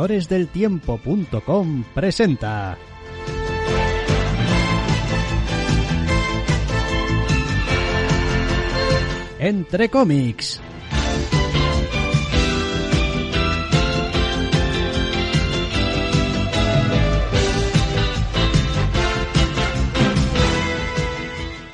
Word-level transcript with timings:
lectoresdeltiempo.com 0.00 1.84
presenta. 1.94 2.78
Entre 9.38 9.88
cómics. 9.88 10.69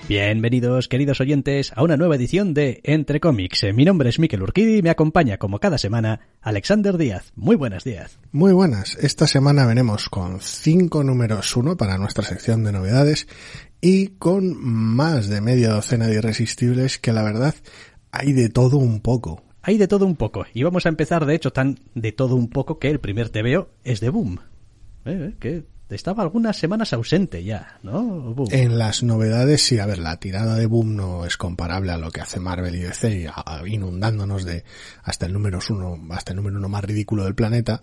Bienvenidos, 0.09 0.87
queridos 0.87 1.21
oyentes, 1.21 1.73
a 1.75 1.83
una 1.83 1.97
nueva 1.97 2.15
edición 2.15 2.55
de 2.55 2.81
Entre 2.85 3.19
Cómics. 3.19 3.67
Mi 3.75 3.85
nombre 3.85 4.09
es 4.09 4.21
Miquel 4.21 4.41
Urquidi 4.41 4.77
y 4.77 4.83
me 4.83 4.91
acompaña, 4.91 5.39
como 5.39 5.59
cada 5.59 5.79
semana, 5.79 6.21
Alexander 6.41 6.97
Díaz. 6.97 7.33
Muy 7.35 7.57
buenas, 7.57 7.83
Díaz. 7.83 8.21
Muy 8.31 8.53
buenas. 8.53 8.97
Esta 9.01 9.27
semana 9.27 9.67
venimos 9.67 10.09
con 10.09 10.41
cinco 10.41 11.03
números 11.03 11.57
uno 11.57 11.77
para 11.77 11.99
nuestra 11.99 12.23
sección 12.23 12.63
de 12.63 12.71
novedades 12.71 13.27
y 13.81 14.11
con 14.11 14.57
más 14.57 15.29
de 15.29 15.41
media 15.41 15.71
docena 15.71 16.07
de 16.07 16.15
irresistibles 16.15 17.01
que 17.01 17.13
la 17.13 17.25
verdad 17.25 17.57
hay 18.13 18.33
de 18.33 18.49
todo 18.49 18.77
un 18.77 19.01
poco. 19.01 19.43
Hay 19.61 19.77
de 19.77 19.89
todo 19.89 20.07
un 20.07 20.15
poco. 20.15 20.47
Y 20.55 20.63
vamos 20.63 20.87
a 20.87 20.89
empezar, 20.89 21.27
de 21.27 21.35
hecho, 21.35 21.53
tan 21.53 21.81
de 21.97 22.13
todo 22.13 22.37
un 22.37 22.49
poco 22.49 22.79
que 22.79 22.91
el 22.91 23.01
primer 23.01 23.31
TVO 23.31 23.71
es 23.83 23.99
de 23.99 24.11
Boom. 24.11 24.39
Eh, 25.05 25.35
¿Qué? 25.41 25.65
Estaba 25.95 26.23
algunas 26.23 26.57
semanas 26.57 26.93
ausente 26.93 27.45
ya, 27.45 27.79
¿no? 27.83 28.35
En 28.51 28.79
las 28.79 29.03
novedades, 29.03 29.63
sí, 29.63 29.79
a 29.79 29.87
ver, 29.87 29.99
la 29.99 30.17
tirada 30.19 30.57
de 30.57 30.67
Boom 30.67 30.97
no 30.97 31.25
es 31.25 31.37
comparable 31.37 31.93
a 31.93 31.99
lo 31.99 32.11
que 32.11 32.21
hace 32.21 32.41
Marvel 32.41 32.75
y 32.75 32.81
DC, 32.81 33.31
inundándonos 33.67 34.45
de 34.45 34.65
hasta 35.05 35.27
el 35.27 35.33
número 35.33 35.61
uno, 35.71 35.99
hasta 36.11 36.33
el 36.33 36.37
número 36.37 36.59
uno 36.59 36.69
más 36.69 36.83
ridículo 36.85 37.25
del 37.25 37.35
planeta, 37.35 37.81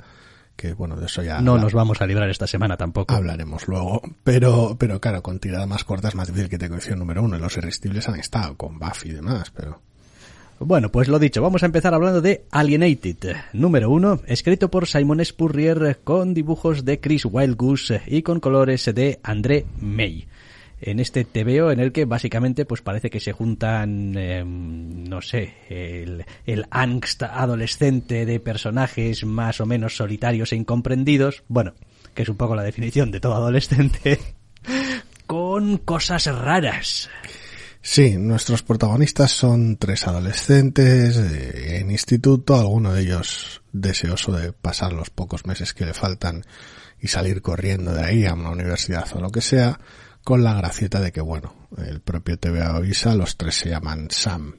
que 0.56 0.73
bueno, 0.73 0.98
de 0.98 1.06
eso 1.06 1.23
ya... 1.23 1.40
No 1.40 1.58
nos 1.58 1.73
vamos 1.73 2.02
a 2.02 2.06
librar 2.06 2.30
esta 2.30 2.45
semana 2.45 2.76
tampoco. 2.76 3.14
Hablaremos 3.14 3.68
luego, 3.68 4.02
pero, 4.23 4.76
pero 4.78 5.00
claro, 5.00 5.23
con 5.23 5.40
tirada 5.40 5.66
más 5.66 5.84
corta 5.84 6.10
es 6.10 6.16
más 6.16 6.28
difícil 6.28 6.50
que 6.50 6.58
te 6.58 6.70
coincida 6.70 6.94
el 6.94 7.00
número 7.00 7.23
uno, 7.23 7.38
los 7.38 7.56
irresistibles 7.58 8.10
han 8.10 8.20
estado 8.20 8.58
con 8.58 8.80
Buffy 8.80 9.10
y 9.10 9.14
demás, 9.14 9.52
pero... 9.52 9.82
Bueno, 10.66 10.89
pues 10.89 11.09
lo 11.09 11.19
dicho, 11.19 11.42
vamos 11.42 11.61
a 11.64 11.66
empezar 11.66 11.94
hablando 11.94 12.22
de 12.22 12.45
Alienated, 12.50 13.36
número 13.52 13.89
uno, 13.89 14.22
escrito 14.28 14.72
por 14.72 14.88
Simon 14.88 15.23
Spurrier 15.23 16.00
con 16.05 16.33
dibujos 16.33 16.86
de 16.86 17.02
Chris 17.02 17.25
Wildgoose 17.25 18.02
y 18.08 18.22
con 18.22 18.39
colores 18.39 18.86
de 18.95 19.20
André 19.23 19.66
May. 19.81 20.25
En 20.80 21.02
este 21.02 21.25
TVO 21.25 21.72
en 21.72 21.81
el 21.81 21.92
que 21.92 22.05
básicamente 22.05 22.64
pues 22.64 22.81
parece 22.81 23.09
que 23.09 23.20
se 23.20 23.33
juntan, 23.33 24.17
em, 24.17 25.03
no 25.03 25.22
sé, 25.22 25.53
el, 25.67 26.23
el 26.45 26.66
angst 26.72 27.23
adolescente 27.23 28.25
de 28.25 28.39
personajes 28.39 29.25
más 29.25 29.59
o 29.59 29.66
menos 29.66 29.98
solitarios 29.98 30.53
e 30.53 30.55
incomprendidos, 30.55 31.44
bueno, 31.50 31.73
que 32.14 32.23
es 32.23 32.30
un 32.30 32.38
poco 32.38 32.55
la 32.55 32.64
definición 32.64 33.11
de 33.11 33.20
todo 33.20 33.33
adolescente, 33.33 34.17
con 35.27 35.77
cosas 35.80 36.25
raras. 36.33 37.09
Sí, 37.86 38.17
nuestros 38.17 38.64
protagonistas 38.64 39.31
son 39.31 39.76
tres 39.76 40.08
adolescentes 40.08 41.17
en 41.17 41.92
instituto, 41.92 42.58
alguno 42.58 42.94
de 42.94 43.02
ellos 43.02 43.62
deseoso 43.73 44.31
de 44.31 44.53
pasar 44.53 44.94
los 44.94 45.09
pocos 45.09 45.45
meses 45.45 45.73
que 45.73 45.86
le 45.86 45.94
faltan 45.94 46.45
y 47.02 47.09
salir 47.09 47.42
corriendo 47.42 47.94
de 47.94 48.06
ahí 48.06 48.26
a 48.26 48.36
una 48.36 48.52
universidad 48.52 49.06
o 49.14 49.20
lo 49.20 49.31
que 49.31 49.42
sea, 49.42 49.81
con 50.23 50.45
la 50.45 50.54
gracieta 50.54 51.02
de 51.02 51.11
que, 51.11 51.20
bueno, 51.20 51.67
el 51.78 52.00
propio 52.00 52.39
TV 52.39 52.64
avisa, 52.64 53.16
los 53.16 53.36
tres 53.36 53.56
se 53.56 53.72
llaman 53.72 54.08
Sam, 54.09 54.56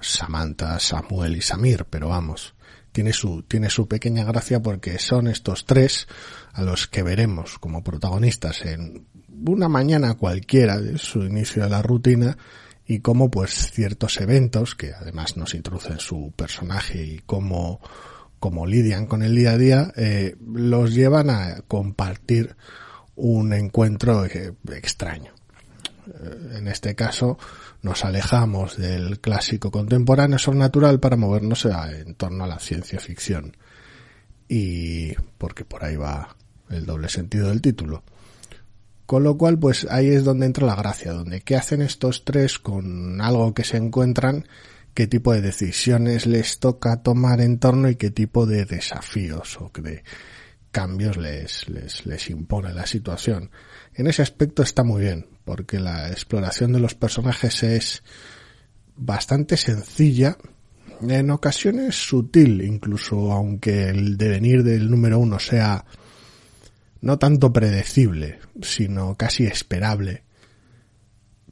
Samantha, 0.00 0.80
Samuel 0.80 1.36
y 1.36 1.42
Samir, 1.42 1.86
pero 1.88 2.08
vamos, 2.08 2.56
tiene 2.90 3.12
su, 3.12 3.44
tiene 3.44 3.70
su 3.70 3.86
pequeña 3.86 4.24
gracia 4.24 4.60
porque 4.60 4.98
son 4.98 5.28
estos 5.28 5.64
tres 5.64 6.08
a 6.52 6.62
los 6.62 6.88
que 6.88 7.04
veremos 7.04 7.60
como 7.60 7.84
protagonistas 7.84 8.62
en 8.62 9.06
una 9.46 9.68
mañana 9.68 10.14
cualquiera 10.14 10.78
de 10.78 10.98
su 10.98 11.24
inicio 11.24 11.64
de 11.64 11.70
la 11.70 11.82
rutina 11.82 12.36
y 12.86 13.00
cómo 13.00 13.30
pues 13.30 13.70
ciertos 13.72 14.20
eventos 14.20 14.74
que 14.74 14.92
además 14.92 15.36
nos 15.36 15.54
introducen 15.54 15.98
su 15.98 16.32
personaje 16.36 17.04
y 17.04 17.18
cómo, 17.20 17.80
cómo 18.38 18.66
lidian 18.66 19.06
con 19.06 19.22
el 19.22 19.34
día 19.34 19.52
a 19.52 19.58
día 19.58 19.92
eh, 19.96 20.36
los 20.54 20.94
llevan 20.94 21.30
a 21.30 21.62
compartir 21.68 22.56
un 23.14 23.52
encuentro 23.52 24.24
eh, 24.26 24.52
extraño. 24.72 25.32
Eh, 26.06 26.58
en 26.58 26.68
este 26.68 26.94
caso 26.94 27.38
nos 27.82 28.04
alejamos 28.04 28.76
del 28.76 29.20
clásico 29.20 29.70
contemporáneo 29.70 30.38
sobrenatural 30.38 31.00
para 31.00 31.16
movernos 31.16 31.64
en 31.66 32.14
torno 32.14 32.44
a 32.44 32.48
la 32.48 32.58
ciencia 32.58 33.00
ficción. 33.00 33.56
Y 34.48 35.14
porque 35.38 35.64
por 35.64 35.84
ahí 35.84 35.96
va 35.96 36.36
el 36.68 36.84
doble 36.84 37.08
sentido 37.08 37.48
del 37.48 37.62
título. 37.62 38.04
Con 39.12 39.24
lo 39.24 39.36
cual, 39.36 39.58
pues 39.58 39.86
ahí 39.90 40.08
es 40.08 40.24
donde 40.24 40.46
entra 40.46 40.66
la 40.66 40.74
gracia, 40.74 41.12
donde 41.12 41.42
qué 41.42 41.54
hacen 41.54 41.82
estos 41.82 42.24
tres 42.24 42.58
con 42.58 43.20
algo 43.20 43.52
que 43.52 43.62
se 43.62 43.76
encuentran, 43.76 44.48
qué 44.94 45.06
tipo 45.06 45.34
de 45.34 45.42
decisiones 45.42 46.24
les 46.24 46.60
toca 46.60 47.02
tomar 47.02 47.42
en 47.42 47.58
torno 47.58 47.90
y 47.90 47.96
qué 47.96 48.10
tipo 48.10 48.46
de 48.46 48.64
desafíos 48.64 49.60
o 49.60 49.70
de 49.82 50.02
cambios 50.70 51.18
les, 51.18 51.68
les, 51.68 52.06
les 52.06 52.30
impone 52.30 52.72
la 52.72 52.86
situación. 52.86 53.50
En 53.92 54.06
ese 54.06 54.22
aspecto 54.22 54.62
está 54.62 54.82
muy 54.82 55.02
bien, 55.02 55.26
porque 55.44 55.78
la 55.78 56.08
exploración 56.08 56.72
de 56.72 56.80
los 56.80 56.94
personajes 56.94 57.62
es 57.64 58.02
bastante 58.96 59.58
sencilla, 59.58 60.38
en 61.06 61.30
ocasiones 61.30 61.96
sutil, 61.96 62.62
incluso 62.62 63.30
aunque 63.30 63.90
el 63.90 64.16
devenir 64.16 64.62
del 64.62 64.90
número 64.90 65.18
uno 65.18 65.38
sea 65.38 65.84
no 67.02 67.18
tanto 67.18 67.52
predecible, 67.52 68.38
sino 68.62 69.16
casi 69.16 69.44
esperable. 69.44 70.22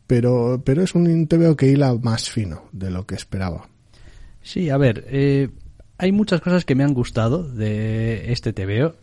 Pero, 0.07 0.63
pero 0.65 0.83
es 0.83 0.95
un 0.95 1.27
TVO 1.27 1.57
que 1.57 1.67
hila 1.67 1.95
más 1.95 2.31
fino 2.31 2.69
de 2.73 2.91
lo 2.91 3.07
que 3.07 3.17
esperaba. 3.17 3.69
Sí, 4.43 4.71
a 4.71 4.77
ver, 4.77 5.05
eh, 5.09 5.51
hay 5.99 6.13
muchas 6.13 6.41
cosas 6.41 6.65
que 6.65 6.75
me 6.75 6.85
han 6.85 6.95
gustado 6.95 7.43
de 7.43 8.33
este 8.33 8.53
TVO. 8.53 8.97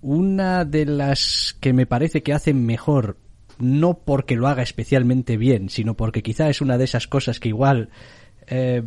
Una 0.00 0.64
de 0.64 0.86
las 0.86 1.56
que 1.60 1.72
me 1.72 1.84
parece 1.84 2.22
que 2.22 2.32
hacen 2.32 2.64
mejor, 2.64 3.18
no 3.58 3.98
porque 3.98 4.36
lo 4.36 4.48
haga 4.48 4.62
especialmente 4.62 5.36
bien, 5.36 5.68
sino 5.68 5.94
porque 5.94 6.22
quizá 6.22 6.48
es 6.48 6.60
una 6.60 6.78
de 6.78 6.84
esas 6.84 7.06
cosas 7.06 7.38
que 7.38 7.50
igual 7.50 7.90
eh, 8.46 8.82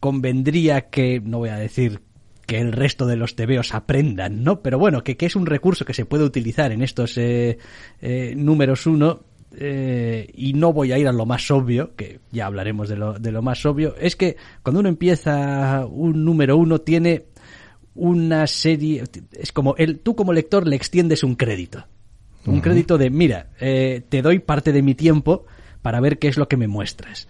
convendría 0.00 0.90
que, 0.90 1.20
no 1.20 1.38
voy 1.38 1.48
a 1.48 1.56
decir 1.56 2.00
que 2.48 2.58
el 2.58 2.72
resto 2.72 3.04
de 3.04 3.16
los 3.16 3.36
tebeos 3.36 3.74
aprendan, 3.74 4.42
¿no? 4.42 4.62
Pero 4.62 4.78
bueno, 4.78 5.04
que, 5.04 5.18
que 5.18 5.26
es 5.26 5.36
un 5.36 5.44
recurso 5.44 5.84
que 5.84 5.92
se 5.92 6.06
puede 6.06 6.24
utilizar 6.24 6.72
en 6.72 6.80
estos 6.80 7.18
eh, 7.18 7.58
eh, 8.00 8.32
números 8.34 8.86
uno 8.86 9.20
eh, 9.54 10.30
y 10.34 10.54
no 10.54 10.72
voy 10.72 10.92
a 10.92 10.98
ir 10.98 11.06
a 11.08 11.12
lo 11.12 11.26
más 11.26 11.50
obvio, 11.50 11.94
que 11.94 12.20
ya 12.32 12.46
hablaremos 12.46 12.88
de 12.88 12.96
lo, 12.96 13.18
de 13.18 13.32
lo 13.32 13.42
más 13.42 13.66
obvio, 13.66 13.94
es 14.00 14.16
que 14.16 14.36
cuando 14.62 14.80
uno 14.80 14.88
empieza 14.88 15.84
un 15.84 16.24
número 16.24 16.56
uno 16.56 16.80
tiene 16.80 17.26
una 17.94 18.46
serie, 18.46 19.04
es 19.32 19.52
como 19.52 19.76
el, 19.76 19.98
tú 19.98 20.16
como 20.16 20.32
lector 20.32 20.66
le 20.66 20.76
extiendes 20.76 21.22
un 21.24 21.34
crédito, 21.34 21.84
un 22.46 22.62
crédito 22.62 22.96
de, 22.96 23.10
mira, 23.10 23.50
te 23.58 24.22
doy 24.22 24.38
parte 24.38 24.72
de 24.72 24.80
mi 24.80 24.94
tiempo 24.94 25.44
para 25.82 26.00
ver 26.00 26.18
qué 26.18 26.28
es 26.28 26.38
lo 26.38 26.48
que 26.48 26.56
me 26.56 26.66
muestras 26.66 27.28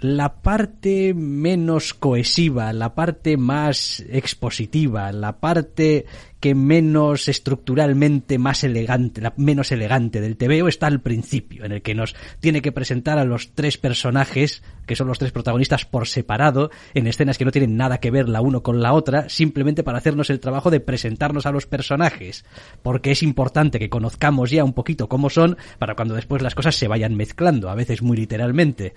la 0.00 0.42
parte 0.42 1.14
menos 1.14 1.94
cohesiva, 1.94 2.72
la 2.72 2.94
parte 2.94 3.36
más 3.36 4.04
expositiva, 4.08 5.12
la 5.12 5.40
parte 5.40 6.06
que 6.40 6.54
menos 6.54 7.28
estructuralmente 7.28 8.38
más 8.38 8.62
elegante, 8.62 9.20
la 9.20 9.34
menos 9.36 9.72
elegante 9.72 10.20
del 10.20 10.36
TVO 10.36 10.68
está 10.68 10.86
al 10.86 11.00
principio, 11.00 11.64
en 11.64 11.72
el 11.72 11.82
que 11.82 11.94
nos 11.94 12.14
tiene 12.40 12.62
que 12.62 12.70
presentar 12.70 13.18
a 13.18 13.24
los 13.24 13.52
tres 13.54 13.76
personajes, 13.76 14.62
que 14.86 14.94
son 14.94 15.08
los 15.08 15.18
tres 15.18 15.32
protagonistas 15.32 15.84
por 15.84 16.06
separado, 16.06 16.70
en 16.94 17.08
escenas 17.08 17.38
que 17.38 17.44
no 17.44 17.50
tienen 17.50 17.76
nada 17.76 17.98
que 17.98 18.12
ver 18.12 18.28
la 18.28 18.40
uno 18.40 18.62
con 18.62 18.80
la 18.80 18.92
otra, 18.92 19.28
simplemente 19.28 19.82
para 19.82 19.98
hacernos 19.98 20.30
el 20.30 20.38
trabajo 20.38 20.70
de 20.70 20.80
presentarnos 20.80 21.46
a 21.46 21.50
los 21.50 21.66
personajes, 21.66 22.44
porque 22.82 23.10
es 23.10 23.22
importante 23.24 23.80
que 23.80 23.90
conozcamos 23.90 24.50
ya 24.50 24.62
un 24.62 24.74
poquito 24.74 25.08
cómo 25.08 25.30
son, 25.30 25.56
para 25.78 25.96
cuando 25.96 26.14
después 26.14 26.40
las 26.42 26.54
cosas 26.54 26.76
se 26.76 26.86
vayan 26.86 27.16
mezclando, 27.16 27.68
a 27.68 27.74
veces 27.74 28.00
muy 28.00 28.16
literalmente. 28.16 28.94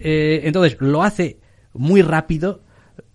Eh, 0.00 0.40
entonces, 0.44 0.76
lo 0.80 1.02
hace 1.02 1.38
muy 1.72 2.02
rápido, 2.02 2.62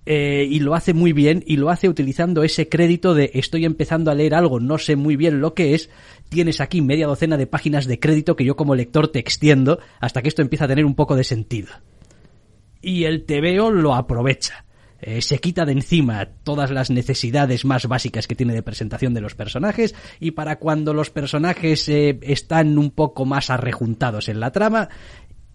eh, 0.08 0.48
y 0.48 0.60
lo 0.60 0.76
hace 0.76 0.94
muy 0.94 1.14
bien 1.14 1.44
y 1.48 1.58
lo 1.58 1.72
hace 1.72 1.90
utilizando 1.90 2.44
ese 2.44 2.70
crédito 2.70 3.16
de 3.16 3.32
estoy 3.34 3.66
empezando 3.66 4.12
a 4.12 4.16
leer 4.16 4.36
algo, 4.36 4.60
no 4.60 4.78
sé 4.78 4.96
muy 4.96 5.16
bien 5.16 5.42
lo 5.42 5.56
que 5.56 5.74
es, 5.74 5.90
tienes 6.30 6.62
aquí 6.62 6.82
media 6.82 7.08
docena 7.08 7.38
de 7.38 7.48
páginas 7.48 7.88
de 7.88 8.00
crédito 8.00 8.36
que 8.36 8.46
yo 8.46 8.56
como 8.56 8.76
lector 8.76 9.08
te 9.08 9.18
extiendo 9.18 9.80
hasta 10.00 10.22
que 10.22 10.28
esto 10.28 10.44
empieza 10.44 10.66
a 10.66 10.68
tener 10.68 10.86
un 10.86 10.94
poco 10.94 11.16
de 11.16 11.24
sentido. 11.24 11.70
Y 12.82 13.06
el 13.06 13.26
TVO 13.26 13.72
lo 13.72 13.96
aprovecha. 13.96 14.66
Eh, 15.02 15.22
se 15.22 15.40
quita 15.40 15.66
de 15.66 15.74
encima 15.74 16.26
todas 16.44 16.72
las 16.72 16.90
necesidades 16.90 17.66
más 17.66 17.86
básicas 17.88 18.28
que 18.28 18.36
tiene 18.36 18.54
de 18.54 18.64
presentación 18.64 19.14
de 19.14 19.22
los 19.22 19.36
personajes 19.36 19.94
y 20.20 20.32
para 20.32 20.58
cuando 20.58 20.94
los 20.94 21.10
personajes 21.10 21.90
eh, 21.90 22.18
están 22.22 22.78
un 22.78 22.92
poco 22.92 23.26
más 23.26 23.50
arrejuntados 23.50 24.30
en 24.30 24.40
la 24.40 24.52
trama, 24.52 24.90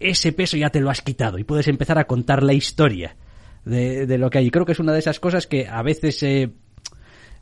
ese 0.01 0.33
peso 0.33 0.57
ya 0.57 0.71
te 0.71 0.81
lo 0.81 0.91
has 0.91 1.03
quitado 1.03 1.39
y 1.39 1.45
puedes 1.45 1.69
empezar 1.69 1.99
a 1.99 2.07
contar 2.07 2.43
la 2.43 2.55
historia 2.55 3.17
de, 3.65 4.19
lo 4.19 4.31
que 4.31 4.39
hay. 4.39 4.51
Creo 4.51 4.65
que 4.65 4.73
es 4.73 4.81
una 4.81 4.93
de 4.93 4.99
esas 4.99 5.21
cosas 5.21 5.47
que 5.47 5.69
a 5.69 5.83
veces 5.83 6.23
eh, 6.23 6.51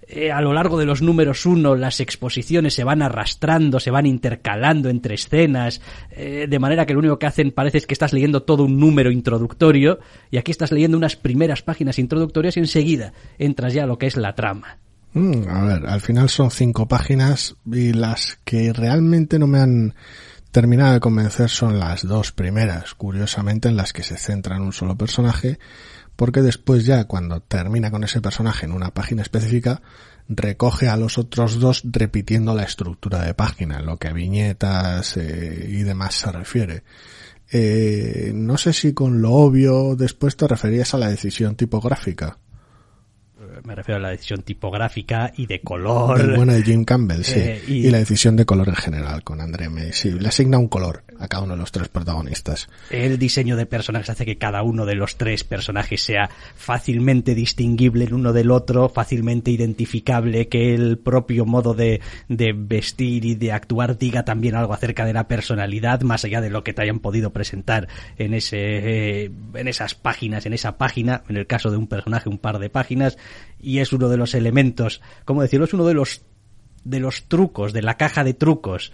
eh, 0.09 0.33
a 0.33 0.41
lo 0.41 0.53
largo 0.53 0.79
de 0.79 0.87
los 0.87 1.03
números 1.03 1.47
uno 1.47 1.77
las 1.77 2.01
exposiciones 2.01 2.75
se 2.75 2.83
van 2.83 3.03
arrastrando, 3.03 3.79
se 3.79 3.91
van 3.91 4.07
intercalando 4.07 4.89
entre 4.89 5.15
escenas, 5.15 5.81
eh, 6.11 6.47
de 6.49 6.59
manera 6.59 6.87
que 6.87 6.95
lo 6.95 7.01
único 7.01 7.19
que 7.19 7.27
hacen 7.27 7.53
parece 7.53 7.79
es 7.79 7.87
que 7.87 7.95
estás 7.95 8.13
leyendo 8.13 8.43
todo 8.43 8.65
un 8.65 8.79
número 8.79 9.11
introductorio 9.11 9.99
y 10.31 10.39
aquí 10.39 10.51
estás 10.51 10.73
leyendo 10.73 10.97
unas 10.97 11.17
primeras 11.17 11.63
páginas 11.63 11.99
introductorias 11.99 12.57
y 12.57 12.61
enseguida 12.61 13.13
entras 13.39 13.75
ya 13.75 13.85
a 13.85 13.87
lo 13.87 13.99
que 13.99 14.07
es 14.07 14.17
la 14.17 14.35
trama. 14.35 14.79
Mm, 15.13 15.49
a 15.49 15.65
ver, 15.65 15.87
al 15.87 16.01
final 16.01 16.29
son 16.29 16.51
cinco 16.51 16.89
páginas 16.89 17.57
y 17.71 17.93
las 17.93 18.39
que 18.45 18.73
realmente 18.73 19.39
no 19.39 19.47
me 19.47 19.59
han 19.59 19.95
terminado 20.51 20.95
de 20.95 21.01
convencer 21.01 21.49
son 21.49 21.79
las 21.79 22.07
dos 22.07 22.33
primeras, 22.33 22.95
curiosamente 22.95 23.69
en 23.69 23.77
las 23.77 23.93
que 23.93 24.03
se 24.03 24.17
centra 24.17 24.57
en 24.57 24.63
un 24.63 24.73
solo 24.73 24.97
personaje 24.97 25.59
porque 26.19 26.43
después 26.43 26.85
ya 26.85 27.05
cuando 27.05 27.41
termina 27.41 27.93
con 27.93 28.03
ese 28.03 28.21
personaje 28.21 28.67
en 28.67 28.73
una 28.73 28.93
página 28.93 29.23
específica, 29.23 29.83
recoge 30.29 30.89
a 30.89 30.97
los 30.97 31.17
otros 31.17 31.61
dos 31.61 31.83
repitiendo 31.85 32.57
la 32.57 32.65
estructura 32.65 33.23
de 33.23 33.35
página, 33.35 33.81
lo 33.81 33.99
que 33.99 34.09
a 34.09 34.13
viñetas 34.13 35.17
eh, 35.17 35.69
y 35.71 35.85
demás 35.85 36.17
se 36.17 36.33
refiere. 36.33 36.83
Eh, 37.53 38.33
no 38.35 38.59
sé 38.59 38.73
si 38.73 38.95
con 38.95 39.23
lo 39.23 39.31
obvio 39.31 39.95
después 39.95 40.37
te 40.37 40.49
referías 40.49 40.93
a 40.93 40.99
la 40.99 41.09
decisión 41.09 41.55
tipográfica 41.55 42.37
me 43.69 43.75
refiero 43.75 43.99
a 43.99 44.01
la 44.01 44.09
decisión 44.09 44.41
tipográfica 44.41 45.31
y 45.37 45.45
de 45.45 45.61
color. 45.61 46.19
El 46.19 46.37
bueno 46.37 46.55
de 46.55 46.63
Jim 46.63 46.87
Campbell, 46.87 47.23
sí. 47.23 47.39
Eh, 47.39 47.63
y, 47.69 47.91
la 47.91 47.99
decisión 47.99 48.35
de 48.35 48.47
color 48.47 48.71
en 48.71 48.77
general 48.77 49.23
con 49.23 49.43
André 49.43 49.69
May. 49.69 49.93
Sí, 49.93 50.11
le 50.11 50.27
asigna 50.27 50.57
un 50.57 50.69
color 50.69 51.05
a 51.19 51.29
cada 51.29 51.43
uno 51.43 51.53
de 51.53 51.61
los 51.61 51.71
tres 51.71 51.89
protagonistas. 51.89 52.71
El 52.89 53.19
diseño 53.19 53.57
de 53.57 53.67
personajes 53.67 54.09
hace 54.09 54.25
que 54.25 54.39
cada 54.39 54.63
uno 54.63 54.87
de 54.87 54.95
los 54.95 55.17
tres 55.17 55.45
personajes 55.45 56.03
sea 56.03 56.31
fácilmente 56.57 57.35
distinguible 57.35 58.07
el 58.07 58.15
uno 58.15 58.33
del 58.33 58.51
otro, 58.51 58.89
fácilmente 58.89 59.51
identificable, 59.51 60.49
que 60.49 60.75
el 60.75 60.97
propio 60.97 61.45
modo 61.45 61.75
de, 61.75 62.01
de 62.29 62.55
vestir 62.57 63.27
y 63.27 63.35
de 63.35 63.53
actuar 63.53 63.99
diga 63.99 64.25
también 64.25 64.55
algo 64.55 64.73
acerca 64.73 65.05
de 65.05 65.13
la 65.13 65.29
personalidad, 65.29 66.01
más 66.01 66.25
allá 66.25 66.41
de 66.41 66.49
lo 66.49 66.65
que 66.65 66.73
te 66.73 66.81
hayan 66.81 67.01
podido 67.01 67.35
presentar 67.35 67.87
en 68.17 68.33
ese, 68.33 68.57
eh, 69.25 69.31
en 69.53 69.69
esas 69.69 69.95
páginas, 69.95 70.47
en 70.47 70.55
esa 70.55 70.79
página, 70.79 71.23
en 71.29 71.37
el 71.37 71.47
caso 71.47 71.71
de 71.71 71.77
un 71.77 71.87
personaje, 71.87 72.31
un 72.31 72.39
par 72.39 72.59
de 72.59 72.71
páginas, 72.71 73.19
y 73.61 73.79
es 73.79 73.93
uno 73.93 74.09
de 74.09 74.17
los 74.17 74.35
elementos, 74.35 75.01
¿cómo 75.25 75.43
decirlo? 75.43 75.67
Es 75.67 75.75
uno 75.75 75.87
de 75.87 75.95
los 75.95 76.23
de 76.85 77.01
los 77.01 77.25
trucos, 77.25 77.73
de 77.73 77.83
la 77.83 77.97
caja 77.97 78.25
de 78.25 78.35
trucos 78.35 78.93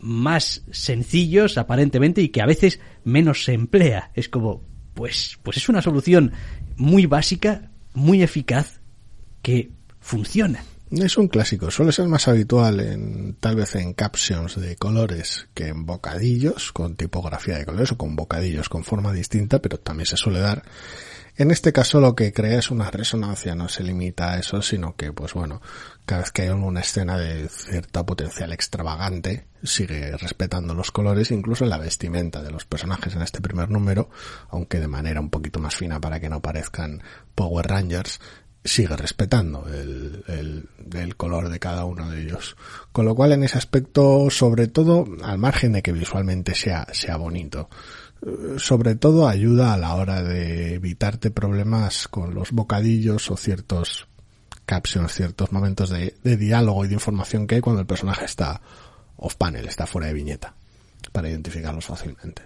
más 0.00 0.62
sencillos 0.70 1.58
aparentemente 1.58 2.20
y 2.22 2.28
que 2.28 2.42
a 2.42 2.46
veces 2.46 2.80
menos 3.04 3.44
se 3.44 3.54
emplea. 3.54 4.10
Es 4.14 4.28
como, 4.28 4.62
pues, 4.94 5.38
pues 5.42 5.56
es 5.56 5.68
una 5.68 5.82
solución 5.82 6.32
muy 6.76 7.06
básica, 7.06 7.70
muy 7.94 8.22
eficaz, 8.22 8.80
que 9.42 9.70
funciona. 10.00 10.64
Es 10.90 11.16
un 11.16 11.28
clásico, 11.28 11.70
suele 11.70 11.92
ser 11.92 12.06
más 12.06 12.28
habitual 12.28 12.80
en, 12.80 13.34
tal 13.40 13.56
vez 13.56 13.74
en 13.74 13.94
captions 13.94 14.60
de 14.60 14.76
colores 14.76 15.48
que 15.54 15.68
en 15.68 15.86
bocadillos, 15.86 16.72
con 16.72 16.94
tipografía 16.94 17.58
de 17.58 17.64
colores 17.64 17.92
o 17.92 17.98
con 17.98 18.14
bocadillos 18.14 18.68
con 18.68 18.84
forma 18.84 19.12
distinta, 19.12 19.60
pero 19.60 19.78
también 19.78 20.06
se 20.06 20.16
suele 20.16 20.40
dar 20.40 20.62
en 21.36 21.50
este 21.50 21.72
caso 21.72 22.00
lo 22.00 22.14
que 22.14 22.32
crea 22.32 22.58
es 22.58 22.70
una 22.70 22.90
resonancia, 22.90 23.54
no 23.54 23.68
se 23.68 23.82
limita 23.82 24.32
a 24.32 24.38
eso, 24.38 24.62
sino 24.62 24.94
que, 24.94 25.12
pues 25.12 25.34
bueno, 25.34 25.60
cada 26.06 26.22
vez 26.22 26.30
que 26.30 26.42
hay 26.42 26.48
una 26.50 26.80
escena 26.80 27.18
de 27.18 27.48
cierta 27.48 28.06
potencial 28.06 28.52
extravagante, 28.52 29.46
sigue 29.62 30.16
respetando 30.16 30.74
los 30.74 30.92
colores, 30.92 31.30
incluso 31.30 31.64
la 31.64 31.78
vestimenta 31.78 32.42
de 32.42 32.52
los 32.52 32.64
personajes 32.64 33.16
en 33.16 33.22
este 33.22 33.40
primer 33.40 33.70
número, 33.70 34.10
aunque 34.50 34.78
de 34.78 34.88
manera 34.88 35.20
un 35.20 35.30
poquito 35.30 35.58
más 35.58 35.74
fina 35.74 36.00
para 36.00 36.20
que 36.20 36.28
no 36.28 36.40
parezcan 36.40 37.02
Power 37.34 37.66
Rangers, 37.66 38.20
sigue 38.64 38.96
respetando 38.96 39.66
el, 39.68 40.24
el, 40.26 40.68
el, 40.98 41.16
color 41.16 41.50
de 41.50 41.58
cada 41.58 41.84
uno 41.84 42.10
de 42.10 42.22
ellos. 42.22 42.56
Con 42.92 43.04
lo 43.04 43.14
cual 43.14 43.32
en 43.32 43.44
ese 43.44 43.58
aspecto, 43.58 44.30
sobre 44.30 44.68
todo, 44.68 45.04
al 45.22 45.38
margen 45.38 45.72
de 45.72 45.82
que 45.82 45.92
visualmente 45.92 46.54
sea, 46.54 46.86
sea 46.92 47.16
bonito, 47.16 47.68
sobre 48.56 48.94
todo 48.94 49.28
ayuda 49.28 49.74
a 49.74 49.76
la 49.76 49.94
hora 49.94 50.22
de 50.22 50.74
evitarte 50.74 51.30
problemas 51.30 52.08
con 52.08 52.34
los 52.34 52.52
bocadillos 52.52 53.30
o 53.30 53.36
ciertos 53.36 54.06
captions, 54.66 55.12
ciertos 55.12 55.52
momentos 55.52 55.90
de, 55.90 56.14
diálogo 56.22 56.84
y 56.84 56.88
de 56.88 56.94
información 56.94 57.46
que 57.46 57.56
hay 57.56 57.60
cuando 57.60 57.80
el 57.80 57.86
personaje 57.86 58.24
está 58.24 58.60
off 59.16 59.36
panel, 59.36 59.66
está 59.66 59.86
fuera 59.86 60.08
de 60.08 60.14
viñeta, 60.14 60.54
para 61.12 61.28
identificarlos 61.28 61.84
fácilmente. 61.84 62.42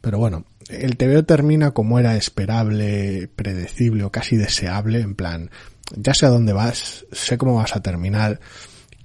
Pero 0.00 0.18
bueno, 0.18 0.44
el 0.68 0.96
TVO 0.96 1.24
termina 1.24 1.70
como 1.70 1.98
era 1.98 2.16
esperable, 2.16 3.28
predecible 3.34 4.04
o 4.04 4.12
casi 4.12 4.36
deseable, 4.36 5.00
en 5.00 5.14
plan, 5.14 5.50
ya 5.96 6.12
sé 6.12 6.26
a 6.26 6.30
dónde 6.30 6.52
vas, 6.52 7.06
sé 7.12 7.38
cómo 7.38 7.54
vas 7.54 7.74
a 7.74 7.80
terminar, 7.80 8.40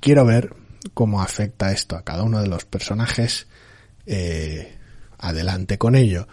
quiero 0.01 0.25
ver 0.25 0.53
cómo 0.93 1.21
afecta 1.21 1.71
esto 1.71 1.95
a 1.95 2.03
cada 2.03 2.23
uno 2.23 2.41
de 2.41 2.47
los 2.47 2.65
personajes, 2.65 3.47
eh, 4.05 4.78
adelante 5.19 5.77
con 5.77 5.95
ello. 5.95 6.27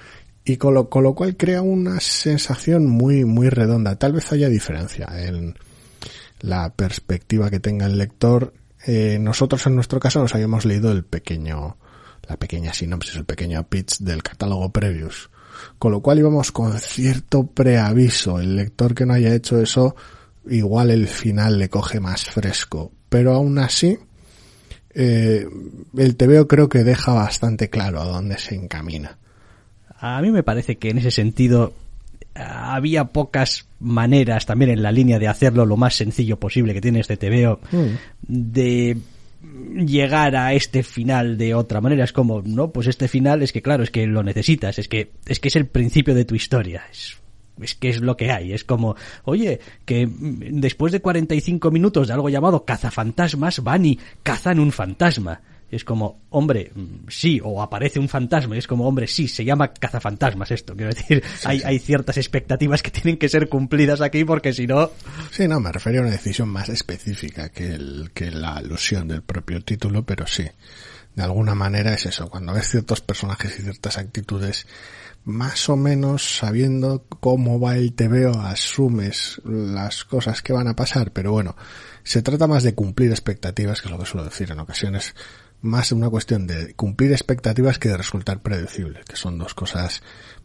Y 0.44 0.58
con 0.58 0.74
lo, 0.74 0.88
con 0.88 1.02
lo 1.02 1.14
cual 1.14 1.36
crea 1.36 1.60
una 1.60 1.98
sensación 2.00 2.86
muy, 2.86 3.24
muy 3.24 3.48
redonda. 3.48 3.96
Tal 3.96 4.12
vez 4.12 4.30
haya 4.32 4.48
diferencia 4.48 5.08
en 5.16 5.56
la 6.40 6.72
perspectiva 6.72 7.50
que 7.50 7.60
tenga 7.60 7.86
el 7.86 7.98
lector. 7.98 8.54
Eh, 8.86 9.18
nosotros 9.20 9.66
en 9.66 9.74
nuestro 9.74 9.98
caso 9.98 10.20
nos 10.20 10.34
habíamos 10.34 10.64
leído 10.64 10.92
el 10.92 11.04
pequeño, 11.04 11.76
la 12.28 12.36
pequeña 12.36 12.72
sinopsis, 12.72 13.16
el 13.16 13.24
pequeño 13.24 13.68
pitch 13.68 13.98
del 13.98 14.22
catálogo 14.22 14.70
Previous. 14.70 15.30
Con 15.78 15.90
lo 15.90 16.00
cual 16.00 16.18
íbamos 16.20 16.52
con 16.52 16.78
cierto 16.78 17.46
preaviso. 17.46 18.38
El 18.38 18.54
lector 18.54 18.94
que 18.94 19.06
no 19.06 19.14
haya 19.14 19.34
hecho 19.34 19.60
eso, 19.60 19.96
igual 20.48 20.90
el 20.90 21.08
final 21.08 21.58
le 21.58 21.68
coge 21.68 21.98
más 21.98 22.24
fresco. 22.24 22.92
Pero 23.08 23.32
aún 23.34 23.58
así, 23.58 23.98
eh, 24.98 25.46
el 25.96 26.16
TVO 26.16 26.48
creo 26.48 26.68
que 26.70 26.82
deja 26.82 27.12
bastante 27.12 27.68
claro 27.68 28.00
a 28.00 28.06
dónde 28.06 28.38
se 28.38 28.54
encamina. 28.54 29.18
A 29.98 30.22
mí 30.22 30.30
me 30.30 30.42
parece 30.42 30.76
que 30.76 30.88
en 30.88 30.98
ese 30.98 31.10
sentido 31.10 31.74
había 32.34 33.04
pocas 33.04 33.66
maneras 33.78 34.46
también 34.46 34.70
en 34.70 34.82
la 34.82 34.92
línea 34.92 35.18
de 35.18 35.28
hacerlo 35.28 35.66
lo 35.66 35.76
más 35.76 35.94
sencillo 35.94 36.38
posible 36.38 36.74
que 36.74 36.80
tiene 36.80 37.00
este 37.00 37.16
TVO 37.16 37.60
mm. 37.70 37.86
de 38.26 38.96
llegar 39.86 40.36
a 40.36 40.54
este 40.54 40.82
final 40.82 41.38
de 41.38 41.54
otra 41.54 41.80
manera 41.80 42.04
es 42.04 42.12
como 42.12 42.42
no 42.42 42.72
pues 42.72 42.88
este 42.88 43.08
final 43.08 43.42
es 43.42 43.52
que 43.52 43.62
claro 43.62 43.82
es 43.82 43.90
que 43.90 44.06
lo 44.06 44.22
necesitas 44.22 44.78
es 44.78 44.88
que 44.88 45.12
es 45.26 45.40
que 45.40 45.48
es 45.48 45.56
el 45.56 45.66
principio 45.66 46.14
de 46.14 46.24
tu 46.24 46.34
historia 46.34 46.82
es 46.90 47.16
es 47.60 47.74
que 47.74 47.88
es 47.88 48.00
lo 48.00 48.16
que 48.16 48.30
hay. 48.30 48.52
Es 48.52 48.64
como, 48.64 48.96
oye, 49.24 49.60
que 49.84 50.08
después 50.08 50.92
de 50.92 51.00
45 51.00 51.70
minutos 51.70 52.08
de 52.08 52.14
algo 52.14 52.28
llamado 52.28 52.64
cazafantasmas, 52.64 53.62
van 53.62 53.86
y 53.86 53.98
cazan 54.22 54.60
un 54.60 54.72
fantasma. 54.72 55.40
Es 55.68 55.82
como, 55.82 56.20
hombre, 56.30 56.70
sí, 57.08 57.40
o 57.42 57.60
aparece 57.60 57.98
un 57.98 58.08
fantasma, 58.08 58.54
y 58.54 58.58
es 58.60 58.68
como, 58.68 58.86
hombre, 58.86 59.08
sí, 59.08 59.26
se 59.26 59.44
llama 59.44 59.72
cazafantasmas 59.72 60.52
esto. 60.52 60.76
Quiero 60.76 60.94
decir, 60.94 61.24
hay, 61.44 61.60
hay 61.64 61.80
ciertas 61.80 62.16
expectativas 62.18 62.82
que 62.82 62.92
tienen 62.92 63.16
que 63.16 63.28
ser 63.28 63.48
cumplidas 63.48 64.00
aquí 64.00 64.24
porque 64.24 64.52
si 64.52 64.66
no... 64.66 64.90
Sí, 65.32 65.48
no, 65.48 65.58
me 65.58 65.72
refería 65.72 66.00
a 66.00 66.02
una 66.04 66.12
decisión 66.12 66.48
más 66.50 66.68
específica 66.68 67.48
que, 67.48 67.74
el, 67.74 68.10
que 68.14 68.30
la 68.30 68.54
alusión 68.54 69.08
del 69.08 69.22
propio 69.22 69.60
título, 69.60 70.04
pero 70.04 70.24
sí, 70.28 70.44
de 71.16 71.22
alguna 71.22 71.56
manera 71.56 71.94
es 71.94 72.06
eso, 72.06 72.28
cuando 72.28 72.52
ves 72.52 72.68
ciertos 72.68 73.00
personajes 73.00 73.58
y 73.58 73.62
ciertas 73.62 73.98
actitudes 73.98 74.68
más 75.26 75.68
o 75.68 75.76
menos 75.76 76.38
sabiendo 76.38 77.04
cómo 77.20 77.58
va 77.58 77.76
el 77.76 77.94
TVO 77.94 78.40
asumes 78.40 79.42
las 79.44 80.04
cosas 80.04 80.40
que 80.40 80.52
van 80.52 80.68
a 80.68 80.76
pasar, 80.76 81.12
pero 81.12 81.32
bueno, 81.32 81.56
se 82.04 82.22
trata 82.22 82.46
más 82.46 82.62
de 82.62 82.76
cumplir 82.76 83.10
expectativas, 83.10 83.82
que 83.82 83.88
es 83.88 83.92
lo 83.92 83.98
que 83.98 84.06
suelo 84.06 84.24
decir 84.24 84.52
en 84.52 84.60
ocasiones, 84.60 85.16
más 85.62 85.90
una 85.90 86.08
cuestión 86.10 86.46
de 86.46 86.74
cumplir 86.74 87.10
expectativas 87.10 87.80
que 87.80 87.88
de 87.88 87.96
resultar 87.96 88.40
predecible, 88.40 89.00
que 89.04 89.16
son 89.16 89.36
dos 89.36 89.52
cosas 89.54 90.00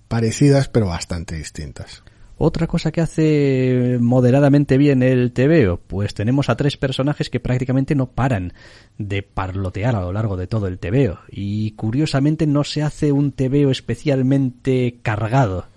parecidas 0.08 0.68
pero 0.68 0.88
bastante 0.88 1.36
distintas. 1.36 2.02
Otra 2.44 2.66
cosa 2.66 2.92
que 2.92 3.02
hace 3.02 4.00
moderadamente 4.02 4.80
bien 4.80 5.04
el 5.04 5.32
TVO, 5.32 5.78
pues 5.78 6.16
tenemos 6.16 6.50
a 6.50 6.56
tres 6.56 6.76
personajes 6.76 7.30
que 7.30 7.40
prácticamente 7.40 7.94
no 7.94 8.14
paran 8.14 8.54
de 8.98 9.22
parlotear 9.22 9.96
a 9.96 10.02
lo 10.02 10.12
largo 10.12 10.38
de 10.38 10.48
todo 10.48 10.66
el 10.66 10.80
TVO. 10.80 11.20
Y 11.30 11.74
curiosamente 11.74 12.48
no 12.48 12.64
se 12.64 12.82
hace 12.82 13.12
un 13.12 13.32
TVO 13.32 13.70
especialmente 13.70 14.98
cargado 15.04 15.68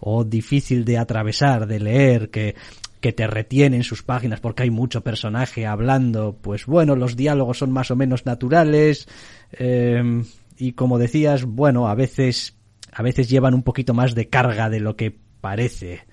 o 0.00 0.24
difícil 0.24 0.84
de 0.84 0.98
atravesar, 0.98 1.68
de 1.68 1.78
leer, 1.78 2.30
que, 2.30 2.56
que 3.00 3.12
te 3.12 3.28
retiene 3.28 3.76
en 3.76 3.84
sus 3.84 4.02
páginas 4.02 4.40
porque 4.40 4.64
hay 4.64 4.70
mucho 4.70 5.02
personaje 5.02 5.66
hablando. 5.66 6.36
Pues 6.42 6.66
bueno, 6.66 6.96
los 6.96 7.14
diálogos 7.14 7.58
son 7.58 7.70
más 7.70 7.92
o 7.92 7.96
menos 7.96 8.26
naturales. 8.26 9.06
Eh, 9.52 10.24
y 10.56 10.72
como 10.72 10.98
decías, 10.98 11.44
bueno, 11.44 11.86
a 11.86 11.94
veces, 11.94 12.56
a 12.90 13.04
veces 13.04 13.30
llevan 13.30 13.54
un 13.54 13.62
poquito 13.62 13.94
más 13.94 14.16
de 14.16 14.28
carga 14.28 14.68
de 14.68 14.80
lo 14.80 14.96
que 14.96 15.27
parece. 15.40 16.04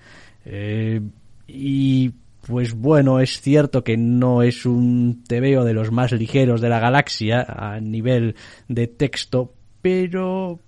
Eh, 0.44 1.00
y 1.46 2.12
pues 2.46 2.74
bueno, 2.74 3.20
es 3.20 3.40
cierto 3.40 3.82
que 3.82 3.96
no 3.96 4.42
es 4.42 4.66
un 4.66 5.24
TVO 5.26 5.64
de 5.64 5.74
los 5.74 5.90
más 5.90 6.12
ligeros 6.12 6.60
de 6.60 6.68
la 6.68 6.78
galaxia 6.78 7.42
a 7.42 7.80
nivel 7.80 8.36
de 8.68 8.86
texto, 8.86 9.52
pero 9.82 10.60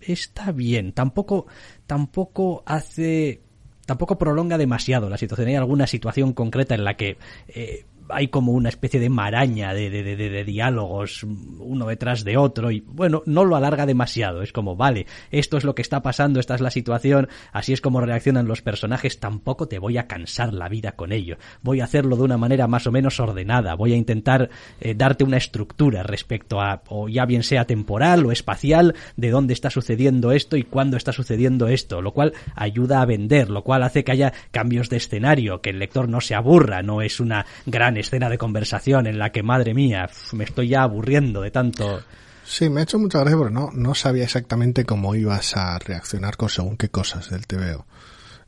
está 0.00 0.52
bien. 0.52 0.92
Tampoco, 0.92 1.46
tampoco 1.86 2.62
hace, 2.66 3.40
tampoco 3.86 4.18
prolonga 4.18 4.58
demasiado 4.58 5.08
la 5.08 5.16
situación. 5.16 5.48
Hay 5.48 5.54
alguna 5.54 5.86
situación 5.86 6.34
concreta 6.34 6.74
en 6.74 6.84
la 6.84 6.96
que 6.96 7.16
eh, 7.48 7.86
hay 8.12 8.28
como 8.28 8.52
una 8.52 8.68
especie 8.68 9.00
de 9.00 9.08
maraña 9.08 9.74
de, 9.74 9.90
de, 9.90 10.16
de, 10.16 10.44
diálogos 10.44 11.24
uno 11.24 11.86
detrás 11.86 12.24
de 12.24 12.36
otro 12.36 12.70
y 12.70 12.80
bueno, 12.80 13.22
no 13.26 13.44
lo 13.44 13.56
alarga 13.56 13.86
demasiado. 13.86 14.42
Es 14.42 14.52
como, 14.52 14.76
vale, 14.76 15.06
esto 15.30 15.56
es 15.56 15.64
lo 15.64 15.74
que 15.74 15.82
está 15.82 16.02
pasando, 16.02 16.40
esta 16.40 16.54
es 16.54 16.60
la 16.60 16.70
situación, 16.70 17.28
así 17.52 17.72
es 17.72 17.80
como 17.80 18.00
reaccionan 18.00 18.46
los 18.46 18.62
personajes, 18.62 19.20
tampoco 19.20 19.68
te 19.68 19.78
voy 19.78 19.98
a 19.98 20.06
cansar 20.06 20.52
la 20.52 20.68
vida 20.68 20.92
con 20.92 21.12
ello. 21.12 21.36
Voy 21.62 21.80
a 21.80 21.84
hacerlo 21.84 22.16
de 22.16 22.22
una 22.22 22.38
manera 22.38 22.66
más 22.66 22.86
o 22.86 22.92
menos 22.92 23.18
ordenada, 23.20 23.74
voy 23.74 23.92
a 23.92 23.96
intentar 23.96 24.50
eh, 24.80 24.94
darte 24.94 25.24
una 25.24 25.36
estructura 25.36 26.02
respecto 26.02 26.60
a, 26.60 26.82
o 26.88 27.08
ya 27.08 27.24
bien 27.24 27.42
sea 27.42 27.64
temporal 27.66 28.26
o 28.26 28.32
espacial, 28.32 28.94
de 29.16 29.30
dónde 29.30 29.54
está 29.54 29.70
sucediendo 29.70 30.32
esto 30.32 30.56
y 30.56 30.62
cuándo 30.62 30.96
está 30.96 31.12
sucediendo 31.12 31.68
esto, 31.68 32.02
lo 32.02 32.12
cual 32.12 32.32
ayuda 32.54 33.00
a 33.00 33.06
vender, 33.06 33.50
lo 33.50 33.62
cual 33.62 33.82
hace 33.82 34.04
que 34.04 34.12
haya 34.12 34.32
cambios 34.50 34.88
de 34.88 34.96
escenario, 34.96 35.60
que 35.60 35.70
el 35.70 35.78
lector 35.78 36.08
no 36.08 36.20
se 36.20 36.34
aburra, 36.34 36.82
no 36.82 37.02
es 37.02 37.20
una 37.20 37.46
gran 37.66 37.96
escena 38.02 38.28
de 38.28 38.38
conversación 38.38 39.06
en 39.06 39.18
la 39.18 39.32
que, 39.32 39.42
madre 39.42 39.74
mía, 39.74 40.08
me 40.32 40.44
estoy 40.44 40.68
ya 40.68 40.82
aburriendo 40.82 41.40
de 41.40 41.50
tanto. 41.50 42.02
Sí, 42.44 42.68
me 42.68 42.80
ha 42.80 42.84
hecho 42.84 42.98
mucha 42.98 43.20
gracia 43.20 43.38
porque 43.38 43.54
no, 43.54 43.70
no 43.72 43.94
sabía 43.94 44.24
exactamente 44.24 44.84
cómo 44.84 45.14
ibas 45.14 45.56
a 45.56 45.78
reaccionar 45.78 46.36
con 46.36 46.48
según 46.48 46.76
qué 46.76 46.90
cosas 46.90 47.30
del 47.30 47.46
TVO. 47.46 47.86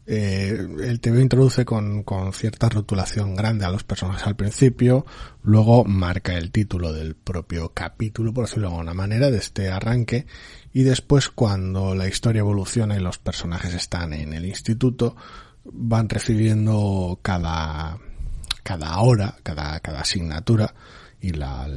Eh, 0.06 0.66
el 0.82 1.00
TVO 1.00 1.20
introduce 1.20 1.64
con, 1.64 2.02
con 2.02 2.34
cierta 2.34 2.68
rotulación 2.68 3.34
grande 3.34 3.64
a 3.64 3.70
los 3.70 3.84
personajes 3.84 4.26
al 4.26 4.36
principio, 4.36 5.06
luego 5.42 5.84
marca 5.84 6.36
el 6.36 6.50
título 6.50 6.92
del 6.92 7.14
propio 7.14 7.72
capítulo, 7.72 8.34
por 8.34 8.44
decirlo 8.44 8.68
de 8.68 8.74
alguna 8.74 8.92
manera, 8.92 9.30
de 9.30 9.38
este 9.38 9.70
arranque, 9.70 10.26
y 10.74 10.82
después 10.82 11.30
cuando 11.30 11.94
la 11.94 12.06
historia 12.06 12.40
evoluciona 12.40 12.96
y 12.96 13.00
los 13.00 13.18
personajes 13.18 13.72
están 13.72 14.12
en 14.12 14.34
el 14.34 14.44
instituto, 14.44 15.16
van 15.64 16.10
recibiendo 16.10 17.18
cada, 17.22 17.98
cada 18.64 18.98
hora, 18.98 19.36
cada, 19.44 19.78
cada 19.78 20.00
asignatura 20.00 20.74
y 21.20 21.30
la, 21.30 21.68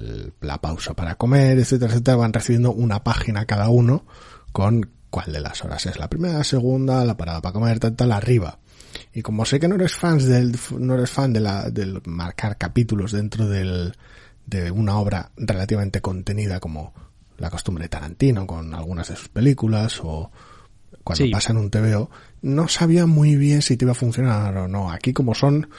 la 0.42 0.58
pausa 0.60 0.96
para 0.96 1.16
comer, 1.16 1.60
etcétera, 1.60 1.92
etcétera, 1.92 2.18
van 2.18 2.34
recibiendo 2.34 2.72
una 2.72 3.04
página 3.04 3.46
cada 3.46 3.70
uno 3.70 4.06
con 4.52 4.90
cuál 5.10 5.32
de 5.32 5.40
las 5.40 5.64
horas 5.64 5.86
es 5.86 6.00
la 6.00 6.10
primera, 6.10 6.40
la 6.40 6.44
segunda, 6.44 7.06
la 7.06 7.16
parada 7.16 7.42
para 7.42 7.54
comer, 7.54 7.80
tal, 7.80 7.96
tal, 7.96 8.12
arriba. 8.12 8.60
Y 9.14 9.22
como 9.22 9.46
sé 9.46 9.60
que 9.60 9.68
no 9.68 9.76
eres 9.76 9.96
fans 9.96 10.26
del, 10.26 10.58
no 10.80 10.96
eres 10.96 11.12
fan 11.12 11.34
de 11.34 11.40
la, 11.40 11.70
del 11.70 12.02
marcar 12.06 12.58
capítulos 12.58 13.12
dentro 13.12 13.48
del, 13.48 13.94
de 14.46 14.72
una 14.72 14.98
obra 14.98 15.32
relativamente 15.38 16.02
contenida 16.02 16.60
como 16.60 16.94
la 17.38 17.50
costumbre 17.50 17.84
de 17.84 17.90
Tarantino 17.90 18.48
con 18.48 18.74
algunas 18.74 19.10
de 19.10 19.16
sus 19.16 19.30
películas 19.30 20.00
o 20.04 20.32
cuando 21.04 21.26
sí. 21.26 21.32
pasa 21.32 21.52
en 21.52 21.58
un 21.58 21.70
TVO, 21.70 22.10
no 22.42 22.68
sabía 22.68 23.06
muy 23.06 23.36
bien 23.36 23.62
si 23.62 23.78
te 23.78 23.86
iba 23.86 23.92
a 23.92 23.96
funcionar 23.96 24.58
o 24.58 24.68
no. 24.68 24.92
Aquí 24.92 25.14
como 25.14 25.34
son 25.36 25.70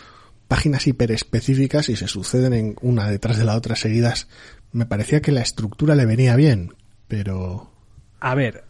páginas 0.49 0.87
hiperespecíficas 0.87 1.89
y 1.91 1.97
se 1.97 2.09
suceden 2.09 2.53
en 2.55 2.77
una 2.81 3.09
detrás 3.09 3.39
de 3.39 3.45
la 3.45 3.55
otra 3.57 3.77
seguidas, 3.77 4.29
me 4.73 4.87
parecía 4.87 5.21
que 5.21 5.33
la 5.33 5.43
estructura 5.43 5.95
le 5.95 6.07
venía 6.07 6.35
bien, 6.37 6.75
pero... 7.07 7.71
A 8.21 8.35
ver, 8.35 8.65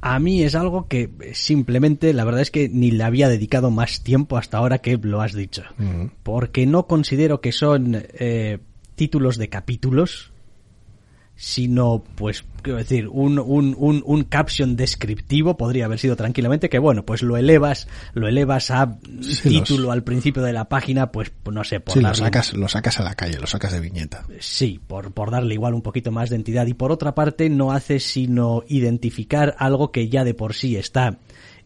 a 0.00 0.18
mí 0.18 0.42
es 0.42 0.56
algo 0.56 0.88
que 0.88 1.08
simplemente 1.32 2.12
la 2.12 2.24
verdad 2.24 2.42
es 2.42 2.50
que 2.50 2.68
ni 2.68 2.90
le 2.90 3.04
había 3.04 3.28
dedicado 3.28 3.70
más 3.70 4.02
tiempo 4.02 4.36
hasta 4.36 4.58
ahora 4.58 4.78
que 4.78 4.96
lo 4.96 5.22
has 5.22 5.32
dicho. 5.32 5.62
Uh 5.78 5.82
-huh. 5.82 6.10
Porque 6.24 6.66
no 6.66 6.86
considero 6.86 7.40
que 7.40 7.52
son 7.52 8.02
eh, 8.14 8.58
títulos 8.96 9.38
de 9.38 9.48
capítulos, 9.48 10.31
sino 11.42 12.04
pues 12.14 12.44
quiero 12.62 12.78
decir 12.78 13.08
un, 13.08 13.36
un, 13.40 13.74
un, 13.76 14.00
un 14.06 14.22
caption 14.22 14.76
descriptivo 14.76 15.56
podría 15.56 15.86
haber 15.86 15.98
sido 15.98 16.14
tranquilamente 16.14 16.68
que 16.68 16.78
bueno 16.78 17.04
pues 17.04 17.24
lo 17.24 17.36
elevas 17.36 17.88
lo 18.14 18.28
elevas 18.28 18.70
a 18.70 18.96
sí, 19.20 19.48
título 19.48 19.86
los... 19.86 19.92
al 19.92 20.04
principio 20.04 20.44
de 20.44 20.52
la 20.52 20.68
página 20.68 21.10
pues 21.10 21.32
no 21.50 21.64
sé 21.64 21.80
por 21.80 21.94
sí, 21.94 22.00
darle... 22.00 22.20
lo 22.20 22.24
sacas 22.26 22.52
lo 22.54 22.68
sacas 22.68 23.00
a 23.00 23.02
la 23.02 23.16
calle 23.16 23.40
lo 23.40 23.48
sacas 23.48 23.72
de 23.72 23.80
viñeta 23.80 24.24
sí 24.38 24.80
por, 24.86 25.12
por 25.12 25.32
darle 25.32 25.54
igual 25.54 25.74
un 25.74 25.82
poquito 25.82 26.12
más 26.12 26.30
de 26.30 26.36
entidad 26.36 26.64
y 26.68 26.74
por 26.74 26.92
otra 26.92 27.16
parte 27.16 27.50
no 27.50 27.72
hace 27.72 27.98
sino 27.98 28.62
identificar 28.68 29.56
algo 29.58 29.90
que 29.90 30.08
ya 30.08 30.22
de 30.22 30.34
por 30.34 30.54
sí 30.54 30.76
está 30.76 31.18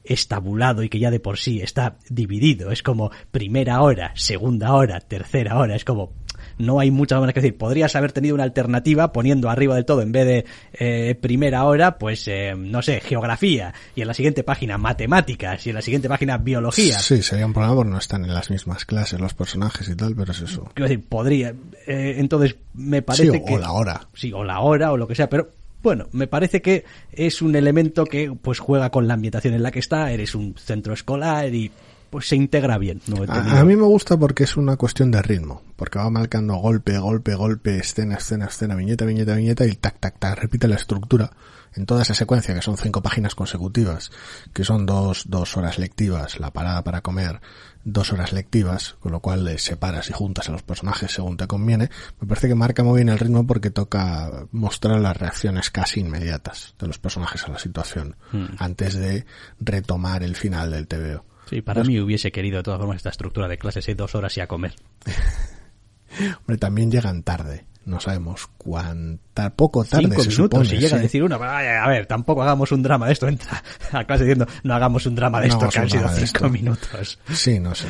estabulado 0.05 0.83
y 0.83 0.89
que 0.89 0.99
ya 0.99 1.11
de 1.11 1.21
por 1.21 1.37
sí 1.37 1.61
está 1.61 1.99
dividido. 2.09 2.71
Es 2.71 2.83
como 2.83 3.11
primera 3.31 3.83
hora, 3.83 4.13
segunda 4.15 4.73
hora, 4.73 5.01
tercera 5.01 5.59
hora. 5.59 5.75
Es 5.75 5.85
como 5.85 6.13
no 6.59 6.81
hay 6.81 6.91
muchas 6.91 7.21
más 7.21 7.33
que 7.33 7.41
decir. 7.41 7.57
Podrías 7.57 7.95
haber 7.97 8.13
tenido 8.13 8.35
una 8.35 8.45
alternativa 8.45 9.13
poniendo 9.13 9.51
arriba 9.51 9.75
del 9.75 9.85
todo, 9.85 10.03
en 10.03 10.13
vez 10.13 10.27
de 10.27 10.45
eh, 10.75 11.15
primera 11.15 11.65
hora, 11.65 11.99
pues, 11.99 12.27
eh, 12.29 12.55
no 12.57 12.83
sé, 12.83 13.01
geografía, 13.01 13.75
y 13.95 14.03
en 14.03 14.09
la 14.09 14.15
siguiente 14.15 14.43
página 14.43 14.79
matemáticas, 14.79 15.67
y 15.67 15.71
en 15.71 15.77
la 15.77 15.83
siguiente 15.83 16.09
página 16.09 16.39
biología. 16.39 16.99
Sí, 16.99 17.23
sería 17.23 17.47
un 17.47 17.53
problema 17.53 17.77
porque 17.77 17.91
no 17.91 17.99
están 17.99 18.25
en 18.25 18.35
las 18.35 18.51
mismas 18.51 18.85
clases 18.85 19.21
los 19.21 19.35
personajes 19.35 19.89
y 19.89 19.97
tal, 19.97 20.15
pero 20.15 20.33
es 20.33 20.41
eso. 20.41 20.71
Quiero 20.75 20.89
decir, 20.89 21.05
podría. 21.09 21.55
Eh, 21.87 22.17
entonces, 22.19 22.57
me 22.75 23.03
parece 23.03 23.31
sí, 23.31 23.39
o, 23.43 23.45
que... 23.45 23.55
O 23.55 23.59
la 23.59 23.73
hora. 23.73 24.09
Sí, 24.15 24.33
o 24.33 24.45
la 24.45 24.61
hora, 24.61 24.93
o 24.93 24.97
lo 24.97 25.07
que 25.07 25.15
sea, 25.15 25.29
pero 25.29 25.51
bueno, 25.83 26.09
me 26.13 26.27
parece 26.27 26.63
que 26.63 26.85
es 27.13 27.43
un 27.43 27.55
elemento 27.55 28.05
que 28.07 28.33
pues 28.43 28.59
juega 28.59 28.91
con 28.91 29.07
la 29.07 29.15
ambientación 29.15 29.55
en 29.55 29.63
la 29.63 29.71
que 29.71 29.79
está, 29.79 30.11
eres 30.11 30.35
un 30.35 30.57
centro 30.59 30.93
escolar 30.93 31.55
y 31.55 31.71
pues 32.11 32.29
se 32.29 32.37
integra 32.37 32.79
bien. 32.79 33.01
¿no? 33.07 33.25
A, 33.29 33.61
a, 33.61 33.65
mí 33.65 33.77
me 33.77 33.85
gusta 33.85 34.17
porque 34.17 34.45
es 34.45 34.57
una 34.57 34.77
cuestión 34.77 35.11
de 35.11 35.23
ritmo, 35.23 35.63
porque 35.77 35.99
va 35.99 36.11
marcando 36.11 36.55
golpe, 36.57 36.99
golpe, 36.99 37.35
golpe, 37.35 37.79
escena, 37.79 38.17
escena, 38.17 38.47
escena, 38.47 38.75
viñeta, 38.75 39.05
viñeta, 39.05 39.35
viñeta 39.35 39.67
y 39.67 39.75
tac, 39.75 39.99
tac, 39.99 40.19
tac, 40.19 40.39
repite 40.39 40.69
la 40.69 40.77
estructura 40.77 41.31
en 41.77 41.87
toda 41.87 42.03
esa 42.03 42.15
secuencia 42.15 42.55
que 42.55 42.63
son 42.63 42.77
cinco 42.77 43.03
páginas 43.03 43.35
consecutivas, 43.35 44.11
que 44.53 44.65
son 44.65 44.87
dos, 44.87 45.25
dos 45.29 45.57
horas 45.57 45.79
lectivas, 45.79 46.41
la 46.41 46.51
parada 46.51 46.83
para 46.83 47.03
comer, 47.03 47.41
dos 47.85 48.13
horas 48.13 48.33
lectivas, 48.33 48.97
con 49.01 49.13
lo 49.13 49.21
cual 49.21 49.45
les 49.45 49.63
separas 49.63 50.09
y 50.11 50.13
juntas 50.13 50.49
a 50.49 50.53
los 50.53 50.63
personajes 50.63 51.13
según 51.13 51.37
te 51.37 51.47
conviene, 51.47 51.91
me 52.21 52.27
parece 52.27 52.49
que 52.49 52.55
marca 52.55 52.83
muy 52.83 52.97
bien 52.97 53.11
el 53.11 53.19
ritmo 53.19 53.47
porque 53.47 53.71
toca 53.71 54.47
mostrar 54.53 55.01
las 55.01 55.17
reacciones 55.17 55.71
casi 55.71 56.01
inmediatas 56.01 56.75
de 56.79 56.87
los 56.87 56.99
personajes 56.99 57.45
a 57.45 57.49
la 57.49 57.59
situación, 57.59 58.17
mm. 58.33 58.47
antes 58.59 58.95
de 58.95 59.27
retomar 59.61 60.23
el 60.23 60.35
final 60.35 60.71
del 60.71 60.89
TVO. 60.89 61.25
Sí, 61.49 61.63
para 61.63 61.85
mí 61.85 61.99
hubiese 62.01 62.33
querido 62.33 62.59
de 62.59 62.63
todas 62.65 62.79
formas 62.79 62.97
esta 62.97 63.11
estructura 63.11 63.49
de 63.49 63.59
clases, 63.59 63.89
y 63.89 63.95
dos 63.95 64.15
horas 64.15 64.37
y 64.37 64.41
a 64.41 64.49
comer. 64.49 64.75
Hombre, 66.41 66.59
también 66.59 66.91
llegan 66.91 67.23
tarde. 67.23 67.67
No 67.85 68.01
sabemos 68.01 68.49
cuánta, 68.59 69.51
poco 69.55 69.85
tarde 69.85 70.09
Cinco 70.09 70.23
se 70.23 70.29
minutos, 70.31 70.59
supone, 70.59 70.69
si 70.69 70.77
llega 70.77 70.89
sí. 70.89 70.95
a 70.97 70.99
decir 70.99 71.23
una, 71.23 71.37
a 71.37 71.89
ver, 71.89 72.07
tampoco 72.07 72.43
hagamos 72.43 72.73
un 72.73 72.83
drama 72.83 73.07
de 73.07 73.13
esto, 73.13 73.29
entra 73.29 73.63
a 73.93 74.05
clase 74.05 74.25
diciendo, 74.25 74.45
no 74.65 74.75
hagamos 74.75 75.07
un 75.07 75.15
drama 75.15 75.41
de 75.41 75.47
No 75.47 75.55
esto, 75.55 75.69
que 75.69 75.79
han 75.79 75.89
sido 75.89 76.09
cinco 76.09 76.49
minutos. 76.49 77.21
Sí, 77.33 77.61
no 77.61 77.77
sé. 77.77 77.87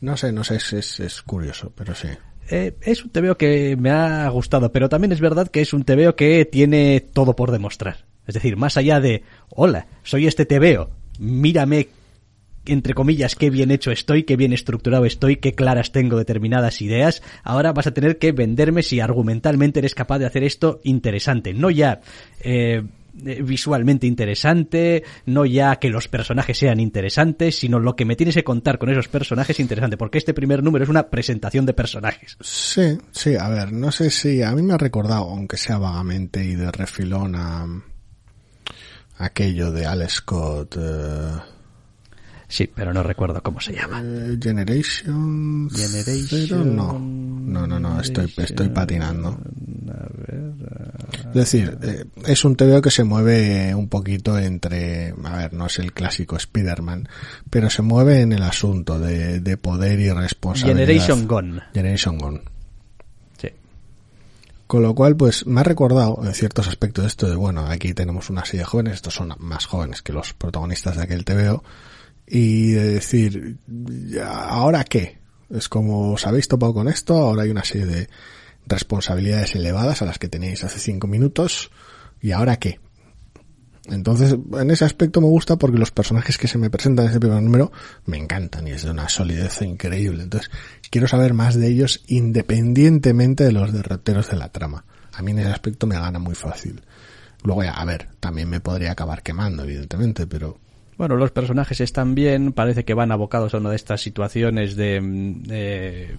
No 0.00 0.16
sé, 0.16 0.32
no 0.32 0.42
sé, 0.42 0.56
es, 0.56 0.72
es, 0.72 1.00
es 1.00 1.22
curioso, 1.22 1.70
pero 1.76 1.94
sí. 1.94 2.08
Eh, 2.50 2.78
es 2.80 3.04
un 3.04 3.10
TVO 3.10 3.36
que 3.36 3.76
me 3.76 3.90
ha 3.90 4.26
gustado, 4.30 4.72
pero 4.72 4.88
también 4.88 5.12
es 5.12 5.20
verdad 5.20 5.48
que 5.48 5.60
es 5.60 5.74
un 5.74 5.84
TVO 5.84 6.16
que 6.16 6.46
tiene 6.46 7.00
todo 7.00 7.36
por 7.36 7.50
demostrar. 7.50 8.06
Es 8.26 8.34
decir, 8.34 8.56
más 8.56 8.78
allá 8.78 9.00
de, 9.00 9.22
hola, 9.50 9.86
soy 10.02 10.26
este 10.26 10.46
TVO, 10.46 10.90
mírame 11.18 11.88
entre 12.68 12.94
comillas, 12.94 13.34
qué 13.34 13.50
bien 13.50 13.70
hecho 13.70 13.90
estoy, 13.90 14.24
qué 14.24 14.36
bien 14.36 14.52
estructurado 14.52 15.04
estoy, 15.04 15.36
qué 15.36 15.54
claras 15.54 15.92
tengo 15.92 16.18
determinadas 16.18 16.82
ideas. 16.82 17.22
Ahora 17.42 17.72
vas 17.72 17.86
a 17.86 17.94
tener 17.94 18.18
que 18.18 18.32
venderme 18.32 18.82
si 18.82 19.00
argumentalmente 19.00 19.80
eres 19.80 19.94
capaz 19.94 20.18
de 20.18 20.26
hacer 20.26 20.44
esto 20.44 20.80
interesante. 20.84 21.54
No 21.54 21.70
ya 21.70 22.00
eh, 22.40 22.82
visualmente 23.12 24.06
interesante, 24.06 25.02
no 25.26 25.44
ya 25.44 25.76
que 25.76 25.90
los 25.90 26.08
personajes 26.08 26.58
sean 26.58 26.80
interesantes, 26.80 27.58
sino 27.58 27.78
lo 27.80 27.96
que 27.96 28.04
me 28.04 28.16
tienes 28.16 28.34
que 28.34 28.44
contar 28.44 28.78
con 28.78 28.90
esos 28.90 29.08
personajes 29.08 29.60
interesante, 29.60 29.96
porque 29.96 30.18
este 30.18 30.34
primer 30.34 30.62
número 30.62 30.84
es 30.84 30.90
una 30.90 31.08
presentación 31.08 31.66
de 31.66 31.74
personajes. 31.74 32.36
Sí, 32.40 32.98
sí, 33.10 33.34
a 33.36 33.48
ver, 33.48 33.72
no 33.72 33.90
sé 33.90 34.10
si 34.10 34.42
a 34.42 34.52
mí 34.52 34.62
me 34.62 34.74
ha 34.74 34.78
recordado, 34.78 35.24
aunque 35.30 35.56
sea 35.56 35.78
vagamente 35.78 36.44
y 36.44 36.54
de 36.54 36.70
refilón 36.70 37.34
a 37.34 37.66
aquello 39.18 39.72
de 39.72 39.86
Alex 39.86 40.12
Scott. 40.14 40.76
Eh, 40.78 41.57
Sí, 42.48 42.68
pero 42.74 42.94
no 42.94 43.02
recuerdo 43.02 43.42
cómo 43.42 43.60
se 43.60 43.74
llama. 43.74 44.02
Eh, 44.02 44.38
Generation. 44.42 45.68
Generation. 45.70 46.26
Zero, 46.26 46.64
no. 46.64 46.98
No, 46.98 47.66
no, 47.66 47.78
no, 47.78 48.00
estoy, 48.00 48.32
estoy 48.38 48.70
patinando. 48.70 49.38
Es 51.28 51.34
decir, 51.34 51.78
eh, 51.82 52.04
es 52.26 52.44
un 52.44 52.56
TVO 52.56 52.80
que 52.80 52.90
se 52.90 53.04
mueve 53.04 53.74
un 53.74 53.88
poquito 53.88 54.38
entre, 54.38 55.14
a 55.24 55.36
ver, 55.36 55.52
no 55.52 55.66
es 55.66 55.78
el 55.78 55.92
clásico 55.92 56.36
Spider-Man, 56.36 57.08
pero 57.50 57.68
se 57.68 57.82
mueve 57.82 58.22
en 58.22 58.32
el 58.32 58.42
asunto 58.42 58.98
de, 58.98 59.40
de 59.40 59.56
poder 59.58 60.00
y 60.00 60.10
responsabilidad. 60.10 60.86
Generation 60.86 61.28
Gone. 61.28 61.60
Generation 61.74 62.18
Gone. 62.18 62.42
Sí. 63.40 63.48
Con 64.66 64.82
lo 64.82 64.94
cual, 64.94 65.16
pues 65.16 65.46
me 65.46 65.60
ha 65.60 65.64
recordado 65.64 66.20
en 66.24 66.32
ciertos 66.32 66.66
aspectos 66.66 67.04
esto 67.04 67.28
de, 67.28 67.36
bueno, 67.36 67.66
aquí 67.66 67.92
tenemos 67.92 68.30
una 68.30 68.44
serie 68.46 68.60
de 68.60 68.66
jóvenes, 68.66 68.94
estos 68.94 69.14
son 69.14 69.34
más 69.38 69.66
jóvenes 69.66 70.00
que 70.00 70.14
los 70.14 70.32
protagonistas 70.32 70.96
de 70.96 71.02
aquel 71.02 71.24
TVO, 71.26 71.62
y 72.30 72.72
de 72.72 72.92
decir, 72.92 73.58
¿ahora 74.22 74.84
qué? 74.84 75.18
Es 75.50 75.68
como 75.68 76.12
os 76.12 76.26
habéis 76.26 76.48
topado 76.48 76.74
con 76.74 76.88
esto, 76.88 77.14
ahora 77.14 77.42
hay 77.42 77.50
una 77.50 77.64
serie 77.64 77.86
de 77.86 78.08
responsabilidades 78.66 79.54
elevadas 79.54 80.02
a 80.02 80.04
las 80.04 80.18
que 80.18 80.28
tenéis 80.28 80.62
hace 80.64 80.78
cinco 80.78 81.06
minutos, 81.06 81.70
¿y 82.20 82.32
ahora 82.32 82.56
qué? 82.56 82.80
Entonces, 83.90 84.36
en 84.52 84.70
ese 84.70 84.84
aspecto 84.84 85.20
me 85.22 85.28
gusta 85.28 85.56
porque 85.56 85.78
los 85.78 85.90
personajes 85.90 86.36
que 86.36 86.46
se 86.46 86.58
me 86.58 86.68
presentan 86.68 87.06
en 87.06 87.08
este 87.12 87.20
primer 87.20 87.42
número 87.42 87.72
me 88.04 88.18
encantan 88.18 88.68
y 88.68 88.72
es 88.72 88.82
de 88.82 88.90
una 88.90 89.08
solidez 89.08 89.62
increíble. 89.62 90.22
Entonces, 90.22 90.50
quiero 90.90 91.08
saber 91.08 91.32
más 91.32 91.54
de 91.54 91.68
ellos 91.68 92.02
independientemente 92.06 93.44
de 93.44 93.52
los 93.52 93.72
derroteros 93.72 94.30
de 94.30 94.36
la 94.36 94.50
trama. 94.50 94.84
A 95.14 95.22
mí 95.22 95.30
en 95.30 95.38
ese 95.38 95.50
aspecto 95.50 95.86
me 95.86 95.98
gana 95.98 96.18
muy 96.18 96.34
fácil. 96.34 96.82
Luego 97.42 97.62
ya, 97.62 97.72
a 97.72 97.84
ver, 97.86 98.08
también 98.20 98.50
me 98.50 98.60
podría 98.60 98.92
acabar 98.92 99.22
quemando, 99.22 99.62
evidentemente, 99.62 100.26
pero 100.26 100.58
bueno, 100.98 101.16
los 101.16 101.30
personajes 101.30 101.80
están 101.80 102.16
bien, 102.16 102.52
parece 102.52 102.84
que 102.84 102.92
van 102.92 103.12
abocados 103.12 103.54
a 103.54 103.58
una 103.58 103.70
de 103.70 103.76
estas 103.76 104.00
situaciones 104.00 104.74
de 104.74 105.00
mm, 105.00 105.42
eh, 105.48 106.16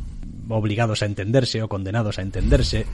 obligados 0.47 1.03
a 1.03 1.05
entenderse 1.05 1.61
o 1.61 1.67
condenados 1.67 2.17
a 2.17 2.21
entenderse. 2.21 2.85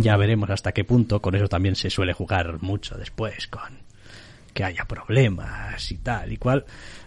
Ya 0.00 0.16
veremos 0.16 0.48
hasta 0.48 0.72
qué 0.72 0.84
punto, 0.84 1.20
con 1.20 1.34
eso 1.34 1.46
también 1.46 1.76
se 1.76 1.90
suele 1.90 2.14
jugar 2.14 2.62
mucho 2.62 2.96
después, 2.96 3.46
con 3.46 3.84
que 4.54 4.64
haya 4.64 4.86
problemas 4.86 5.90
y 5.92 5.98
tal 5.98 6.32
y 6.32 6.38
cual. 6.38 6.64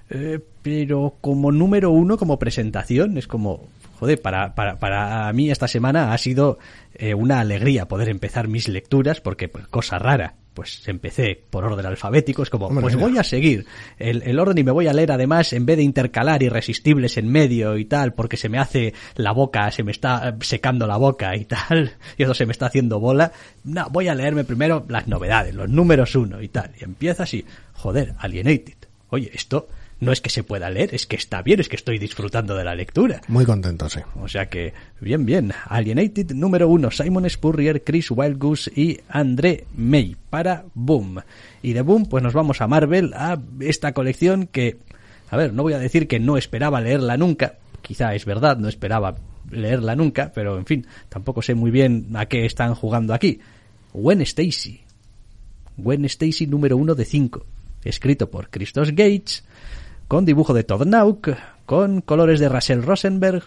Eh, 0.10 0.39
pero 0.62 1.15
como 1.20 1.51
número 1.51 1.89
uno, 1.91 2.17
como 2.17 2.38
presentación, 2.38 3.17
es 3.17 3.27
como, 3.27 3.67
joder, 4.00 4.22
para, 4.22 4.53
para, 4.53 4.77
para 4.77 5.34
mí 5.34 5.50
esta 5.50 5.67
semana 5.67 6.13
ha 6.13 6.17
sido 6.17 6.60
eh, 6.94 7.13
una 7.13 7.39
alegría 7.39 7.88
poder 7.88 8.10
empezar 8.10 8.48
mis 8.48 8.67
lecturas, 8.67 9.20
porque 9.20 9.50
pues, 9.50 9.67
cosa 9.67 9.98
rara, 9.98 10.36
pues 10.58 10.88
empecé 10.88 11.40
por 11.52 11.64
orden 11.64 11.86
alfabético, 11.86 12.42
es 12.42 12.50
como, 12.50 12.68
pues 12.82 12.96
voy 12.96 13.16
a 13.20 13.24
seguir 13.24 13.68
el, 14.00 14.24
el, 14.24 14.40
orden 14.40 14.58
y 14.58 14.64
me 14.64 14.72
voy 14.72 14.88
a 14.88 14.94
leer 14.94 15.12
además 15.12 15.54
en 15.54 15.68
vez 15.68 15.78
de 15.78 15.84
intercalar 15.84 16.42
irresistibles 16.42 17.16
en 17.18 17.32
medio 17.32 17.78
y 17.78 17.86
tal, 17.86 18.16
porque 18.16 18.38
se 18.38 18.50
me 18.50 18.58
hace 18.58 18.96
la 19.18 19.34
boca, 19.34 19.70
se 19.70 19.84
me 19.84 19.92
está 19.92 20.36
secando 20.42 20.88
la 20.88 20.98
boca 20.98 21.36
y 21.36 21.46
tal, 21.46 21.94
y 22.18 22.24
eso 22.24 22.34
se 22.34 22.48
me 22.48 22.54
está 22.54 22.66
haciendo 22.66 23.00
bola, 23.00 23.32
no, 23.66 23.88
voy 23.92 24.08
a 24.08 24.16
leerme 24.16 24.46
primero 24.46 24.84
las 24.90 25.08
novedades, 25.08 25.54
los 25.54 25.70
números 25.70 26.16
uno 26.16 26.42
y 26.42 26.48
tal, 26.48 26.72
y 26.82 26.86
empieza 26.86 27.22
así, 27.22 27.46
joder, 27.74 28.16
Alienated, 28.18 28.78
oye, 29.10 29.30
esto 29.36 29.68
no 30.00 30.12
es 30.12 30.22
que 30.22 30.30
se 30.30 30.44
pueda 30.44 30.70
leer, 30.70 30.94
es 30.94 31.06
que 31.06 31.16
está 31.16 31.42
bien, 31.42 31.60
es 31.60 31.70
que 31.70 31.75
estoy 31.75 31.98
disfrutando 31.98 32.56
de 32.56 32.63
la 32.63 32.75
lectura. 32.75 33.22
Muy 33.27 33.46
contento, 33.46 33.89
sí. 33.89 34.00
O 34.22 34.27
sea 34.27 34.48
que, 34.48 34.74
bien, 35.01 35.25
bien. 35.25 35.51
Alienated 35.66 36.32
número 36.32 36.68
uno, 36.68 36.92
Simon 36.92 37.30
Spurrier, 37.30 37.84
Chris 37.84 38.12
Wildgoose 38.12 38.72
y 38.75 39.00
André 39.10 39.66
May 39.75 40.16
para 40.30 40.66
Boom. 40.74 41.22
Y 41.62 41.74
de 41.74 41.82
Boom, 41.82 42.06
pues 42.06 42.24
nos 42.24 42.34
vamos 42.34 42.62
a 42.62 42.68
Marvel, 42.68 43.13
a 43.16 43.42
esta 43.60 43.94
colección 43.94 44.48
que, 44.48 44.77
a 45.30 45.38
ver, 45.38 45.54
no 45.54 45.63
voy 45.63 45.74
a 45.74 45.80
decir 45.80 46.08
que 46.08 46.20
no 46.20 46.38
esperaba 46.38 46.82
leerla 46.82 47.18
nunca, 47.18 47.56
quizá 47.82 48.13
es 48.13 48.25
verdad, 48.25 48.58
no 48.58 48.68
esperaba 48.68 49.16
leerla 49.50 49.96
nunca, 49.96 50.32
pero 50.34 50.58
en 50.58 50.66
fin, 50.66 50.86
tampoco 51.10 51.42
sé 51.42 51.56
muy 51.56 51.72
bien 51.72 52.10
a 52.16 52.25
qué 52.27 52.46
están 52.46 52.75
jugando 52.75 53.13
aquí. 53.13 53.39
Gwen 53.94 54.22
Stacy. 54.22 54.82
Gwen 55.77 56.06
Stacy 56.06 56.48
número 56.48 56.77
uno 56.77 56.96
de 56.96 57.06
cinco. 57.06 57.46
Escrito 57.84 58.30
por 58.30 58.50
Christos 58.50 58.92
Gates 58.92 59.44
con 60.08 60.26
dibujo 60.26 60.54
de 60.54 60.64
Todd 60.64 60.86
Nauk, 60.86 61.30
con 61.66 62.02
colores 62.02 62.40
de 62.40 62.50
Rachel 62.50 62.84
Rosenberg, 62.84 63.44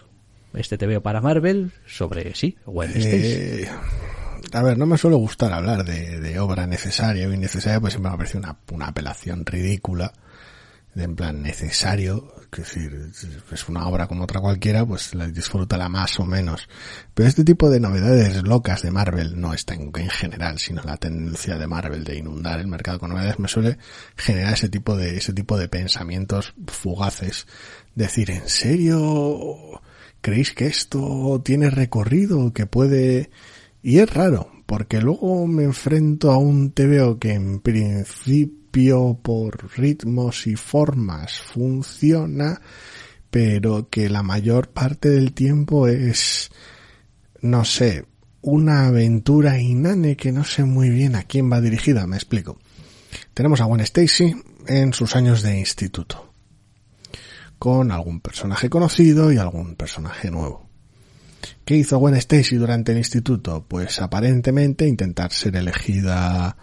este 0.53 0.77
te 0.77 0.87
veo 0.87 1.01
para 1.01 1.21
Marvel, 1.21 1.71
sobre, 1.85 2.35
sí, 2.35 2.57
Gwen 2.65 2.91
eh, 2.95 3.67
a 4.53 4.63
ver, 4.63 4.77
no 4.77 4.85
me 4.85 4.97
suele 4.97 5.15
gustar 5.15 5.53
hablar 5.53 5.85
de, 5.85 6.19
de, 6.19 6.39
obra 6.39 6.67
necesaria 6.67 7.27
o 7.27 7.33
innecesaria, 7.33 7.79
pues 7.79 7.93
siempre 7.93 8.11
me 8.11 8.17
parece 8.17 8.37
una, 8.37 8.57
una 8.71 8.87
apelación 8.87 9.45
ridícula 9.45 10.13
de 10.93 11.03
en 11.03 11.15
plan 11.15 11.41
necesario, 11.41 12.33
es 12.51 12.57
decir, 12.57 13.11
es 13.51 13.69
una 13.69 13.87
obra 13.87 14.07
como 14.07 14.25
otra 14.25 14.41
cualquiera, 14.41 14.85
pues 14.85 15.15
la 15.15 15.27
disfrútala 15.27 15.87
más 15.87 16.19
o 16.19 16.25
menos. 16.25 16.67
Pero 17.13 17.29
este 17.29 17.45
tipo 17.45 17.69
de 17.69 17.79
novedades 17.79 18.43
locas 18.43 18.81
de 18.81 18.91
Marvel 18.91 19.39
no 19.39 19.53
está 19.53 19.73
en, 19.73 19.91
en, 19.95 20.09
general, 20.09 20.59
sino 20.59 20.83
la 20.83 20.97
tendencia 20.97 21.57
de 21.57 21.67
Marvel 21.67 22.03
de 22.03 22.17
inundar 22.17 22.59
el 22.59 22.67
mercado 22.67 22.99
con 22.99 23.11
novedades 23.11 23.39
me 23.39 23.47
suele 23.47 23.77
generar 24.17 24.53
ese 24.53 24.67
tipo 24.67 24.97
de, 24.97 25.15
ese 25.15 25.33
tipo 25.33 25.57
de 25.57 25.69
pensamientos 25.69 26.53
fugaces. 26.67 27.47
Decir, 27.95 28.31
¿en 28.31 28.49
serio? 28.49 29.81
¿Creéis 30.19 30.53
que 30.53 30.67
esto 30.67 31.41
tiene 31.43 31.69
recorrido? 31.69 32.51
Que 32.53 32.65
puede... 32.65 33.31
Y 33.81 33.99
es 33.99 34.13
raro, 34.13 34.51
porque 34.65 35.01
luego 35.01 35.47
me 35.47 35.63
enfrento 35.63 36.31
a 36.31 36.37
un 36.37 36.71
TVO 36.71 37.17
que 37.17 37.33
en 37.33 37.61
principio 37.61 38.60
por 39.21 39.77
ritmos 39.77 40.47
y 40.47 40.55
formas 40.55 41.39
funciona, 41.39 42.61
pero 43.29 43.89
que 43.89 44.09
la 44.09 44.23
mayor 44.23 44.69
parte 44.69 45.09
del 45.09 45.33
tiempo 45.33 45.87
es, 45.87 46.51
no 47.41 47.65
sé, 47.65 48.05
una 48.41 48.87
aventura 48.87 49.59
inane 49.59 50.15
que 50.15 50.31
no 50.31 50.43
sé 50.43 50.63
muy 50.63 50.89
bien 50.89 51.15
a 51.15 51.23
quién 51.23 51.51
va 51.51 51.59
dirigida, 51.59 52.07
me 52.07 52.15
explico. 52.15 52.59
Tenemos 53.33 53.59
a 53.59 53.65
Gwen 53.65 53.81
Stacy 53.81 54.33
en 54.67 54.93
sus 54.93 55.15
años 55.17 55.41
de 55.41 55.59
instituto, 55.59 56.33
con 57.59 57.91
algún 57.91 58.21
personaje 58.21 58.69
conocido 58.69 59.33
y 59.33 59.37
algún 59.37 59.75
personaje 59.75 60.31
nuevo. 60.31 60.69
¿Qué 61.65 61.75
hizo 61.75 61.97
Gwen 61.97 62.15
Stacy 62.15 62.55
durante 62.55 62.93
el 62.93 62.99
instituto? 62.99 63.65
Pues 63.67 64.01
aparentemente 64.01 64.87
intentar 64.87 65.31
ser 65.31 65.57
elegida 65.57 66.55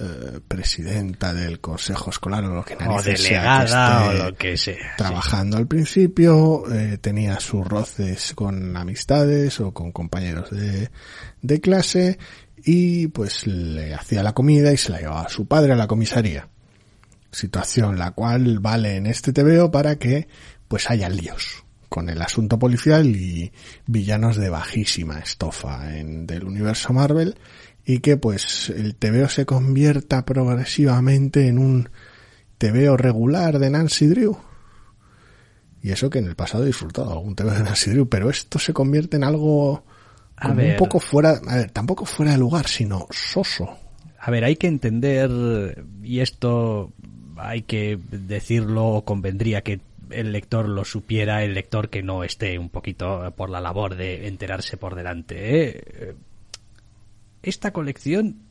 eh, 0.00 0.40
presidenta 0.46 1.34
del 1.34 1.60
consejo 1.60 2.10
escolar 2.10 2.44
o 2.44 2.54
lo 2.54 2.64
que 2.64 2.76
o 2.76 3.02
delegada 3.02 4.08
o 4.08 4.12
lo 4.12 4.34
que 4.36 4.56
sea 4.56 4.94
trabajando 4.96 5.56
al 5.56 5.66
principio 5.66 6.62
eh, 6.72 6.98
tenía 6.98 7.40
sus 7.40 7.66
roces 7.66 8.32
con 8.34 8.76
amistades 8.76 9.58
o 9.58 9.72
con 9.72 9.90
compañeros 9.90 10.50
de, 10.50 10.90
de 11.42 11.60
clase 11.60 12.18
y 12.64 13.08
pues 13.08 13.46
le 13.46 13.92
hacía 13.94 14.22
la 14.22 14.34
comida 14.34 14.72
y 14.72 14.76
se 14.76 14.92
la 14.92 15.00
llevaba 15.00 15.22
a 15.22 15.28
su 15.28 15.46
padre 15.46 15.72
a 15.72 15.76
la 15.76 15.88
comisaría. 15.88 16.48
Situación 17.32 17.98
la 17.98 18.12
cual 18.12 18.60
vale 18.60 18.96
en 18.96 19.06
este 19.06 19.32
TVO 19.32 19.70
para 19.70 19.96
que 19.96 20.28
pues 20.68 20.90
haya 20.90 21.08
líos 21.08 21.64
con 21.88 22.08
el 22.08 22.20
asunto 22.22 22.58
policial 22.58 23.06
y 23.16 23.50
villanos 23.86 24.36
de 24.36 24.50
bajísima 24.50 25.18
estofa 25.18 25.96
en 25.96 26.26
del 26.26 26.44
universo 26.44 26.92
Marvel 26.92 27.36
y 27.88 28.00
que 28.00 28.18
pues 28.18 28.68
el 28.68 28.96
TVO 28.96 29.30
se 29.30 29.46
convierta 29.46 30.26
progresivamente 30.26 31.48
en 31.48 31.58
un 31.58 31.88
TVO 32.58 32.98
regular 32.98 33.58
de 33.58 33.70
Nancy 33.70 34.08
Drew. 34.08 34.36
Y 35.82 35.92
eso 35.92 36.10
que 36.10 36.18
en 36.18 36.26
el 36.26 36.36
pasado 36.36 36.64
he 36.64 36.66
disfrutado 36.66 37.10
algún 37.10 37.34
TVO 37.34 37.50
de 37.50 37.62
Nancy 37.62 37.92
Drew, 37.92 38.06
pero 38.06 38.28
esto 38.28 38.58
se 38.58 38.74
convierte 38.74 39.16
en 39.16 39.24
algo 39.24 39.86
un 40.44 40.76
poco 40.76 41.00
fuera, 41.00 41.40
a 41.48 41.56
ver, 41.56 41.70
tampoco 41.70 42.04
fuera 42.04 42.32
de 42.32 42.38
lugar, 42.38 42.66
sino 42.66 43.06
soso. 43.10 43.78
A 44.20 44.30
ver, 44.30 44.44
hay 44.44 44.56
que 44.56 44.66
entender, 44.66 45.30
y 46.02 46.20
esto 46.20 46.92
hay 47.38 47.62
que 47.62 47.98
decirlo, 48.10 49.02
convendría 49.06 49.62
que 49.62 49.80
el 50.10 50.32
lector 50.32 50.68
lo 50.68 50.84
supiera, 50.84 51.42
el 51.42 51.54
lector 51.54 51.88
que 51.88 52.02
no 52.02 52.22
esté 52.22 52.58
un 52.58 52.68
poquito 52.68 53.32
por 53.34 53.48
la 53.48 53.62
labor 53.62 53.96
de 53.96 54.28
enterarse 54.28 54.76
por 54.76 54.94
delante. 54.94 55.36
¿eh? 55.38 56.14
Esta 57.48 57.72
colección 57.72 58.42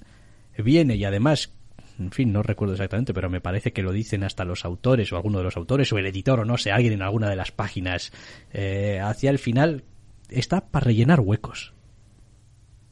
viene 0.57 0.95
y 0.95 1.05
además 1.05 1.53
en 1.99 2.11
fin, 2.11 2.31
no 2.31 2.43
recuerdo 2.43 2.75
exactamente, 2.75 3.13
pero 3.13 3.29
me 3.29 3.41
parece 3.41 3.73
que 3.73 3.81
lo 3.81 3.91
dicen 3.91 4.23
hasta 4.23 4.45
los 4.45 4.65
autores 4.65 5.11
o 5.11 5.15
alguno 5.15 5.39
de 5.39 5.45
los 5.45 5.57
autores 5.57 5.91
o 5.91 5.97
el 5.97 6.05
editor 6.05 6.39
o 6.41 6.45
no 6.45 6.57
sé, 6.57 6.71
alguien 6.71 6.93
en 6.93 7.01
alguna 7.01 7.29
de 7.29 7.35
las 7.35 7.51
páginas 7.51 8.11
eh, 8.53 8.99
hacia 9.01 9.31
el 9.31 9.39
final 9.39 9.83
está 10.29 10.61
para 10.69 10.85
rellenar 10.85 11.21
huecos. 11.21 11.73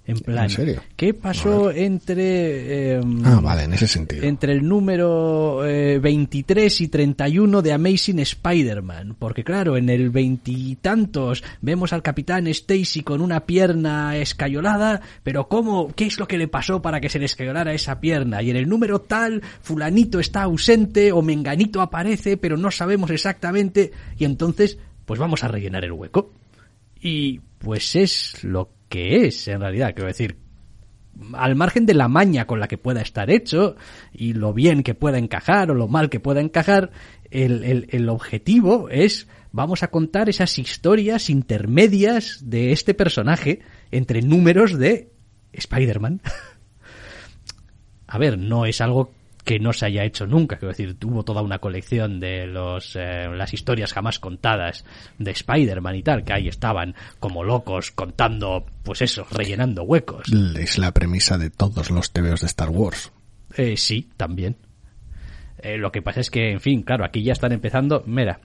En 0.07 0.19
plan, 0.19 0.47
¿qué 0.95 1.15
pasó 1.15 1.71
entre... 1.71 2.93
Em, 2.93 3.25
ah, 3.25 3.39
vale, 3.41 3.63
en 3.63 3.73
ese 3.73 3.87
sentido. 3.87 4.23
Entre 4.23 4.53
el 4.53 4.67
número 4.67 5.65
eh, 5.65 5.97
23 5.97 6.81
y 6.81 6.87
31 6.89 7.63
de 7.63 7.73
Amazing 7.73 8.19
Spider-Man. 8.19 9.15
Porque 9.17 9.43
claro, 9.43 9.77
en 9.77 9.89
el 9.89 10.11
veintitantos 10.11 11.43
vemos 11.61 11.91
al 11.91 12.03
Capitán 12.03 12.45
Stacy 12.45 13.01
con 13.01 13.19
una 13.19 13.47
pierna 13.47 14.15
escayolada, 14.17 15.01
pero 15.23 15.47
¿cómo? 15.47 15.91
¿Qué 15.95 16.05
es 16.05 16.19
lo 16.19 16.27
que 16.27 16.37
le 16.37 16.47
pasó 16.47 16.83
para 16.83 17.01
que 17.01 17.09
se 17.09 17.17
le 17.17 17.25
escayolara 17.25 17.73
esa 17.73 17.99
pierna? 17.99 18.43
Y 18.43 18.51
en 18.51 18.57
el 18.57 18.69
número 18.69 19.01
tal, 19.01 19.41
fulanito 19.61 20.19
está 20.19 20.43
ausente 20.43 21.11
o 21.11 21.23
menganito 21.23 21.81
aparece, 21.81 22.37
pero 22.37 22.57
no 22.57 22.69
sabemos 22.69 23.09
exactamente. 23.09 23.91
Y 24.19 24.25
entonces, 24.25 24.77
pues 25.05 25.19
vamos 25.19 25.43
a 25.43 25.47
rellenar 25.47 25.83
el 25.83 25.93
hueco. 25.93 26.31
Y 27.01 27.39
pues 27.57 27.95
es 27.95 28.43
lo 28.43 28.74
que 28.89 29.25
es, 29.25 29.47
en 29.47 29.61
realidad. 29.61 29.93
Quiero 29.93 30.07
decir, 30.07 30.37
al 31.33 31.55
margen 31.55 31.85
de 31.85 31.93
la 31.93 32.07
maña 32.07 32.45
con 32.45 32.59
la 32.59 32.67
que 32.67 32.77
pueda 32.77 33.01
estar 33.01 33.29
hecho 33.29 33.75
y 34.11 34.33
lo 34.33 34.53
bien 34.53 34.83
que 34.83 34.95
pueda 34.95 35.17
encajar 35.17 35.71
o 35.71 35.73
lo 35.73 35.87
mal 35.87 36.09
que 36.09 36.19
pueda 36.19 36.41
encajar, 36.41 36.91
el, 37.31 37.63
el, 37.63 37.87
el 37.89 38.09
objetivo 38.09 38.89
es 38.89 39.27
vamos 39.51 39.83
a 39.83 39.87
contar 39.87 40.27
esas 40.27 40.59
historias 40.59 41.29
intermedias 41.29 42.39
de 42.43 42.73
este 42.73 42.93
personaje 42.93 43.61
entre 43.89 44.21
números 44.21 44.77
de 44.77 45.13
Spider-Man. 45.53 46.21
a 48.07 48.17
ver, 48.17 48.37
no 48.37 48.65
es 48.65 48.81
algo 48.81 49.14
que 49.45 49.59
no 49.59 49.71
se 49.71 49.85
haya 49.85 50.03
hecho 50.03 50.25
nunca. 50.25 50.57
Quiero 50.57 50.71
decir, 50.71 50.97
tuvo 50.97 51.23
toda 51.23 51.41
una 51.41 51.59
colección 51.59 52.19
de 52.19 52.47
los, 52.47 52.95
eh, 52.95 53.29
las 53.31 53.53
historias 53.53 53.93
jamás 53.93 54.19
contadas 54.19 54.83
de 55.19 55.31
Spider-Man 55.31 55.95
y 55.95 56.03
tal, 56.03 56.23
que 56.23 56.33
ahí 56.33 56.47
estaban 56.47 56.95
como 57.19 57.43
locos 57.43 57.91
contando, 57.91 58.65
pues 58.83 59.03
eso, 59.03 59.25
rellenando 59.31 59.83
huecos. 59.83 60.27
Es 60.57 60.77
la 60.79 60.91
premisa 60.91 61.37
de 61.37 61.51
todos 61.51 61.91
los 61.91 62.11
TVOs 62.11 62.41
de 62.41 62.47
Star 62.47 62.69
Wars. 62.69 63.11
Eh, 63.55 63.77
sí, 63.77 64.09
también. 64.17 64.57
Eh, 65.59 65.77
lo 65.77 65.91
que 65.91 66.01
pasa 66.01 66.19
es 66.19 66.29
que, 66.29 66.51
en 66.51 66.59
fin, 66.59 66.81
claro, 66.83 67.05
aquí 67.05 67.23
ya 67.23 67.33
están 67.33 67.51
empezando. 67.51 68.03
Mira, 68.05 68.39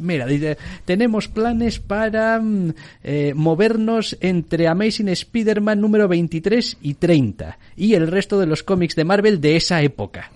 mira, 0.00 0.26
dice, 0.26 0.58
tenemos 0.84 1.28
planes 1.28 1.78
para 1.78 2.40
mm, 2.40 2.74
eh, 3.04 3.32
movernos 3.34 4.16
entre 4.20 4.66
Amazing 4.66 5.08
Spider-Man 5.08 5.80
número 5.80 6.08
23 6.08 6.78
y 6.82 6.94
30 6.94 7.58
y 7.76 7.94
el 7.94 8.08
resto 8.08 8.38
de 8.38 8.46
los 8.46 8.62
cómics 8.62 8.96
de 8.96 9.04
Marvel 9.04 9.40
de 9.40 9.56
esa 9.56 9.80
época. 9.82 10.32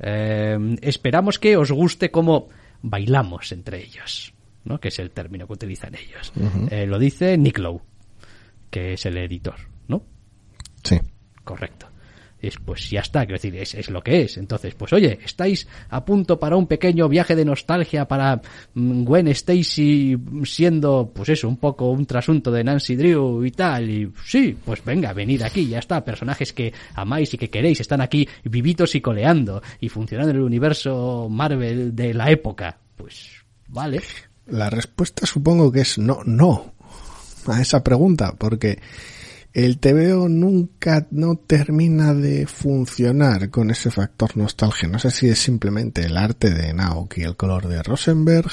Eh, 0.00 0.76
esperamos 0.82 1.38
que 1.38 1.56
os 1.56 1.72
guste 1.72 2.10
cómo 2.10 2.48
bailamos 2.82 3.50
entre 3.52 3.82
ellos, 3.82 4.34
¿no? 4.64 4.78
Que 4.78 4.88
es 4.88 4.98
el 4.98 5.10
término 5.10 5.46
que 5.46 5.54
utilizan 5.54 5.94
ellos. 5.94 6.32
lo 6.86 6.98
dice 6.98 7.36
Nick 7.38 7.58
Lowe, 7.58 7.80
que 8.70 8.92
es 8.92 9.06
el 9.06 9.16
editor, 9.16 9.56
¿no? 9.88 10.02
Sí. 10.84 11.00
Correcto 11.44 11.87
es 12.40 12.56
pues 12.58 12.90
ya 12.90 13.00
está, 13.00 13.20
quiero 13.20 13.34
decir, 13.34 13.56
es, 13.56 13.74
es, 13.74 13.90
lo 13.90 14.02
que 14.02 14.22
es. 14.22 14.36
Entonces, 14.36 14.74
pues 14.74 14.92
oye, 14.92 15.18
estáis 15.24 15.66
a 15.90 16.04
punto 16.04 16.38
para 16.38 16.56
un 16.56 16.66
pequeño 16.66 17.08
viaje 17.08 17.34
de 17.34 17.44
nostalgia 17.44 18.06
para 18.06 18.40
mm, 18.74 19.04
Gwen 19.04 19.28
Stacy 19.28 20.16
siendo, 20.44 21.10
pues 21.14 21.28
eso, 21.30 21.48
un 21.48 21.56
poco 21.56 21.90
un 21.90 22.06
trasunto 22.06 22.50
de 22.50 22.64
Nancy 22.64 22.96
Drew 22.96 23.44
y 23.44 23.50
tal, 23.50 23.90
y 23.90 24.12
sí, 24.24 24.56
pues 24.64 24.84
venga, 24.84 25.12
venid 25.12 25.42
aquí, 25.42 25.68
ya 25.68 25.78
está, 25.78 26.04
personajes 26.04 26.52
que 26.52 26.72
amáis 26.94 27.32
y 27.34 27.38
que 27.38 27.50
queréis, 27.50 27.80
están 27.80 28.00
aquí 28.00 28.28
vivitos 28.44 28.94
y 28.94 29.00
coleando 29.00 29.62
y 29.80 29.88
funcionando 29.88 30.30
en 30.30 30.36
el 30.36 30.42
universo 30.42 31.28
Marvel 31.30 31.94
de 31.94 32.14
la 32.14 32.30
época. 32.30 32.78
Pues 32.96 33.30
vale. 33.68 34.00
La 34.46 34.70
respuesta 34.70 35.26
supongo 35.26 35.70
que 35.70 35.80
es 35.80 35.98
no, 35.98 36.20
no 36.24 36.72
a 37.46 37.60
esa 37.60 37.82
pregunta, 37.82 38.34
porque 38.36 38.78
el 39.52 39.78
TVO 39.78 40.28
nunca 40.28 41.06
no 41.10 41.36
termina 41.36 42.14
de 42.14 42.46
funcionar 42.46 43.50
con 43.50 43.70
ese 43.70 43.90
factor 43.90 44.36
nostalgia. 44.36 44.88
No 44.88 44.98
sé 44.98 45.10
si 45.10 45.28
es 45.28 45.38
simplemente 45.38 46.02
el 46.02 46.16
arte 46.16 46.50
de 46.50 46.72
Naoki, 46.72 47.22
el 47.22 47.36
color 47.36 47.68
de 47.68 47.82
Rosenberg, 47.82 48.50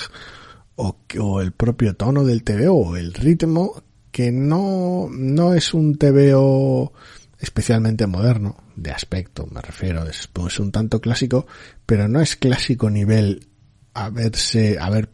o, 0.76 1.42
el 1.42 1.52
propio 1.52 1.96
tono 1.96 2.24
del 2.24 2.44
TVO, 2.44 2.74
o 2.74 2.96
el 2.98 3.14
ritmo, 3.14 3.84
que 4.12 4.32
no, 4.32 5.08
no 5.12 5.54
es 5.54 5.74
un 5.74 5.98
TVO 5.98 6.94
especialmente 7.40 8.08
moderno, 8.08 8.58
de 8.76 8.92
aspecto 8.92 9.46
me 9.46 9.62
refiero, 9.62 10.06
es 10.08 10.28
pues 10.28 10.60
un 10.60 10.72
tanto 10.72 11.00
clásico, 11.00 11.46
pero 11.86 12.08
no 12.08 12.20
es 12.20 12.36
clásico 12.36 12.90
nivel 12.90 13.48
a 13.94 14.10
verse, 14.10 14.78
a 14.80 14.90
ver, 14.90 15.10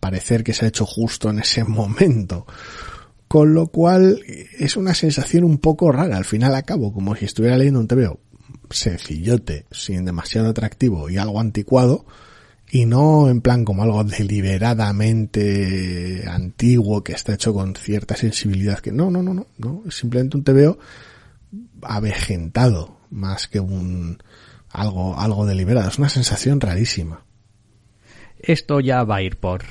parecer 0.00 0.42
que 0.42 0.52
se 0.52 0.64
ha 0.64 0.68
hecho 0.68 0.86
justo 0.86 1.30
en 1.30 1.40
ese 1.40 1.64
momento. 1.64 2.46
Con 3.30 3.54
lo 3.54 3.68
cual 3.68 4.20
es 4.58 4.76
una 4.76 4.92
sensación 4.92 5.44
un 5.44 5.58
poco 5.58 5.92
rara, 5.92 6.16
al 6.16 6.24
final 6.24 6.52
acabo 6.56 6.92
como 6.92 7.14
si 7.14 7.26
estuviera 7.26 7.56
leyendo 7.56 7.78
un 7.78 7.86
TVO 7.86 8.18
sencillote, 8.70 9.66
sin 9.70 10.04
demasiado 10.04 10.48
atractivo 10.48 11.08
y 11.08 11.16
algo 11.16 11.38
anticuado, 11.38 12.06
y 12.72 12.86
no 12.86 13.28
en 13.28 13.40
plan 13.40 13.64
como 13.64 13.84
algo 13.84 14.02
deliberadamente 14.02 16.24
antiguo 16.26 17.04
que 17.04 17.12
está 17.12 17.34
hecho 17.34 17.54
con 17.54 17.76
cierta 17.76 18.16
sensibilidad 18.16 18.80
que 18.80 18.90
no, 18.90 19.12
no, 19.12 19.22
no, 19.22 19.32
no, 19.32 19.46
no, 19.58 19.84
es 19.86 19.94
simplemente 19.94 20.36
un 20.36 20.42
TVO 20.42 20.80
avejentado 21.82 22.96
más 23.10 23.46
que 23.46 23.60
un 23.60 24.20
algo 24.70 25.16
algo 25.16 25.46
deliberado, 25.46 25.88
es 25.88 26.00
una 26.00 26.08
sensación 26.08 26.60
rarísima. 26.60 27.22
Esto 28.40 28.80
ya 28.80 29.04
va 29.04 29.18
a 29.18 29.22
ir 29.22 29.36
por 29.36 29.62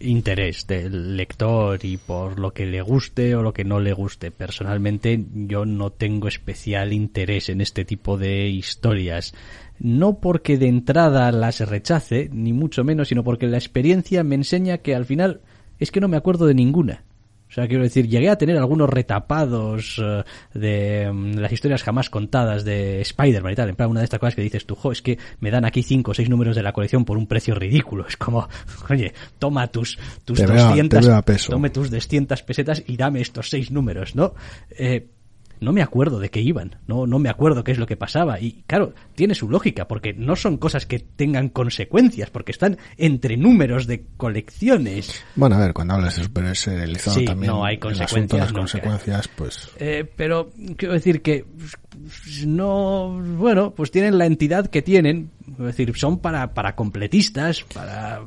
interés 0.00 0.66
del 0.66 1.16
lector 1.16 1.84
y 1.84 1.96
por 1.96 2.38
lo 2.38 2.52
que 2.52 2.66
le 2.66 2.82
guste 2.82 3.34
o 3.34 3.42
lo 3.42 3.52
que 3.52 3.64
no 3.64 3.80
le 3.80 3.92
guste. 3.92 4.30
Personalmente 4.30 5.24
yo 5.34 5.64
no 5.64 5.90
tengo 5.90 6.28
especial 6.28 6.92
interés 6.92 7.48
en 7.48 7.60
este 7.60 7.84
tipo 7.84 8.18
de 8.18 8.48
historias. 8.48 9.34
No 9.78 10.20
porque 10.20 10.58
de 10.58 10.68
entrada 10.68 11.30
las 11.32 11.60
rechace, 11.60 12.28
ni 12.32 12.52
mucho 12.52 12.84
menos, 12.84 13.08
sino 13.08 13.24
porque 13.24 13.46
la 13.46 13.58
experiencia 13.58 14.22
me 14.24 14.36
enseña 14.36 14.78
que 14.78 14.94
al 14.94 15.04
final 15.04 15.40
es 15.78 15.90
que 15.90 16.00
no 16.00 16.08
me 16.08 16.16
acuerdo 16.16 16.46
de 16.46 16.54
ninguna. 16.54 17.04
O 17.54 17.60
sea, 17.60 17.68
quiero 17.68 17.84
decir, 17.84 18.08
llegué 18.08 18.30
a 18.30 18.36
tener 18.36 18.58
algunos 18.58 18.90
retapados 18.90 20.02
eh, 20.02 20.24
de 20.54 21.08
mm, 21.12 21.38
las 21.38 21.52
historias 21.52 21.84
jamás 21.84 22.10
contadas 22.10 22.64
de 22.64 23.00
Spider-Man 23.02 23.52
y 23.52 23.54
tal. 23.54 23.68
En 23.68 23.76
plan, 23.76 23.90
una 23.90 24.00
de 24.00 24.04
estas 24.04 24.18
cosas 24.18 24.34
que 24.34 24.42
dices 24.42 24.66
tú, 24.66 24.74
jo, 24.74 24.90
es 24.90 25.02
que 25.02 25.20
me 25.38 25.52
dan 25.52 25.64
aquí 25.64 25.84
cinco 25.84 26.10
o 26.10 26.14
seis 26.14 26.28
números 26.28 26.56
de 26.56 26.64
la 26.64 26.72
colección 26.72 27.04
por 27.04 27.16
un 27.16 27.28
precio 27.28 27.54
ridículo. 27.54 28.08
Es 28.08 28.16
como, 28.16 28.48
oye, 28.90 29.14
toma 29.38 29.68
tus, 29.68 29.96
tus 30.24 30.44
200, 30.44 31.46
tome 31.46 31.70
tus 31.70 31.92
200 31.92 32.42
pesetas 32.42 32.82
y 32.88 32.96
dame 32.96 33.20
estos 33.20 33.50
seis 33.50 33.70
números, 33.70 34.16
¿no? 34.16 34.34
Eh, 34.76 35.06
no 35.60 35.72
me 35.72 35.82
acuerdo 35.82 36.18
de 36.18 36.30
qué 36.30 36.40
iban, 36.40 36.76
no, 36.86 37.06
no 37.06 37.18
me 37.18 37.28
acuerdo 37.28 37.64
qué 37.64 37.72
es 37.72 37.78
lo 37.78 37.86
que 37.86 37.96
pasaba. 37.96 38.40
Y 38.40 38.64
claro, 38.66 38.94
tiene 39.14 39.34
su 39.34 39.48
lógica, 39.48 39.88
porque 39.88 40.12
no 40.12 40.36
son 40.36 40.56
cosas 40.56 40.86
que 40.86 40.98
tengan 40.98 41.48
consecuencias, 41.48 42.30
porque 42.30 42.52
están 42.52 42.78
entre 42.96 43.36
números 43.36 43.86
de 43.86 44.04
colecciones. 44.16 45.24
Bueno, 45.36 45.56
a 45.56 45.60
ver, 45.60 45.72
cuando 45.72 45.94
hablas 45.94 46.16
de 46.16 46.24
Super 46.24 46.56
sí, 46.56 47.24
también 47.24 47.52
no 47.52 47.64
hay 47.64 47.78
consecuencias. 47.78 48.40
las 48.40 48.52
consecuencias, 48.52 49.28
pues. 49.28 49.70
Eh, 49.78 50.04
pero 50.16 50.50
quiero 50.76 50.94
decir 50.94 51.22
que 51.22 51.44
no, 52.46 53.20
bueno, 53.36 53.72
pues 53.74 53.90
tienen 53.90 54.18
la 54.18 54.26
entidad 54.26 54.68
que 54.68 54.82
tienen, 54.82 55.30
es 55.58 55.58
decir, 55.58 55.92
son 55.96 56.18
para, 56.18 56.52
para 56.54 56.74
completistas, 56.74 57.64
para, 57.72 58.22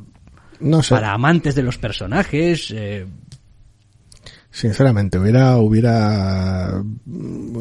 no 0.60 0.82
para 0.90 1.13
amantes 1.13 1.56
de 1.56 1.63
los 1.63 1.78
personajes. 1.78 2.72
Eh, 2.72 3.06
Sinceramente, 4.58 5.20
hubiera, 5.20 5.58
hubiera 5.58 6.84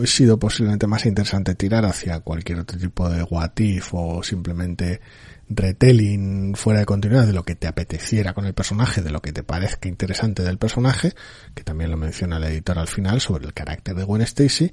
sido 0.06 0.38
posiblemente 0.38 0.86
más 0.86 1.04
interesante 1.04 1.54
tirar 1.54 1.84
hacia 1.84 2.20
cualquier 2.20 2.60
otro 2.60 2.78
tipo 2.78 3.10
de 3.10 3.22
what 3.22 3.52
o 3.92 4.22
simplemente 4.22 5.02
retelling 5.46 6.54
fuera 6.54 6.80
de 6.80 6.86
continuidad 6.86 7.26
de 7.26 7.34
lo 7.34 7.44
que 7.44 7.54
te 7.54 7.66
apeteciera 7.66 8.32
con 8.32 8.46
el 8.46 8.54
personaje, 8.54 9.02
de 9.02 9.10
lo 9.10 9.20
que 9.20 9.34
te 9.34 9.42
parezca 9.42 9.90
interesante 9.90 10.42
del 10.42 10.56
personaje, 10.56 11.12
que 11.54 11.64
también 11.64 11.90
lo 11.90 11.98
menciona 11.98 12.38
el 12.38 12.44
editor 12.44 12.78
al 12.78 12.88
final 12.88 13.20
sobre 13.20 13.44
el 13.44 13.52
carácter 13.52 13.94
de 13.94 14.04
Gwen 14.04 14.22
Stacy, 14.22 14.72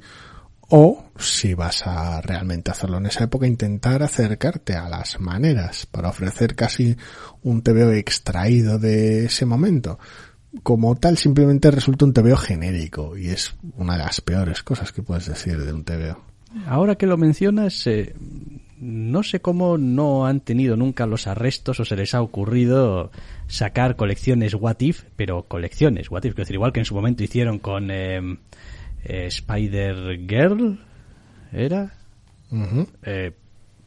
o 0.69 1.03
si 1.17 1.55
vas 1.55 1.85
a 1.85 2.21
realmente 2.21 2.71
hacerlo 2.71 2.99
en 2.99 3.07
esa 3.07 3.25
época, 3.25 3.47
intentar 3.47 4.01
acercarte 4.01 4.75
a 4.75 4.87
las 4.87 5.19
maneras 5.19 5.87
para 5.87 6.07
ofrecer 6.07 6.55
casi 6.55 6.95
un 7.41 7.61
TVO 7.63 7.91
extraído 7.91 8.79
de 8.79 9.25
ese 9.25 9.45
momento 9.45 9.99
como 10.61 10.95
tal 10.95 11.17
simplemente 11.17 11.71
resulta 11.71 12.05
un 12.05 12.13
TVO 12.13 12.37
genérico 12.37 13.17
y 13.17 13.27
es 13.27 13.55
una 13.75 13.93
de 13.93 14.03
las 14.03 14.21
peores 14.21 14.61
cosas 14.61 14.91
que 14.91 15.01
puedes 15.01 15.25
decir 15.25 15.57
de 15.57 15.73
un 15.73 15.83
TVO. 15.83 16.21
Ahora 16.67 16.95
que 16.95 17.07
lo 17.07 17.17
mencionas, 17.17 17.87
eh, 17.87 18.13
no 18.79 19.23
sé 19.23 19.39
cómo 19.39 19.77
no 19.77 20.27
han 20.27 20.41
tenido 20.41 20.75
nunca 20.75 21.07
los 21.07 21.25
arrestos 21.25 21.79
o 21.79 21.85
se 21.85 21.95
les 21.95 22.13
ha 22.13 22.21
ocurrido 22.21 23.11
sacar 23.47 23.95
colecciones 23.95 24.53
What 24.53 24.81
If, 24.81 25.03
pero 25.15 25.43
colecciones 25.43 26.11
What 26.11 26.25
If, 26.25 26.35
decir, 26.35 26.55
igual 26.55 26.73
que 26.73 26.81
en 26.81 26.85
su 26.85 26.93
momento 26.93 27.23
hicieron 27.23 27.57
con 27.59 27.89
eh, 27.89 28.37
eh, 29.05 29.25
Spider 29.27 30.19
Girl, 30.27 30.79
¿era? 31.51 31.93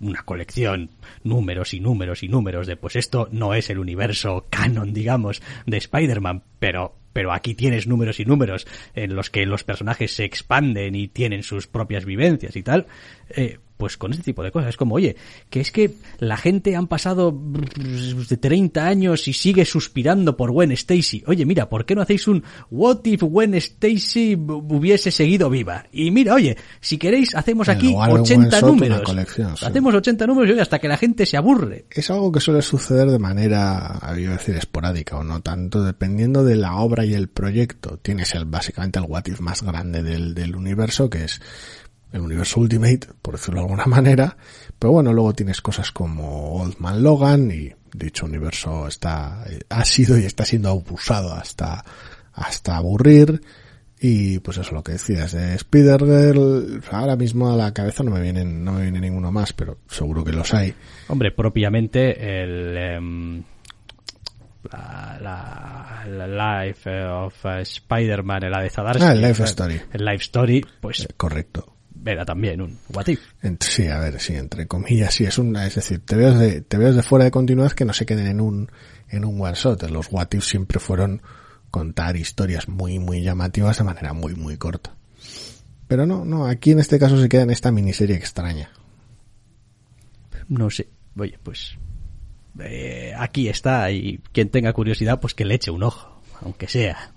Una 0.00 0.22
colección, 0.22 0.90
números 1.24 1.74
y 1.74 1.80
números 1.80 2.22
y 2.22 2.28
números 2.28 2.66
de 2.66 2.76
pues 2.76 2.96
esto 2.96 3.28
no 3.30 3.54
es 3.54 3.70
el 3.70 3.78
universo 3.78 4.46
canon, 4.50 4.92
digamos, 4.92 5.42
de 5.66 5.76
Spider-Man, 5.78 6.42
pero 6.59 6.96
pero 7.12 7.32
aquí 7.32 7.54
tienes 7.54 7.87
números 7.87 8.20
y 8.20 8.26
números 8.26 8.66
en 8.94 9.14
los 9.14 9.30
que 9.30 9.46
los 9.46 9.64
personajes 9.64 10.12
se 10.12 10.24
expanden 10.24 10.94
y 10.94 11.09
tienen 11.09 11.42
sus 11.42 11.66
propias 11.66 12.04
vivencias 12.04 12.56
y 12.56 12.62
tal, 12.62 12.88
eh, 13.30 13.59
pues 13.76 13.96
con 13.96 14.12
este 14.12 14.24
tipo 14.24 14.42
de 14.42 14.50
cosas. 14.50 14.70
Es 14.70 14.76
como, 14.76 14.94
oye, 14.94 15.16
que 15.50 15.60
es 15.60 15.70
que 15.70 15.94
la 16.18 16.36
gente 16.36 16.76
han 16.76 16.86
pasado 16.86 17.36
de 17.36 18.36
30 18.36 18.86
años 18.86 19.28
y 19.28 19.32
sigue 19.32 19.64
suspirando 19.64 20.36
por 20.36 20.50
Gwen 20.50 20.72
Stacy. 20.72 21.22
Oye, 21.26 21.44
mira, 21.44 21.68
¿por 21.68 21.84
qué 21.84 21.94
no 21.94 22.02
hacéis 22.02 22.26
un 22.28 22.42
What 22.70 23.04
if 23.04 23.22
Gwen 23.22 23.54
Stacy 23.54 24.34
hubiese 24.36 25.10
seguido 25.10 25.50
viva? 25.50 25.86
Y 25.92 26.10
mira, 26.10 26.34
oye, 26.34 26.56
si 26.80 26.98
queréis, 26.98 27.34
hacemos 27.34 27.68
aquí 27.68 27.94
80 27.96 28.60
números. 28.62 29.02
Hacemos 29.62 29.94
80 29.94 30.26
números 30.26 30.56
y 30.56 30.60
hasta 30.60 30.78
que 30.78 30.88
la 30.88 30.96
gente 30.96 31.26
se 31.26 31.36
aburre. 31.36 31.86
Es 31.90 32.10
algo 32.10 32.32
que 32.32 32.40
suele 32.40 32.62
suceder 32.62 33.10
de 33.10 33.18
manera, 33.18 33.98
a 34.00 34.14
decir, 34.14 34.56
esporádica 34.56 35.16
o 35.16 35.24
no 35.24 35.40
tanto, 35.40 35.82
dependiendo 35.82 36.44
de 36.44 36.56
la 36.56 36.76
obra 36.76 37.04
y 37.04 37.14
el 37.14 37.28
proyecto. 37.28 37.98
Tienes 37.98 38.34
el, 38.34 38.44
básicamente 38.44 38.98
el 38.98 39.04
What 39.06 39.26
if 39.26 39.40
más 39.40 39.62
grande 39.62 40.02
del, 40.02 40.34
del 40.34 40.56
universo, 40.56 41.10
que 41.10 41.24
es 41.24 41.40
el 42.16 42.22
universo 42.22 42.61
Ultimate, 42.61 43.00
por 43.22 43.35
decirlo 43.35 43.61
de 43.61 43.66
alguna 43.66 43.87
manera, 43.87 44.37
pero 44.79 44.92
bueno, 44.92 45.12
luego 45.12 45.33
tienes 45.35 45.61
cosas 45.61 45.92
como 45.92 46.55
Old 46.61 46.76
Man 46.79 47.02
Logan 47.02 47.50
y 47.50 47.72
dicho 47.94 48.26
universo 48.26 48.87
está, 48.88 49.44
ha 49.68 49.85
sido 49.85 50.18
y 50.18 50.24
está 50.24 50.44
siendo 50.44 50.70
abusado 50.70 51.33
hasta, 51.33 51.85
hasta 52.33 52.76
aburrir. 52.76 53.40
Y 53.98 54.40
pues 54.40 54.59
eso 54.59 54.74
lo 54.74 54.83
que 54.83 54.92
decías 54.92 55.33
de 55.33 55.55
Spider-Girl, 55.55 56.83
ahora 56.90 57.16
mismo 57.16 57.50
a 57.50 57.57
la 57.57 57.72
cabeza 57.72 58.02
no 58.02 58.11
me 58.11 58.20
vienen, 58.20 58.62
no 58.62 58.72
me 58.72 58.83
viene 58.83 59.00
ninguno 59.00 59.33
más, 59.33 59.55
pero 59.55 59.79
seguro 59.88 60.22
que 60.22 60.33
los 60.33 60.52
hay. 60.52 60.74
Hombre, 61.09 61.33
propiamente 61.33 62.42
el, 62.42 62.76
em, 62.76 63.42
la, 64.70 66.05
la, 66.07 66.66
Life 66.66 66.90
of 67.07 67.46
Spider-Man, 67.46 68.50
la 68.50 68.61
de 68.61 68.68
Zadarsky. 68.68 69.02
Ah, 69.02 69.12
el 69.12 69.22
Life 69.22 69.42
Story. 69.44 69.81
El 69.90 70.05
Life 70.05 70.24
Story, 70.24 70.66
pues. 70.79 71.09
correcto 71.16 71.75
era 72.12 72.25
también 72.25 72.61
un 72.61 72.79
what 72.92 73.07
if. 73.07 73.21
Sí, 73.61 73.87
a 73.87 73.99
ver, 73.99 74.21
sí, 74.21 74.35
entre 74.35 74.66
comillas, 74.66 75.14
sí, 75.14 75.25
es 75.25 75.38
una, 75.38 75.66
es 75.66 75.77
decir, 75.77 76.01
te 76.01 76.16
veo 76.16 76.35
de, 76.35 76.61
te 76.61 76.79
veo 76.79 76.92
de 76.92 77.03
fuera 77.03 77.25
de 77.25 77.31
continuidad 77.31 77.73
que 77.73 77.85
no 77.85 77.92
se 77.92 78.07
queden 78.07 78.27
en 78.27 78.40
un, 78.40 78.71
en 79.09 79.25
un 79.25 79.40
one 79.40 79.55
shot. 79.55 79.83
Los 79.90 80.09
what 80.11 80.29
if 80.33 80.45
siempre 80.45 80.79
fueron 80.79 81.23
contar 81.71 82.16
historias 82.16 82.69
muy, 82.69 82.99
muy 82.99 83.23
llamativas 83.23 83.79
de 83.79 83.85
manera 83.85 84.12
muy, 84.12 84.35
muy 84.35 84.57
corta. 84.57 84.95
Pero 85.88 86.07
no, 86.07 86.25
no, 86.25 86.47
aquí 86.47 86.73
en 86.73 86.81
este 86.81 86.99
caso 86.99 87.21
se 87.21 87.29
queda 87.29 87.42
en 87.42 87.51
esta 87.51 87.71
miniserie 87.71 88.16
extraña. 88.16 88.71
No 90.49 90.71
sé, 90.71 90.88
oye, 91.16 91.38
pues 91.42 91.77
eh, 92.61 93.12
aquí 93.16 93.49
está 93.49 93.90
y 93.90 94.19
quien 94.33 94.49
tenga 94.49 94.73
curiosidad, 94.73 95.21
pues 95.21 95.35
que 95.35 95.45
le 95.45 95.55
eche 95.55 95.71
un 95.71 95.83
ojo, 95.83 96.21
aunque 96.40 96.69
sea, 96.69 97.12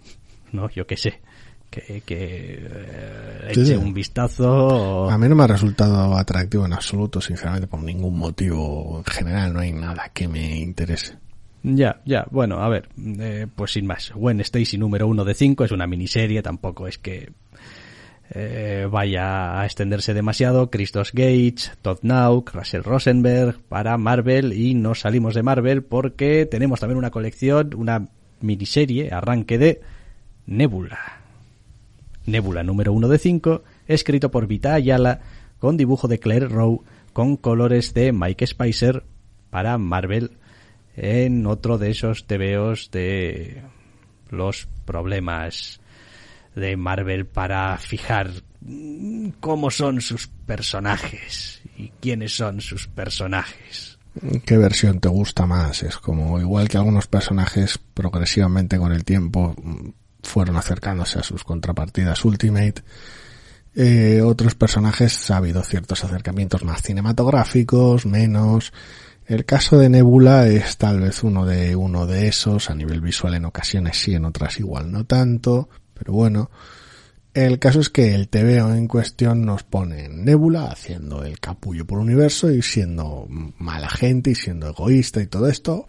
no, 0.51 0.69
yo 0.69 0.85
qué 0.87 0.97
sé 0.97 1.19
que, 1.69 2.01
que 2.01 2.59
eh, 2.61 3.51
eche 3.51 3.77
un 3.77 3.93
vistazo. 3.93 5.09
A 5.09 5.17
mí 5.17 5.27
no 5.27 5.35
me 5.35 5.43
ha 5.43 5.47
resultado 5.47 6.15
atractivo 6.17 6.65
en 6.65 6.73
absoluto, 6.73 7.21
sinceramente, 7.21 7.67
por 7.67 7.81
ningún 7.81 8.17
motivo. 8.17 8.99
En 8.99 9.05
general 9.05 9.53
no 9.53 9.59
hay 9.59 9.71
nada 9.71 10.09
que 10.13 10.27
me 10.27 10.57
interese. 10.57 11.17
Ya, 11.61 12.01
ya, 12.05 12.25
bueno, 12.31 12.59
a 12.59 12.69
ver, 12.69 12.89
eh, 12.97 13.47
pues 13.53 13.73
sin 13.73 13.85
más. 13.85 14.11
Gwen 14.15 14.39
Stacy 14.39 14.77
número 14.77 15.07
uno 15.07 15.25
de 15.25 15.33
cinco 15.33 15.65
es 15.65 15.71
una 15.71 15.87
miniserie, 15.87 16.41
tampoco 16.41 16.87
es 16.87 16.97
que 16.97 17.33
eh, 18.31 18.87
vaya 18.89 19.59
a 19.59 19.65
extenderse 19.65 20.13
demasiado. 20.13 20.69
Christos 20.69 21.11
Gage, 21.13 21.71
Todd 21.81 21.99
Nauk, 22.03 22.53
Russell 22.53 22.83
Rosenberg 22.83 23.59
para 23.67 23.97
Marvel 23.97 24.53
y 24.53 24.73
no 24.73 24.95
salimos 24.95 25.33
de 25.35 25.43
Marvel 25.43 25.83
porque 25.83 26.45
tenemos 26.45 26.79
también 26.79 26.97
una 26.97 27.11
colección, 27.11 27.71
una 27.75 28.07
miniserie, 28.39 29.09
arranque 29.11 29.57
de 29.57 29.81
Nebula. 30.45 31.18
Nebula 32.29 32.63
número 32.63 32.93
1 32.93 33.07
de 33.07 33.17
5, 33.17 33.63
escrito 33.87 34.31
por 34.31 34.47
Vita 34.47 34.73
Ayala, 34.73 35.21
con 35.59 35.77
dibujo 35.77 36.07
de 36.07 36.19
Claire 36.19 36.47
Rowe, 36.47 36.83
con 37.13 37.37
colores 37.37 37.93
de 37.93 38.11
Mike 38.11 38.47
Spicer 38.47 39.03
para 39.49 39.77
Marvel, 39.77 40.37
en 40.95 41.45
otro 41.45 41.77
de 41.77 41.91
esos 41.91 42.27
TVOs 42.27 42.91
de 42.91 43.63
los 44.29 44.67
problemas 44.85 45.79
de 46.55 46.77
Marvel 46.77 47.25
para 47.25 47.77
fijar 47.77 48.29
cómo 49.39 49.71
son 49.71 50.01
sus 50.01 50.27
personajes 50.27 51.61
y 51.77 51.89
quiénes 51.99 52.35
son 52.35 52.61
sus 52.61 52.87
personajes. 52.87 53.97
¿Qué 54.45 54.57
versión 54.57 54.99
te 54.99 55.07
gusta 55.07 55.45
más? 55.45 55.83
Es 55.83 55.97
como 55.97 56.39
igual 56.39 56.67
que 56.67 56.77
algunos 56.77 57.07
personajes 57.07 57.77
progresivamente 57.77 58.77
con 58.77 58.91
el 58.91 59.05
tiempo 59.05 59.55
fueron 60.29 60.55
acercándose 60.55 61.19
a 61.19 61.23
sus 61.23 61.43
contrapartidas 61.43 62.23
Ultimate. 62.23 62.83
Eh, 63.75 64.21
otros 64.23 64.55
personajes 64.55 65.29
ha 65.31 65.37
habido 65.37 65.63
ciertos 65.63 66.03
acercamientos 66.03 66.63
más 66.63 66.81
cinematográficos, 66.81 68.05
menos. 68.05 68.71
El 69.25 69.45
caso 69.45 69.77
de 69.77 69.89
Nebula 69.89 70.47
es 70.47 70.77
tal 70.77 71.01
vez 71.01 71.23
uno 71.23 71.45
de 71.45 71.75
uno 71.75 72.07
de 72.07 72.27
esos, 72.27 72.69
a 72.69 72.75
nivel 72.75 73.01
visual 73.01 73.33
en 73.35 73.45
ocasiones 73.45 73.97
sí, 73.97 74.13
en 74.13 74.25
otras 74.25 74.59
igual 74.59 74.91
no 74.91 75.05
tanto, 75.05 75.69
pero 75.93 76.13
bueno. 76.13 76.49
El 77.33 77.59
caso 77.59 77.79
es 77.79 77.89
que 77.89 78.15
el 78.15 78.27
TVO 78.27 78.73
en 78.73 78.87
cuestión 78.87 79.45
nos 79.45 79.63
pone 79.63 80.05
en 80.05 80.25
Nebula 80.25 80.65
haciendo 80.71 81.23
el 81.23 81.39
capullo 81.39 81.85
por 81.85 81.99
universo 81.99 82.51
y 82.51 82.61
siendo 82.63 83.27
mala 83.29 83.89
gente 83.89 84.31
y 84.31 84.35
siendo 84.35 84.67
egoísta 84.67 85.21
y 85.21 85.27
todo 85.27 85.47
esto 85.47 85.85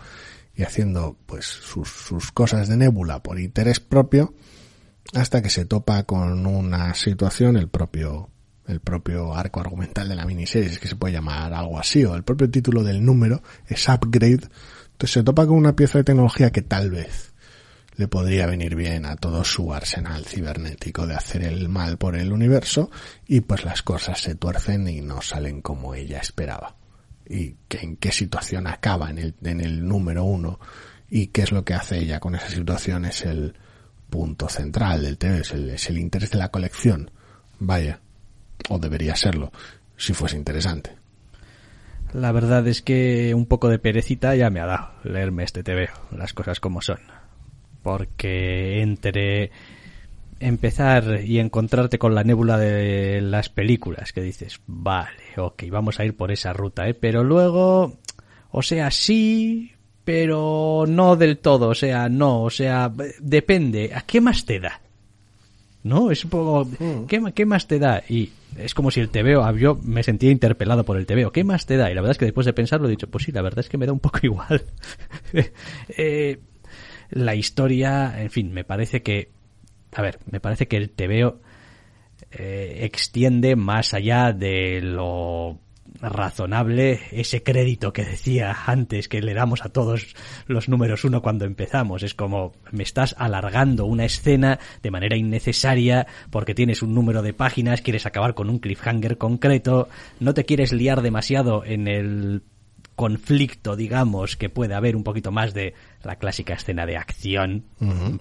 y 0.61 0.62
haciendo 0.62 1.16
pues 1.25 1.46
sus, 1.46 1.88
sus 1.88 2.33
cosas 2.33 2.68
de 2.68 2.77
nébula 2.77 3.23
por 3.23 3.40
interés 3.40 3.81
propio 3.81 4.35
hasta 5.14 5.40
que 5.40 5.49
se 5.49 5.64
topa 5.64 6.03
con 6.03 6.46
una 6.46 6.92
situación 6.92 7.57
el 7.57 7.68
propio 7.68 8.29
el 8.66 8.81
propio 8.81 9.35
arco 9.35 9.61
argumental 9.61 10.09
de 10.09 10.14
la 10.14 10.27
miniserie, 10.27 10.68
es 10.68 10.79
que 10.79 10.87
se 10.87 10.94
puede 10.94 11.14
llamar 11.14 11.53
algo 11.55 11.81
así, 11.81 12.05
o 12.05 12.14
el 12.14 12.23
propio 12.23 12.49
título 12.49 12.85
del 12.85 13.05
número 13.05 13.42
es 13.66 13.88
Upgrade, 13.88 14.49
entonces 14.92 15.11
se 15.11 15.23
topa 15.25 15.44
con 15.46 15.57
una 15.57 15.75
pieza 15.75 15.99
de 15.99 16.05
tecnología 16.05 16.53
que 16.53 16.62
tal 16.62 16.90
vez 16.90 17.33
le 17.96 18.07
podría 18.07 18.46
venir 18.46 18.77
bien 18.77 19.07
a 19.07 19.16
todo 19.16 19.42
su 19.42 19.73
arsenal 19.75 20.25
cibernético 20.25 21.07
de 21.09 21.16
hacer 21.16 21.42
el 21.42 21.68
mal 21.68 21.96
por 21.96 22.14
el 22.14 22.33
universo, 22.33 22.92
y 23.27 23.40
pues 23.40 23.64
las 23.64 23.83
cosas 23.83 24.20
se 24.20 24.37
tuercen 24.37 24.87
y 24.87 25.01
no 25.01 25.20
salen 25.20 25.62
como 25.62 25.96
ella 25.96 26.20
esperaba 26.20 26.77
y 27.31 27.55
que, 27.69 27.79
en 27.79 27.97
qué 27.97 28.11
situación 28.11 28.66
acaba 28.66 29.09
en 29.09 29.19
el, 29.19 29.35
en 29.45 29.61
el 29.61 29.87
número 29.87 30.25
uno 30.25 30.59
y 31.09 31.29
qué 31.29 31.43
es 31.43 31.53
lo 31.53 31.64
que 31.64 31.75
hace 31.75 31.99
ella 31.99 32.19
con 32.19 32.35
esa 32.35 32.49
situación 32.49 33.05
es 33.05 33.25
el 33.25 33.55
punto 34.11 34.49
central 34.49 35.03
del 35.03 35.16
TV, 35.16 35.38
es 35.38 35.53
el, 35.53 35.71
es 35.71 35.88
el 35.88 35.99
interés 35.99 36.33
de 36.33 36.38
la 36.38 36.51
colección. 36.51 37.11
Vaya, 37.61 38.01
o 38.69 38.79
debería 38.79 39.14
serlo, 39.14 39.53
si 39.97 40.12
fuese 40.12 40.37
interesante. 40.37 40.97
La 42.12 42.33
verdad 42.33 42.66
es 42.66 42.83
que 42.83 43.33
un 43.35 43.47
poco 43.47 43.69
de 43.69 43.79
perecita 43.79 44.35
ya 44.35 44.51
me 44.51 44.61
ha 44.61 44.66
dado 44.66 44.90
leerme 45.05 45.45
este 45.45 45.62
TV, 45.62 45.88
las 46.11 46.33
cosas 46.35 46.59
como 46.59 46.83
son. 46.83 46.99
Porque 47.83 48.83
entre 48.83 49.53
empezar 50.40 51.20
y 51.24 51.38
encontrarte 51.38 51.98
con 51.98 52.14
la 52.14 52.24
nébula 52.24 52.57
de 52.57 53.20
las 53.20 53.50
películas, 53.50 54.12
que 54.12 54.22
dices, 54.22 54.61
vale, 54.66 55.22
ok, 55.37 55.64
vamos 55.70 56.00
a 56.00 56.05
ir 56.05 56.16
por 56.16 56.33
esa 56.33 56.53
ruta, 56.55 56.88
¿eh? 56.88 56.94
Pero 56.94 57.22
luego, 57.22 57.98
o 58.50 58.62
sea, 58.62 58.90
sí, 58.90 59.72
pero 60.03 60.87
no 60.88 61.16
del 61.16 61.38
todo, 61.38 61.68
o 61.68 61.74
sea, 61.74 62.09
no, 62.09 62.42
o 62.42 62.50
sea, 62.50 62.90
depende, 63.20 63.92
¿a 63.94 64.00
qué 64.03 64.20
más 64.20 64.46
te 64.46 64.59
da? 64.59 64.81
¿No? 65.83 66.11
Es 66.11 66.24
un 66.24 66.31
poco, 66.31 66.64
mm. 66.64 67.07
¿qué, 67.07 67.22
¿qué, 67.35 67.46
más 67.46 67.66
te 67.66 67.79
da? 67.79 68.03
Y 68.09 68.31
es 68.57 68.74
como 68.74 68.90
si 68.90 69.00
el 69.00 69.11
TVO, 69.11 69.57
yo 69.57 69.79
me 69.83 70.03
sentía 70.03 70.31
interpelado 70.31 70.85
por 70.85 70.96
el 70.96 71.07
TVO, 71.07 71.33
¿qué 71.33 71.44
más 71.44 71.66
te 71.66 71.76
da? 71.76 71.90
Y 71.90 71.94
la 71.94 72.00
verdad 72.00 72.12
es 72.12 72.18
que 72.18 72.26
después 72.26 72.46
de 72.46 72.55
pensarlo 72.55 72.87
he 72.87 72.90
dicho, 72.90 73.11
pues 73.11 73.24
sí, 73.24 73.33
la 73.33 73.42
verdad 73.42 73.61
es 73.61 73.68
que 73.68 73.79
me 73.79 73.87
da 73.87 73.92
un 73.92 74.00
poco 74.00 74.20
igual. 74.22 74.64
eh, 75.96 76.38
la 77.11 77.35
historia, 77.35 78.22
en 78.22 78.31
fin, 78.31 78.53
me 78.53 78.64
parece 78.64 79.03
que 79.03 79.39
a 79.92 80.03
ver, 80.03 80.18
me 80.31 80.40
parece 80.40 80.68
que 80.68 80.76
el 80.76 80.90
TVO 80.90 81.40
eh, 82.31 82.81
extiende 82.83 83.57
más 83.57 83.94
allá 83.94 84.33
de 84.33 84.81
lo 84.81 85.59
razonable 86.00 87.00
ese 87.11 87.42
crédito 87.42 87.92
que 87.92 88.05
decía 88.05 88.57
antes 88.66 89.09
que 89.09 89.20
le 89.20 89.35
damos 89.35 89.64
a 89.64 89.70
todos 89.70 90.14
los 90.46 90.68
números 90.68 91.05
uno 91.05 91.22
cuando 91.22 91.44
empezamos. 91.44 92.03
Es 92.03 92.14
como 92.14 92.53
me 92.70 92.83
estás 92.83 93.14
alargando 93.18 93.87
una 93.87 94.05
escena 94.05 94.59
de 94.83 94.90
manera 94.90 95.16
innecesaria 95.16 96.07
porque 96.31 96.55
tienes 96.55 96.83
un 96.83 96.94
número 96.94 97.22
de 97.22 97.35
páginas, 97.35 97.83
quieres 97.83 98.07
acabar 98.07 98.35
con 98.35 98.48
un 98.48 98.59
cliffhanger 98.59 99.18
concreto, 99.18 99.88
no 100.20 100.35
te 100.35 100.44
quieres 100.44 100.72
liar 100.72 101.03
demasiado 101.03 101.64
en 101.64 101.88
el 101.88 102.42
conflicto, 103.01 103.77
digamos, 103.77 104.37
que 104.37 104.51
puede 104.51 104.75
haber 104.75 104.95
un 104.95 105.05
poquito 105.05 105.33
más 105.33 105.55
de 105.55 105.73
la 106.03 106.17
clásica 106.17 106.53
escena 106.53 106.85
de 106.85 106.99
acción 106.99 107.65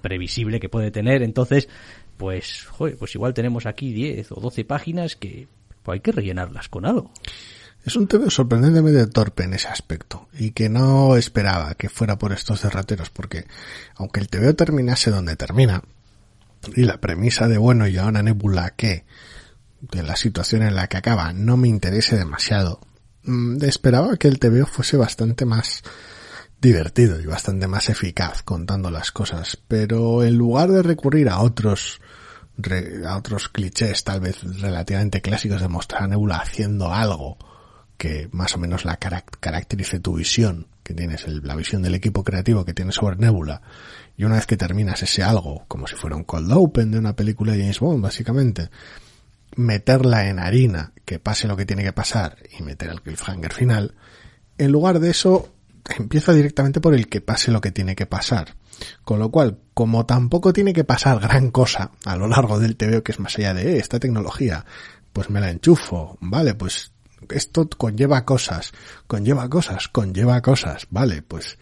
previsible 0.01 0.61
que 0.61 0.69
puede 0.69 0.89
tener. 0.89 1.21
Entonces, 1.21 1.67
pues, 2.15 2.63
joder, 2.63 2.95
pues 2.95 3.13
igual 3.13 3.33
tenemos 3.33 3.65
aquí 3.65 3.91
10 3.91 4.31
o 4.31 4.39
12 4.39 4.63
páginas 4.63 5.17
que 5.17 5.49
pues 5.83 5.97
hay 5.97 5.99
que 5.99 6.13
rellenarlas 6.13 6.69
con 6.69 6.85
algo. 6.85 7.11
Es 7.83 7.97
un 7.97 8.07
tema 8.07 8.29
sorprendentemente 8.29 9.05
torpe 9.07 9.43
en 9.43 9.53
ese 9.53 9.67
aspecto 9.67 10.29
y 10.31 10.51
que 10.51 10.69
no 10.69 11.17
esperaba 11.17 11.75
que 11.75 11.89
fuera 11.89 12.17
por 12.17 12.31
estos 12.31 12.61
derrateros 12.61 13.09
porque 13.09 13.47
aunque 13.95 14.21
el 14.21 14.29
TVO 14.29 14.55
terminase 14.55 15.11
donde 15.11 15.35
termina 15.35 15.83
y 16.73 16.83
la 16.83 17.01
premisa 17.01 17.49
de 17.49 17.57
bueno 17.57 17.85
y 17.85 17.97
ahora 17.97 18.23
Nebula 18.23 18.69
que 18.77 19.03
de 19.81 20.03
la 20.03 20.15
situación 20.15 20.61
en 20.61 20.75
la 20.75 20.87
que 20.87 20.95
acaba 20.95 21.33
no 21.33 21.57
me 21.57 21.67
interese 21.67 22.17
demasiado 22.17 22.79
esperaba 23.61 24.17
que 24.17 24.27
el 24.27 24.39
TVO 24.39 24.65
fuese 24.65 24.97
bastante 24.97 25.45
más 25.45 25.83
divertido 26.61 27.19
y 27.21 27.25
bastante 27.25 27.67
más 27.67 27.89
eficaz 27.89 28.43
contando 28.43 28.91
las 28.91 29.11
cosas, 29.11 29.57
pero 29.67 30.23
en 30.23 30.37
lugar 30.37 30.69
de 30.69 30.83
recurrir 30.83 31.29
a 31.29 31.39
otros 31.39 32.01
a 33.05 33.15
otros 33.15 33.47
clichés 33.47 34.03
tal 34.03 34.19
vez 34.19 34.43
relativamente 34.59 35.21
clásicos 35.21 35.61
de 35.61 35.69
mostrar 35.69 36.03
a 36.03 36.07
Nebula 36.07 36.35
haciendo 36.37 36.93
algo 36.93 37.37
que 37.97 38.27
más 38.33 38.53
o 38.55 38.59
menos 38.59 38.83
la 38.83 38.97
caracterice 38.97 39.99
tu 39.99 40.15
visión 40.15 40.67
que 40.83 40.93
tienes, 40.93 41.25
la 41.27 41.55
visión 41.55 41.81
del 41.81 41.95
equipo 41.95 42.23
creativo 42.23 42.65
que 42.65 42.73
tienes 42.73 42.95
sobre 42.95 43.15
Nebula 43.15 43.61
y 44.17 44.25
una 44.25 44.35
vez 44.35 44.45
que 44.45 44.57
terminas 44.57 45.01
ese 45.03 45.23
algo, 45.23 45.63
como 45.67 45.87
si 45.87 45.95
fuera 45.95 46.17
un 46.17 46.25
cold 46.25 46.51
open 46.51 46.91
de 46.91 46.99
una 46.99 47.15
película 47.15 47.53
de 47.53 47.59
James 47.59 47.79
Bond 47.79 48.03
básicamente, 48.03 48.69
meterla 49.55 50.27
en 50.27 50.39
harina, 50.39 50.93
que 51.05 51.19
pase 51.19 51.47
lo 51.47 51.57
que 51.57 51.65
tiene 51.65 51.83
que 51.83 51.93
pasar 51.93 52.37
y 52.57 52.63
meter 52.63 52.89
el 52.89 53.01
cliffhanger 53.01 53.53
final, 53.53 53.95
en 54.57 54.71
lugar 54.71 54.99
de 54.99 55.09
eso 55.09 55.53
empieza 55.97 56.33
directamente 56.33 56.81
por 56.81 56.93
el 56.93 57.07
que 57.07 57.21
pase 57.21 57.51
lo 57.51 57.61
que 57.61 57.71
tiene 57.71 57.95
que 57.95 58.05
pasar. 58.05 58.55
Con 59.03 59.19
lo 59.19 59.29
cual, 59.29 59.59
como 59.73 60.05
tampoco 60.05 60.53
tiene 60.53 60.73
que 60.73 60.83
pasar 60.83 61.19
gran 61.19 61.51
cosa 61.51 61.91
a 62.05 62.15
lo 62.15 62.27
largo 62.27 62.59
del 62.59 62.77
TVO 62.77 63.03
que 63.03 63.11
es 63.11 63.19
más 63.19 63.37
allá 63.37 63.53
de 63.53 63.73
eh, 63.73 63.77
esta 63.77 63.99
tecnología, 63.99 64.65
pues 65.11 65.29
me 65.29 65.41
la 65.41 65.49
enchufo, 65.49 66.17
vale, 66.21 66.53
pues 66.53 66.93
esto 67.29 67.67
conlleva 67.69 68.23
cosas, 68.23 68.71
conlleva 69.07 69.49
cosas, 69.49 69.87
conlleva 69.89 70.41
cosas, 70.41 70.87
vale, 70.89 71.21
pues 71.21 71.57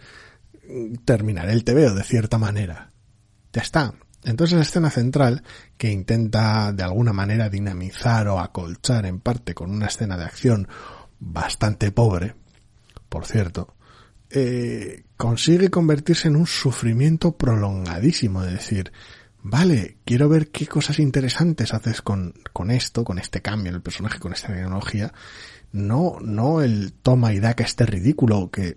terminaré 1.04 1.52
el 1.52 1.64
TVO 1.64 1.94
de 1.94 2.04
cierta 2.04 2.38
manera. 2.38 2.92
Ya 3.52 3.62
está 3.62 3.94
Entonces 4.28 4.56
la 4.56 4.62
escena 4.62 4.90
central, 4.90 5.42
que 5.78 5.90
intenta 5.90 6.70
de 6.74 6.82
alguna 6.82 7.14
manera 7.14 7.48
dinamizar 7.48 8.28
o 8.28 8.40
acolchar 8.40 9.06
en 9.06 9.20
parte 9.20 9.54
con 9.54 9.70
una 9.70 9.86
escena 9.86 10.18
de 10.18 10.24
acción 10.24 10.68
bastante 11.18 11.90
pobre, 11.92 12.34
por 13.08 13.24
cierto, 13.24 13.74
eh, 14.28 15.04
consigue 15.16 15.70
convertirse 15.70 16.28
en 16.28 16.36
un 16.36 16.46
sufrimiento 16.46 17.38
prolongadísimo, 17.38 18.42
de 18.42 18.52
decir, 18.52 18.92
vale, 19.40 19.96
quiero 20.04 20.28
ver 20.28 20.50
qué 20.50 20.66
cosas 20.66 20.98
interesantes 20.98 21.72
haces 21.72 22.02
con, 22.02 22.34
con 22.52 22.70
esto, 22.70 23.04
con 23.04 23.18
este 23.18 23.40
cambio 23.40 23.70
en 23.70 23.76
el 23.76 23.82
personaje, 23.82 24.18
con 24.18 24.34
esta 24.34 24.48
tecnología, 24.48 25.10
no, 25.72 26.18
no 26.20 26.60
el 26.60 26.92
toma 26.92 27.32
y 27.32 27.40
da 27.40 27.54
que 27.54 27.62
esté 27.62 27.86
ridículo, 27.86 28.50
que 28.50 28.76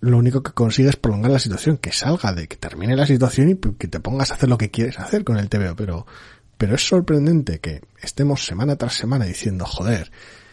lo 0.00 0.18
único 0.18 0.42
que 0.42 0.52
consigue 0.52 0.88
es 0.88 0.96
prolongar 0.96 1.30
la 1.30 1.38
situación, 1.38 1.76
que 1.76 1.92
salga 1.92 2.32
de 2.32 2.48
que 2.48 2.56
termine 2.56 2.96
la 2.96 3.06
situación 3.06 3.50
y 3.50 3.56
que 3.56 3.88
te 3.88 4.00
pongas 4.00 4.30
a 4.30 4.34
hacer 4.34 4.48
lo 4.48 4.58
que 4.58 4.70
quieres 4.70 4.98
hacer 4.98 5.24
con 5.24 5.36
el 5.36 5.48
TVO, 5.48 5.74
pero, 5.76 6.06
pero 6.58 6.74
es 6.74 6.86
sorprendente 6.86 7.60
que 7.60 7.82
estemos 8.00 8.44
semana 8.44 8.76
tras 8.76 8.94
semana 8.94 9.24
diciendo, 9.24 9.64
joder, 9.64 10.10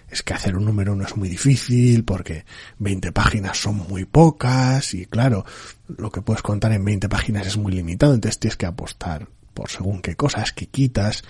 es 0.10 0.24
que 0.24 0.34
hacer 0.34 0.56
un 0.56 0.66
número 0.66 0.94
uno 0.94 1.06
es 1.06 1.16
muy 1.16 1.30
difícil 1.30 2.04
porque 2.04 2.46
20 2.80 3.12
páginas 3.12 3.58
son 3.58 3.78
muy 3.78 4.06
pocas 4.06 4.94
y 4.94 5.06
claro, 5.06 5.46
lo 5.88 6.12
que 6.12 6.22
puedes 6.22 6.42
contar 6.42 6.72
en 6.72 6.84
20 6.84 7.10
páginas 7.10 7.46
es 7.46 7.58
muy 7.58 7.74
limitado, 7.74 8.14
entonces 8.14 8.40
tienes 8.40 8.58
que 8.58 8.66
apostar 8.66 9.28
por 9.54 9.70
según 9.70 10.02
qué 10.02 10.16
cosas 10.16 10.54
que 10.54 10.68
quitas. 10.68 11.24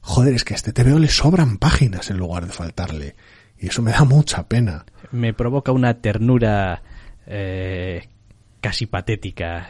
Joder, 0.00 0.34
es 0.34 0.44
que 0.44 0.54
a 0.54 0.56
este 0.56 0.72
TVO 0.72 0.98
le 0.98 1.08
sobran 1.08 1.58
páginas 1.58 2.10
en 2.10 2.18
lugar 2.18 2.46
de 2.46 2.52
faltarle. 2.52 3.16
Y 3.58 3.68
eso 3.68 3.82
me 3.82 3.92
da 3.92 4.04
mucha 4.04 4.48
pena. 4.48 4.84
Me 5.12 5.32
provoca 5.32 5.72
una 5.72 5.94
ternura 5.94 6.82
eh, 7.26 8.08
casi 8.60 8.86
patética 8.86 9.68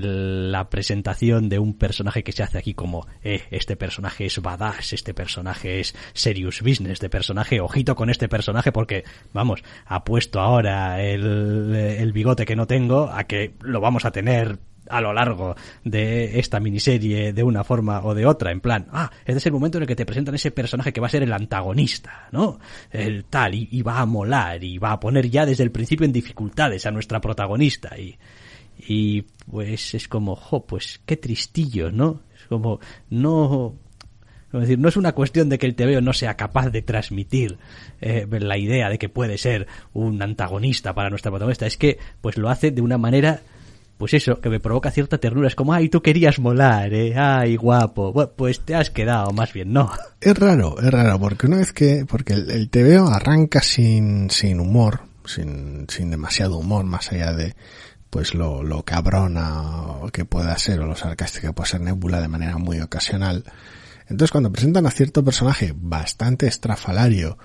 la 0.00 0.70
presentación 0.70 1.48
de 1.48 1.58
un 1.58 1.74
personaje 1.74 2.22
que 2.22 2.30
se 2.30 2.44
hace 2.44 2.56
aquí 2.56 2.72
como 2.72 3.04
eh, 3.24 3.42
este 3.50 3.74
personaje 3.74 4.26
es 4.26 4.40
badass, 4.40 4.92
este 4.92 5.12
personaje 5.12 5.80
es 5.80 5.96
serious 6.12 6.62
business, 6.62 6.92
este 6.92 7.10
personaje, 7.10 7.60
ojito 7.60 7.96
con 7.96 8.10
este 8.10 8.28
personaje 8.28 8.70
porque, 8.70 9.02
vamos, 9.32 9.64
ha 9.86 10.04
puesto 10.04 10.38
ahora 10.38 11.02
el, 11.02 11.74
el 11.74 12.12
bigote 12.12 12.44
que 12.44 12.54
no 12.54 12.68
tengo 12.68 13.10
a 13.10 13.24
que 13.24 13.54
lo 13.60 13.80
vamos 13.80 14.04
a 14.04 14.12
tener 14.12 14.60
a 14.88 15.00
lo 15.00 15.12
largo 15.12 15.54
de 15.84 16.38
esta 16.38 16.60
miniserie 16.60 17.32
de 17.32 17.42
una 17.42 17.64
forma 17.64 18.04
o 18.04 18.14
de 18.14 18.26
otra, 18.26 18.52
en 18.52 18.60
plan, 18.60 18.86
ah, 18.92 19.10
este 19.20 19.38
es 19.38 19.46
el 19.46 19.52
momento 19.52 19.78
en 19.78 19.82
el 19.82 19.88
que 19.88 19.96
te 19.96 20.06
presentan 20.06 20.34
ese 20.34 20.50
personaje 20.50 20.92
que 20.92 21.00
va 21.00 21.06
a 21.06 21.10
ser 21.10 21.22
el 21.22 21.32
antagonista, 21.32 22.28
¿no? 22.32 22.58
El 22.90 23.24
tal, 23.24 23.54
y, 23.54 23.82
va 23.82 24.00
a 24.00 24.06
molar, 24.06 24.62
y 24.62 24.78
va 24.78 24.92
a 24.92 25.00
poner 25.00 25.30
ya 25.30 25.46
desde 25.46 25.64
el 25.64 25.70
principio 25.70 26.04
en 26.04 26.12
dificultades 26.12 26.86
a 26.86 26.90
nuestra 26.90 27.20
protagonista, 27.20 27.98
y, 27.98 28.16
y 28.78 29.22
pues 29.50 29.94
es 29.94 30.08
como, 30.08 30.36
jo, 30.36 30.64
pues 30.64 31.00
qué 31.04 31.16
tristillo, 31.16 31.90
¿no? 31.90 32.22
Es 32.34 32.46
como, 32.46 32.80
no, 33.10 33.74
es 34.52 34.60
decir, 34.60 34.78
no 34.78 34.88
es 34.88 34.96
una 34.96 35.12
cuestión 35.12 35.48
de 35.50 35.58
que 35.58 35.66
el 35.66 35.74
TVO 35.74 36.00
no 36.00 36.14
sea 36.14 36.34
capaz 36.36 36.70
de 36.70 36.80
transmitir 36.80 37.58
eh, 38.00 38.26
la 38.30 38.56
idea 38.56 38.88
de 38.88 38.98
que 38.98 39.10
puede 39.10 39.36
ser 39.36 39.66
un 39.92 40.22
antagonista 40.22 40.94
para 40.94 41.10
nuestra 41.10 41.30
protagonista, 41.30 41.66
es 41.66 41.76
que 41.76 41.98
pues 42.22 42.38
lo 42.38 42.48
hace 42.48 42.70
de 42.70 42.80
una 42.80 42.96
manera 42.96 43.40
pues 43.98 44.14
eso, 44.14 44.40
que 44.40 44.48
me 44.48 44.60
provoca 44.60 44.90
cierta 44.90 45.18
ternura. 45.18 45.48
Es 45.48 45.54
como, 45.54 45.74
ay, 45.74 45.88
tú 45.88 46.00
querías 46.00 46.38
molar, 46.38 46.94
eh, 46.94 47.14
ay, 47.16 47.56
guapo. 47.56 48.12
Bueno, 48.12 48.30
pues 48.34 48.60
te 48.60 48.74
has 48.74 48.90
quedado, 48.90 49.32
más 49.32 49.52
bien, 49.52 49.72
no. 49.72 49.90
Es 50.20 50.36
raro, 50.36 50.80
es 50.80 50.90
raro, 50.90 51.20
porque 51.20 51.46
una 51.46 51.58
vez 51.58 51.72
que, 51.72 52.04
porque 52.08 52.32
el, 52.32 52.50
el 52.50 52.70
TVO 52.70 53.08
arranca 53.08 53.60
sin, 53.60 54.30
sin 54.30 54.58
humor, 54.58 55.02
sin, 55.24 55.86
sin 55.88 56.10
demasiado 56.10 56.58
humor, 56.58 56.84
más 56.84 57.12
allá 57.12 57.32
de, 57.34 57.54
pues 58.10 58.34
lo, 58.34 58.62
lo 58.62 58.84
cabrona 58.84 60.00
que 60.12 60.24
pueda 60.24 60.56
ser 60.58 60.80
o 60.80 60.86
lo 60.86 60.96
sarcástica 60.96 61.48
que 61.48 61.52
puede 61.52 61.68
ser 61.68 61.80
Nebula 61.80 62.20
de 62.20 62.28
manera 62.28 62.58
muy 62.58 62.80
ocasional. 62.80 63.44
Entonces 64.08 64.30
cuando 64.30 64.50
presentan 64.50 64.86
a 64.86 64.90
cierto 64.90 65.24
personaje 65.24 65.74
bastante 65.76 66.46
estrafalario, 66.46 67.38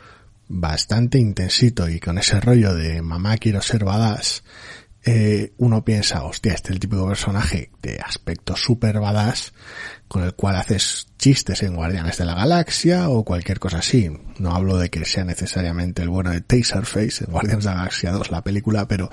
bastante 0.47 1.17
intensito 1.17 1.89
y 1.89 1.99
con 1.99 2.17
ese 2.17 2.39
rollo 2.39 2.73
de 2.73 3.01
mamá 3.01 3.37
quiero 3.37 3.61
ser 3.61 3.83
badass, 3.83 4.43
eh, 5.05 5.53
uno 5.57 5.83
piensa, 5.83 6.23
hostia, 6.23 6.53
este 6.53 6.69
es 6.69 6.73
el 6.73 6.79
típico 6.79 7.05
personaje 7.05 7.71
de 7.81 7.99
aspecto 7.99 8.55
super 8.55 9.01
badass 9.01 9.53
con 10.07 10.23
el 10.23 10.33
cual 10.33 10.55
haces 10.55 11.07
chistes 11.17 11.61
en 11.63 11.75
Guardianes 11.75 12.17
de 12.17 12.25
la 12.25 12.35
Galaxia 12.35 13.09
o 13.09 13.25
cualquier 13.25 13.59
cosa 13.59 13.79
así. 13.79 14.09
No 14.39 14.55
hablo 14.55 14.77
de 14.77 14.89
que 14.89 15.03
sea 15.03 15.25
necesariamente 15.25 16.03
el 16.03 16.09
bueno 16.09 16.31
de 16.31 16.39
Taserface 16.39 17.25
en 17.25 17.31
Guardianes 17.31 17.65
de 17.65 17.71
la 17.71 17.77
Galaxia 17.77 18.11
2, 18.11 18.31
la 18.31 18.43
película, 18.43 18.87
pero 18.87 19.09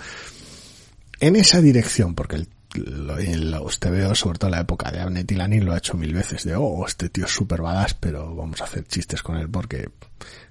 en 1.19 1.35
esa 1.35 1.61
dirección, 1.61 2.15
porque 2.15 2.37
el, 2.37 2.49
lo, 2.75 3.17
los 3.17 3.81
veo 3.81 4.15
sobre 4.15 4.39
todo 4.39 4.49
en 4.49 4.57
la 4.57 4.61
época 4.61 4.93
de 4.93 5.01
Abnet 5.01 5.33
y 5.33 5.35
Lanin, 5.35 5.65
lo 5.65 5.73
ha 5.73 5.79
hecho 5.79 5.97
mil 5.97 6.15
veces, 6.15 6.45
de, 6.45 6.55
oh, 6.55 6.87
este 6.87 7.09
tío 7.09 7.25
es 7.25 7.33
super 7.33 7.63
badass, 7.63 7.95
pero 7.95 8.33
vamos 8.37 8.61
a 8.61 8.65
hacer 8.65 8.85
chistes 8.85 9.23
con 9.23 9.37
él 9.37 9.51
porque 9.51 9.91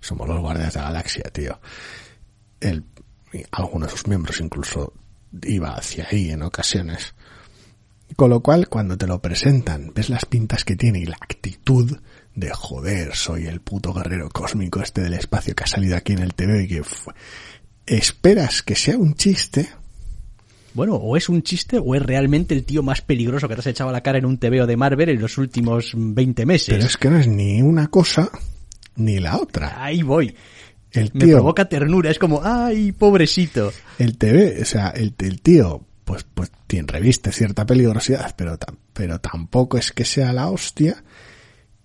somos 0.02 0.28
los 0.28 0.42
Guardianes 0.42 0.74
de 0.74 0.80
la 0.82 0.88
Galaxia, 0.88 1.24
tío. 1.32 1.62
El, 2.60 2.84
algunos 3.52 3.90
de 3.90 3.98
sus 3.98 4.08
miembros 4.08 4.42
incluso 4.42 4.92
iba 5.44 5.76
hacia 5.76 6.08
ahí 6.12 6.32
en 6.32 6.44
ocasiones. 6.44 7.14
Con 8.16 8.32
lo 8.32 8.42
cual, 8.42 8.68
cuando 8.70 8.98
te 8.98 9.08
lo 9.08 9.22
presentan, 9.22 9.92
ves 9.94 10.10
las 10.10 10.26
pintas 10.26 10.66
que 10.66 10.76
tiene 10.76 11.00
y 11.00 11.06
la 11.06 11.18
actitud 11.20 12.00
de 12.36 12.50
joder, 12.52 13.16
soy 13.16 13.46
el 13.46 13.62
puto 13.62 13.94
guerrero 13.94 14.30
cósmico 14.30 14.82
este 14.82 15.02
del 15.02 15.14
espacio 15.14 15.56
que 15.56 15.64
ha 15.64 15.68
salido 15.68 15.96
aquí 15.96 16.14
en 16.14 16.20
el 16.20 16.34
TV 16.34 16.64
y 16.64 16.68
que 16.68 16.82
esperas 17.86 18.64
que 18.64 18.76
sea 18.76 18.98
un 18.98 19.16
chiste. 19.16 19.70
Bueno, 20.74 20.96
o 20.96 21.18
es 21.18 21.30
un 21.30 21.44
chiste 21.44 21.80
o 21.84 21.96
es 21.96 22.02
realmente 22.02 22.54
el 22.54 22.64
tío 22.64 22.84
más 22.84 23.02
peligroso 23.02 23.48
que 23.48 23.56
te 23.56 23.62
has 23.62 23.68
echado 23.68 23.90
a 23.90 23.94
la 23.94 24.02
cara 24.02 24.20
en 24.20 24.26
un 24.26 24.38
TVO 24.38 24.68
de 24.68 24.78
Marvel 24.78 25.10
en 25.10 25.22
los 25.22 25.38
últimos 25.38 25.94
20 25.96 26.46
meses. 26.46 26.70
Pero 26.70 26.86
es 26.86 26.98
que 26.98 27.10
no 27.10 27.18
es 27.18 27.28
ni 27.28 27.62
una 27.62 27.88
cosa 27.88 28.30
ni 28.96 29.20
la 29.20 29.38
otra. 29.38 29.84
Ahí 29.84 30.04
voy. 30.04 30.36
El 30.92 31.12
tío, 31.12 31.28
Me 31.28 31.34
provoca 31.34 31.70
ternura, 31.70 32.10
es 32.10 32.18
como, 32.18 32.42
ay, 32.44 32.92
pobrecito. 32.92 33.72
El 33.98 34.18
TV, 34.18 34.62
o 34.62 34.66
sea, 34.66 34.90
el, 34.90 35.14
el 35.20 35.42
tío, 35.42 35.86
pues, 36.04 36.26
pues 36.34 36.52
tiene, 36.66 36.88
reviste 36.92 37.32
cierta 37.32 37.66
peligrosidad, 37.66 38.34
pero, 38.36 38.58
pero 38.94 39.20
tampoco 39.20 39.78
es 39.78 39.92
que 39.92 40.06
sea 40.06 40.34
la 40.34 40.50
hostia. 40.50 41.04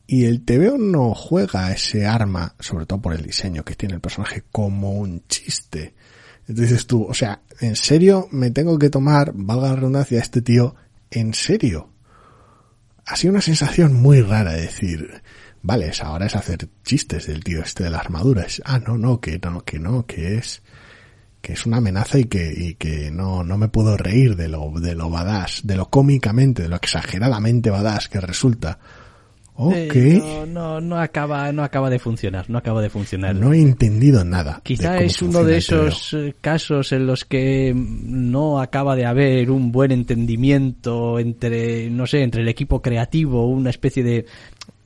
Y 0.06 0.24
el 0.24 0.44
TVO 0.44 0.78
no 0.78 1.14
juega 1.14 1.72
ese 1.72 2.06
arma, 2.06 2.54
sobre 2.60 2.86
todo 2.86 3.00
por 3.00 3.14
el 3.14 3.22
diseño 3.22 3.64
que 3.64 3.74
tiene 3.74 3.94
el 3.94 4.00
personaje, 4.00 4.44
como 4.50 4.92
un 4.92 5.22
chiste. 5.28 5.94
Entonces 6.46 6.86
tú, 6.86 7.04
o 7.04 7.14
sea, 7.14 7.42
en 7.60 7.76
serio 7.76 8.28
me 8.30 8.50
tengo 8.50 8.78
que 8.78 8.90
tomar, 8.90 9.32
valga 9.34 9.68
la 9.68 9.76
redundancia, 9.76 10.20
este 10.20 10.42
tío 10.42 10.74
en 11.10 11.32
serio. 11.34 11.90
Ha 13.06 13.16
sido 13.16 13.32
una 13.32 13.40
sensación 13.40 13.94
muy 13.94 14.20
rara 14.20 14.52
decir, 14.52 15.22
vale, 15.64 15.90
ahora 16.00 16.26
es 16.26 16.36
hacer 16.36 16.68
chistes 16.84 17.26
del 17.26 17.42
tío 17.42 17.62
este 17.62 17.84
de 17.84 17.90
la 17.90 17.98
armadura. 17.98 18.46
ah, 18.64 18.78
no, 18.78 18.96
no, 18.96 19.18
que 19.20 19.40
no, 19.42 19.62
que 19.62 19.78
no, 19.80 20.06
que 20.06 20.36
es, 20.36 20.62
que 21.40 21.54
es 21.54 21.66
una 21.66 21.78
amenaza 21.78 22.18
y 22.18 22.24
que, 22.24 22.52
y 22.56 22.74
que 22.74 23.10
no, 23.10 23.42
no 23.42 23.56
me 23.56 23.68
puedo 23.68 23.96
reír 23.96 24.36
de 24.36 24.48
lo, 24.48 24.70
de 24.78 24.94
lo 24.94 25.08
badass, 25.08 25.62
de 25.66 25.76
lo 25.76 25.88
cómicamente, 25.88 26.62
de 26.62 26.68
lo 26.68 26.76
exageradamente 26.76 27.70
badass 27.70 28.08
que 28.08 28.20
resulta. 28.20 28.78
Ok. 29.56 29.94
no, 29.94 30.46
no, 30.46 30.80
no 30.80 30.98
acaba, 30.98 31.52
no 31.52 31.62
acaba 31.62 31.88
de 31.88 32.00
funcionar, 32.00 32.50
no 32.50 32.58
acaba 32.58 32.82
de 32.82 32.90
funcionar. 32.90 33.36
No 33.36 33.52
he 33.52 33.60
entendido 33.60 34.24
nada. 34.24 34.60
Quizá 34.64 34.98
es 34.98 35.22
uno 35.22 35.44
de 35.44 35.58
esos 35.58 36.12
eh, 36.12 36.34
casos 36.40 36.90
en 36.90 37.06
los 37.06 37.24
que 37.24 37.72
no 37.74 38.60
acaba 38.60 38.96
de 38.96 39.06
haber 39.06 39.52
un 39.52 39.70
buen 39.70 39.92
entendimiento 39.92 41.20
entre, 41.20 41.88
no 41.88 42.04
sé, 42.06 42.22
entre 42.22 42.42
el 42.42 42.48
equipo 42.48 42.82
creativo, 42.82 43.46
una 43.46 43.70
especie 43.70 44.02
de 44.02 44.26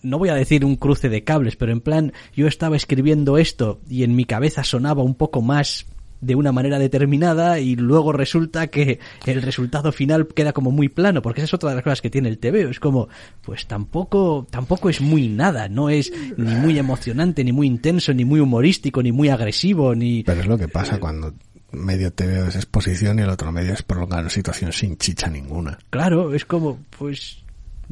no 0.03 0.19
voy 0.19 0.29
a 0.29 0.35
decir 0.35 0.65
un 0.65 0.77
cruce 0.77 1.09
de 1.09 1.25
cables, 1.25 1.57
pero 1.57 1.73
en 1.73 1.81
plan, 1.81 2.13
yo 2.35 2.47
estaba 2.47 2.77
escribiendo 2.77 3.39
esto 3.39 3.81
y 3.89 4.05
en 4.05 4.15
mi 4.17 4.25
cabeza 4.25 4.65
sonaba 4.65 5.03
un 5.03 5.15
poco 5.15 5.43
más 5.43 5.87
de 6.21 6.35
una 6.35 6.53
manera 6.53 6.79
determinada 6.79 7.61
y 7.61 7.77
luego 7.77 8.13
resulta 8.13 8.67
que 8.67 8.99
el 9.27 9.43
resultado 9.43 9.93
final 9.93 10.27
queda 10.27 10.53
como 10.53 10.71
muy 10.71 10.89
plano, 10.89 11.23
porque 11.23 11.41
esa 11.41 11.47
es 11.47 11.55
otra 11.55 11.71
de 11.71 11.77
las 11.77 11.85
cosas 11.85 12.01
que 12.01 12.11
tiene 12.11 12.29
el 12.29 12.39
TV, 12.39 12.69
es 12.69 12.81
como, 12.81 13.09
pues 13.43 13.67
tampoco, 13.67 14.47
tampoco 14.51 14.89
es 14.91 15.01
muy 15.01 15.29
nada, 15.29 15.68
no 15.68 15.91
es 15.91 16.12
ni 16.37 16.55
muy 16.55 16.79
emocionante, 16.79 17.45
ni 17.45 17.53
muy 17.53 17.66
intenso, 17.66 18.12
ni 18.12 18.25
muy 18.25 18.41
humorístico, 18.41 19.03
ni 19.03 19.12
muy 19.12 19.29
agresivo, 19.29 19.95
ni... 19.95 20.25
Pero 20.25 20.41
es 20.41 20.47
lo 20.47 20.59
que 20.59 20.68
pasa 20.68 20.99
cuando 20.99 21.35
medio 21.70 22.12
TV 22.12 22.49
es 22.49 22.57
exposición 22.57 23.18
y 23.18 23.22
el 23.22 23.31
otro 23.31 23.53
medio 23.53 23.75
es 23.75 23.83
prolongar 23.83 24.20
una 24.20 24.31
situación 24.31 24.72
sin 24.72 24.97
chicha 24.97 25.29
ninguna. 25.29 25.79
Claro, 25.91 26.35
es 26.35 26.45
como, 26.45 26.79
pues, 26.99 27.45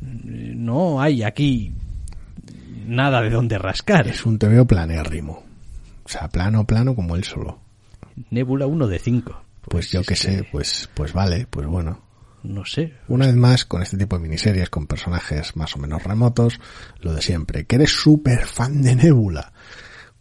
no 0.02 1.00
hay 1.00 1.22
aquí 1.22 1.72
nada 2.86 3.20
de 3.20 3.30
dónde 3.30 3.58
rascar. 3.58 4.08
Es 4.08 4.24
un 4.24 4.38
TVO 4.38 4.66
planérrimo. 4.66 5.44
O 6.04 6.08
sea, 6.08 6.28
plano, 6.28 6.66
plano 6.66 6.94
como 6.94 7.16
él 7.16 7.24
solo. 7.24 7.58
Nebula 8.30 8.66
1 8.66 8.86
de 8.86 8.98
5. 8.98 9.42
Pues, 9.68 9.90
yo 9.90 10.02
que 10.02 10.16
sé, 10.16 10.46
pues, 10.50 10.88
pues 10.94 11.12
vale, 11.12 11.46
pues 11.50 11.66
bueno. 11.66 12.00
No 12.42 12.64
sé. 12.64 12.94
Una 13.08 13.26
vez 13.26 13.34
más, 13.34 13.64
con 13.64 13.82
este 13.82 13.96
tipo 13.96 14.16
de 14.16 14.22
miniseries, 14.22 14.70
con 14.70 14.86
personajes 14.86 15.56
más 15.56 15.74
o 15.74 15.78
menos 15.78 16.04
remotos, 16.04 16.60
lo 17.00 17.12
de 17.12 17.20
siempre. 17.20 17.66
Que 17.66 17.76
eres 17.76 17.90
súper 17.90 18.46
fan 18.46 18.82
de 18.82 18.94
Nebula. 18.94 19.52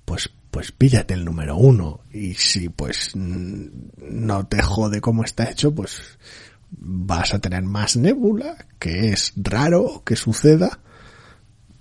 Pues, 0.03 0.32
pues 0.49 0.72
píllate 0.72 1.13
el 1.13 1.24
número 1.24 1.55
uno. 1.55 2.01
Y 2.11 2.34
si 2.34 2.70
pues 2.70 3.16
no 3.16 4.47
te 4.47 4.61
jode 4.63 5.01
cómo 5.01 5.24
está 5.24 5.51
hecho, 5.51 5.76
pues 5.76 6.18
vas 6.72 7.34
a 7.34 7.39
tener 7.39 7.63
más 7.63 7.97
nébula, 7.97 8.66
que 8.80 9.09
es 9.09 9.34
raro 9.36 10.03
que 10.05 10.16
suceda, 10.16 10.80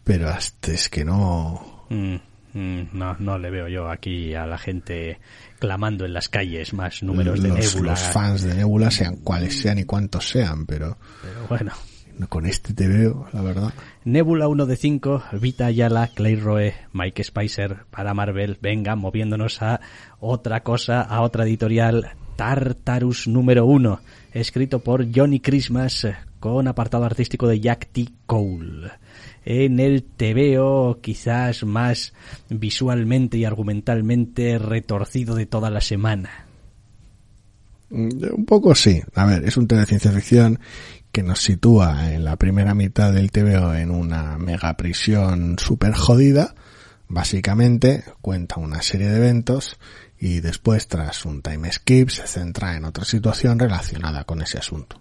pero 0.04 0.28
hasta 0.28 0.72
es 0.72 0.88
que 0.88 1.04
no... 1.04 1.86
Mm, 1.90 2.16
mm, 2.52 2.88
no, 2.92 3.16
no 3.18 3.38
le 3.38 3.50
veo 3.50 3.68
yo 3.68 3.90
aquí 3.90 4.34
a 4.34 4.46
la 4.46 4.58
gente 4.58 5.18
clamando 5.58 6.04
en 6.04 6.12
las 6.12 6.28
calles 6.28 6.72
más 6.74 7.02
números 7.02 7.42
de 7.42 7.48
Nebula. 7.50 7.92
los 7.92 8.00
fans 8.00 8.42
de 8.42 8.54
Nebula, 8.54 8.90
sean 8.90 9.16
cuales 9.16 9.58
sean 9.60 9.78
y 9.78 9.84
cuantos 9.84 10.28
sean, 10.28 10.66
pero 10.66 10.98
Pero 11.22 11.46
bueno. 11.48 11.72
con 12.28 12.46
este 12.46 12.74
te 12.74 12.86
veo, 12.86 13.26
la 13.32 13.42
verdad. 13.42 13.72
Nebula 14.04 14.46
1 14.48 14.66
de 14.66 14.76
5, 14.76 15.24
Vita 15.40 15.66
Ayala, 15.66 16.08
Clay 16.14 16.36
Roe, 16.36 16.74
Mike 16.92 17.24
Spicer 17.24 17.86
para 17.90 18.12
Marvel. 18.14 18.58
Venga, 18.60 18.94
moviéndonos 18.96 19.62
a 19.62 19.80
otra 20.20 20.62
cosa, 20.62 21.00
a 21.00 21.22
otra 21.22 21.44
editorial. 21.44 22.12
Tartarus 22.36 23.28
número 23.28 23.64
1, 23.64 24.00
escrito 24.32 24.80
por 24.80 25.06
Johnny 25.14 25.38
Christmas, 25.40 26.06
con 26.40 26.66
apartado 26.68 27.04
artístico 27.04 27.46
de 27.46 27.60
Jack 27.60 27.88
T. 27.92 28.08
Cole. 28.26 28.90
En 29.44 29.80
el 29.80 30.02
TVO 30.02 31.00
quizás 31.00 31.64
más 31.64 32.14
visualmente 32.48 33.36
y 33.36 33.44
argumentalmente 33.44 34.58
retorcido 34.58 35.34
de 35.34 35.46
toda 35.46 35.70
la 35.70 35.80
semana. 35.80 36.46
Un 37.90 38.44
poco 38.46 38.74
sí. 38.74 39.02
A 39.14 39.24
ver, 39.26 39.44
es 39.44 39.56
un 39.56 39.68
tema 39.68 39.82
de 39.82 39.86
ciencia 39.86 40.10
ficción 40.10 40.58
que 41.12 41.22
nos 41.22 41.40
sitúa 41.40 42.12
en 42.12 42.24
la 42.24 42.36
primera 42.36 42.74
mitad 42.74 43.12
del 43.12 43.30
TVO 43.30 43.74
en 43.74 43.92
una 43.92 44.36
mega 44.36 44.76
prisión 44.76 45.58
super 45.58 45.94
jodida. 45.94 46.54
Básicamente 47.06 48.02
cuenta 48.20 48.56
una 48.58 48.82
serie 48.82 49.08
de 49.08 49.18
eventos 49.18 49.78
y 50.18 50.40
después 50.40 50.88
tras 50.88 51.24
un 51.24 51.42
time 51.42 51.70
skip 51.70 52.08
se 52.08 52.26
centra 52.26 52.76
en 52.76 52.84
otra 52.84 53.04
situación 53.04 53.58
relacionada 53.60 54.24
con 54.24 54.42
ese 54.42 54.58
asunto. 54.58 55.00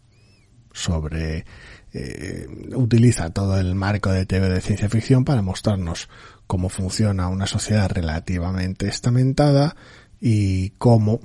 Sobre 0.71 1.45
eh, 1.93 2.47
utiliza 2.75 3.29
todo 3.29 3.59
el 3.59 3.75
marco 3.75 4.11
de 4.11 4.25
TV 4.25 4.49
de 4.49 4.61
ciencia 4.61 4.89
ficción 4.89 5.23
para 5.25 5.41
mostrarnos 5.41 6.09
cómo 6.47 6.69
funciona 6.69 7.27
una 7.29 7.45
sociedad 7.47 7.89
relativamente 7.91 8.87
estamentada 8.87 9.75
y 10.19 10.71
cómo 10.71 11.19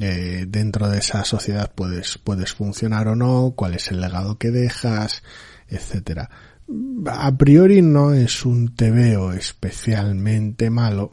eh, 0.00 0.46
dentro 0.48 0.88
de 0.88 0.98
esa 0.98 1.24
sociedad 1.24 1.72
puedes 1.74 2.18
puedes 2.18 2.52
funcionar 2.52 3.08
o 3.08 3.16
no, 3.16 3.52
cuál 3.56 3.74
es 3.74 3.90
el 3.90 4.00
legado 4.00 4.38
que 4.38 4.50
dejas, 4.50 5.22
etcétera. 5.68 6.30
A 7.06 7.36
priori 7.36 7.80
no 7.82 8.12
es 8.12 8.44
un 8.44 8.74
TVO 8.74 9.32
especialmente 9.32 10.68
malo 10.70 11.12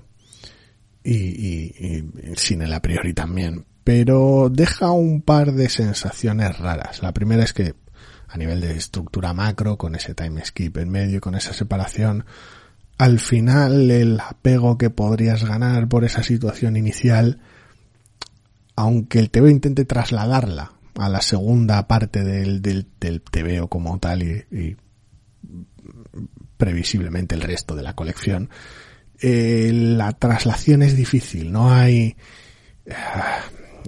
y, 1.03 1.13
y- 1.15 1.75
y 1.79 2.35
sin 2.35 2.61
el 2.61 2.73
a 2.73 2.81
priori 2.81 3.13
también, 3.13 3.65
pero 3.83 4.49
deja 4.51 4.91
un 4.91 5.21
par 5.21 5.51
de 5.53 5.69
sensaciones 5.69 6.57
raras. 6.57 7.03
La 7.03 7.13
primera 7.13 7.43
es 7.43 7.53
que 7.53 7.75
a 8.33 8.37
nivel 8.37 8.61
de 8.61 8.75
estructura 8.75 9.31
macro, 9.31 9.77
con 9.77 9.93
ese 9.93 10.15
time 10.15 10.43
skip 10.43 10.77
en 10.77 10.89
medio, 10.89 11.21
con 11.21 11.35
esa 11.35 11.53
separación, 11.53 12.25
al 12.97 13.19
final 13.19 13.91
el 13.91 14.19
apego 14.19 14.79
que 14.79 14.89
podrías 14.89 15.43
ganar 15.43 15.87
por 15.87 16.03
esa 16.03 16.23
situación 16.23 16.75
inicial, 16.75 17.39
aunque 18.75 19.19
el 19.19 19.29
TVO 19.29 19.49
intente 19.49 19.85
trasladarla 19.85 20.73
a 20.95 21.09
la 21.09 21.21
segunda 21.21 21.87
parte 21.87 22.23
del, 22.23 22.63
del, 22.63 22.87
del 22.99 23.21
como 23.69 23.99
tal 23.99 24.23
y, 24.23 24.45
y 24.51 24.77
previsiblemente 26.57 27.35
el 27.35 27.41
resto 27.41 27.75
de 27.75 27.83
la 27.83 27.93
colección, 27.93 28.49
eh, 29.21 29.69
la 29.71 30.11
traslación 30.13 30.81
es 30.81 30.97
difícil, 30.97 31.51
no 31.51 31.71
hay... 31.71 32.15
ah, 32.91 33.41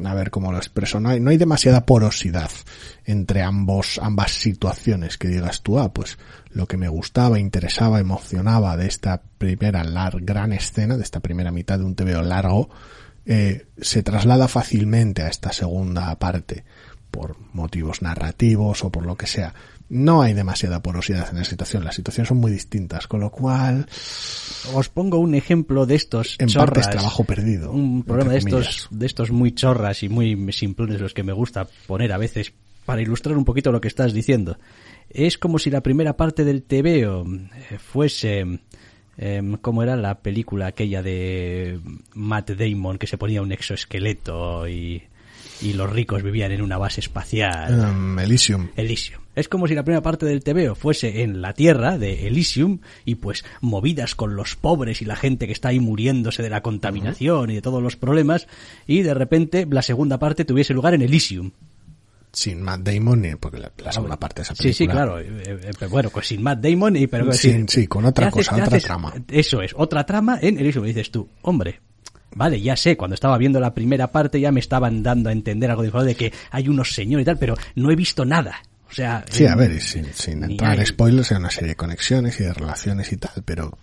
a 0.04 0.14
ver 0.14 0.32
cómo 0.32 0.52
lo 0.52 0.58
expreso, 0.58 1.00
no 1.00 1.10
hay, 1.10 1.20
no 1.20 1.30
hay 1.30 1.38
demasiada 1.38 1.86
porosidad 1.86 2.50
entre 3.06 3.42
ambos, 3.44 4.00
ambas 4.02 4.32
situaciones 4.32 5.18
que 5.18 5.28
digas 5.28 5.62
tú, 5.62 5.80
ah, 5.80 5.94
pues 5.94 6.18
lo 6.52 6.68
que 6.68 6.78
me 6.78 6.88
gustaba, 6.88 7.40
interesaba, 7.40 8.00
emocionaba 8.00 8.78
de 8.78 8.88
esta 8.88 9.22
primera 9.38 9.84
lar- 9.84 10.24
gran 10.24 10.54
escena, 10.54 10.98
de 10.98 11.04
esta 11.04 11.20
primera 11.20 11.52
mitad 11.52 11.78
de 11.80 11.86
un 11.86 11.96
TVO 11.96 12.22
largo, 12.22 12.70
eh, 13.26 13.68
se 13.82 14.04
traslada 14.04 14.48
fácilmente 14.48 15.24
a 15.24 15.28
esta 15.28 15.52
segunda 15.52 16.14
parte 16.20 16.64
por 17.12 17.38
motivos 17.54 18.02
narrativos 18.02 18.84
o 18.84 18.92
por 18.92 19.06
lo 19.06 19.16
que 19.16 19.28
sea. 19.28 19.54
No 19.88 20.24
hay 20.24 20.34
demasiada 20.34 20.82
porosidad 20.82 21.30
en 21.30 21.38
la 21.38 21.44
situación, 21.44 21.84
las 21.84 21.96
situaciones 21.96 22.28
son 22.30 22.38
muy 22.38 22.52
distintas, 22.52 23.08
con 23.08 23.20
lo 23.20 23.30
cual 23.30 23.86
Os 24.74 24.90
pongo 24.90 25.20
un 25.20 25.36
ejemplo 25.36 25.86
de 25.86 25.94
estos 25.96 26.38
en 26.40 26.48
chorras. 26.48 26.66
parte 26.66 26.80
es 26.82 26.90
trabajo 26.90 27.24
perdido. 27.24 27.72
un 27.72 28.04
problema 28.04 28.32
de 28.32 28.40
estos, 28.40 28.88
de 28.90 29.06
estos 29.06 29.30
muy 29.32 29.52
chorras 29.54 30.02
y 30.02 30.10
muy 30.10 30.52
simplones 30.54 31.00
los 31.00 31.14
que 31.14 31.22
me 31.24 31.34
gusta 31.34 31.68
poner 31.86 32.12
a 32.14 32.18
veces 32.18 32.52
para 32.86 33.02
ilustrar 33.02 33.38
un 33.38 33.46
poquito 33.46 33.72
lo 33.72 33.80
que 33.82 33.88
estás 33.88 34.14
diciendo. 34.14 34.58
Es 35.10 35.38
como 35.38 35.60
si 35.60 35.70
la 35.70 35.82
primera 35.82 36.18
parte 36.18 36.44
del 36.44 36.64
TVO 36.64 37.26
eh, 37.26 37.78
fuese 37.78 38.60
em, 39.18 39.58
¿cómo 39.58 39.84
era 39.84 39.96
la 39.96 40.20
película 40.20 40.68
aquella 40.68 41.04
de 41.04 41.80
Matt 42.16 42.52
Damon 42.52 42.98
que 42.98 43.06
se 43.08 43.18
ponía 43.20 43.42
un 43.44 43.52
exoesqueleto 43.52 44.68
y, 44.68 45.04
y 45.62 45.74
los 45.74 45.92
ricos 45.92 46.24
vivían 46.24 46.52
en 46.52 46.62
una 46.64 46.78
base 46.80 47.02
espacial? 47.02 47.80
Um, 47.80 48.18
Elysium. 48.20 48.70
Elysium. 48.76 49.22
Es 49.36 49.50
como 49.50 49.68
si 49.68 49.76
la 49.76 49.84
primera 49.84 50.02
parte 50.02 50.26
del 50.26 50.44
TVO 50.44 50.76
fuese 50.76 51.22
en 51.24 51.42
la 51.42 51.54
Tierra 51.54 51.98
de 51.98 52.28
Elysium 52.28 52.80
y 53.06 53.16
pues 53.16 53.44
movidas 53.62 54.16
con 54.16 54.36
los 54.36 54.56
pobres 54.56 55.02
y 55.02 55.06
la 55.06 55.16
gente 55.16 55.46
que 55.48 55.54
está 55.54 55.70
ahí 55.70 55.80
muriéndose 55.80 56.42
de 56.44 56.50
la 56.50 56.62
contaminación 56.62 57.50
y 57.52 57.56
de 57.56 57.62
todos 57.62 57.84
los 57.84 57.96
problemas 57.98 58.48
y 58.88 59.02
de 59.02 59.14
repente 59.14 59.68
la 59.70 59.82
segunda 59.82 60.18
parte 60.20 60.46
tuviese 60.46 60.74
lugar 60.74 60.94
en 60.94 61.02
Elysium. 61.02 61.52
sin 62.32 62.62
Matt 62.62 62.82
Damon, 62.82 63.22
ni- 63.22 63.36
porque 63.36 63.58
la, 63.60 63.72
la 63.84 63.92
segunda 63.94 64.18
parte 64.20 64.42
de 64.42 64.44
esa 64.44 64.56
Sí, 64.56 64.64
película. 64.64 64.74
sí, 64.76 64.88
claro. 64.92 65.20
eh, 65.20 65.60
eh, 65.64 65.72
pero 65.80 65.90
bueno, 65.90 66.10
pues 66.10 66.28
sin 66.28 66.44
Matt 66.44 66.60
Damon 66.60 66.96
y 66.98 67.08
pero 67.08 67.32
Sí, 67.32 67.88
con 67.88 68.04
otra 68.06 68.28
haces- 68.28 68.48
cosa, 68.50 68.56
otra 68.56 68.66
haces- 68.78 68.84
trama. 68.84 69.14
Eso 69.30 69.62
es, 69.62 69.72
otra 69.78 70.06
trama 70.06 70.38
en 70.42 70.60
Elysium. 70.60 70.84
Y 70.86 70.90
dices 70.90 71.12
tú, 71.12 71.30
hombre, 71.44 71.80
vale, 72.36 72.60
ya 72.60 72.76
sé, 72.76 72.98
cuando 72.98 73.14
estaba 73.16 73.38
viendo 73.38 73.62
la 73.62 73.74
primera 73.74 74.12
parte 74.12 74.40
ya 74.42 74.52
me 74.52 74.60
estaban 74.60 75.02
dando 75.02 75.30
a 75.30 75.32
entender 75.32 75.72
algo 75.72 75.84
de, 75.84 76.06
de 76.08 76.16
que 76.16 76.34
hay 76.52 76.68
unos 76.68 76.94
señores 76.94 77.24
y 77.24 77.26
tal, 77.26 77.38
pero 77.38 77.56
no 77.76 77.90
he 77.90 77.96
visto 77.96 78.26
nada. 78.26 78.62
O 78.90 78.94
sea, 78.94 79.26
Sí, 79.30 79.44
eh, 79.44 79.50
a 79.50 79.56
ver, 79.56 79.82
sin, 79.82 80.06
sin 80.14 80.44
entrar 80.44 80.80
en 80.80 80.86
spoilers, 80.86 81.32
hay 81.32 81.38
una 81.38 81.50
serie 81.50 81.70
de 81.70 81.76
conexiones 81.76 82.40
y 82.40 82.44
de 82.44 82.54
relaciones 82.54 83.12
y 83.12 83.18
tal, 83.18 83.44
pero 83.44 83.78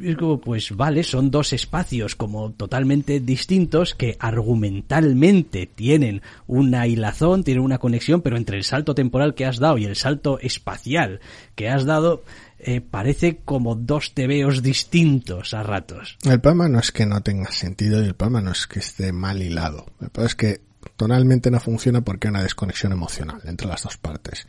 es 0.00 0.16
como, 0.16 0.40
pues 0.40 0.76
vale, 0.76 1.02
son 1.02 1.30
dos 1.30 1.52
espacios 1.52 2.16
como 2.16 2.52
totalmente 2.52 3.20
distintos 3.20 3.94
que 3.94 4.16
argumentalmente 4.20 5.66
tienen 5.66 6.22
una 6.46 6.86
hilazón, 6.86 7.44
tienen 7.44 7.64
una 7.64 7.78
conexión, 7.78 8.20
pero 8.20 8.36
entre 8.36 8.58
el 8.58 8.64
salto 8.64 8.94
temporal 8.94 9.34
que 9.34 9.46
has 9.46 9.58
dado 9.58 9.78
y 9.78 9.84
el 9.84 9.96
salto 9.96 10.38
espacial 10.40 11.20
que 11.54 11.68
has 11.68 11.84
dado, 11.84 12.22
eh, 12.58 12.80
parece 12.80 13.38
como 13.44 13.74
dos 13.74 14.14
tebeos 14.14 14.62
distintos 14.62 15.54
a 15.54 15.62
ratos. 15.62 16.18
el 16.24 16.40
problema 16.40 16.68
no 16.68 16.78
es 16.78 16.92
que 16.92 17.06
no 17.06 17.22
tenga 17.22 17.50
sentido 17.50 18.02
y 18.02 18.06
el 18.06 18.14
problema 18.14 18.40
no 18.40 18.52
es 18.52 18.66
que 18.66 18.78
esté 18.78 19.12
mal 19.12 19.42
hilado. 19.42 19.86
El 20.00 20.10
problema 20.10 20.28
es 20.28 20.34
que 20.34 20.65
tonalmente 20.96 21.50
no 21.50 21.60
funciona 21.60 22.00
porque 22.02 22.28
hay 22.28 22.30
una 22.30 22.42
desconexión 22.42 22.92
emocional 22.92 23.40
entre 23.44 23.66
las 23.68 23.82
dos 23.82 23.96
partes. 23.96 24.46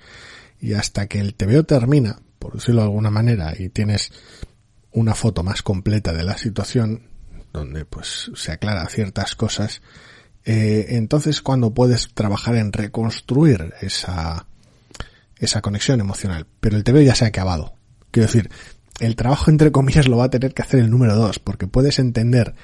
Y 0.59 0.73
hasta 0.73 1.07
que 1.07 1.19
el 1.19 1.35
TVO 1.35 1.63
termina, 1.63 2.19
por 2.39 2.53
decirlo 2.55 2.81
de 2.81 2.87
alguna 2.87 3.11
manera, 3.11 3.53
y 3.57 3.69
tienes 3.69 4.11
una 4.91 5.13
foto 5.13 5.43
más 5.43 5.61
completa 5.61 6.13
de 6.13 6.23
la 6.23 6.37
situación, 6.37 7.03
donde 7.53 7.85
pues 7.85 8.31
se 8.35 8.51
aclara 8.51 8.87
ciertas 8.87 9.35
cosas, 9.35 9.81
eh, 10.45 10.87
entonces 10.91 11.41
cuando 11.41 11.73
puedes 11.73 12.13
trabajar 12.13 12.55
en 12.55 12.71
reconstruir 12.71 13.73
esa, 13.81 14.47
esa 15.37 15.61
conexión 15.61 15.99
emocional. 15.99 16.47
Pero 16.59 16.77
el 16.77 16.83
TVO 16.83 17.01
ya 17.01 17.15
se 17.15 17.25
ha 17.25 17.29
acabado. 17.29 17.73
Quiero 18.11 18.27
decir, 18.27 18.49
el 18.99 19.15
trabajo 19.15 19.51
entre 19.51 19.71
comillas 19.71 20.07
lo 20.07 20.17
va 20.17 20.25
a 20.25 20.29
tener 20.29 20.53
que 20.53 20.61
hacer 20.63 20.79
el 20.79 20.89
número 20.89 21.15
dos, 21.15 21.37
porque 21.39 21.67
puedes 21.67 21.99
entender 21.99 22.55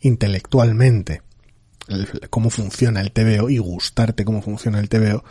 intelectualmente 0.00 1.14
el- 1.14 1.27
cómo 2.30 2.50
funciona 2.50 3.00
el 3.00 3.12
TVO 3.12 3.50
y 3.50 3.58
gustarte 3.58 4.24
cómo 4.24 4.42
funciona 4.42 4.80
el 4.80 4.88
TVO, 4.88 5.24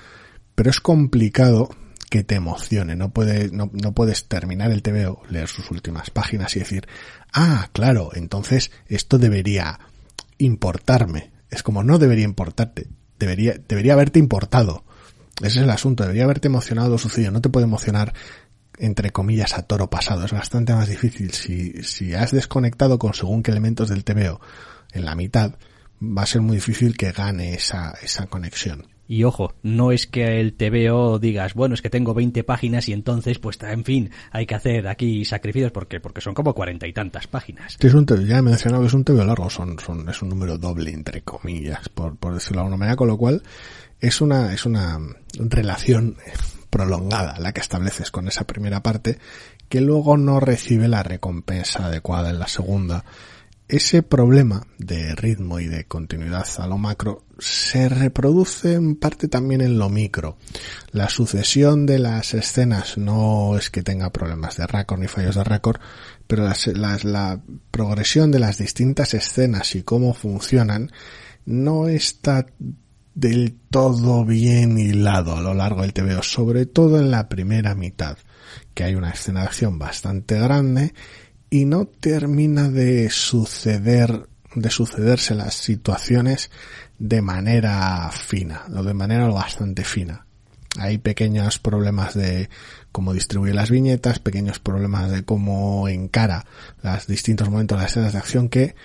pero 0.55 0.69
es 0.69 0.79
complicado 0.79 1.69
que 2.09 2.23
te 2.23 2.35
emocione. 2.35 2.95
No, 2.95 3.11
puede, 3.11 3.49
no, 3.51 3.69
no 3.73 3.93
puedes 3.93 4.27
terminar 4.27 4.71
el 4.71 4.81
TVO, 4.81 5.21
leer 5.29 5.47
sus 5.47 5.71
últimas 5.71 6.09
páginas 6.09 6.55
y 6.55 6.59
decir, 6.59 6.87
ah, 7.33 7.69
claro, 7.73 8.11
entonces 8.13 8.71
esto 8.87 9.17
debería 9.17 9.79
importarme. 10.37 11.31
Es 11.49 11.63
como 11.63 11.83
no 11.83 11.97
debería 11.97 12.25
importarte, 12.25 12.87
debería, 13.19 13.55
debería 13.67 13.93
haberte 13.93 14.19
importado. 14.19 14.83
Ese 15.41 15.59
es 15.59 15.63
el 15.63 15.69
asunto, 15.69 16.03
debería 16.03 16.23
haberte 16.23 16.47
emocionado 16.47 16.89
lo 16.89 16.97
sucedido. 16.97 17.31
No 17.31 17.41
te 17.41 17.49
puede 17.49 17.65
emocionar 17.65 18.13
entre 18.79 19.11
comillas 19.11 19.57
a 19.57 19.63
toro 19.63 19.89
pasado. 19.89 20.25
Es 20.25 20.31
bastante 20.31 20.73
más 20.73 20.87
difícil. 20.87 21.31
Si, 21.33 21.83
si 21.83 22.13
has 22.13 22.31
desconectado 22.31 22.97
con 22.99 23.13
según 23.13 23.43
qué 23.43 23.51
elementos 23.51 23.89
del 23.89 24.03
TVO 24.03 24.39
en 24.93 25.05
la 25.05 25.15
mitad, 25.15 25.55
va 26.01 26.23
a 26.23 26.27
ser 26.27 26.41
muy 26.41 26.57
difícil 26.57 26.95
que 26.97 27.11
gane 27.11 27.53
esa, 27.53 27.93
esa 28.01 28.27
conexión. 28.27 28.87
Y 29.09 29.23
ojo, 29.23 29.53
no 29.63 29.93
es 29.93 30.05
que 30.05 30.41
el 30.41 30.53
TVO 30.53 31.17
digas, 31.17 31.53
bueno, 31.53 31.75
es 31.75 31.81
que 31.81 31.89
tengo 31.89 32.13
20 32.13 32.43
páginas 32.43 32.89
y 32.89 32.93
entonces, 32.93 33.39
pues, 33.39 33.57
en 33.61 33.85
fin, 33.85 34.11
hay 34.31 34.45
que 34.45 34.55
hacer 34.55 34.87
aquí 34.87 35.23
sacrificios 35.23 35.71
porque, 35.71 36.01
porque 36.01 36.19
son 36.19 36.33
como 36.33 36.53
cuarenta 36.53 36.87
y 36.87 36.93
tantas 36.93 37.25
páginas. 37.25 37.77
es 37.79 37.93
un 37.93 38.05
ya 38.05 38.39
he 38.39 38.41
mencionado 38.41 38.83
que 38.83 38.87
es 38.87 38.93
un 38.93 39.05
TVO 39.05 39.23
largo, 39.23 39.49
son, 39.49 39.79
son, 39.79 40.09
es 40.09 40.21
un 40.21 40.29
número 40.29 40.57
doble, 40.57 40.91
entre 40.91 41.21
comillas, 41.21 41.87
por, 41.87 42.17
por 42.17 42.33
decirlo 42.33 42.57
de 42.57 42.61
alguna 42.63 42.77
manera, 42.77 42.97
con 42.97 43.07
lo 43.07 43.17
cual 43.17 43.43
es 44.01 44.19
una, 44.19 44.53
es 44.53 44.65
una 44.65 44.99
relación 45.39 46.17
prolongada 46.69 47.39
la 47.39 47.53
que 47.53 47.61
estableces 47.61 48.11
con 48.11 48.27
esa 48.27 48.45
primera 48.45 48.83
parte 48.83 49.19
que 49.69 49.79
luego 49.79 50.17
no 50.17 50.39
recibe 50.39 50.87
la 50.87 51.03
recompensa 51.03 51.85
adecuada 51.85 52.29
en 52.29 52.39
la 52.39 52.47
segunda 52.47 53.05
ese 53.67 54.01
problema 54.01 54.65
de 54.77 55.13
ritmo 55.15 55.59
y 55.59 55.67
de 55.67 55.85
continuidad 55.85 56.47
a 56.57 56.67
lo 56.67 56.77
macro 56.77 57.25
se 57.37 57.89
reproduce 57.89 58.73
en 58.73 58.95
parte 58.95 59.27
también 59.27 59.61
en 59.61 59.77
lo 59.77 59.89
micro. 59.89 60.37
La 60.91 61.09
sucesión 61.09 61.85
de 61.85 61.99
las 61.99 62.33
escenas 62.33 62.97
no 62.97 63.57
es 63.57 63.69
que 63.69 63.83
tenga 63.83 64.11
problemas 64.11 64.57
de 64.57 64.67
récord 64.67 64.99
ni 64.99 65.07
fallos 65.07 65.35
de 65.35 65.43
récord, 65.43 65.79
pero 66.27 66.49
la 66.73 67.41
progresión 67.69 68.31
de 68.31 68.39
las 68.39 68.57
distintas 68.57 69.13
escenas 69.13 69.75
y 69.75 69.83
cómo 69.83 70.13
funcionan 70.13 70.91
no 71.45 71.87
está 71.87 72.45
del 73.13 73.57
todo 73.71 74.25
bien 74.25 74.77
hilado 74.77 75.35
a 75.35 75.41
lo 75.41 75.53
largo 75.53 75.81
del 75.81 75.93
TVO, 75.93 76.21
sobre 76.21 76.67
todo 76.67 76.99
en 76.99 77.09
la 77.09 77.27
primera 77.27 77.73
mitad, 77.73 78.17
que 78.73 78.83
hay 78.83 78.95
una 78.95 79.09
escena 79.09 79.41
de 79.41 79.47
acción 79.47 79.79
bastante 79.79 80.39
grande 80.39 80.93
y 81.49 81.65
no 81.65 81.85
termina 81.85 82.69
de 82.69 83.09
suceder, 83.09 84.27
de 84.55 84.69
sucederse 84.69 85.35
las 85.35 85.53
situaciones 85.53 86.51
de 86.99 87.21
manera 87.21 88.09
fina, 88.11 88.65
o 88.75 88.83
de 88.83 88.93
manera 88.93 89.27
bastante 89.27 89.83
fina. 89.83 90.25
Hay 90.79 90.97
pequeños 90.97 91.59
problemas 91.59 92.13
de 92.13 92.49
cómo 92.91 93.13
distribuye 93.13 93.53
las 93.53 93.71
viñetas, 93.71 94.19
pequeños 94.19 94.59
problemas 94.59 95.09
de 95.11 95.23
cómo 95.23 95.87
encara 95.87 96.45
los 96.83 97.07
distintos 97.07 97.49
momentos 97.49 97.77
de 97.77 97.83
las 97.83 97.91
escenas 97.91 98.13
de 98.13 98.19
acción 98.19 98.49
que 98.49 98.75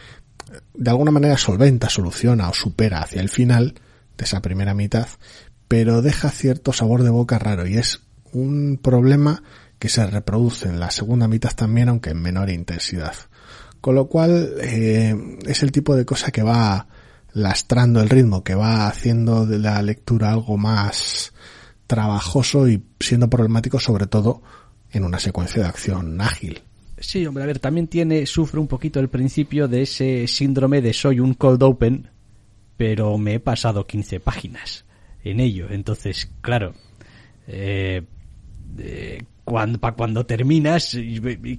de 0.74 0.90
alguna 0.90 1.10
manera 1.10 1.36
solventa, 1.36 1.88
soluciona 1.88 2.48
o 2.48 2.54
supera 2.54 3.02
hacia 3.02 3.20
el 3.20 3.28
final 3.28 3.74
de 4.16 4.24
esa 4.24 4.40
primera 4.40 4.74
mitad, 4.74 5.08
pero 5.68 6.02
deja 6.02 6.30
cierto 6.30 6.72
sabor 6.72 7.02
de 7.02 7.10
boca 7.10 7.38
raro 7.38 7.66
y 7.66 7.76
es 7.76 8.00
un 8.32 8.78
problema 8.82 9.42
que 9.82 9.88
se 9.88 10.06
reproduce 10.06 10.68
en 10.68 10.78
la 10.78 10.92
segunda 10.92 11.26
mitad 11.26 11.50
también, 11.56 11.88
aunque 11.88 12.10
en 12.10 12.22
menor 12.22 12.50
intensidad. 12.50 13.16
Con 13.80 13.96
lo 13.96 14.06
cual 14.06 14.52
eh, 14.60 15.12
es 15.44 15.64
el 15.64 15.72
tipo 15.72 15.96
de 15.96 16.04
cosa 16.04 16.30
que 16.30 16.44
va 16.44 16.86
lastrando 17.32 18.00
el 18.00 18.08
ritmo, 18.08 18.44
que 18.44 18.54
va 18.54 18.86
haciendo 18.86 19.44
de 19.44 19.58
la 19.58 19.82
lectura 19.82 20.30
algo 20.30 20.56
más 20.56 21.32
trabajoso 21.88 22.68
y 22.68 22.80
siendo 23.00 23.28
problemático 23.28 23.80
sobre 23.80 24.06
todo 24.06 24.40
en 24.92 25.02
una 25.02 25.18
secuencia 25.18 25.64
de 25.64 25.68
acción 25.68 26.20
ágil. 26.20 26.62
Sí, 27.00 27.26
hombre, 27.26 27.42
a 27.42 27.48
ver, 27.48 27.58
también 27.58 27.88
tiene, 27.88 28.24
sufre 28.26 28.60
un 28.60 28.68
poquito 28.68 29.00
el 29.00 29.08
principio 29.08 29.66
de 29.66 29.82
ese 29.82 30.28
síndrome 30.28 30.80
de 30.80 30.92
soy 30.92 31.18
un 31.18 31.34
cold 31.34 31.60
open, 31.60 32.08
pero 32.76 33.18
me 33.18 33.34
he 33.34 33.40
pasado 33.40 33.84
15 33.84 34.20
páginas 34.20 34.84
en 35.24 35.40
ello. 35.40 35.66
Entonces, 35.70 36.30
claro, 36.40 36.72
eh, 37.48 38.02
eh, 38.78 39.24
cuando, 39.44 39.78
cuando 39.94 40.24
terminas, 40.24 40.96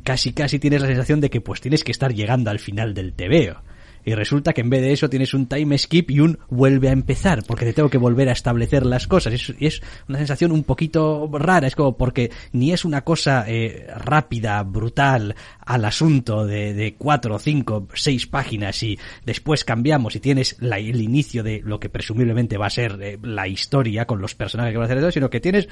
casi 0.04 0.34
casi 0.34 0.60
tienes 0.60 0.82
la 0.82 0.88
sensación 0.88 1.22
de 1.22 1.30
que 1.30 1.42
pues 1.42 1.62
tienes 1.62 1.84
que 1.84 1.92
estar 1.92 2.14
llegando 2.14 2.50
al 2.50 2.60
final 2.60 2.94
del 2.94 3.14
tebeo 3.14 3.62
y 4.06 4.14
resulta 4.14 4.54
que 4.54 4.62
en 4.62 4.70
vez 4.70 4.82
de 4.82 4.94
eso 4.94 5.10
tienes 5.10 5.34
un 5.34 5.48
time 5.48 5.78
skip 5.78 6.12
y 6.12 6.20
un 6.20 6.40
vuelve 6.50 6.90
a 6.90 6.92
empezar, 6.92 7.44
porque 7.46 7.66
te 7.66 7.74
tengo 7.74 7.90
que 7.90 7.98
volver 7.98 8.30
a 8.30 8.34
establecer 8.34 8.86
las 8.86 9.08
cosas. 9.08 9.34
y 9.60 9.66
es 9.66 9.82
una 10.08 10.18
sensación 10.18 10.52
un 10.52 10.64
poquito 10.64 11.30
rara, 11.32 11.68
es 11.68 11.76
como 11.76 11.98
porque 11.98 12.32
ni 12.52 12.72
es 12.72 12.86
una 12.86 13.04
cosa 13.04 13.46
eh, 13.48 13.88
rápida, 13.96 14.62
brutal, 14.64 15.36
al 15.60 15.86
asunto 15.86 16.46
de, 16.46 16.74
de 16.74 16.96
cuatro, 16.96 17.40
cinco, 17.40 17.88
seis 17.94 18.28
páginas 18.28 18.82
y 18.84 18.98
después 19.26 19.64
cambiamos 19.64 20.16
y 20.16 20.20
tienes 20.20 20.58
la, 20.60 20.78
el 20.78 21.02
inicio 21.02 21.44
de 21.44 21.62
lo 21.64 21.80
que 21.80 21.90
presumiblemente 21.90 22.58
va 22.58 22.68
a 22.68 22.72
ser 22.72 22.98
eh, 23.02 23.20
la 23.22 23.48
historia 23.48 24.06
con 24.06 24.22
los 24.22 24.36
personajes 24.36 24.74
que 24.74 24.78
van 24.78 24.84
a 24.84 24.88
hacer 24.88 25.00
todo, 25.00 25.12
sino 25.12 25.30
que 25.30 25.40
tienes 25.40 25.70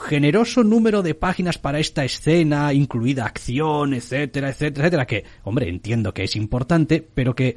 generoso 0.00 0.62
número 0.62 1.02
de 1.02 1.14
páginas 1.14 1.58
para 1.58 1.78
esta 1.78 2.04
escena, 2.04 2.72
incluida 2.72 3.24
acción, 3.26 3.94
etcétera, 3.94 4.50
etcétera, 4.50 4.86
etcétera, 4.86 5.06
que, 5.06 5.24
hombre, 5.44 5.68
entiendo 5.68 6.12
que 6.14 6.24
es 6.24 6.36
importante, 6.36 7.06
pero 7.14 7.34
que 7.34 7.56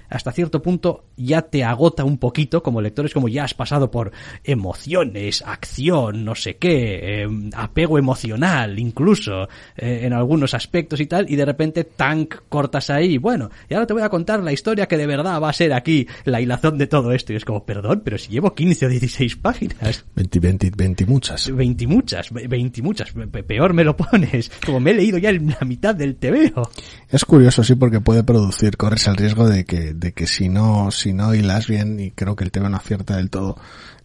hasta 0.11 0.31
cierto 0.31 0.61
punto 0.61 1.05
ya 1.17 1.41
te 1.41 1.63
agota 1.63 2.03
un 2.03 2.17
poquito 2.17 2.61
como 2.61 2.81
lector, 2.81 3.05
es 3.05 3.13
como 3.13 3.29
ya 3.29 3.45
has 3.45 3.53
pasado 3.53 3.89
por 3.89 4.11
emociones, 4.43 5.41
acción, 5.45 6.25
no 6.25 6.35
sé 6.35 6.57
qué, 6.57 7.23
em, 7.23 7.49
apego 7.55 7.97
emocional 7.97 8.77
incluso 8.77 9.43
eh, 9.77 10.01
en 10.03 10.13
algunos 10.13 10.53
aspectos 10.53 10.99
y 10.99 11.05
tal, 11.05 11.29
y 11.29 11.35
de 11.35 11.45
repente 11.45 11.85
tank 11.85 12.35
cortas 12.49 12.89
ahí, 12.89 13.17
bueno, 13.17 13.49
y 13.69 13.73
ahora 13.73 13.87
te 13.87 13.93
voy 13.93 14.03
a 14.03 14.09
contar 14.09 14.43
la 14.43 14.51
historia 14.51 14.87
que 14.87 14.97
de 14.97 15.07
verdad 15.07 15.41
va 15.41 15.49
a 15.49 15.53
ser 15.53 15.73
aquí 15.73 16.07
la 16.25 16.41
hilazón 16.41 16.77
de 16.77 16.87
todo 16.87 17.13
esto, 17.13 17.33
y 17.33 17.37
es 17.37 17.45
como, 17.45 17.65
perdón, 17.65 18.01
pero 18.03 18.17
si 18.17 18.29
llevo 18.31 18.53
15 18.53 18.85
o 18.85 18.89
16 18.89 19.35
páginas. 19.37 20.05
20, 20.15 20.39
20, 20.39 20.71
20 20.75 21.05
muchas. 21.05 21.49
20 21.55 21.87
muchas, 21.87 22.31
20 22.31 22.81
muchas, 22.81 23.13
peor 23.47 23.73
me 23.73 23.83
lo 23.83 23.95
pones, 23.95 24.51
como 24.65 24.79
me 24.79 24.91
he 24.91 24.95
leído 24.95 25.17
ya 25.17 25.29
en 25.29 25.47
la 25.47 25.65
mitad 25.65 25.95
del 25.95 26.15
TVO. 26.15 26.69
Es 27.09 27.25
curioso, 27.25 27.63
sí, 27.63 27.75
porque 27.75 28.01
puede 28.01 28.23
producir, 28.23 28.77
corres 28.77 29.07
el 29.07 29.17
riesgo 29.17 29.47
de 29.47 29.65
que, 29.65 29.93
de 30.01 30.13
que 30.13 30.27
si 30.27 30.49
no, 30.49 30.91
si 30.91 31.13
no 31.13 31.33
hilas 31.33 31.67
bien, 31.67 31.99
y 31.99 32.11
creo 32.11 32.35
que 32.35 32.43
el 32.43 32.51
tema 32.51 32.67
no 32.67 32.77
acierta 32.77 33.15
del 33.15 33.29
todo, 33.29 33.55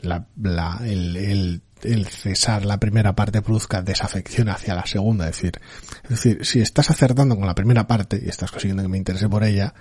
la, 0.01 0.27
la, 0.41 0.81
el, 0.85 1.17
el, 1.17 1.63
el 1.83 2.07
cesar 2.07 2.65
la 2.65 2.79
primera 2.79 3.17
parte 3.17 3.43
produzca 3.43 3.83
desafección 3.83 4.51
hacia 4.51 4.75
la 4.75 4.87
segunda. 4.87 5.29
Es 5.29 5.37
decir, 5.37 5.61
es 6.05 6.11
decir, 6.11 6.45
si 6.45 6.61
estás 6.61 6.91
acertando 6.91 7.35
con 7.37 7.47
la 7.47 7.55
primera 7.55 7.87
parte 7.87 8.21
y 8.23 8.29
estás 8.29 8.51
consiguiendo 8.53 8.83
que 8.83 8.91
me 8.91 8.99
interese 8.99 9.29
por 9.29 9.43
ella, 9.43 9.75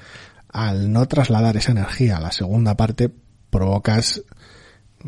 al 0.49 0.91
no 0.91 1.05
trasladar 1.07 1.57
esa 1.57 1.73
energía 1.73 2.17
a 2.17 2.21
la 2.21 2.31
segunda 2.31 2.77
parte, 2.77 3.11
provocas 3.49 4.23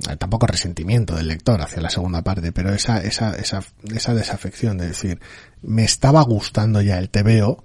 eh, 0.09 0.17
tampoco 0.17 0.45
resentimiento 0.45 1.15
del 1.15 1.29
lector 1.29 1.61
hacia 1.61 1.81
la 1.81 1.89
segunda 1.89 2.21
parte, 2.21 2.51
pero 2.51 2.73
esa, 2.73 3.01
esa, 3.01 3.33
esa, 3.33 3.63
esa 3.93 4.13
desafección 4.13 4.77
de 4.77 4.87
decir, 4.87 5.21
me 5.61 5.85
estaba 5.85 6.21
gustando 6.21 6.81
ya 6.81 6.99
el 6.99 7.09
TVO, 7.09 7.63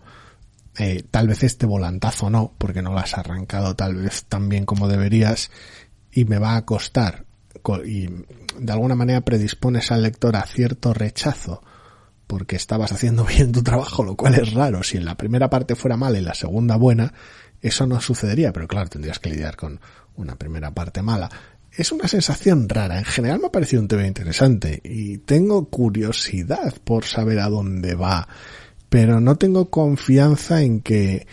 eh, 0.78 1.04
tal 1.10 1.28
vez 1.28 1.42
este 1.42 1.66
volantazo 1.66 2.30
no, 2.30 2.54
porque 2.58 2.82
no 2.82 2.92
lo 2.92 2.98
has 2.98 3.16
arrancado 3.18 3.76
tal 3.76 3.96
vez 3.96 4.24
tan 4.24 4.48
bien 4.48 4.64
como 4.64 4.88
deberías 4.88 5.50
y 6.10 6.24
me 6.24 6.38
va 6.38 6.56
a 6.56 6.64
costar 6.64 7.26
y 7.84 8.08
de 8.58 8.72
alguna 8.72 8.94
manera 8.94 9.20
predispones 9.20 9.92
al 9.92 10.02
lector 10.02 10.36
a 10.36 10.46
cierto 10.46 10.92
rechazo 10.92 11.62
porque 12.26 12.56
estabas 12.56 12.92
haciendo 12.92 13.24
bien 13.36 13.52
tu 13.52 13.62
trabajo, 13.62 14.02
lo 14.02 14.16
cual 14.16 14.34
es 14.34 14.52
raro. 14.52 14.82
Si 14.82 14.96
en 14.96 15.04
la 15.04 15.16
primera 15.16 15.50
parte 15.50 15.74
fuera 15.74 15.96
mala 15.96 16.18
y 16.18 16.22
la 16.22 16.34
segunda 16.34 16.76
buena, 16.76 17.12
eso 17.60 17.86
no 17.86 18.00
sucedería, 18.00 18.52
pero 18.52 18.66
claro, 18.66 18.88
tendrías 18.88 19.18
que 19.18 19.30
lidiar 19.30 19.56
con 19.56 19.80
una 20.16 20.36
primera 20.36 20.72
parte 20.72 21.02
mala. 21.02 21.30
Es 21.70 21.92
una 21.92 22.08
sensación 22.08 22.68
rara. 22.68 22.98
En 22.98 23.04
general 23.04 23.40
me 23.40 23.46
ha 23.46 23.52
parecido 23.52 23.80
un 23.80 23.88
tema 23.88 24.06
interesante 24.06 24.80
y 24.84 25.18
tengo 25.18 25.68
curiosidad 25.68 26.74
por 26.84 27.04
saber 27.04 27.38
a 27.38 27.48
dónde 27.48 27.94
va 27.94 28.28
pero 28.93 29.20
no 29.20 29.36
tengo 29.36 29.70
confianza 29.70 30.61
en 30.61 30.82
que 30.82 31.26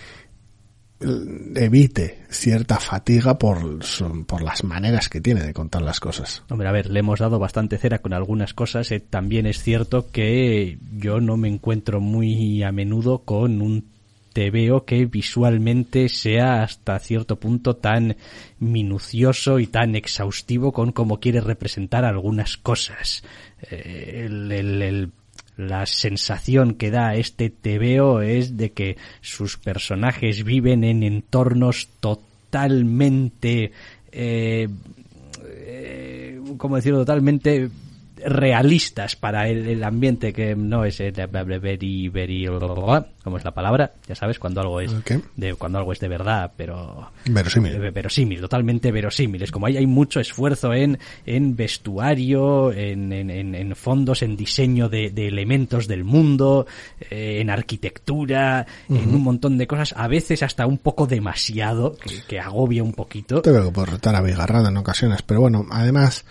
evite 1.02 2.20
cierta 2.30 2.80
fatiga 2.80 3.38
por, 3.38 3.80
por 4.26 4.42
las 4.42 4.64
maneras 4.64 5.10
que 5.10 5.20
tiene 5.20 5.44
de 5.44 5.54
contar 5.54 5.82
las 5.82 6.00
cosas. 6.00 6.42
Hombre, 6.50 6.70
a 6.70 6.72
ver, 6.72 6.90
le 6.90 7.02
hemos 7.02 7.20
dado 7.20 7.38
bastante 7.38 7.78
cera 7.78 8.00
con 8.00 8.14
algunas 8.14 8.54
cosas. 8.54 8.90
Eh, 8.94 9.02
también 9.02 9.46
es 9.46 9.62
cierto 9.62 10.08
que 10.10 10.78
yo 10.96 11.20
no 11.20 11.36
me 11.36 11.50
encuentro 11.50 12.00
muy 12.00 12.64
a 12.64 12.72
menudo 12.72 13.24
con 13.26 13.62
un 13.62 13.90
TVO 14.32 14.86
que 14.86 15.06
visualmente 15.06 16.08
sea 16.08 16.64
hasta 16.64 16.98
cierto 17.00 17.42
punto 17.42 17.76
tan 17.76 18.16
minucioso 18.58 19.60
y 19.60 19.68
tan 19.68 19.98
exhaustivo 19.98 20.72
con 20.72 20.94
cómo 20.94 21.20
quiere 21.20 21.42
representar 21.42 22.06
algunas 22.06 22.56
cosas. 22.56 23.22
Eh, 23.70 24.24
el 24.26 25.12
la 25.60 25.86
sensación 25.86 26.76
que 26.76 26.90
da 26.90 27.16
este 27.16 27.50
TVO 27.50 28.22
es 28.22 28.56
de 28.56 28.72
que 28.72 28.96
sus 29.20 29.58
personajes 29.58 30.46
viven 30.46 30.86
en 30.86 31.04
entornos 31.04 31.90
totalmente 32.00 33.74
eh, 34.14 34.70
eh, 35.44 36.40
¿cómo 36.58 36.78
decirlo? 36.78 37.00
totalmente 37.00 37.70
realistas 38.26 39.16
para 39.16 39.48
el, 39.48 39.84
ambiente 39.84 40.34
que 40.34 40.56
no 40.56 40.84
es 40.86 41.00
eh, 41.00 41.12
very 41.12 42.10
very 42.10 42.48
como 43.24 43.38
es 43.38 43.46
la 43.46 43.52
palabra 43.52 43.92
ya 44.08 44.16
sabes 44.16 44.40
cuando 44.40 44.62
algo 44.62 44.82
es 44.82 44.92
de 45.36 45.56
cuando 45.56 45.80
algo 45.80 45.92
es 45.94 46.00
de 46.00 46.08
verdad 46.08 46.52
pero 46.56 47.12
verosímil. 47.26 47.80
Verosímil 47.92 48.42
totalmente 48.42 48.92
verosímil. 48.92 49.42
Es 49.44 49.52
como 49.52 49.68
hay 49.68 49.78
hay 49.78 49.88
mucho 49.88 50.20
esfuerzo 50.20 50.74
en 50.74 51.00
en 51.26 51.56
vestuario 51.56 52.72
en, 52.72 53.12
en, 53.12 53.56
en 53.56 53.76
fondos 53.76 54.22
en 54.22 54.36
diseño 54.36 54.90
de, 54.90 55.10
de 55.12 55.28
elementos 55.28 55.88
del 55.88 56.04
mundo 56.04 56.68
eh, 57.10 57.40
en 57.42 57.50
arquitectura 57.50 58.66
en 58.90 59.16
un 59.16 59.24
montón 59.24 59.58
de 59.58 59.68
cosas 59.68 59.94
a 59.96 60.08
veces 60.08 60.44
hasta 60.44 60.66
un 60.66 60.78
poco 60.78 61.08
demasiado 61.08 61.96
que, 62.28 62.40
agobia 62.40 62.84
un 62.84 62.94
poquito. 62.94 63.42
Te 63.42 63.52
veo 63.52 63.72
por 63.72 63.90
estar 63.90 64.16
abigarrado 64.16 64.70
en 64.70 64.78
ocasiones 64.78 65.22
pero 65.22 65.42
bueno 65.42 65.66
además 65.72 66.26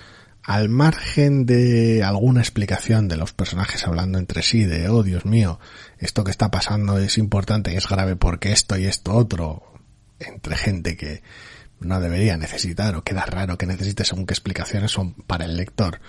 al 0.49 0.71
margen 0.71 1.45
de 1.45 2.03
alguna 2.03 2.41
explicación 2.41 3.07
de 3.07 3.19
los 3.19 3.35
personajes 3.35 3.87
hablando 3.87 4.19
entre 4.19 4.41
sí, 4.41 4.65
de, 4.65 4.89
oh 4.89 5.03
Dios 5.03 5.27
mío, 5.27 5.61
esto 5.99 6.25
que 6.25 6.31
está 6.31 6.51
pasando 6.51 6.97
es 6.97 7.19
importante 7.19 7.71
y 7.71 7.77
es 7.77 7.87
grave 7.87 8.17
porque 8.17 8.53
esto 8.53 8.79
y 8.79 8.87
esto 8.87 9.13
otro, 9.13 9.63
entre 10.19 10.57
gente 10.57 10.97
que 10.97 11.23
no 11.81 12.01
debería 12.01 12.39
necesitar 12.39 12.97
o 12.97 13.05
queda 13.05 13.27
raro 13.27 13.59
que 13.59 13.67
necesite 13.67 14.07
según 14.07 14.25
qué 14.25 14.33
explicaciones 14.33 14.91
son 14.91 15.13
para 15.13 15.45
el 15.45 15.55
lector 15.55 16.01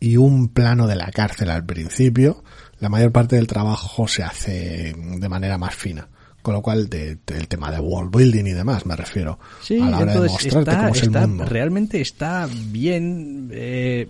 y 0.00 0.16
un 0.16 0.48
plano 0.48 0.88
de 0.88 0.96
la 0.96 1.12
cárcel 1.12 1.50
al 1.50 1.64
principio, 1.64 2.42
la 2.80 2.88
mayor 2.88 3.12
parte 3.12 3.36
del 3.36 3.46
trabajo 3.46 4.08
se 4.08 4.24
hace 4.24 4.92
de 4.96 5.28
manera 5.28 5.56
más 5.56 5.76
fina. 5.76 6.08
Con 6.44 6.52
lo 6.52 6.60
cual, 6.60 6.90
de, 6.90 7.16
el 7.28 7.48
tema 7.48 7.70
de 7.72 7.80
world 7.80 8.14
building 8.14 8.44
y 8.44 8.52
demás, 8.52 8.84
me 8.84 8.94
refiero. 8.94 9.38
Sí, 9.62 9.80
a 9.80 9.88
la 9.88 9.98
hora 10.00 10.12
de 10.20 10.28
mostrarte 10.28 10.58
está, 10.70 10.76
cómo 10.82 10.88
es 10.94 11.00
el 11.02 11.06
está- 11.08 11.26
mundo. 11.26 11.44
realmente 11.46 12.00
está 12.02 12.48
bien. 12.70 13.48
eh, 13.50 14.08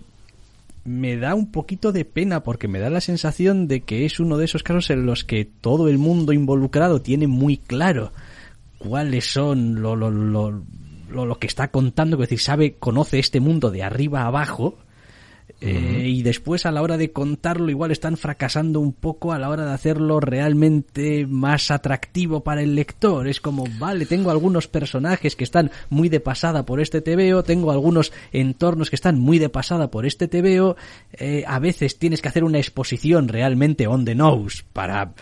me 0.83 1.15
da 1.15 1.33
un 1.33 1.49
poquito 1.51 1.93
de 1.93 2.03
pena 2.03 2.43
porque 2.43 2.67
me 2.67 2.79
da 2.79 2.89
la 2.89 2.99
sensación 2.99 3.67
de 3.69 3.81
que 3.81 4.05
es 4.05 4.19
uno 4.19 4.37
de 4.37 4.43
esos 4.45 4.63
casos 4.63 4.89
en 4.89 5.05
los 5.05 5.23
que 5.23 5.45
todo 5.45 5.87
el 5.87 5.97
mundo 5.97 6.33
involucrado 6.33 7.01
tiene 7.01 7.25
muy 7.25 7.55
claro 7.57 8.11
cuáles 8.79 9.31
son 9.31 9.81
lo, 9.81 9.95
lo, 9.95 10.11
lo, 10.11 10.61
lo, 11.09 11.25
lo 11.25 11.39
que 11.39 11.47
está 11.47 11.69
contando, 11.69 12.17
es 12.17 12.19
decir, 12.29 12.39
sabe, 12.39 12.73
conoce 12.73 13.17
este 13.17 13.39
mundo 13.39 13.71
de 13.71 13.81
arriba 13.81 14.23
a 14.23 14.27
abajo. 14.27 14.77
Eh, 15.61 16.03
y 16.07 16.21
después 16.21 16.65
a 16.65 16.71
la 16.71 16.81
hora 16.81 16.97
de 16.97 17.11
contarlo 17.11 17.69
igual 17.69 17.91
están 17.91 18.17
fracasando 18.17 18.79
un 18.79 18.93
poco 18.93 19.31
a 19.31 19.39
la 19.39 19.49
hora 19.49 19.65
de 19.65 19.71
hacerlo 19.71 20.19
realmente 20.19 21.25
más 21.27 21.71
atractivo 21.71 22.43
para 22.43 22.61
el 22.61 22.75
lector. 22.75 23.27
Es 23.27 23.39
como, 23.39 23.65
vale, 23.79 24.05
tengo 24.05 24.31
algunos 24.31 24.67
personajes 24.67 25.35
que 25.35 25.43
están 25.43 25.71
muy 25.89 26.09
de 26.09 26.19
pasada 26.19 26.65
por 26.65 26.81
este 26.81 27.01
TVO, 27.01 27.43
tengo 27.43 27.71
algunos 27.71 28.11
entornos 28.31 28.89
que 28.89 28.95
están 28.95 29.19
muy 29.19 29.39
de 29.39 29.49
pasada 29.49 29.89
por 29.89 30.05
este 30.05 30.27
TVO, 30.27 30.75
eh, 31.13 31.43
a 31.47 31.59
veces 31.59 31.97
tienes 31.99 32.21
que 32.21 32.27
hacer 32.27 32.43
una 32.43 32.57
exposición 32.57 33.27
realmente 33.27 33.87
on 33.87 34.03
the 34.03 34.15
nose 34.15 34.63
para 34.73 35.13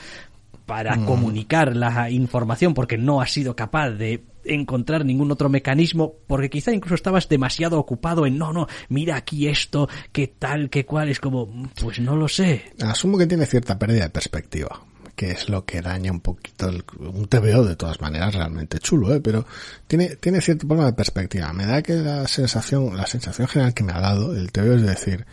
para 0.65 0.95
comunicar 1.05 1.75
la 1.75 2.09
información 2.09 2.73
porque 2.73 2.97
no 2.97 3.19
has 3.19 3.31
sido 3.31 3.53
capaz 3.53 3.89
de 3.91 4.23
encontrar 4.45 5.05
ningún 5.05 5.31
otro 5.31 5.49
mecanismo 5.49 6.15
porque 6.27 6.49
quizá 6.49 6.71
incluso 6.71 6.95
estabas 6.95 7.29
demasiado 7.29 7.79
ocupado 7.79 8.25
en 8.25 8.37
no, 8.37 8.53
no, 8.53 8.67
mira 8.89 9.15
aquí 9.15 9.47
esto, 9.47 9.89
qué 10.11 10.27
tal, 10.27 10.69
qué 10.69 10.85
cual, 10.85 11.09
es 11.09 11.19
como, 11.19 11.69
pues 11.81 11.99
no 11.99 12.15
lo 12.15 12.27
sé. 12.27 12.73
Asumo 12.81 13.17
que 13.17 13.27
tiene 13.27 13.45
cierta 13.45 13.77
pérdida 13.77 14.03
de 14.03 14.09
perspectiva, 14.09 14.81
que 15.15 15.31
es 15.31 15.49
lo 15.49 15.65
que 15.65 15.81
daña 15.81 16.11
un 16.11 16.21
poquito 16.21 16.69
el, 16.69 16.83
un 16.99 17.27
TVO 17.27 17.65
de 17.65 17.75
todas 17.75 18.01
maneras 18.01 18.33
realmente 18.33 18.79
chulo, 18.79 19.13
¿eh? 19.13 19.21
pero 19.21 19.45
tiene, 19.87 20.15
tiene 20.15 20.41
cierto 20.41 20.67
problema 20.67 20.89
de 20.89 20.97
perspectiva. 20.97 21.53
Me 21.53 21.65
da 21.65 21.81
que 21.81 21.93
la 21.93 22.27
sensación, 22.27 22.95
la 22.97 23.07
sensación 23.07 23.47
general 23.47 23.73
que 23.73 23.83
me 23.83 23.93
ha 23.93 23.99
dado 23.99 24.35
el 24.35 24.51
TVO 24.51 24.73
es 24.75 24.83
decir, 24.83 25.25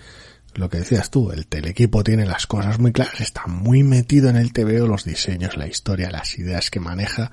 lo 0.55 0.69
que 0.69 0.79
decías 0.79 1.11
tú, 1.11 1.31
el 1.31 1.47
telequipo 1.47 2.03
tiene 2.03 2.27
las 2.27 2.47
cosas 2.47 2.79
muy 2.79 2.93
claras, 2.93 3.21
está 3.21 3.47
muy 3.47 3.83
metido 3.85 4.29
en 4.29 4.37
el 4.37 4.53
TVO, 4.53 4.87
los 4.87 5.05
diseños, 5.05 5.57
la 5.57 5.69
historia, 5.69 6.11
las 6.11 6.39
ideas 6.39 6.71
que 6.71 6.81
maneja, 6.81 7.31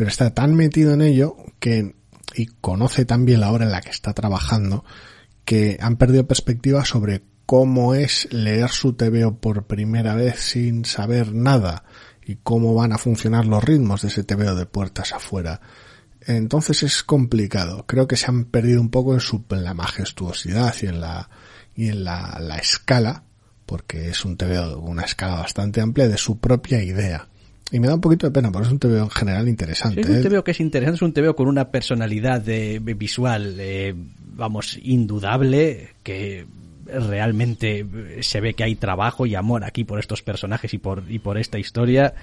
pero 0.00 0.08
está 0.08 0.30
tan 0.32 0.54
metido 0.54 0.94
en 0.94 1.02
ello 1.02 1.36
que, 1.58 1.94
y 2.34 2.46
conoce 2.46 3.04
tan 3.04 3.26
bien 3.26 3.40
la 3.40 3.52
hora 3.52 3.66
en 3.66 3.70
la 3.70 3.82
que 3.82 3.90
está 3.90 4.14
trabajando, 4.14 4.82
que 5.44 5.76
han 5.78 5.98
perdido 5.98 6.26
perspectiva 6.26 6.86
sobre 6.86 7.22
cómo 7.44 7.94
es 7.94 8.26
leer 8.32 8.70
su 8.70 8.94
TVO 8.94 9.36
por 9.40 9.66
primera 9.66 10.14
vez 10.14 10.40
sin 10.40 10.86
saber 10.86 11.34
nada 11.34 11.84
y 12.24 12.36
cómo 12.36 12.72
van 12.74 12.94
a 12.94 12.96
funcionar 12.96 13.44
los 13.44 13.62
ritmos 13.62 14.00
de 14.00 14.08
ese 14.08 14.24
TVO 14.24 14.54
de 14.54 14.64
puertas 14.64 15.12
afuera. 15.12 15.60
Entonces 16.22 16.82
es 16.82 17.02
complicado. 17.02 17.84
Creo 17.86 18.08
que 18.08 18.16
se 18.16 18.24
han 18.24 18.46
perdido 18.46 18.80
un 18.80 18.88
poco 18.88 19.12
en, 19.12 19.20
su, 19.20 19.44
en 19.50 19.64
la 19.64 19.74
majestuosidad 19.74 20.74
y 20.80 20.86
en 20.86 21.02
la, 21.02 21.28
y 21.74 21.88
en 21.88 22.04
la, 22.04 22.38
la 22.40 22.56
escala, 22.56 23.24
porque 23.66 24.08
es 24.08 24.24
un 24.24 24.38
TVO, 24.38 24.78
una 24.78 25.02
escala 25.02 25.34
bastante 25.34 25.82
amplia 25.82 26.08
de 26.08 26.16
su 26.16 26.38
propia 26.38 26.82
idea. 26.82 27.28
Y 27.72 27.78
me 27.78 27.86
da 27.86 27.94
un 27.94 28.00
poquito 28.00 28.26
de 28.26 28.32
pena, 28.32 28.50
porque 28.50 28.66
es 28.66 28.72
un 28.72 28.78
TVO 28.78 29.04
en 29.04 29.10
general 29.10 29.48
interesante. 29.48 30.02
Sí, 30.02 30.10
es 30.10 30.16
un 30.18 30.26
¿eh? 30.26 30.28
TVO 30.28 30.44
que 30.44 30.50
es 30.50 30.60
interesante, 30.60 30.96
es 30.96 31.02
un 31.02 31.12
TVO 31.12 31.36
con 31.36 31.46
una 31.46 31.70
personalidad 31.70 32.46
eh, 32.48 32.80
visual, 32.80 33.56
eh, 33.58 33.94
vamos, 34.34 34.78
indudable, 34.82 35.90
que 36.02 36.46
realmente 36.86 37.86
se 38.20 38.40
ve 38.40 38.54
que 38.54 38.64
hay 38.64 38.74
trabajo 38.74 39.26
y 39.26 39.36
amor 39.36 39.64
aquí 39.64 39.84
por 39.84 40.00
estos 40.00 40.22
personajes 40.22 40.74
y 40.74 40.78
por, 40.78 41.04
y 41.08 41.20
por 41.20 41.38
esta 41.38 41.58
historia. 41.58 42.14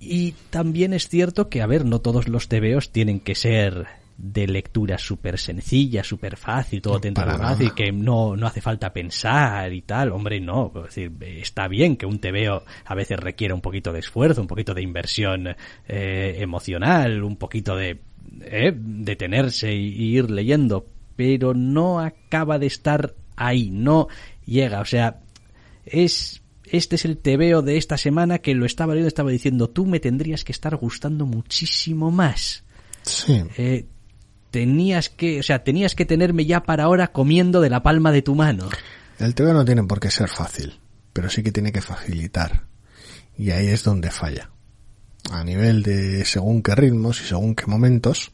Y 0.00 0.32
también 0.50 0.94
es 0.94 1.08
cierto 1.08 1.48
que, 1.48 1.60
a 1.60 1.66
ver, 1.66 1.84
no 1.84 1.98
todos 1.98 2.28
los 2.28 2.48
TVOs 2.48 2.90
tienen 2.90 3.20
que 3.20 3.34
ser 3.34 3.86
de 4.16 4.46
lectura 4.46 4.96
súper 4.98 5.38
sencilla, 5.38 6.04
súper 6.04 6.36
fácil, 6.36 6.80
todo 6.80 6.94
No, 6.94 7.00
te 7.00 7.08
entra 7.08 7.36
fácil, 7.36 7.74
que 7.74 7.90
no, 7.90 8.36
no 8.36 8.46
hace 8.46 8.60
falta 8.60 8.92
pensar 8.92 9.72
y 9.72 9.82
tal, 9.82 10.12
hombre, 10.12 10.40
no, 10.40 10.72
es 10.76 10.94
decir, 10.94 11.12
está 11.20 11.68
bien 11.68 11.96
que 11.96 12.06
un 12.06 12.18
TVO 12.18 12.64
a 12.84 12.94
veces 12.94 13.18
requiera 13.18 13.54
un 13.54 13.60
poquito 13.60 13.92
de 13.92 14.00
esfuerzo, 14.00 14.40
un 14.40 14.46
poquito 14.46 14.74
de 14.74 14.82
inversión 14.82 15.48
eh, 15.88 16.36
emocional, 16.38 17.22
un 17.22 17.36
poquito 17.36 17.76
de 17.76 18.00
eh, 18.42 18.72
detenerse 18.74 19.74
y, 19.74 19.88
y 19.88 20.18
ir 20.18 20.30
leyendo, 20.30 20.86
pero 21.16 21.54
no 21.54 22.00
acaba 22.00 22.58
de 22.58 22.66
estar 22.66 23.14
ahí, 23.36 23.70
no 23.70 24.08
llega, 24.44 24.80
o 24.80 24.84
sea, 24.84 25.20
es 25.84 26.40
este 26.66 26.96
es 26.96 27.04
el 27.04 27.18
TVO 27.18 27.62
de 27.62 27.76
esta 27.76 27.98
semana 27.98 28.38
que 28.38 28.54
lo 28.54 28.64
estaba 28.64 28.94
leyendo, 28.94 29.08
estaba 29.08 29.30
diciendo, 29.30 29.68
tú 29.68 29.86
me 29.86 30.00
tendrías 30.00 30.44
que 30.44 30.52
estar 30.52 30.74
gustando 30.76 31.26
muchísimo 31.26 32.10
más. 32.10 32.64
Sí. 33.02 33.42
Eh, 33.58 33.86
tenías 34.54 35.08
que, 35.08 35.40
o 35.40 35.42
sea, 35.42 35.64
tenías 35.64 35.96
que 35.96 36.06
tenerme 36.06 36.46
ya 36.46 36.62
para 36.62 36.84
ahora 36.84 37.08
comiendo 37.08 37.60
de 37.60 37.70
la 37.70 37.82
palma 37.82 38.12
de 38.12 38.22
tu 38.22 38.36
mano. 38.36 38.68
El 39.18 39.34
TVO 39.34 39.52
no 39.52 39.64
tiene 39.64 39.82
por 39.82 39.98
qué 39.98 40.12
ser 40.12 40.28
fácil, 40.28 40.78
pero 41.12 41.28
sí 41.28 41.42
que 41.42 41.50
tiene 41.50 41.72
que 41.72 41.80
facilitar. 41.80 42.62
Y 43.36 43.50
ahí 43.50 43.66
es 43.66 43.82
donde 43.82 44.12
falla. 44.12 44.50
A 45.32 45.42
nivel 45.42 45.82
de 45.82 46.24
según 46.24 46.62
qué 46.62 46.76
ritmos 46.76 47.20
y 47.20 47.24
según 47.24 47.56
qué 47.56 47.66
momentos, 47.66 48.30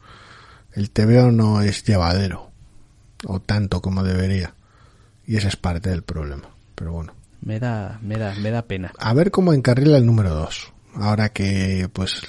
el 0.73 0.91
TVO 0.91 1.31
no 1.31 1.63
es 1.63 1.83
llevadero. 1.85 2.51
O 3.25 3.41
tanto 3.41 3.81
como 3.81 4.03
debería. 4.03 4.53
Y 5.25 5.37
ese 5.37 5.47
es 5.47 5.55
parte 5.55 5.89
del 5.89 6.03
problema. 6.03 6.51
Pero 6.75 6.93
bueno. 6.93 7.15
Me 7.41 7.59
da, 7.59 7.97
me 8.03 8.17
da, 8.17 8.35
me 8.35 8.51
da 8.51 8.61
pena. 8.67 8.93
A 8.99 9.15
ver 9.15 9.31
cómo 9.31 9.53
encarrila 9.53 9.97
el 9.97 10.05
número 10.05 10.35
2. 10.35 10.71
Ahora 10.97 11.29
que, 11.29 11.89
pues, 11.91 12.21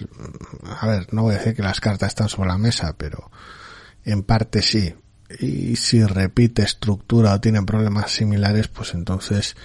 a 0.80 0.86
ver, 0.86 1.12
no 1.12 1.24
voy 1.24 1.34
a 1.34 1.38
decir 1.38 1.54
que 1.54 1.62
las 1.62 1.80
cartas 1.80 2.08
están 2.08 2.30
sobre 2.30 2.48
la 2.48 2.56
mesa, 2.56 2.94
pero 2.96 3.30
en 4.04 4.22
parte 4.22 4.62
sí. 4.62 4.94
Y 5.40 5.76
si 5.76 6.04
repite 6.04 6.62
estructura 6.62 7.34
o 7.34 7.40
tiene 7.40 7.62
problemas 7.62 8.10
similares, 8.10 8.68
pues 8.68 8.94
entonces 8.94 9.56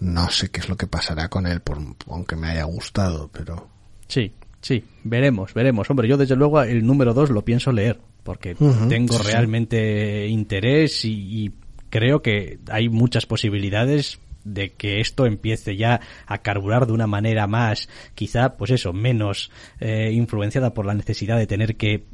no 0.00 0.30
sé 0.30 0.50
qué 0.50 0.60
es 0.60 0.68
lo 0.68 0.76
que 0.76 0.86
pasará 0.86 1.28
con 1.28 1.46
él, 1.46 1.60
por, 1.60 1.78
aunque 2.08 2.34
me 2.34 2.48
haya 2.48 2.64
gustado, 2.64 3.30
pero 3.32 3.68
Sí, 4.10 4.32
sí, 4.60 4.82
veremos, 5.04 5.54
veremos. 5.54 5.88
Hombre, 5.88 6.08
yo 6.08 6.16
desde 6.16 6.34
luego 6.34 6.60
el 6.62 6.84
número 6.84 7.14
2 7.14 7.30
lo 7.30 7.44
pienso 7.44 7.70
leer, 7.70 8.00
porque 8.24 8.56
tengo 8.88 9.14
sí. 9.14 9.22
realmente 9.22 10.26
interés 10.26 11.04
y, 11.04 11.44
y 11.44 11.52
creo 11.90 12.20
que 12.20 12.58
hay 12.68 12.88
muchas 12.88 13.26
posibilidades 13.26 14.18
de 14.44 14.72
que 14.72 15.00
esto 15.00 15.26
empiece 15.26 15.76
ya 15.76 16.00
a 16.26 16.38
carburar 16.38 16.86
de 16.86 16.92
una 16.92 17.06
manera 17.06 17.46
más, 17.46 17.88
quizá, 18.14 18.56
pues 18.56 18.72
eso, 18.72 18.92
menos 18.92 19.50
eh, 19.78 20.10
influenciada 20.12 20.74
por 20.74 20.86
la 20.86 20.94
necesidad 20.94 21.38
de 21.38 21.46
tener 21.46 21.76
que 21.76 22.04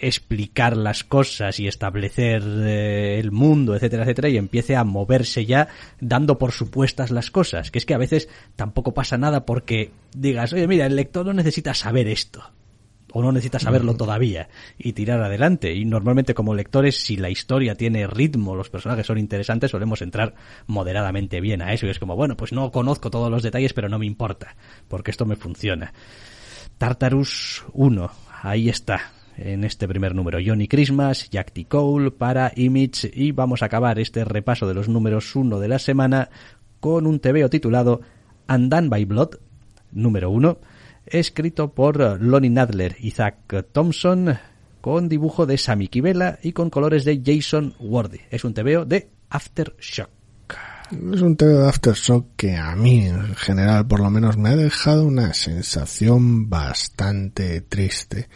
explicar 0.00 0.76
las 0.76 1.04
cosas 1.04 1.60
y 1.60 1.66
establecer 1.66 2.42
eh, 2.44 3.18
el 3.18 3.32
mundo, 3.32 3.74
etcétera, 3.74 4.04
etcétera, 4.04 4.28
y 4.28 4.36
empiece 4.36 4.76
a 4.76 4.84
moverse 4.84 5.46
ya 5.46 5.68
dando 6.00 6.38
por 6.38 6.52
supuestas 6.52 7.10
las 7.10 7.30
cosas. 7.30 7.70
Que 7.70 7.78
es 7.78 7.86
que 7.86 7.94
a 7.94 7.98
veces 7.98 8.28
tampoco 8.56 8.94
pasa 8.94 9.18
nada 9.18 9.44
porque 9.46 9.92
digas, 10.14 10.52
oye, 10.52 10.66
mira, 10.66 10.86
el 10.86 10.96
lector 10.96 11.26
no 11.26 11.32
necesita 11.32 11.74
saber 11.74 12.08
esto. 12.08 12.42
O 13.16 13.22
no 13.22 13.30
necesita 13.30 13.60
saberlo 13.60 13.94
todavía 13.94 14.48
y 14.76 14.92
tirar 14.92 15.22
adelante. 15.22 15.72
Y 15.72 15.84
normalmente 15.84 16.34
como 16.34 16.52
lectores, 16.52 16.96
si 16.96 17.16
la 17.16 17.30
historia 17.30 17.76
tiene 17.76 18.08
ritmo, 18.08 18.56
los 18.56 18.70
personajes 18.70 19.06
son 19.06 19.18
interesantes, 19.18 19.70
solemos 19.70 20.02
entrar 20.02 20.34
moderadamente 20.66 21.40
bien 21.40 21.62
a 21.62 21.72
eso. 21.72 21.86
Y 21.86 21.90
es 21.90 22.00
como, 22.00 22.16
bueno, 22.16 22.36
pues 22.36 22.52
no 22.52 22.72
conozco 22.72 23.10
todos 23.10 23.30
los 23.30 23.44
detalles, 23.44 23.72
pero 23.72 23.88
no 23.88 24.00
me 24.00 24.06
importa, 24.06 24.56
porque 24.88 25.12
esto 25.12 25.26
me 25.26 25.36
funciona. 25.36 25.92
Tartarus 26.76 27.64
1, 27.72 28.10
ahí 28.42 28.68
está, 28.68 29.12
en 29.36 29.64
este 29.64 29.88
primer 29.88 30.14
número. 30.14 30.38
Johnny 30.44 30.68
Christmas, 30.68 31.28
Jack 31.30 31.52
T. 31.52 31.64
Cole 31.66 32.10
para 32.10 32.52
Image 32.56 33.10
y 33.12 33.32
vamos 33.32 33.62
a 33.62 33.66
acabar 33.66 33.98
este 33.98 34.24
repaso 34.24 34.66
de 34.66 34.74
los 34.74 34.88
números 34.88 35.34
1 35.34 35.58
de 35.60 35.68
la 35.68 35.78
semana 35.78 36.30
con 36.80 37.06
un 37.06 37.20
TVO 37.20 37.48
titulado 37.48 38.00
Undone 38.48 38.88
by 38.88 39.04
Blood, 39.04 39.36
número 39.92 40.30
1, 40.30 40.58
escrito 41.06 41.72
por 41.72 42.20
Lonnie 42.20 42.50
Nadler 42.50 42.96
y 42.98 43.10
Zach 43.10 43.36
Thompson, 43.72 44.38
con 44.80 45.08
dibujo 45.08 45.46
de 45.46 45.56
Sammy 45.56 45.88
Kivela 45.88 46.38
y 46.42 46.52
con 46.52 46.70
colores 46.70 47.04
de 47.04 47.22
Jason 47.24 47.74
Wardy. 47.78 48.20
Es 48.30 48.44
un 48.44 48.52
TVO 48.52 48.84
de 48.84 49.08
Aftershock. 49.30 50.10
es 50.92 51.22
un 51.22 51.36
TV 51.36 51.54
de 51.54 51.68
Aftershock 51.68 52.36
que 52.36 52.56
a 52.56 52.76
mí, 52.76 53.06
en 53.06 53.34
general, 53.34 53.86
por 53.86 54.00
lo 54.00 54.10
menos, 54.10 54.36
me 54.36 54.50
ha 54.50 54.56
dejado 54.56 55.06
una 55.06 55.34
sensación 55.34 56.48
bastante 56.48 57.62
triste. 57.62 58.28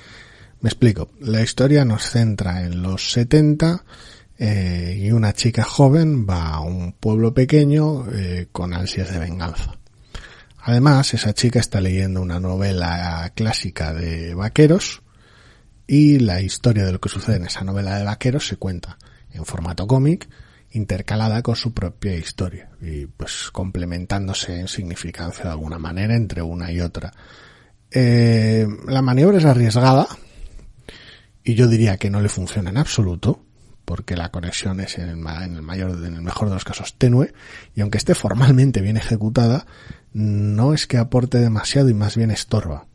Me 0.60 0.68
explico. 0.68 1.10
La 1.20 1.40
historia 1.40 1.84
nos 1.84 2.10
centra 2.10 2.62
en 2.64 2.82
los 2.82 3.12
70, 3.12 3.84
eh, 4.40 4.96
y 4.96 5.10
una 5.10 5.32
chica 5.32 5.64
joven 5.64 6.24
va 6.28 6.50
a 6.50 6.60
un 6.60 6.92
pueblo 6.92 7.34
pequeño 7.34 8.06
eh, 8.12 8.46
con 8.52 8.72
ansias 8.72 9.12
de 9.12 9.18
venganza. 9.18 9.76
Además, 10.62 11.12
esa 11.12 11.34
chica 11.34 11.58
está 11.58 11.80
leyendo 11.80 12.22
una 12.22 12.38
novela 12.38 13.32
clásica 13.34 13.92
de 13.92 14.34
vaqueros 14.34 15.02
y 15.88 16.20
la 16.20 16.40
historia 16.40 16.84
de 16.84 16.92
lo 16.92 17.00
que 17.00 17.08
sucede 17.08 17.36
en 17.36 17.46
esa 17.46 17.64
novela 17.64 17.98
de 17.98 18.04
vaqueros 18.04 18.46
se 18.46 18.56
cuenta 18.56 18.98
en 19.32 19.44
formato 19.44 19.86
cómic 19.88 20.28
intercalada 20.70 21.42
con 21.42 21.56
su 21.56 21.72
propia 21.72 22.14
historia 22.14 22.70
y 22.80 23.06
pues 23.06 23.50
complementándose 23.50 24.60
en 24.60 24.68
significancia 24.68 25.44
de 25.44 25.50
alguna 25.50 25.78
manera 25.78 26.14
entre 26.14 26.42
una 26.42 26.70
y 26.70 26.80
otra. 26.80 27.12
Eh, 27.90 28.68
la 28.86 29.02
maniobra 29.02 29.38
es 29.38 29.46
arriesgada 29.46 30.06
y 31.48 31.54
yo 31.54 31.66
diría 31.66 31.96
que 31.96 32.10
no 32.10 32.20
le 32.20 32.28
funciona 32.28 32.68
en 32.68 32.76
absoluto 32.76 33.42
porque 33.86 34.16
la 34.16 34.30
conexión 34.30 34.80
es 34.80 34.98
en 34.98 35.08
el, 35.08 35.16
mayor, 35.16 35.92
en 36.04 36.16
el 36.16 36.20
mejor 36.20 36.48
de 36.48 36.54
los 36.54 36.64
casos 36.64 36.96
tenue 36.98 37.32
y 37.74 37.80
aunque 37.80 37.96
esté 37.96 38.14
formalmente 38.14 38.82
bien 38.82 38.98
ejecutada 38.98 39.64
no 40.12 40.74
es 40.74 40.86
que 40.86 40.98
aporte 40.98 41.38
demasiado 41.38 41.88
y 41.88 41.94
más 41.94 42.16
bien 42.18 42.30
estorba. 42.30 42.86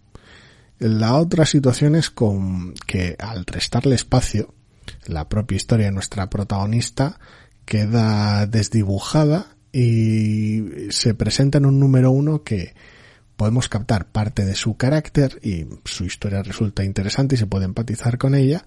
La 0.77 1.15
otra 1.15 1.47
situación 1.47 1.95
es 1.95 2.11
con 2.11 2.75
que 2.85 3.15
al 3.17 3.47
restarle 3.47 3.95
espacio, 3.95 4.53
la 5.07 5.29
propia 5.29 5.55
historia 5.55 5.87
de 5.87 5.93
nuestra 5.93 6.29
protagonista 6.29 7.19
queda 7.65 8.45
desdibujada 8.45 9.55
y 9.71 10.91
se 10.91 11.15
presenta 11.15 11.57
en 11.57 11.65
un 11.65 11.79
número 11.79 12.11
uno 12.11 12.43
que 12.43 12.75
podemos 13.37 13.69
captar 13.69 14.07
parte 14.07 14.45
de 14.45 14.55
su 14.55 14.77
carácter 14.77 15.39
y 15.41 15.65
su 15.85 16.05
historia 16.05 16.43
resulta 16.43 16.83
interesante 16.83 17.35
y 17.35 17.37
se 17.37 17.47
puede 17.47 17.65
empatizar 17.65 18.17
con 18.17 18.35
ella, 18.35 18.65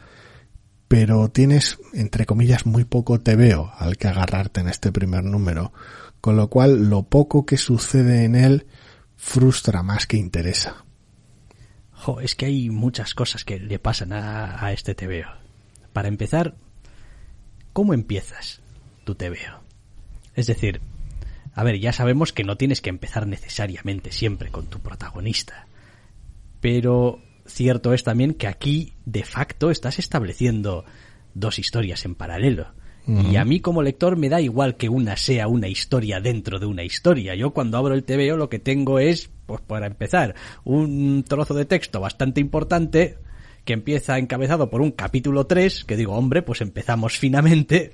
pero 0.89 1.29
tienes, 1.29 1.79
entre 1.93 2.27
comillas, 2.27 2.67
muy 2.67 2.85
poco 2.85 3.21
te 3.21 3.37
veo 3.37 3.73
al 3.77 3.97
que 3.97 4.09
agarrarte 4.09 4.61
en 4.61 4.69
este 4.69 4.93
primer 4.93 5.25
número, 5.25 5.73
con 6.21 6.37
lo 6.37 6.49
cual 6.49 6.89
lo 6.91 7.05
poco 7.05 7.47
que 7.47 7.57
sucede 7.57 8.25
en 8.25 8.35
él 8.35 8.67
frustra 9.17 9.83
más 9.83 10.07
que 10.07 10.17
interesa. 10.17 10.85
Jo, 11.93 12.21
es 12.21 12.35
que 12.35 12.47
hay 12.47 12.71
muchas 12.71 13.15
cosas 13.15 13.45
que 13.45 13.59
le 13.59 13.79
pasan 13.79 14.13
a, 14.13 14.73
este 14.73 14.95
TVO. 14.95 15.31
Para 15.93 16.09
empezar, 16.09 16.55
¿cómo 17.73 17.95
empiezas? 17.95 18.61
tu 19.05 19.15
veo. 19.17 19.63
Es 20.35 20.49
decir, 20.49 20.81
a 21.57 21.65
ver, 21.65 21.81
ya 21.81 21.95
sabemos 21.95 22.35
que 22.35 22.45
no 22.45 22.59
tienes 22.59 22.83
que 22.83 22.91
empezar 22.91 23.27
necesariamente 23.27 24.13
siempre 24.13 24.51
con 24.51 24.67
tu 24.67 24.81
protagonista. 24.81 25.67
Pero 26.61 27.23
cierto 27.47 27.95
es 27.95 28.05
también 28.05 28.35
que 28.35 28.47
aquí, 28.47 28.93
de 29.07 29.25
facto, 29.25 29.71
estás 29.71 29.99
estableciendo 29.99 30.85
dos 31.33 31.59
historias 31.59 32.05
en 32.05 32.15
paralelo. 32.15 32.75
Y 33.07 33.37
a 33.37 33.45
mí 33.45 33.61
como 33.61 33.83
lector 33.83 34.17
me 34.17 34.29
da 34.29 34.41
igual 34.41 34.77
que 34.77 34.89
una 34.89 35.17
sea 35.17 35.47
una 35.47 35.69
historia 35.69 36.21
dentro 36.21 36.59
de 36.59 36.67
una 36.67 36.83
historia. 36.83 37.37
Yo 37.37 37.53
cuando 37.53 37.79
abro 37.79 37.95
el 37.95 38.03
TVO 38.03 38.37
lo 38.37 38.49
que 38.51 38.59
tengo 38.59 38.99
es, 38.99 39.31
pues 39.47 39.61
para 39.61 39.87
empezar, 39.87 40.35
un 40.65 41.23
trozo 41.23 41.55
de 41.55 41.67
texto 41.67 42.01
bastante 42.01 42.41
importante 42.41 43.17
que 43.65 43.75
empieza 43.75 44.19
encabezado 44.19 44.71
por 44.71 44.83
un 44.83 44.91
capítulo 44.91 45.47
3, 45.47 45.85
que 45.85 45.97
digo, 45.97 46.15
hombre, 46.15 46.43
pues 46.43 46.61
empezamos 46.61 47.17
finamente 47.17 47.93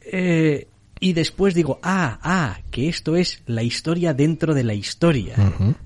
eh, 0.00 0.66
y 1.00 1.12
después 1.12 1.54
digo, 1.54 1.78
ah, 1.82 2.18
ah, 2.22 2.58
que 2.70 2.88
esto 2.88 3.16
es 3.16 3.42
la 3.46 3.62
historia 3.62 4.14
dentro 4.14 4.54
de 4.54 4.64
la 4.64 4.74
historia. 4.74 5.34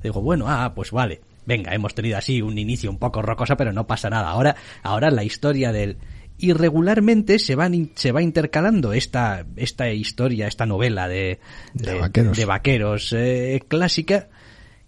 Digo, 0.03 0.21
bueno, 0.23 0.47
ah, 0.49 0.73
pues 0.75 0.91
vale. 0.91 1.21
Venga, 1.47 1.75
hemos 1.75 1.95
tenido 1.95 2.19
así 2.19 2.43
un 2.43 2.59
inicio 2.59 2.91
un 2.91 2.99
poco 2.99 3.23
rocosa, 3.23 3.57
pero 3.57 3.73
no 3.73 3.87
pasa 3.87 4.11
nada. 4.11 4.29
Ahora, 4.29 4.57
ahora 4.83 5.11
la 5.11 5.25
historia 5.25 5.73
del 5.73 5.97
y 6.37 6.53
regularmente 6.53 7.39
se 7.39 7.57
van 7.57 7.91
se 7.95 8.13
va 8.13 8.23
intercalando 8.23 8.93
esta 8.93 9.45
esta 9.57 9.91
historia, 9.91 10.47
esta 10.47 10.67
novela 10.67 11.09
de 11.09 11.41
de, 11.75 12.45
vaqueros, 12.45 13.13
eh, 13.13 13.61
clásica 13.67 14.29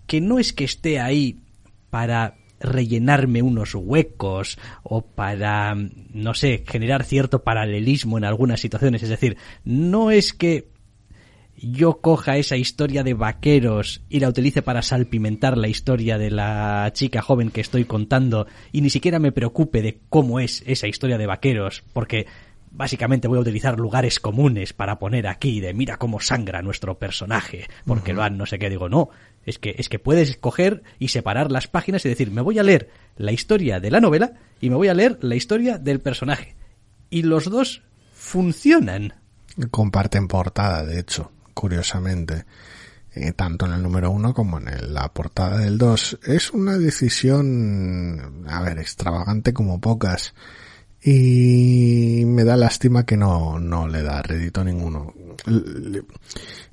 que 0.06 0.20
no 0.20 0.38
es 0.38 0.52
que 0.52 0.64
esté 0.64 1.00
ahí 1.00 1.40
para 1.90 2.34
rellenarme 2.61 3.42
unos 3.42 3.74
huecos 3.74 4.58
o 4.82 5.02
para, 5.02 5.74
no 5.74 6.34
sé, 6.34 6.64
generar 6.66 7.04
cierto 7.04 7.42
paralelismo 7.42 8.18
en 8.18 8.24
algunas 8.24 8.61
situaciones. 8.61 9.02
Es 9.02 9.08
decir, 9.08 9.36
no 9.64 10.11
es 10.11 10.32
que 10.32 10.68
yo 11.62 12.00
coja 12.00 12.38
esa 12.38 12.56
historia 12.56 13.02
de 13.02 13.14
vaqueros 13.14 14.02
y 14.08 14.20
la 14.20 14.28
utilice 14.28 14.62
para 14.62 14.82
salpimentar 14.82 15.58
la 15.58 15.68
historia 15.68 16.16
de 16.16 16.30
la 16.30 16.90
chica 16.94 17.20
joven 17.20 17.50
que 17.50 17.61
estoy 17.61 17.84
contando 17.84 18.46
y 18.72 18.80
ni 18.80 18.90
siquiera 18.90 19.18
me 19.18 19.32
preocupe 19.32 19.82
de 19.82 19.98
cómo 20.08 20.40
es 20.40 20.62
esa 20.66 20.88
historia 20.88 21.18
de 21.18 21.26
vaqueros, 21.26 21.82
porque 21.92 22.26
básicamente 22.70 23.28
voy 23.28 23.38
a 23.38 23.42
utilizar 23.42 23.78
lugares 23.78 24.20
comunes 24.20 24.72
para 24.72 24.98
poner 24.98 25.26
aquí 25.26 25.61
de 25.61 25.74
mira 25.74 25.96
cómo 25.98 26.20
sangra 26.20 26.62
nuestro 26.62 26.98
personaje, 26.98 27.66
porque 27.84 28.14
lo 28.14 28.22
han 28.22 28.38
no 28.38 28.46
sé 28.46 28.58
qué, 28.58 28.70
digo, 28.70 28.88
no, 28.88 29.11
es 29.45 29.59
que, 29.59 29.74
es 29.78 29.88
que 29.88 29.99
puedes 29.99 30.36
coger 30.36 30.82
y 30.99 31.09
separar 31.09 31.51
las 31.51 31.66
páginas 31.66 32.05
y 32.05 32.09
decir, 32.09 32.30
me 32.30 32.43
voy 32.43 32.59
a 32.59 32.62
leer 32.62 32.91
la 33.16 33.32
historia 33.32 33.80
de 33.80 33.91
la 33.91 34.01
novela 34.01 34.34
y 34.61 34.70
me 34.70 34.76
voy 34.76 34.88
a 34.88 34.95
leer 34.95 35.18
la 35.22 35.36
historia 35.36 35.78
del 35.78 36.01
personaje. 36.01 36.55
Y 37.09 37.22
los 37.22 37.45
dos 37.45 37.82
funcionan. 38.12 39.14
Comparten 39.70 40.28
portada, 40.28 40.84
de 40.84 41.01
hecho, 41.01 41.32
curiosamente. 41.55 42.45
Eh, 43.12 43.32
tanto 43.32 43.66
en 43.66 43.72
el 43.72 43.82
número 43.82 44.12
uno 44.12 44.32
como 44.32 44.59
en 44.59 44.95
la 44.95 45.12
portada 45.12 45.59
del 45.59 45.78
dos. 45.78 46.18
Es 46.24 46.53
una 46.53 46.78
decisión, 46.78 48.45
a 48.49 48.62
ver, 48.62 48.78
extravagante 48.78 49.53
como 49.53 49.80
pocas 49.80 50.32
y 51.03 52.24
me 52.26 52.45
da 52.45 52.57
lástima 52.57 53.05
que 53.05 53.16
no, 53.16 53.59
no 53.59 53.88
le 53.88 54.03
da 54.03 54.22
rédito 54.22 54.62
ninguno. 54.62 55.14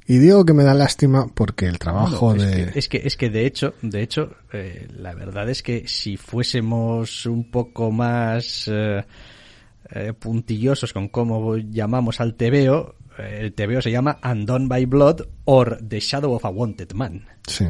Y 0.09 0.19
digo 0.19 0.45
que 0.45 0.53
me 0.53 0.63
da 0.63 0.73
lástima 0.73 1.27
porque 1.33 1.65
el 1.65 1.79
trabajo 1.79 2.33
de... 2.33 2.71
es, 2.75 2.87
que, 2.87 3.01
es 3.03 3.17
que 3.17 3.29
de 3.29 3.45
hecho, 3.45 3.73
de 3.81 4.01
hecho, 4.01 4.37
eh, 4.53 4.87
la 4.95 5.13
verdad 5.13 5.49
es 5.49 5.61
que 5.61 5.85
si 5.85 6.15
fuésemos 6.15 7.25
un 7.25 7.51
poco 7.51 7.91
más 7.91 8.69
eh, 8.71 9.03
eh, 9.91 10.13
puntillosos 10.17 10.93
con 10.93 11.09
cómo 11.09 11.57
llamamos 11.57 12.21
al 12.21 12.35
TVO, 12.35 12.95
el 13.17 13.53
TVO 13.53 13.81
se 13.81 13.91
llama 13.91 14.17
Undone 14.23 14.67
by 14.67 14.85
Blood 14.85 15.21
or 15.43 15.77
The 15.85 15.99
Shadow 15.99 16.31
of 16.33 16.45
a 16.45 16.49
Wanted 16.49 16.93
Man. 16.93 17.25
Sí. 17.45 17.65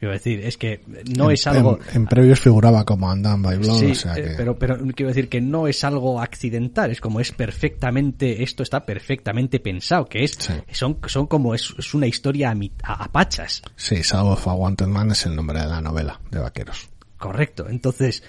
Quiero 0.00 0.14
decir, 0.14 0.40
es 0.40 0.56
que 0.56 0.80
no 1.14 1.30
es 1.30 1.46
algo... 1.46 1.78
En, 1.92 2.06
previos 2.06 2.40
figuraba 2.40 2.86
como 2.86 3.10
Andan 3.10 3.42
by 3.42 3.58
Blood, 3.58 3.78
sí, 3.80 3.90
o 3.90 3.94
sea 3.94 4.14
que... 4.14 4.32
pero, 4.34 4.58
pero 4.58 4.78
quiero 4.94 5.08
decir 5.08 5.28
que 5.28 5.42
no 5.42 5.68
es 5.68 5.84
algo 5.84 6.22
accidental, 6.22 6.90
es 6.90 7.02
como 7.02 7.20
es 7.20 7.32
perfectamente, 7.32 8.42
esto 8.42 8.62
está 8.62 8.86
perfectamente 8.86 9.60
pensado, 9.60 10.06
que 10.06 10.24
es, 10.24 10.38
son, 10.72 10.96
son 11.04 11.26
como, 11.26 11.54
es, 11.54 11.74
es 11.76 11.92
una 11.92 12.06
historia 12.06 12.50
a, 12.50 12.92
a, 12.94 13.12
pachas. 13.12 13.60
Sí, 13.76 13.96
Shadow 13.96 14.32
of 14.32 14.48
a 14.48 14.54
Wanted 14.54 14.86
Man 14.86 15.10
es 15.10 15.26
el 15.26 15.36
nombre 15.36 15.60
de 15.60 15.66
la 15.66 15.82
novela 15.82 16.18
de 16.30 16.38
vaqueros. 16.38 16.88
Correcto, 17.18 17.68
entonces, 17.68 18.22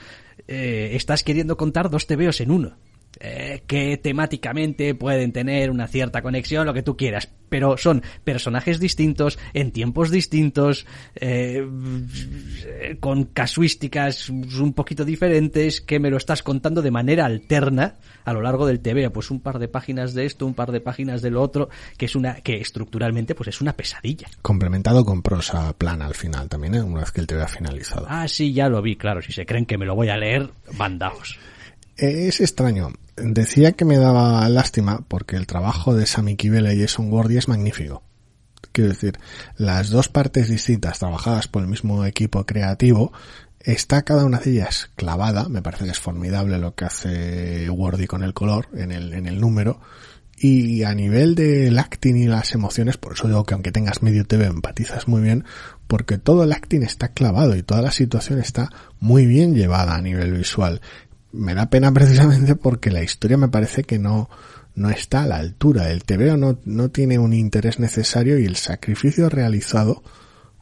eh, 0.50 0.90
estás 0.92 1.24
queriendo 1.24 1.56
contar 1.56 1.90
dos 1.90 2.06
tebeos 2.06 2.42
en 2.42 2.52
uno. 2.52 2.76
Eh, 3.20 3.64
que 3.68 3.98
temáticamente 3.98 4.96
pueden 4.96 5.32
tener 5.32 5.70
una 5.70 5.88
cierta 5.88 6.22
conexión, 6.22 6.66
lo 6.66 6.74
que 6.74 6.82
tú 6.82 6.98
quieras, 6.98 7.30
pero 7.50 7.78
son 7.78 8.02
personajes 8.24 8.80
distintos, 8.80 9.38
en 9.54 9.72
tiempos 9.72 10.10
distintos, 10.10 10.88
eh, 11.16 11.64
con 13.00 13.26
casuísticas 13.26 14.30
un 14.30 14.74
poquito 14.74 15.04
diferentes, 15.04 15.82
que 15.82 16.00
me 16.00 16.10
lo 16.10 16.18
estás 16.18 16.42
contando 16.42 16.82
de 16.82 16.90
manera 16.90 17.26
alterna 17.26 17.96
a 18.24 18.34
lo 18.34 18.42
largo 18.42 18.66
del 18.66 18.80
TV, 18.80 19.10
pues 19.10 19.30
un 19.30 19.42
par 19.42 19.60
de 19.60 19.68
páginas 19.68 20.14
de 20.14 20.26
esto, 20.26 20.46
un 20.46 20.54
par 20.54 20.72
de 20.72 20.80
páginas 20.80 21.22
de 21.22 21.32
lo 21.32 21.42
otro, 21.42 21.70
que 21.98 22.06
es 22.06 22.16
una, 22.16 22.36
que 22.36 22.62
estructuralmente 22.62 23.36
pues 23.36 23.50
es 23.50 23.62
una 23.62 23.74
pesadilla. 23.74 24.30
Complementado 24.42 25.04
con 25.04 25.22
prosa 25.22 25.74
plana 25.74 26.06
al 26.06 26.16
final 26.16 26.48
también, 26.48 26.76
¿eh? 26.76 26.82
una 26.82 27.02
vez 27.02 27.12
que 27.12 27.22
el 27.22 27.28
TV 27.28 27.44
ha 27.44 27.48
finalizado. 27.48 28.08
Ah, 28.10 28.28
sí, 28.28 28.54
ya 28.54 28.70
lo 28.70 28.82
vi, 28.82 28.96
claro, 28.96 29.22
si 29.22 29.34
se 29.34 29.46
creen 29.46 29.66
que 29.66 29.78
me 29.78 29.86
lo 29.86 29.96
voy 29.96 30.10
a 30.10 30.18
leer, 30.18 30.50
bandaos. 30.78 31.38
Es 31.98 32.40
extraño. 32.42 32.94
Decía 33.16 33.74
que 33.74 33.86
me 33.86 33.98
daba 33.98 34.48
lástima 34.50 35.04
porque 35.08 35.36
el 35.36 35.48
trabajo 35.48 35.94
de 35.94 36.06
Sammy 36.06 36.36
Kibele 36.36 36.74
y 36.74 36.82
Jason 36.82 37.10
Gordy 37.10 37.38
es 37.38 37.48
magnífico. 37.48 38.04
Quiero 38.72 38.90
decir, 38.90 39.20
las 39.58 39.90
dos 39.90 40.08
partes 40.08 40.50
distintas 40.50 41.00
trabajadas 41.00 41.48
por 41.48 41.62
el 41.62 41.68
mismo 41.68 42.06
equipo 42.06 42.46
creativo 42.46 43.12
está 43.60 44.04
cada 44.04 44.26
una 44.26 44.40
de 44.40 44.52
ellas 44.52 44.90
clavada. 44.96 45.50
Me 45.50 45.62
parece 45.62 45.86
que 45.86 45.92
es 45.92 46.00
formidable 46.00 46.58
lo 46.58 46.74
que 46.74 46.86
hace 46.86 47.68
Gordy 47.68 48.08
con 48.08 48.24
el 48.24 48.34
color 48.34 48.70
en 48.74 48.92
el, 48.92 49.14
en 49.14 49.28
el 49.28 49.40
número. 49.40 49.82
Y 50.38 50.84
a 50.84 50.96
nivel 50.96 51.36
del 51.36 51.78
acting 51.78 52.16
y 52.16 52.26
las 52.26 52.56
emociones, 52.56 52.98
por 52.98 53.14
eso 53.14 53.28
digo 53.28 53.44
que 53.44 53.54
aunque 53.54 53.72
tengas 53.72 54.02
medio 54.02 54.26
TV 54.26 54.46
empatizas 54.46 55.08
muy 55.08 55.22
bien, 55.22 55.44
porque 55.86 56.18
todo 56.18 56.46
el 56.46 56.54
acting 56.54 56.82
está 56.82 57.10
clavado 57.10 57.56
y 57.56 57.62
toda 57.62 57.84
la 57.84 57.92
situación 57.92 58.40
está 58.40 58.72
muy 59.00 59.28
bien 59.28 59.54
llevada 59.54 59.94
a 59.94 60.02
nivel 60.02 60.34
visual 60.34 60.82
me 61.32 61.54
da 61.54 61.70
pena 61.70 61.92
precisamente 61.94 62.56
porque 62.56 62.92
la 62.92 63.04
historia 63.04 63.38
me 63.38 63.50
parece 63.50 63.84
que 63.84 64.00
no, 64.00 64.30
no 64.76 64.90
está 64.90 65.24
a 65.24 65.28
la 65.28 65.38
altura. 65.38 65.92
El 65.92 66.04
TVO 66.04 66.38
no, 66.38 66.60
no 66.66 66.90
tiene 66.90 67.20
un 67.20 67.34
interés 67.34 67.80
necesario 67.80 68.40
y 68.40 68.46
el 68.46 68.56
sacrificio 68.56 69.30
realizado 69.30 70.04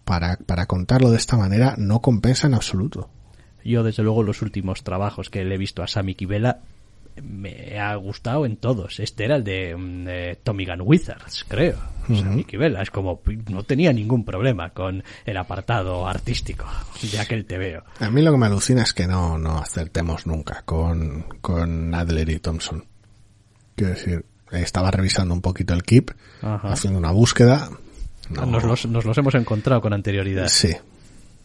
para, 0.06 0.38
para 0.38 0.66
contarlo 0.66 1.12
de 1.12 1.18
esta 1.18 1.38
manera 1.38 1.76
no 1.78 2.02
compensa 2.02 2.48
en 2.48 2.56
absoluto. 2.56 3.10
Yo, 3.64 3.84
desde 3.84 4.04
luego, 4.04 4.24
los 4.24 4.42
últimos 4.42 4.84
trabajos 4.84 5.30
que 5.30 5.44
le 5.44 5.56
he 5.56 5.58
visto 5.58 5.84
a 5.84 5.88
Sami 5.88 6.16
Kibela 6.16 6.62
me 7.22 7.80
ha 7.80 7.96
gustado 7.96 8.46
en 8.46 8.58
todos. 8.58 9.00
Este 9.00 9.26
era 9.26 9.36
el 9.36 9.44
de, 9.44 9.76
mm, 9.76 10.06
de 10.06 10.40
Tommy 10.44 10.66
Gun 10.66 10.82
Wizards, 10.82 11.46
creo. 11.48 11.78
O 12.10 12.16
sea, 12.16 12.26
Mickey 12.26 12.58
Vela 12.58 12.82
es 12.82 12.90
como, 12.90 13.22
no 13.50 13.64
tenía 13.64 13.94
ningún 13.94 14.26
problema 14.26 14.72
con 14.72 15.04
el 15.26 15.38
apartado 15.38 16.08
artístico 16.08 16.66
de 17.12 17.20
aquel 17.20 17.46
TVO. 17.46 17.84
A 18.00 18.10
mí 18.10 18.22
lo 18.24 18.32
que 18.32 18.38
me 18.40 18.48
alucina 18.48 18.82
es 18.82 18.94
que 18.94 19.06
no, 19.06 19.38
no 19.38 19.60
acertemos 19.60 20.26
nunca 20.26 20.64
con, 20.66 21.26
con 21.42 21.94
Adler 21.94 22.30
y 22.30 22.40
Thompson. 22.40 22.84
Quiero 23.76 23.94
decir, 23.94 24.26
estaba 24.52 24.90
revisando 24.90 25.34
un 25.36 25.42
poquito 25.42 25.74
el 25.76 25.84
Keep, 25.84 26.12
Ajá. 26.42 26.72
haciendo 26.72 26.98
una 26.98 27.12
búsqueda. 27.12 27.70
No- 28.32 28.46
Nos, 28.48 28.64
los, 28.64 28.86
nos 28.88 29.06
los 29.06 29.18
hemos 29.18 29.36
encontrado 29.36 29.82
con 29.82 29.94
anterioridad. 29.94 30.48
Sí. 30.48 30.72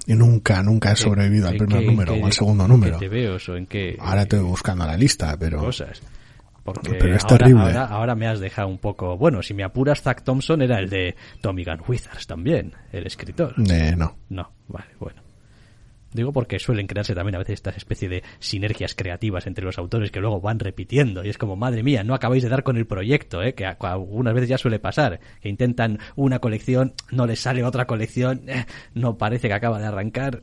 Y 0.07 0.15
nunca, 0.15 0.63
nunca 0.63 0.93
he 0.93 0.97
sobrevivido 0.97 1.49
al 1.49 1.55
¿En 1.55 1.59
primer 1.67 1.81
qué- 1.81 1.87
número 1.87 2.15
o 2.15 2.27
al 2.27 2.33
segundo 2.33 2.69
número. 2.69 2.99
qué 2.99 3.09
TVOs 3.09 3.49
o 3.49 3.57
en 3.57 3.67
qué 3.67 3.97
Ahora 4.01 4.23
estoy 4.23 4.41
buscando 4.41 4.87
la 4.87 4.97
lista, 4.97 5.37
pero 5.39 5.59
cosas? 5.59 6.03
Porque 6.63 6.93
Pero 6.95 7.15
es 7.17 7.23
ahora, 7.25 7.39
terrible. 7.39 7.63
Ahora, 7.65 7.85
ahora 7.87 8.15
me 8.15 8.27
has 8.27 8.41
dejado 8.41 8.69
un 8.69 8.79
poco... 8.79 9.19
Bueno, 9.19 9.43
si 9.43 9.53
me 9.53 9.65
apuras, 9.65 10.01
Zack 10.01 10.23
Thompson 10.25 10.63
era 10.63 10.79
el 10.79 10.89
de 10.89 11.15
Tommy 11.43 11.63
Gun 11.65 11.81
Wizards 11.87 12.27
también, 12.27 12.73
el 12.93 13.07
escritor. 13.07 13.55
eh, 13.71 13.95
no. 13.97 14.17
No, 14.31 14.51
vale, 14.69 14.87
bueno. 14.99 15.21
Digo 16.15 16.33
porque 16.33 16.59
suelen 16.59 16.87
crearse 16.87 17.15
también 17.15 17.35
a 17.35 17.39
veces 17.39 17.55
esta 17.55 17.71
especie 17.71 18.09
de 18.09 18.23
sinergias 18.39 18.95
creativas 18.95 19.47
entre 19.47 19.65
los 19.65 19.77
autores 19.77 20.11
que 20.11 20.21
luego 20.21 20.41
van 20.41 20.59
repitiendo 20.61 21.23
y 21.25 21.29
es 21.29 21.37
como, 21.37 21.57
madre 21.57 21.83
mía, 21.83 22.03
no 22.05 22.15
acabáis 22.15 22.43
de 22.43 22.49
dar 22.49 22.62
con 22.62 22.77
el 22.79 22.87
proyecto, 22.87 23.43
¿eh? 23.43 23.53
que 23.55 23.67
algunas 23.67 24.33
veces 24.33 24.49
ya 24.49 24.57
suele 24.57 24.79
pasar, 24.79 25.21
que 25.43 25.49
intentan 25.51 25.99
una 26.17 26.39
colección, 26.39 26.95
no 27.11 27.27
les 27.27 27.41
sale 27.41 27.62
otra 27.65 27.87
colección, 27.87 28.49
eh, 28.49 28.65
no 28.95 29.19
parece 29.19 29.49
que 29.49 29.55
acaba 29.55 29.79
de 29.79 29.87
arrancar. 29.87 30.43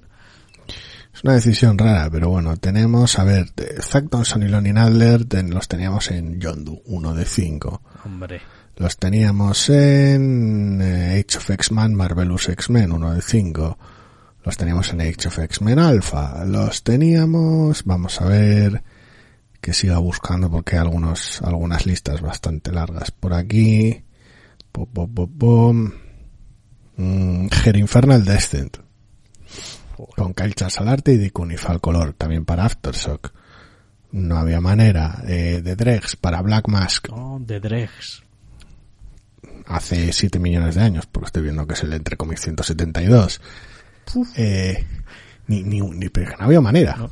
Es 1.14 1.24
una 1.24 1.34
decisión 1.34 1.78
rara, 1.78 2.10
pero 2.10 2.30
bueno, 2.30 2.56
tenemos, 2.58 3.18
a 3.20 3.24
ver, 3.24 3.48
de 3.56 3.82
Zack 3.82 4.10
Thompson 4.10 4.44
y 4.44 4.48
Lonnie 4.48 4.72
Adler 4.78 5.26
ten- 5.26 5.52
los 5.54 5.68
teníamos 5.68 6.10
en 6.12 6.40
Yondu, 6.40 6.82
uno 6.86 7.14
de 7.14 7.26
cinco. 7.26 7.82
Hombre, 8.06 8.42
Los 8.78 8.98
teníamos 8.98 9.70
en 9.70 10.82
eh, 10.82 11.20
Age 11.26 11.38
of 11.38 11.50
X-Men, 11.50 11.94
Marvelous 11.94 12.50
X-Men, 12.50 12.92
uno 12.94 13.14
de 13.14 13.22
cinco. 13.22 13.78
Los 14.44 14.58
teníamos 14.58 14.92
en 14.92 15.02
Age 15.02 15.28
of 15.28 15.40
X-Men 15.40 15.80
Alpha. 15.80 16.44
Los 16.46 16.84
teníamos, 16.84 17.84
vamos 17.86 18.20
a 18.22 18.26
ver, 18.26 18.84
que 19.62 19.74
siga 19.74 20.00
buscando 20.00 20.50
porque 20.50 20.76
hay 20.76 20.82
algunos, 20.82 21.42
algunas 21.44 21.86
listas 21.86 22.22
bastante 22.22 22.72
largas 22.72 23.12
por 23.12 23.34
aquí. 23.34 24.04
Pom, 24.72 24.88
pom, 24.92 25.14
pom, 25.14 25.38
pom. 25.38 25.92
Mm, 26.98 27.48
Her 27.66 27.78
Infernal 27.78 28.26
Descent. 28.26 28.78
Con 30.16 30.34
Kyle 30.34 30.56
Charles 30.56 30.80
al 30.80 30.88
arte 30.88 31.14
y 31.14 31.32
Unifal 31.40 31.80
color, 31.80 32.14
también 32.14 32.44
para 32.44 32.66
Aftershock. 32.66 33.32
No 34.12 34.38
había 34.38 34.60
manera. 34.60 35.22
Eh, 35.28 35.62
de 35.64 35.76
Drex 35.76 36.16
para 36.16 36.42
Black 36.42 36.68
Mask 36.68 37.08
oh, 37.12 37.40
The 37.46 37.60
Dregs. 37.60 38.24
hace 39.68 40.12
7 40.12 40.40
millones 40.40 40.76
de 40.76 40.82
años, 40.82 41.06
porque 41.06 41.28
estoy 41.28 41.44
viendo 41.44 41.68
que 41.68 41.76
es 41.76 41.84
el 41.84 41.94
entre 41.94 42.18
comillas 42.18 42.42
172. 42.42 43.40
Eh, 44.36 44.86
ni, 45.48 45.64
ni, 45.64 45.82
ni, 45.82 46.10
pero 46.10 46.36
no 46.38 46.46
había 46.46 46.62
manera. 46.62 46.96
No. 46.98 47.10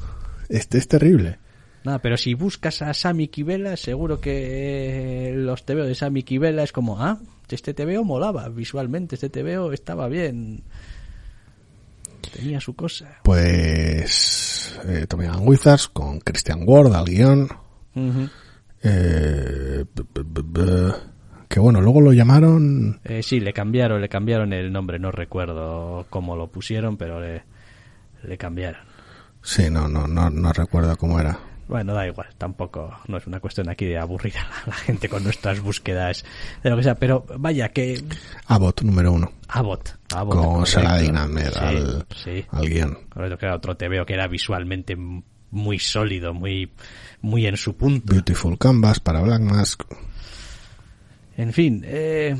Este 0.50 0.78
es 0.78 0.88
terrible. 0.88 1.39
Nada, 1.84 2.00
pero 2.00 2.18
si 2.18 2.34
buscas 2.34 2.82
a 2.82 2.93
Sammy 2.93 3.28
Kibela, 3.30 3.78
seguro 3.78 4.20
que 4.20 5.32
los 5.36 5.66
TVO 5.66 5.86
de 5.86 5.95
Sammy 5.95 6.24
Kibela 6.24 6.64
es 6.64 6.72
como, 6.72 7.02
ah, 7.02 7.20
este 7.50 7.74
TVO 7.74 8.04
molaba 8.04 8.50
visualmente, 8.50 9.16
este 9.16 9.30
TVO 9.30 9.72
estaba 9.72 10.08
bien. 10.08 10.64
Tenía 12.36 12.60
su 12.60 12.76
cosa. 12.76 13.20
Pues 13.24 14.78
eh, 14.88 15.06
Tommy 15.08 15.28
Gun 15.28 15.47
Wizards 15.47 15.88
con 15.88 16.20
Christian 16.20 16.62
Ward 16.66 16.93
al 16.93 17.06
guion. 17.06 17.47
Eh, 18.82 19.86
b- 19.93 20.04
b- 20.14 20.24
b- 20.26 20.41
b- 20.43 20.93
que 21.50 21.60
bueno, 21.60 21.82
luego 21.82 22.00
lo 22.00 22.14
llamaron... 22.14 23.02
Eh, 23.04 23.24
sí, 23.24 23.39
le 23.39 23.52
cambiaron, 23.52 24.00
le 24.00 24.08
cambiaron 24.08 24.54
el 24.54 24.72
nombre, 24.72 25.00
no 25.00 25.12
recuerdo 25.12 26.06
cómo 26.10 26.36
lo 26.36 26.47
pusieron, 26.47 26.95
pero 26.95 27.20
le, 27.20 27.43
le 28.24 28.38
cambiaron. 28.38 28.82
Sí, 29.41 29.70
no, 29.70 29.88
no, 29.88 30.08
no, 30.08 30.30
no 30.30 30.54
recuerdo 30.54 30.95
cómo 30.95 31.20
era. 31.20 31.39
Bueno, 31.68 31.93
da 31.93 32.08
igual, 32.08 32.28
tampoco, 32.38 32.91
no 33.08 33.18
es 33.18 33.28
una 33.28 33.39
cuestión 33.39 33.70
aquí 33.70 33.86
de 33.86 33.97
aburrir 33.97 34.34
a 34.38 34.43
la, 34.43 34.56
la 34.68 34.74
gente 34.74 35.10
con 35.10 35.24
nuestras 35.24 35.60
búsquedas 35.60 36.24
de 36.64 36.70
lo 36.70 36.78
que 36.78 36.84
sea, 36.84 36.95
pero 36.95 37.26
vaya 37.38 37.70
que 37.70 38.04
Abbott 38.47 38.82
número 38.82 39.12
uno. 39.12 39.32
Abbott, 39.47 39.95
Abbott 40.16 40.36
con. 40.36 40.66
Saladin 40.66 41.16
Ahmed 41.18 41.52
Sí, 41.52 41.60
al, 41.60 42.06
sí. 42.16 42.45
al 42.50 42.70
guion. 42.70 42.97
Era 43.16 43.56
otro 43.56 43.76
TVO 43.78 44.06
que 44.06 44.14
era 44.14 44.28
visualmente 44.28 44.95
muy 45.52 45.80
sólido, 45.80 46.34
muy, 46.34 46.72
muy 47.22 47.45
en 47.45 47.58
su 47.58 47.76
punto. 47.76 48.14
Beautiful 48.14 48.58
Canvas 48.58 49.00
para 49.00 49.22
Black 49.22 49.41
Mask. 49.41 49.84
En 51.40 51.54
fin, 51.54 51.84
eh, 51.86 52.36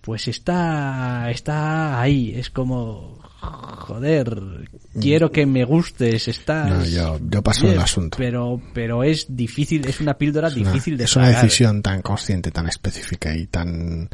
pues 0.00 0.26
está, 0.26 1.30
está 1.30 2.00
ahí, 2.00 2.34
es 2.36 2.50
como, 2.50 3.18
joder, 3.40 4.68
quiero 5.00 5.30
que 5.30 5.46
me 5.46 5.64
gustes, 5.64 6.26
estás... 6.26 6.68
No, 6.68 6.84
yo- 6.84 7.20
yo 7.30 7.42
paso 7.42 7.68
del 7.68 7.78
asunto. 7.78 8.18
Pero, 8.18 8.60
pero 8.74 9.04
es 9.04 9.26
difícil, 9.28 9.86
es 9.86 10.00
una 10.00 10.14
píldora 10.14 10.48
Es 10.48 10.56
una- 10.56 10.72
difícil 10.72 10.96
de 10.96 11.04
es 11.04 11.14
una 11.14 11.28
decisión 11.28 11.80
tan 11.82 12.02
consciente, 12.02 12.50
tan 12.50 12.66
específica 12.68 13.34
y 13.36 13.46
tan 13.46 14.08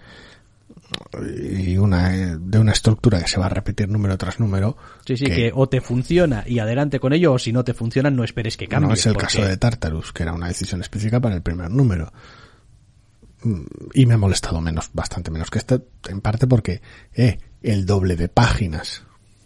y 1.37 1.77
una 1.77 2.15
eh, 2.17 2.37
de 2.41 2.59
una 2.59 2.73
estructura 2.73 3.21
que 3.21 3.29
se 3.29 3.39
va 3.39 3.47
a 3.47 3.51
repetir 3.51 3.89
número 3.89 4.17
tras 4.17 4.41
número. 4.41 4.77
Sí, 5.07 5.17
sí, 5.17 5.25
que, 5.27 5.51
o 5.55 5.69
te 5.69 5.81
funciona 5.83 6.45
y 6.47 6.59
adelante 6.61 6.99
con 6.99 7.13
ello, 7.13 7.35
o 7.35 7.39
si 7.39 7.53
no 7.53 7.63
te 7.65 7.75
funciona, 7.75 8.11
no 8.11 8.25
esperes 8.25 8.57
que 8.57 8.69
cambie. 8.69 8.89
no 8.89 8.95
es 8.95 9.05
el 9.07 9.13
porque- 9.15 9.27
caso 9.27 9.43
de 9.45 9.57
Tartarus, 9.57 10.13
que 10.13 10.23
era 10.23 10.33
una 10.33 10.49
decisión 10.49 10.81
específica 10.81 11.21
para 11.21 11.35
el 11.35 11.43
primer 11.43 11.71
número. 11.71 12.13
Y 13.95 14.07
me 14.07 14.15
ha 14.15 14.19
molestado 14.19 14.61
menos, 14.61 14.91
bastante 14.93 15.31
menos 15.31 15.51
que 15.51 15.59
este, 15.59 15.81
en 16.09 16.21
parte 16.21 16.47
porque, 16.47 16.81
eh, 17.15 17.39
el 17.63 17.87
doble 17.87 18.17
de 18.17 18.29
páginas. 18.29 19.03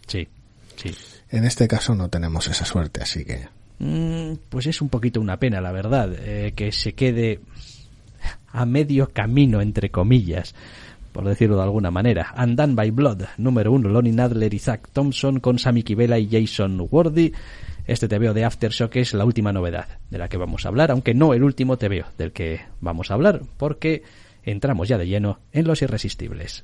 Sí, 0.07 0.27
sí. 0.75 0.91
En 1.29 1.45
este 1.45 1.67
caso 1.67 1.95
no 1.95 2.09
tenemos 2.09 2.47
esa 2.47 2.65
suerte, 2.65 3.01
así 3.01 3.23
que 3.25 3.47
Mm, 3.79 4.35
Pues 4.49 4.67
es 4.67 4.81
un 4.81 4.89
poquito 4.89 5.19
una 5.19 5.37
pena, 5.37 5.59
la 5.59 5.71
verdad, 5.71 6.13
eh, 6.17 6.53
que 6.55 6.71
se 6.71 6.93
quede 6.93 7.41
a 8.51 8.65
medio 8.65 9.09
camino, 9.11 9.61
entre 9.61 9.89
comillas, 9.89 10.55
por 11.11 11.25
decirlo 11.27 11.57
de 11.57 11.63
alguna 11.63 11.91
manera. 11.91 12.33
Undone 12.37 12.75
by 12.75 12.91
Blood, 12.91 13.23
número 13.37 13.71
uno, 13.71 13.89
Lonnie 13.89 14.13
Nadler 14.13 14.53
y 14.53 14.59
Zack 14.59 14.89
Thompson 14.91 15.39
con 15.39 15.59
Sammy 15.59 15.83
Kibela 15.83 16.17
y 16.17 16.29
Jason 16.29 16.87
Worthy. 16.89 17.33
Este 17.85 18.07
TVO 18.07 18.33
de 18.33 18.45
Aftershock 18.45 18.95
es 18.95 19.13
la 19.13 19.25
última 19.25 19.51
novedad 19.51 19.99
de 20.09 20.17
la 20.17 20.29
que 20.29 20.37
vamos 20.37 20.65
a 20.65 20.69
hablar, 20.69 20.91
aunque 20.91 21.13
no 21.13 21.33
el 21.33 21.43
último 21.43 21.77
TVO 21.77 22.05
del 22.17 22.31
que 22.31 22.61
vamos 22.79 23.11
a 23.11 23.15
hablar, 23.15 23.41
porque 23.57 24.03
entramos 24.43 24.87
ya 24.87 24.97
de 24.97 25.07
lleno 25.07 25.39
en 25.51 25.67
Los 25.67 25.81
Irresistibles. 25.81 26.63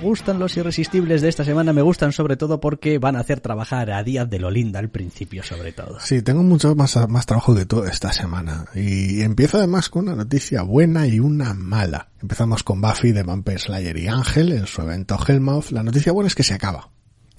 Gustan 0.00 0.38
los 0.38 0.56
irresistibles 0.56 1.22
de 1.22 1.28
esta 1.28 1.44
semana, 1.44 1.72
me 1.72 1.82
gustan 1.82 2.12
sobre 2.12 2.36
todo 2.36 2.60
porque 2.60 2.98
van 2.98 3.16
a 3.16 3.20
hacer 3.20 3.40
trabajar 3.40 3.90
a 3.90 4.02
Díaz 4.02 4.28
de 4.28 4.38
Lolinda 4.38 4.78
al 4.78 4.88
principio 4.88 5.42
sobre 5.42 5.72
todo. 5.72 5.98
Sí, 6.00 6.22
tengo 6.22 6.42
mucho 6.42 6.74
más, 6.74 6.96
más 7.08 7.26
trabajo 7.26 7.54
que 7.54 7.66
tú 7.66 7.84
esta 7.84 8.12
semana. 8.12 8.66
Y 8.74 9.20
empiezo 9.22 9.58
además 9.58 9.88
con 9.88 10.08
una 10.08 10.16
noticia 10.16 10.62
buena 10.62 11.06
y 11.06 11.20
una 11.20 11.54
mala. 11.54 12.08
Empezamos 12.20 12.62
con 12.62 12.80
Buffy 12.80 13.12
de 13.12 13.22
Vampire 13.22 13.58
Slayer 13.58 13.96
y 13.96 14.08
Ángel 14.08 14.52
en 14.52 14.66
su 14.66 14.82
evento 14.82 15.18
Hellmouth. 15.26 15.70
La 15.70 15.82
noticia 15.82 16.12
buena 16.12 16.28
es 16.28 16.34
que 16.34 16.42
se 16.42 16.54
acaba. 16.54 16.90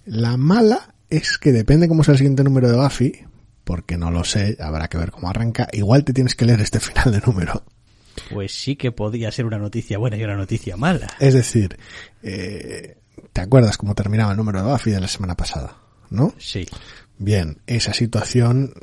La 0.05 0.38
mala 0.38 0.95
es 1.09 1.38
que 1.38 1.51
depende 1.51 1.88
cómo 1.88 2.03
sea 2.03 2.14
el 2.14 2.18
siguiente 2.18 2.43
número 2.43 2.70
de 2.70 2.78
Buffy, 2.78 3.26
porque 3.64 3.97
no 3.97 4.12
lo 4.12 4.24
sé, 4.24 4.57
habrá 4.59 4.88
que 4.88 4.97
ver 4.97 5.12
cómo 5.12 5.30
arranca. 5.30 5.68
Igual 5.74 6.03
te 6.03 6.14
tienes 6.14 6.36
que 6.36 6.45
leer 6.45 6.62
este 6.62 6.80
final 6.80 7.12
de 7.12 7.22
número. 7.26 7.64
Pues 8.30 8.53
sí 8.53 8.76
que 8.76 8.91
podía 8.91 9.32
ser 9.32 9.45
una 9.45 9.57
noticia 9.57 9.97
buena 9.97 10.17
y 10.17 10.24
una 10.24 10.36
noticia 10.36 10.78
mala. 10.78 11.07
Es 11.19 11.34
decir, 11.34 11.78
eh, 12.24 12.97
¿te 13.34 13.41
acuerdas 13.41 13.78
cómo 13.78 13.95
terminaba 13.95 14.32
el 14.32 14.38
número 14.38 14.63
de 14.63 14.72
Buffy 14.72 14.91
de 14.91 14.99
la 14.99 15.07
semana 15.07 15.36
pasada? 15.36 15.78
¿No? 16.09 16.34
Sí. 16.38 16.67
Bien, 17.17 17.61
esa 17.67 17.93
situación 17.93 18.74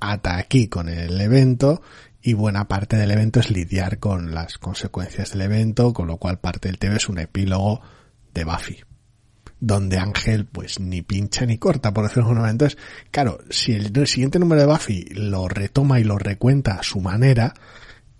ata 0.00 0.38
aquí 0.38 0.68
con 0.68 0.88
el 0.88 1.20
evento 1.20 1.82
y 2.22 2.32
buena 2.32 2.66
parte 2.66 2.96
del 2.96 3.10
evento 3.10 3.40
es 3.40 3.50
lidiar 3.50 3.98
con 3.98 4.34
las 4.34 4.58
consecuencias 4.58 5.32
del 5.32 5.42
evento, 5.42 5.92
con 5.92 6.08
lo 6.08 6.16
cual 6.16 6.40
parte 6.40 6.68
del 6.68 6.78
TV 6.78 6.96
es 6.96 7.08
un 7.08 7.18
epílogo 7.18 7.80
de 8.34 8.44
Buffy 8.44 8.78
donde 9.60 9.98
Ángel 9.98 10.46
pues 10.46 10.80
ni 10.80 11.02
pincha 11.02 11.46
ni 11.46 11.58
corta, 11.58 11.92
por 11.92 12.04
decirlo 12.04 12.24
de 12.24 12.28
alguna 12.28 12.40
manera. 12.42 12.52
Entonces, 12.52 12.78
claro, 13.10 13.38
si 13.50 13.72
el, 13.72 14.06
siguiente 14.06 14.38
número 14.38 14.60
de 14.60 14.66
Buffy 14.66 15.06
lo 15.14 15.48
retoma 15.48 15.98
y 16.00 16.04
lo 16.04 16.18
recuenta 16.18 16.74
a 16.74 16.82
su 16.82 17.00
manera, 17.00 17.54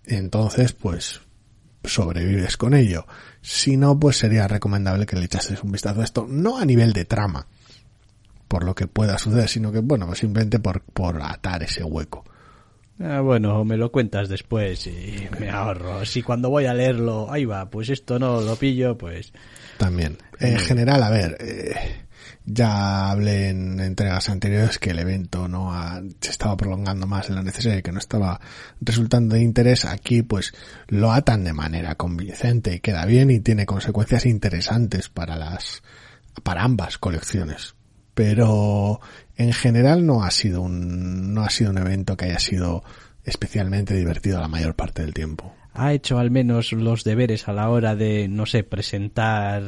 entonces 0.07 0.73
pues 0.73 1.21
sobrevives 1.85 2.57
con 2.57 2.75
ello. 2.75 3.07
Si 3.41 3.77
no, 3.77 3.99
pues 3.99 4.17
sería 4.17 4.49
recomendable 4.49 5.07
que 5.07 5.17
le 5.17 5.27
echases 5.27 5.63
un 5.63 5.73
vistazo 5.73 6.01
a 6.01 6.05
esto, 6.05 6.27
no 6.29 6.59
a 6.59 6.65
nivel 6.65 6.93
de 6.93 7.05
trama, 7.05 7.47
por 8.49 8.65
lo 8.65 8.75
que 8.75 8.87
pueda 8.87 9.19
suceder, 9.19 9.49
sino 9.49 9.71
que, 9.71 9.81
bueno, 9.81 10.07
pues 10.07 10.19
simplemente 10.19 10.59
por, 10.59 10.83
por 10.83 11.23
atar 11.23 11.63
ese 11.63 11.85
hueco. 11.85 12.25
Ah, 12.99 13.21
bueno, 13.21 13.63
me 13.65 13.77
lo 13.77 13.93
cuentas 13.93 14.29
después 14.29 14.87
y 14.87 15.29
me 15.39 15.51
ahorro. 15.51 16.05
Si 16.07 16.23
cuando 16.23 16.49
voy 16.49 16.65
a 16.65 16.73
leerlo, 16.73 17.31
ahí 17.31 17.45
va, 17.45 17.69
pues 17.69 17.91
esto 17.91 18.19
no 18.19 18.41
lo 18.41 18.57
pillo, 18.57 18.97
pues 18.97 19.33
también. 19.77 20.17
En 20.41 20.59
general, 20.59 21.03
a 21.03 21.11
ver, 21.11 21.37
eh, 21.41 22.06
ya 22.45 23.11
hablé 23.11 23.49
en 23.49 23.81
entregas 23.81 24.29
anteriores 24.29 24.79
que 24.79 24.91
el 24.91 24.99
evento 24.99 25.49
no 25.49 25.73
ha, 25.73 26.01
se 26.21 26.31
estaba 26.31 26.57
prolongando 26.57 27.07
más 27.07 27.29
de 27.29 27.35
lo 27.35 27.43
necesario 27.43 27.79
y 27.79 27.83
que 27.83 27.93
no 27.93 27.99
estaba 27.99 28.41
resultando 28.81 29.35
de 29.35 29.43
interés. 29.43 29.85
Aquí, 29.85 30.23
pues, 30.23 30.53
lo 30.89 31.13
atan 31.13 31.45
de 31.45 31.53
manera 31.53 31.95
convincente 31.95 32.75
y 32.75 32.81
queda 32.81 33.05
bien 33.05 33.31
y 33.31 33.41
tiene 33.41 33.67
consecuencias 33.67 34.27
interesantes 34.27 35.09
para 35.09 35.37
las, 35.37 35.83
para 36.43 36.63
ambas 36.63 36.99
colecciones. 36.99 37.75
Pero, 38.15 39.01
en 39.37 39.53
general 39.53 40.07
no 40.07 40.25
ha 40.25 40.31
sido 40.31 40.63
un, 40.63 41.35
no 41.35 41.43
ha 41.43 41.51
sido 41.51 41.71
un 41.71 41.79
evento 41.79 42.17
que 42.17 42.27
haya 42.27 42.39
sido 42.39 42.83
especialmente 43.25 43.95
divertido 43.95 44.41
la 44.41 44.49
mayor 44.49 44.75
parte 44.75 45.03
del 45.03 45.13
tiempo 45.13 45.53
ha 45.77 45.93
hecho 45.93 46.19
al 46.19 46.31
menos 46.31 46.73
los 46.73 47.05
deberes 47.05 47.49
a 47.49 47.53
la 47.53 47.69
hora 47.69 47.95
de, 47.95 48.29
no 48.29 48.47
sé, 48.47 48.63
presentar 48.63 49.63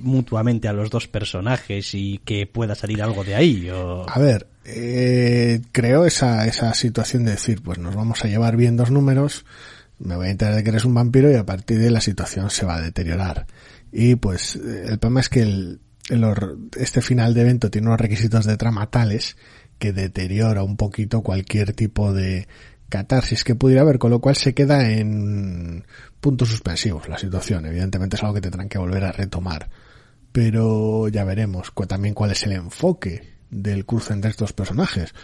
mutuamente 0.00 0.68
a 0.68 0.72
los 0.72 0.90
dos 0.90 1.08
personajes 1.08 1.94
y 1.94 2.18
que 2.24 2.46
pueda 2.46 2.74
salir 2.74 3.02
algo 3.02 3.24
de 3.24 3.34
ahí? 3.34 3.70
O... 3.70 4.06
A 4.08 4.18
ver, 4.18 4.46
eh, 4.64 5.60
creo 5.72 6.04
esa, 6.06 6.46
esa 6.46 6.72
situación 6.74 7.24
de 7.24 7.32
decir, 7.32 7.62
pues 7.62 7.78
nos 7.78 7.94
vamos 7.94 8.24
a 8.24 8.28
llevar 8.28 8.56
bien 8.56 8.76
dos 8.76 8.90
números, 8.90 9.44
me 9.98 10.16
voy 10.16 10.28
a 10.28 10.30
enterar 10.30 10.54
de 10.54 10.62
que 10.62 10.70
eres 10.70 10.84
un 10.84 10.94
vampiro 10.94 11.30
y 11.30 11.34
a 11.34 11.46
partir 11.46 11.78
de 11.78 11.90
la 11.90 12.00
situación 12.00 12.50
se 12.50 12.66
va 12.66 12.76
a 12.76 12.80
deteriorar. 12.80 13.46
Y 13.92 14.16
pues 14.16 14.56
el 14.56 14.98
problema 14.98 15.20
es 15.20 15.28
que 15.28 15.42
el, 15.42 15.80
este 16.76 17.00
final 17.00 17.34
de 17.34 17.42
evento 17.42 17.70
tiene 17.70 17.88
unos 17.88 18.00
requisitos 18.00 18.44
de 18.44 18.56
trama 18.56 18.90
tales 18.90 19.36
que 19.78 19.92
deteriora 19.92 20.62
un 20.62 20.76
poquito 20.76 21.22
cualquier 21.22 21.72
tipo 21.72 22.12
de 22.12 22.46
catarsis 22.88 23.44
que 23.44 23.54
pudiera 23.54 23.82
haber, 23.82 23.98
con 23.98 24.10
lo 24.10 24.20
cual 24.20 24.36
se 24.36 24.54
queda 24.54 24.90
en 24.90 25.84
puntos 26.20 26.48
suspensivos 26.48 27.08
la 27.08 27.18
situación. 27.18 27.66
Evidentemente 27.66 28.16
es 28.16 28.22
algo 28.22 28.34
que 28.34 28.40
tendrán 28.40 28.68
que 28.68 28.78
volver 28.78 29.04
a 29.04 29.12
retomar. 29.12 29.68
Pero 30.32 31.08
ya 31.08 31.24
veremos 31.24 31.72
también 31.86 32.14
cuál 32.14 32.32
es 32.32 32.42
el 32.44 32.52
enfoque 32.52 33.34
del 33.50 33.86
cruce 33.86 34.12
entre 34.12 34.30
estos 34.30 34.52
personajes, 34.52 35.14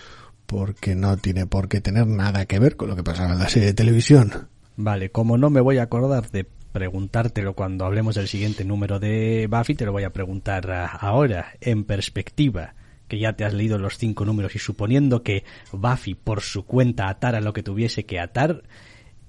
porque 0.46 0.94
no 0.94 1.16
tiene 1.16 1.46
por 1.46 1.68
qué 1.68 1.80
tener 1.80 2.06
nada 2.06 2.46
que 2.46 2.58
ver 2.58 2.76
con 2.76 2.88
lo 2.88 2.96
que 2.96 3.02
pasaba 3.02 3.32
en 3.32 3.38
la 3.38 3.48
serie 3.48 3.68
de 3.68 3.74
televisión. 3.74 4.48
Vale, 4.76 5.10
como 5.10 5.36
no 5.36 5.50
me 5.50 5.60
voy 5.60 5.78
a 5.78 5.84
acordar 5.84 6.30
de 6.30 6.46
preguntártelo 6.72 7.54
cuando 7.54 7.84
hablemos 7.84 8.14
del 8.14 8.28
siguiente 8.28 8.64
número 8.64 9.00
de 9.00 9.48
Buffy, 9.50 9.74
te 9.74 9.84
lo 9.84 9.92
voy 9.92 10.04
a 10.04 10.10
preguntar 10.10 10.70
ahora, 11.00 11.52
en 11.60 11.84
perspectiva 11.84 12.74
que 13.10 13.18
ya 13.18 13.34
te 13.34 13.44
has 13.44 13.52
leído 13.52 13.76
los 13.76 13.98
cinco 13.98 14.24
números 14.24 14.54
y 14.54 14.60
suponiendo 14.60 15.24
que 15.24 15.44
Buffy 15.72 16.14
por 16.14 16.40
su 16.40 16.64
cuenta 16.64 17.08
atara 17.08 17.40
lo 17.40 17.52
que 17.52 17.64
tuviese 17.64 18.06
que 18.06 18.20
atar, 18.20 18.62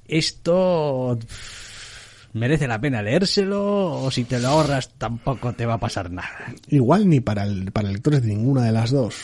esto 0.06 1.18
merece 2.34 2.68
la 2.68 2.80
pena 2.80 3.02
leérselo 3.02 3.92
o 4.04 4.12
si 4.12 4.24
te 4.24 4.40
lo 4.40 4.50
ahorras 4.50 4.94
tampoco 5.00 5.54
te 5.54 5.66
va 5.66 5.74
a 5.74 5.80
pasar 5.80 6.12
nada. 6.12 6.54
Igual 6.68 7.10
ni 7.10 7.20
para, 7.20 7.44
el, 7.44 7.72
para 7.72 7.90
lectores 7.92 8.22
de 8.22 8.30
ninguna 8.30 8.64
de 8.64 8.72
las 8.72 8.92
dos. 8.92 9.16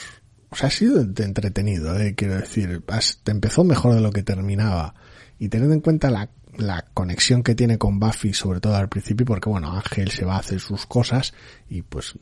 O 0.50 0.56
sea, 0.56 0.70
ha 0.70 0.72
sido 0.72 1.02
entretenido, 1.02 1.98
eh, 2.00 2.16
quiero 2.16 2.36
decir, 2.36 2.84
te 3.24 3.32
empezó 3.32 3.64
mejor 3.64 3.94
de 3.94 4.02
lo 4.02 4.12
que 4.12 4.24
terminaba. 4.24 4.96
Y 5.38 5.50
teniendo 5.50 5.76
en 5.76 5.82
cuenta 5.82 6.10
la 6.10 6.32
la 6.58 6.86
conexión 6.94 7.44
que 7.44 7.56
tiene 7.56 7.78
con 7.78 8.00
Buffy, 8.00 8.34
sobre 8.34 8.60
todo 8.60 8.76
al 8.76 8.90
principio, 8.90 9.26
porque 9.26 9.50
bueno, 9.50 9.72
Ángel 9.72 10.12
se 10.12 10.26
va 10.26 10.36
a 10.36 10.40
hacer 10.40 10.60
sus 10.60 10.86
cosas 10.86 11.34
y 11.70 11.82
pues 11.84 12.16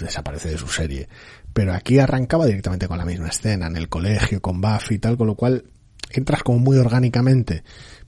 desaparece 0.00 0.50
de 0.50 0.58
su 0.58 0.68
serie. 0.68 1.08
Pero 1.52 1.74
aquí 1.74 1.98
arrancaba 1.98 2.46
directamente 2.46 2.88
con 2.88 2.98
la 2.98 3.04
misma 3.04 3.28
escena, 3.28 3.66
en 3.66 3.76
el 3.76 3.88
colegio, 3.88 4.40
con 4.40 4.60
Buffy 4.60 4.94
y 4.94 4.98
tal, 4.98 5.16
con 5.16 5.26
lo 5.26 5.34
cual 5.34 5.64
entras 6.10 6.42
como 6.42 6.58
muy 6.58 6.78
orgánicamente, 6.78 7.62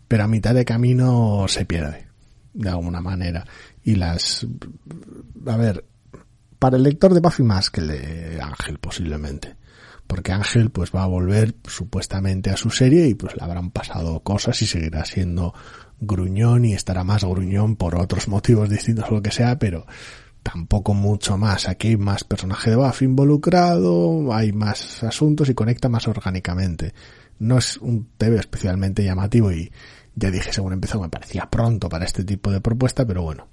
pero 0.09 0.24
a 0.24 0.28
mitad 0.28 0.55
de 0.55 0.64
camino 0.64 1.47
se 1.49 1.64
pierde, 1.64 2.07
de 2.55 2.68
alguna 2.68 3.01
manera. 3.01 3.45
Y 3.82 3.97
las, 3.97 4.47
a 5.47 5.57
ver, 5.57 5.84
para 6.59 6.76
el 6.76 6.82
lector 6.82 7.12
de 7.12 7.20
Buffy 7.20 7.42
más 7.42 7.70
que 7.70 7.80
el 7.80 7.88
de 7.88 8.40
Ángel 8.40 8.78
posiblemente 8.78 9.57
porque 10.07 10.32
Ángel 10.32 10.70
pues 10.70 10.90
va 10.95 11.05
a 11.05 11.07
volver 11.07 11.55
supuestamente 11.66 12.51
a 12.51 12.57
su 12.57 12.70
serie 12.70 13.09
y 13.09 13.14
pues 13.14 13.36
le 13.36 13.42
habrán 13.42 13.70
pasado 13.70 14.20
cosas 14.20 14.61
y 14.62 14.66
seguirá 14.66 15.05
siendo 15.05 15.55
gruñón 16.01 16.64
y 16.64 16.74
estará 16.74 17.05
más 17.05 17.24
gruñón 17.24 17.76
por 17.76 17.95
otros 17.97 18.28
motivos 18.28 18.68
distintos 18.68 19.07
o 19.11 19.14
lo 19.14 19.22
que 19.22 19.30
sea, 19.30 19.59
pero 19.59 19.86
tampoco 20.45 20.95
mucho 20.95 21.36
más. 21.36 21.68
Aquí 21.68 21.88
hay 21.88 21.97
más 21.97 22.22
personaje 22.22 22.70
de 22.70 22.76
Buffy 22.76 23.07
involucrado, 23.07 24.32
hay 24.32 24.53
más 24.53 25.03
asuntos 25.03 25.49
y 25.49 25.55
conecta 25.55 25.88
más 25.88 26.07
orgánicamente. 26.07 26.95
No 27.40 27.59
es 27.59 27.78
un 27.78 28.11
TV 28.16 28.38
especialmente 28.38 29.03
llamativo 29.03 29.51
y 29.51 29.72
ya 30.14 30.30
dije 30.30 30.53
según 30.53 30.74
empezó 30.74 31.01
me 31.01 31.09
parecía 31.09 31.51
pronto 31.51 31.88
para 31.88 32.05
este 32.05 32.22
tipo 32.22 32.53
de 32.53 32.61
propuesta, 32.61 33.05
pero 33.05 33.22
bueno, 33.22 33.49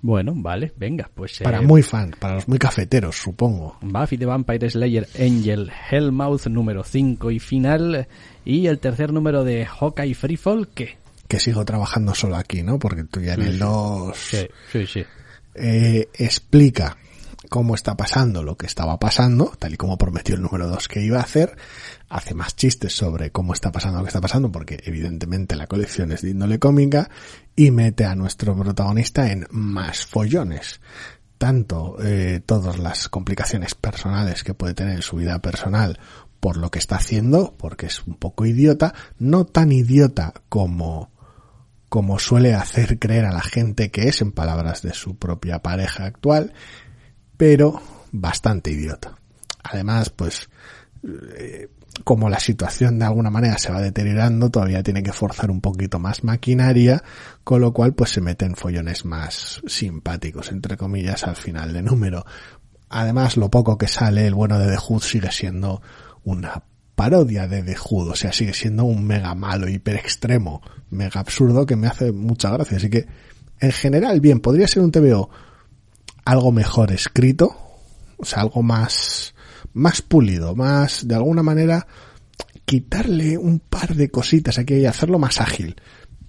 bueno, 0.00 0.32
vale, 0.36 0.72
venga, 0.76 1.10
pues... 1.12 1.40
Para 1.42 1.58
eh, 1.58 1.66
muy 1.66 1.82
fan, 1.82 2.12
para 2.18 2.36
los 2.36 2.46
muy 2.46 2.58
cafeteros, 2.58 3.16
supongo. 3.16 3.78
Buffy 3.82 4.16
the 4.16 4.26
Vampire 4.26 4.70
Slayer 4.70 5.08
Angel 5.18 5.72
Hellmouth 5.90 6.46
número 6.46 6.84
5 6.84 7.32
y 7.32 7.40
final. 7.40 8.06
Y 8.44 8.68
el 8.68 8.78
tercer 8.78 9.12
número 9.12 9.42
de 9.42 9.66
Hawkeye 9.66 10.14
Freefall, 10.14 10.68
¿qué? 10.68 10.98
Que 11.26 11.40
sigo 11.40 11.64
trabajando 11.64 12.14
solo 12.14 12.36
aquí, 12.36 12.62
¿no? 12.62 12.78
Porque 12.78 13.04
tú 13.04 13.20
ya 13.20 13.34
en 13.34 13.42
el 13.42 13.58
2... 13.58 14.16
Sí, 14.16 14.46
sí, 14.70 14.86
sí. 14.86 15.04
Eh, 15.60 16.08
explica 16.14 16.96
cómo 17.48 17.74
está 17.74 17.96
pasando 17.96 18.42
lo 18.42 18.56
que 18.56 18.66
estaba 18.66 18.98
pasando, 18.98 19.52
tal 19.58 19.74
y 19.74 19.76
como 19.76 19.96
prometió 19.96 20.34
el 20.34 20.42
número 20.42 20.68
2 20.68 20.88
que 20.88 21.02
iba 21.02 21.18
a 21.18 21.22
hacer, 21.22 21.56
hace 22.08 22.34
más 22.34 22.56
chistes 22.56 22.94
sobre 22.94 23.30
cómo 23.30 23.54
está 23.54 23.72
pasando 23.72 23.98
lo 23.98 24.04
que 24.04 24.08
está 24.08 24.20
pasando, 24.20 24.52
porque 24.52 24.80
evidentemente 24.84 25.56
la 25.56 25.66
colección 25.66 26.12
es 26.12 26.22
de 26.22 26.30
índole 26.30 26.58
cómica, 26.58 27.08
y 27.56 27.70
mete 27.70 28.04
a 28.04 28.14
nuestro 28.14 28.56
protagonista 28.56 29.30
en 29.32 29.46
más 29.50 30.06
follones. 30.06 30.80
Tanto 31.38 31.96
eh, 32.02 32.40
todas 32.44 32.78
las 32.78 33.08
complicaciones 33.08 33.74
personales 33.74 34.42
que 34.42 34.54
puede 34.54 34.74
tener 34.74 34.96
en 34.96 35.02
su 35.02 35.16
vida 35.16 35.38
personal 35.38 35.98
por 36.40 36.56
lo 36.56 36.70
que 36.70 36.78
está 36.78 36.96
haciendo, 36.96 37.54
porque 37.56 37.86
es 37.86 38.06
un 38.06 38.14
poco 38.14 38.46
idiota, 38.46 38.94
no 39.18 39.44
tan 39.44 39.72
idiota 39.72 40.34
como 40.48 41.10
como 41.88 42.18
suele 42.18 42.54
hacer 42.54 42.98
creer 42.98 43.24
a 43.24 43.32
la 43.32 43.42
gente 43.42 43.90
que 43.90 44.08
es 44.08 44.20
en 44.20 44.32
palabras 44.32 44.82
de 44.82 44.92
su 44.92 45.16
propia 45.16 45.60
pareja 45.60 46.04
actual, 46.04 46.52
pero 47.36 47.80
bastante 48.12 48.70
idiota. 48.70 49.16
Además, 49.62 50.10
pues, 50.10 50.48
eh, 51.02 51.68
como 52.04 52.28
la 52.28 52.38
situación 52.38 52.98
de 52.98 53.06
alguna 53.06 53.30
manera 53.30 53.58
se 53.58 53.72
va 53.72 53.80
deteriorando, 53.80 54.50
todavía 54.50 54.82
tiene 54.82 55.02
que 55.02 55.12
forzar 55.12 55.50
un 55.50 55.60
poquito 55.60 55.98
más 55.98 56.24
maquinaria, 56.24 57.02
con 57.44 57.60
lo 57.60 57.72
cual 57.72 57.94
pues 57.94 58.10
se 58.10 58.20
meten 58.20 58.54
follones 58.54 59.04
más 59.04 59.62
simpáticos, 59.66 60.52
entre 60.52 60.76
comillas, 60.76 61.24
al 61.24 61.36
final 61.36 61.72
de 61.72 61.82
número. 61.82 62.24
Además, 62.90 63.36
lo 63.36 63.50
poco 63.50 63.76
que 63.76 63.88
sale, 63.88 64.26
el 64.26 64.34
bueno 64.34 64.58
de 64.58 64.68
The 64.68 64.76
Hood 64.76 65.02
sigue 65.02 65.30
siendo 65.30 65.82
una 66.24 66.62
parodia 66.98 67.46
de 67.46 67.62
The 67.62 67.76
Hood, 67.76 68.08
o 68.08 68.16
sea, 68.16 68.32
sigue 68.32 68.52
siendo 68.52 68.84
un 68.84 69.06
mega 69.06 69.32
malo, 69.36 69.68
hiper 69.68 69.94
extremo, 69.94 70.62
mega 70.90 71.20
absurdo 71.20 71.64
que 71.64 71.76
me 71.76 71.86
hace 71.86 72.10
mucha 72.10 72.50
gracia. 72.50 72.76
Así 72.76 72.90
que, 72.90 73.06
en 73.60 73.70
general, 73.70 74.20
bien, 74.20 74.40
podría 74.40 74.66
ser 74.66 74.82
un 74.82 74.90
TVO 74.90 75.30
algo 76.24 76.50
mejor 76.50 76.90
escrito, 76.90 77.56
o 78.16 78.24
sea, 78.24 78.40
algo 78.42 78.64
más, 78.64 79.32
más 79.74 80.02
pulido, 80.02 80.56
más, 80.56 81.06
de 81.06 81.14
alguna 81.14 81.44
manera, 81.44 81.86
quitarle 82.64 83.38
un 83.38 83.60
par 83.60 83.94
de 83.94 84.10
cositas 84.10 84.58
aquí 84.58 84.74
y 84.74 84.86
hacerlo 84.86 85.20
más 85.20 85.40
ágil. 85.40 85.76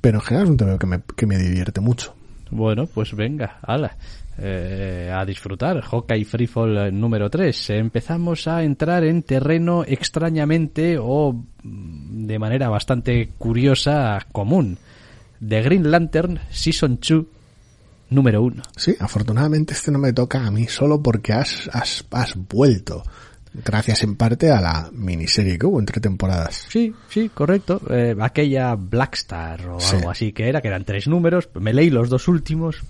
Pero 0.01 0.19
en 0.19 0.21
general 0.21 0.45
es 0.45 0.51
un 0.51 0.57
tema 0.57 0.77
que 0.77 0.85
me, 0.85 1.01
que 1.17 1.25
me 1.25 1.39
divierte 1.39 1.81
mucho. 1.81 2.13
Bueno, 2.51 2.85
pues 2.85 3.15
venga, 3.15 3.57
ala. 3.63 3.97
Eh, 4.41 5.11
a 5.13 5.25
disfrutar. 5.25 5.81
Hawkeye 5.81 6.25
Freefall 6.25 6.77
eh, 6.77 6.91
número 6.91 7.29
3. 7.29 7.69
Empezamos 7.71 8.47
a 8.47 8.63
entrar 8.63 9.03
en 9.03 9.23
terreno 9.23 9.83
extrañamente 9.85 10.97
o 10.99 11.33
mm, 11.63 12.25
de 12.27 12.39
manera 12.39 12.69
bastante 12.69 13.29
curiosa 13.37 14.19
común. 14.31 14.77
The 15.47 15.61
Green 15.61 15.89
Lantern 15.89 16.39
Season 16.49 16.99
2 16.99 17.25
número 18.09 18.41
1. 18.43 18.63
Sí, 18.75 18.95
afortunadamente 18.99 19.73
este 19.73 19.91
no 19.91 19.99
me 19.99 20.13
toca 20.13 20.45
a 20.45 20.51
mí 20.51 20.67
solo 20.67 21.01
porque 21.01 21.33
has, 21.33 21.69
has, 21.71 22.05
has 22.11 22.35
vuelto. 22.35 23.03
Gracias 23.65 24.03
en 24.03 24.15
parte 24.15 24.51
a 24.51 24.61
la 24.61 24.89
miniserie 24.93 25.57
que 25.57 25.65
hubo 25.65 25.79
entre 25.79 25.99
temporadas. 25.99 26.67
Sí, 26.69 26.93
sí, 27.09 27.29
correcto. 27.29 27.81
Eh, 27.89 28.15
aquella 28.19 28.75
Blackstar 28.75 29.67
o 29.69 29.79
Sí. 29.79 29.95
algo 29.95 30.11
así 30.11 30.31
que 30.33 30.47
era, 30.47 30.61
que 30.61 30.67
eran 30.67 30.85
tres 30.85 31.07
números. 31.07 31.49
Me 31.59 31.73
leí 31.73 31.89
los 31.89 32.09
dos 32.09 32.27
últimos. 32.27 32.83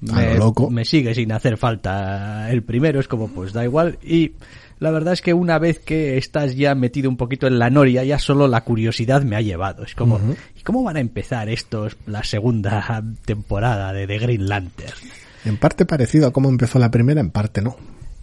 Me, 0.00 0.34
lo 0.34 0.46
loco. 0.46 0.70
me 0.70 0.84
sigue 0.84 1.14
sin 1.14 1.30
hacer 1.32 1.56
falta 1.56 2.50
el 2.50 2.62
primero, 2.62 3.00
es 3.00 3.08
como 3.08 3.28
pues 3.28 3.52
da 3.52 3.64
igual. 3.64 3.98
Y 4.02 4.32
la 4.78 4.90
verdad 4.90 5.12
es 5.12 5.20
que 5.20 5.34
una 5.34 5.58
vez 5.58 5.78
que 5.78 6.16
estás 6.16 6.56
ya 6.56 6.74
metido 6.74 7.10
un 7.10 7.18
poquito 7.18 7.46
en 7.46 7.58
la 7.58 7.68
noria, 7.68 8.02
ya 8.02 8.18
solo 8.18 8.48
la 8.48 8.62
curiosidad 8.64 9.22
me 9.22 9.36
ha 9.36 9.42
llevado. 9.42 9.84
Es 9.84 9.94
como, 9.94 10.18
¿y 10.56 10.62
cómo 10.62 10.82
van 10.82 10.96
a 10.96 11.00
empezar 11.00 11.50
estos 11.50 11.98
la 12.06 12.24
segunda 12.24 13.04
temporada 13.26 13.92
de 13.92 14.06
The 14.06 14.18
Green 14.18 14.48
Lantern? 14.48 14.96
En 15.44 15.58
parte 15.58 15.84
parecido 15.84 16.28
a 16.28 16.32
cómo 16.32 16.48
empezó 16.48 16.78
la 16.78 16.90
primera, 16.90 17.20
en 17.20 17.30
parte 17.30 17.60
no. 17.60 17.76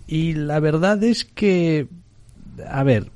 Y 0.08 0.34
la 0.34 0.60
verdad 0.60 1.04
es 1.04 1.26
que, 1.26 1.88
a 2.68 2.84
ver, 2.84 3.12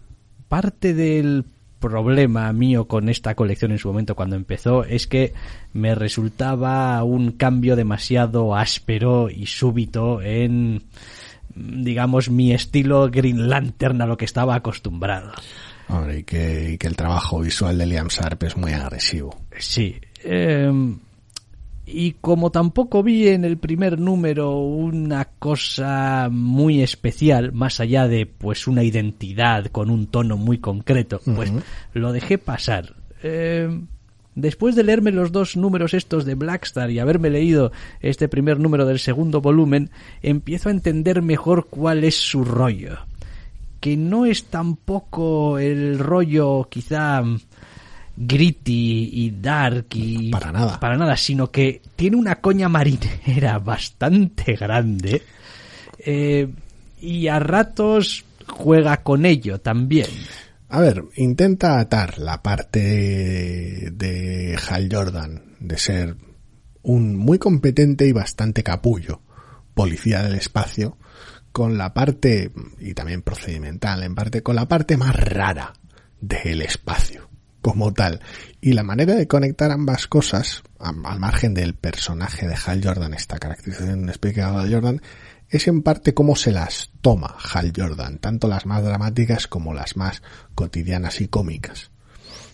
parte 0.47 0.93
del 0.93 1.45
problema 1.81 2.53
mío 2.53 2.87
con 2.87 3.09
esta 3.09 3.35
colección 3.35 3.73
en 3.73 3.79
su 3.79 3.89
momento 3.89 4.15
cuando 4.15 4.37
empezó 4.37 4.85
es 4.85 5.07
que 5.07 5.33
me 5.73 5.93
resultaba 5.95 7.03
un 7.03 7.33
cambio 7.33 7.75
demasiado 7.75 8.55
áspero 8.55 9.29
y 9.29 9.47
súbito 9.47 10.21
en, 10.21 10.83
digamos, 11.53 12.29
mi 12.29 12.53
estilo 12.53 13.09
Green 13.11 13.49
Lantern 13.49 14.01
a 14.01 14.05
lo 14.05 14.15
que 14.15 14.23
estaba 14.23 14.55
acostumbrado. 14.55 15.33
Hombre, 15.89 16.19
y 16.19 16.23
que, 16.23 16.71
y 16.71 16.77
que 16.77 16.87
el 16.87 16.95
trabajo 16.95 17.41
visual 17.41 17.77
de 17.77 17.85
Liam 17.85 18.07
Sharp 18.07 18.43
es 18.43 18.55
muy 18.55 18.71
agresivo. 18.71 19.37
Sí. 19.57 19.99
eh, 20.23 20.71
y 21.93 22.13
como 22.21 22.51
tampoco 22.51 23.03
vi 23.03 23.27
en 23.27 23.45
el 23.45 23.57
primer 23.57 23.99
número 23.99 24.57
una 24.57 25.25
cosa 25.25 26.29
muy 26.31 26.81
especial, 26.81 27.51
más 27.53 27.79
allá 27.79 28.07
de 28.07 28.25
pues 28.25 28.67
una 28.67 28.83
identidad 28.83 29.65
con 29.67 29.89
un 29.89 30.07
tono 30.07 30.37
muy 30.37 30.59
concreto, 30.59 31.21
pues 31.35 31.51
lo 31.93 32.11
dejé 32.13 32.37
pasar. 32.37 32.95
Eh, 33.23 33.69
después 34.35 34.75
de 34.75 34.83
leerme 34.83 35.11
los 35.11 35.31
dos 35.31 35.57
números 35.57 35.93
estos 35.93 36.25
de 36.25 36.35
Blackstar 36.35 36.89
y 36.91 36.99
haberme 36.99 37.29
leído 37.29 37.71
este 37.99 38.27
primer 38.27 38.59
número 38.59 38.85
del 38.85 38.99
segundo 38.99 39.41
volumen, 39.41 39.89
empiezo 40.21 40.69
a 40.69 40.73
entender 40.73 41.21
mejor 41.21 41.67
cuál 41.69 42.03
es 42.03 42.15
su 42.15 42.43
rollo. 42.43 42.99
Que 43.79 43.97
no 43.97 44.25
es 44.25 44.45
tampoco 44.45 45.57
el 45.57 45.97
rollo 45.97 46.67
quizá 46.69 47.23
gritty 48.15 49.09
y 49.13 49.31
dark 49.41 49.87
y 49.93 50.31
Para 50.31 50.51
nada. 50.51 50.79
para 50.79 50.97
nada 50.97 51.15
sino 51.17 51.51
que 51.51 51.81
tiene 51.95 52.17
una 52.17 52.35
coña 52.35 52.69
marinera 52.69 53.59
bastante 53.63 54.53
grande 54.55 55.21
eh, 55.99 56.47
y 56.99 57.27
a 57.27 57.39
ratos 57.39 58.25
juega 58.47 58.97
con 58.97 59.25
ello 59.25 59.59
también 59.59 60.07
A 60.69 60.79
ver, 60.79 61.03
intenta 61.15 61.79
atar 61.79 62.19
la 62.19 62.41
parte 62.41 62.79
de 63.91 64.57
Hal 64.69 64.89
Jordan 64.91 65.55
de 65.59 65.77
ser 65.77 66.15
un 66.83 67.15
muy 67.15 67.37
competente 67.37 68.07
y 68.07 68.11
bastante 68.11 68.63
capullo 68.63 69.21
policía 69.73 70.23
del 70.23 70.35
espacio 70.35 70.97
con 71.51 71.77
la 71.77 71.93
parte, 71.93 72.51
y 72.79 72.93
también 72.93 73.21
procedimental 73.21 74.03
en 74.03 74.15
parte, 74.15 74.41
con 74.41 74.55
la 74.55 74.67
parte 74.67 74.97
más 74.97 75.15
rara 75.15 75.73
del 76.19 76.61
espacio 76.61 77.30
como 77.61 77.93
tal. 77.93 78.21
Y 78.59 78.73
la 78.73 78.83
manera 78.83 79.15
de 79.15 79.27
conectar 79.27 79.71
ambas 79.71 80.07
cosas, 80.07 80.63
al 80.79 81.19
margen 81.19 81.53
del 81.53 81.75
personaje 81.75 82.47
de 82.47 82.55
Hal 82.65 82.81
Jordan, 82.83 83.13
esta 83.13 83.39
caracterización 83.39 84.09
específica 84.09 84.51
de 84.63 84.73
Jordan, 84.73 85.01
es 85.49 85.67
en 85.67 85.81
parte 85.83 86.13
cómo 86.13 86.35
se 86.35 86.51
las 86.51 86.91
toma 87.01 87.35
Hal 87.53 87.73
Jordan, 87.75 88.17
tanto 88.19 88.47
las 88.47 88.65
más 88.65 88.83
dramáticas 88.83 89.47
como 89.47 89.73
las 89.73 89.97
más 89.97 90.21
cotidianas 90.55 91.21
y 91.21 91.27
cómicas. 91.27 91.91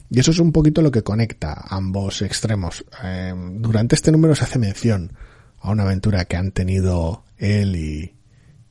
Y 0.09 0.19
eso 0.19 0.31
es 0.31 0.39
un 0.39 0.51
poquito 0.51 0.81
lo 0.81 0.91
que 0.91 1.03
conecta 1.03 1.65
ambos 1.69 2.21
extremos. 2.21 2.85
Eh, 3.03 3.33
durante 3.55 3.95
este 3.95 4.11
número 4.11 4.35
se 4.35 4.45
hace 4.45 4.57
mención 4.57 5.13
a 5.59 5.71
una 5.71 5.83
aventura 5.83 6.25
que 6.25 6.37
han 6.37 6.51
tenido 6.51 7.23
él 7.37 7.75
y 7.75 8.15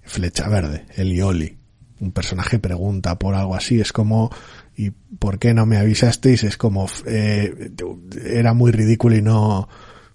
Flecha 0.02 0.48
Verde, 0.48 0.86
él 0.96 1.12
y 1.12 1.20
Oli. 1.20 1.58
Un 2.00 2.12
personaje 2.12 2.58
pregunta 2.58 3.18
por 3.18 3.34
algo 3.34 3.54
así, 3.54 3.80
es 3.80 3.92
como, 3.92 4.30
¿y 4.76 4.90
por 4.90 5.38
qué 5.38 5.54
no 5.54 5.66
me 5.66 5.78
avisasteis? 5.78 6.44
Es 6.44 6.56
como, 6.56 6.86
eh, 7.06 7.72
era 8.24 8.52
muy 8.52 8.70
ridículo 8.72 9.16
y 9.16 9.22
no, 9.22 9.68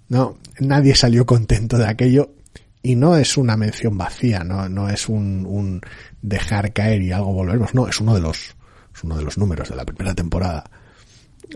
no, 0.10 0.38
nadie 0.60 0.96
salió 0.96 1.26
contento 1.26 1.78
de 1.78 1.88
aquello. 1.88 2.36
Y 2.84 2.96
no 2.96 3.16
es 3.16 3.38
una 3.38 3.58
mención 3.58 3.98
vacía, 3.98 4.44
no, 4.44 4.68
no 4.68 4.90
es 4.90 5.08
un, 5.08 5.82
dejar 6.22 6.74
caer 6.74 7.02
y 7.02 7.12
algo 7.12 7.32
volvernos, 7.34 7.76
no, 7.76 7.88
es 7.88 8.00
uno 8.02 8.16
de 8.16 8.22
los, 8.22 8.56
es 8.96 9.04
uno 9.04 9.18
de 9.18 9.24
los 9.24 9.38
números 9.38 9.70
de 9.70 9.76
la 9.76 9.86
primera 9.86 10.16
temporada. 10.16 10.64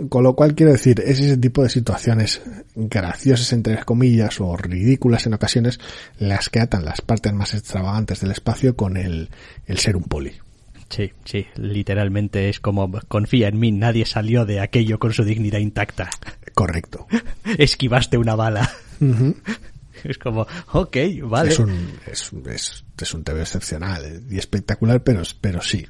Con 0.09 0.23
lo 0.23 0.35
cual 0.35 0.53
quiero 0.53 0.71
decir, 0.73 1.01
es 1.03 1.19
ese 1.19 1.37
tipo 1.37 1.63
de 1.63 1.69
situaciones 1.69 2.41
graciosas 2.75 3.53
entre 3.53 3.83
comillas 3.85 4.39
o 4.41 4.55
ridículas 4.55 5.25
en 5.25 5.33
ocasiones 5.33 5.79
las 6.19 6.49
que 6.49 6.59
atan 6.59 6.85
las 6.85 7.01
partes 7.01 7.33
más 7.33 7.53
extravagantes 7.53 8.19
del 8.19 8.31
espacio 8.31 8.75
con 8.75 8.97
el, 8.97 9.29
el 9.65 9.79
ser 9.79 9.95
un 9.95 10.03
poli. 10.03 10.33
Sí 10.89 11.11
sí 11.23 11.47
literalmente 11.55 12.49
es 12.49 12.59
como 12.59 12.91
confía 13.07 13.47
en 13.47 13.59
mí 13.59 13.71
nadie 13.71 14.05
salió 14.05 14.45
de 14.45 14.59
aquello 14.59 14.99
con 14.99 15.13
su 15.13 15.23
dignidad 15.23 15.59
intacta 15.59 16.09
Correcto. 16.55 17.05
esquivaste 17.57 18.17
una 18.17 18.36
bala. 18.36 18.67
Es 20.03 20.19
como 20.19 20.45
ok 20.73 20.97
vale 21.23 21.49
Es 21.49 21.57
un, 21.57 21.71
es, 22.05 22.31
es, 22.47 22.86
es 23.01 23.13
un 23.15 23.23
TV 23.23 23.41
excepcional 23.41 24.23
y 24.29 24.38
espectacular, 24.38 25.01
pero, 25.01 25.23
pero 25.41 25.61
sí. 25.61 25.88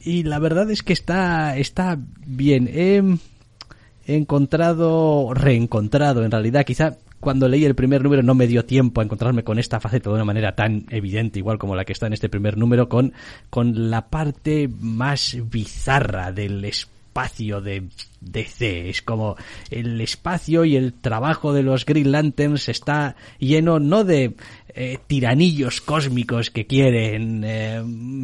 y 0.00 0.22
la 0.22 0.38
verdad 0.38 0.70
es 0.70 0.82
que 0.82 0.94
está 0.94 1.54
está 1.58 1.98
bien. 2.24 2.68
He 2.72 3.18
encontrado 4.06 5.34
reencontrado 5.34 6.24
en 6.24 6.30
realidad 6.30 6.64
quizá 6.64 6.96
cuando 7.20 7.48
leí 7.48 7.64
el 7.64 7.74
primer 7.74 8.02
número 8.02 8.22
no 8.22 8.34
me 8.34 8.46
dio 8.46 8.64
tiempo 8.64 9.00
a 9.00 9.04
encontrarme 9.04 9.44
con 9.44 9.58
esta 9.58 9.80
faceta 9.80 10.10
de 10.10 10.16
una 10.16 10.24
manera 10.24 10.54
tan 10.54 10.86
evidente 10.90 11.38
igual 11.38 11.58
como 11.58 11.74
la 11.74 11.84
que 11.84 11.92
está 11.92 12.06
en 12.06 12.12
este 12.12 12.28
primer 12.28 12.56
número 12.56 12.88
con 12.88 13.12
con 13.50 13.90
la 13.90 14.08
parte 14.08 14.68
más 14.80 15.36
bizarra 15.50 16.32
del 16.32 16.64
espacio 16.64 17.60
de 17.60 17.84
DC 18.24 18.88
es 18.88 19.02
como 19.02 19.36
el 19.70 20.00
espacio 20.00 20.64
y 20.64 20.76
el 20.76 20.92
trabajo 20.94 21.52
de 21.52 21.62
los 21.62 21.84
Green 21.84 22.12
Lanterns 22.12 22.68
está 22.68 23.16
lleno 23.38 23.78
no 23.78 24.04
de 24.04 24.34
eh, 24.76 24.98
tiranillos 25.06 25.80
cósmicos 25.80 26.50
que 26.50 26.66
quieren 26.66 27.44
eh, 27.44 27.80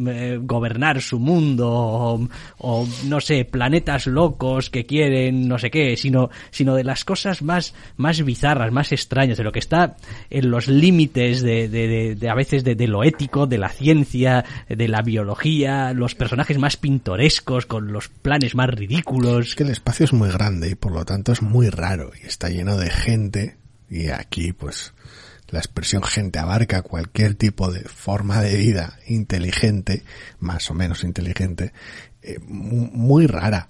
eh, 0.07 0.39
gobernar 0.41 1.01
su 1.01 1.17
mundo 1.17 2.27
o, 2.57 2.87
no 3.05 3.21
sé 3.21 3.45
planetas 3.45 4.07
locos 4.07 4.69
que 4.69 4.85
quieren 4.85 5.47
no 5.47 5.57
sé 5.57 5.71
qué 5.71 5.95
sino 5.95 6.29
sino 6.49 6.75
de 6.75 6.83
las 6.83 7.05
cosas 7.05 7.41
más 7.41 7.73
más 7.95 8.21
bizarras 8.23 8.71
más 8.71 8.91
extrañas 8.91 9.37
de 9.37 9.43
lo 9.43 9.51
que 9.51 9.59
está 9.59 9.95
en 10.29 10.51
los 10.51 10.67
límites 10.67 11.41
de, 11.41 11.69
de, 11.69 12.29
a 12.29 12.35
veces 12.35 12.63
de, 12.63 12.75
lo 12.87 13.03
ético 13.03 13.47
de 13.47 13.57
la 13.57 13.69
ciencia 13.69 14.43
de 14.67 14.87
la 14.87 15.01
biología 15.01 15.93
los 15.93 16.15
personajes 16.15 16.57
más 16.57 16.75
pintorescos 16.75 17.65
con 17.65 17.91
los 17.91 18.09
planes 18.09 18.55
más 18.55 18.69
ridículos. 18.69 19.49
Es 19.49 19.55
que 19.55 19.63
el 19.63 19.69
espacio 19.91 20.05
es 20.05 20.13
muy 20.13 20.29
grande 20.31 20.69
y 20.69 20.75
por 20.75 20.93
lo 20.93 21.03
tanto 21.05 21.31
es 21.33 21.41
muy 21.41 21.69
raro 21.69 22.11
y 22.21 22.25
está 22.25 22.47
lleno 22.49 22.77
de 22.77 22.89
gente 22.89 23.57
y 23.89 24.07
aquí 24.09 24.53
pues 24.53 24.93
la 25.49 25.59
expresión 25.59 26.01
gente 26.01 26.39
abarca 26.39 26.81
cualquier 26.81 27.35
tipo 27.35 27.71
de 27.73 27.81
forma 27.81 28.41
de 28.41 28.55
vida 28.55 28.97
inteligente, 29.07 30.03
más 30.39 30.71
o 30.71 30.73
menos 30.73 31.03
inteligente, 31.03 31.73
eh, 32.21 32.39
mu- 32.47 32.89
muy 32.93 33.27
rara. 33.27 33.67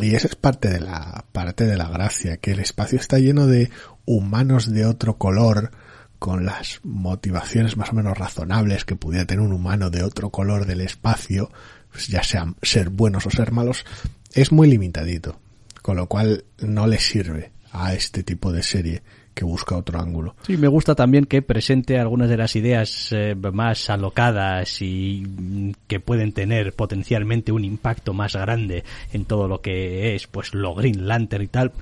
Y 0.00 0.16
esa 0.16 0.26
es 0.26 0.34
parte 0.34 0.68
de 0.68 0.80
la, 0.80 1.24
parte 1.30 1.66
de 1.66 1.76
la 1.76 1.88
gracia, 1.88 2.38
que 2.38 2.50
el 2.50 2.58
espacio 2.58 2.98
está 2.98 3.20
lleno 3.20 3.46
de 3.46 3.70
humanos 4.06 4.68
de 4.72 4.86
otro 4.86 5.16
color, 5.18 5.70
con 6.18 6.44
las 6.44 6.80
motivaciones 6.82 7.76
más 7.76 7.90
o 7.90 7.94
menos 7.94 8.18
razonables 8.18 8.84
que 8.84 8.96
pudiera 8.96 9.24
tener 9.24 9.44
un 9.44 9.52
humano 9.52 9.90
de 9.90 10.02
otro 10.02 10.30
color 10.30 10.66
del 10.66 10.80
espacio, 10.80 11.48
pues 11.92 12.08
ya 12.08 12.24
sean 12.24 12.56
ser 12.62 12.88
buenos 12.90 13.24
o 13.26 13.30
ser 13.30 13.52
malos, 13.52 13.84
es 14.32 14.50
muy 14.50 14.66
limitadito. 14.68 15.38
Con 15.84 15.98
lo 15.98 16.06
cual 16.06 16.44
no 16.60 16.86
le 16.86 16.98
sirve 16.98 17.52
a 17.70 17.92
este 17.92 18.22
tipo 18.22 18.50
de 18.52 18.62
serie 18.62 19.02
que 19.34 19.44
busca 19.44 19.76
otro 19.76 20.00
ángulo. 20.00 20.34
Sí, 20.46 20.56
me 20.56 20.66
gusta 20.66 20.94
también 20.94 21.26
que 21.26 21.42
presente 21.42 21.98
algunas 21.98 22.30
de 22.30 22.38
las 22.38 22.56
ideas 22.56 23.10
eh, 23.12 23.34
más 23.34 23.90
alocadas 23.90 24.80
y 24.80 25.24
mm, 25.26 25.72
que 25.86 26.00
pueden 26.00 26.32
tener 26.32 26.72
potencialmente 26.72 27.52
un 27.52 27.64
impacto 27.64 28.14
más 28.14 28.34
grande 28.34 28.82
en 29.12 29.26
todo 29.26 29.46
lo 29.46 29.60
que 29.60 30.14
es 30.14 30.26
pues 30.26 30.54
lo 30.54 30.74
Green 30.74 31.06
Lantern 31.06 31.44
y 31.44 31.48
tal 31.48 31.72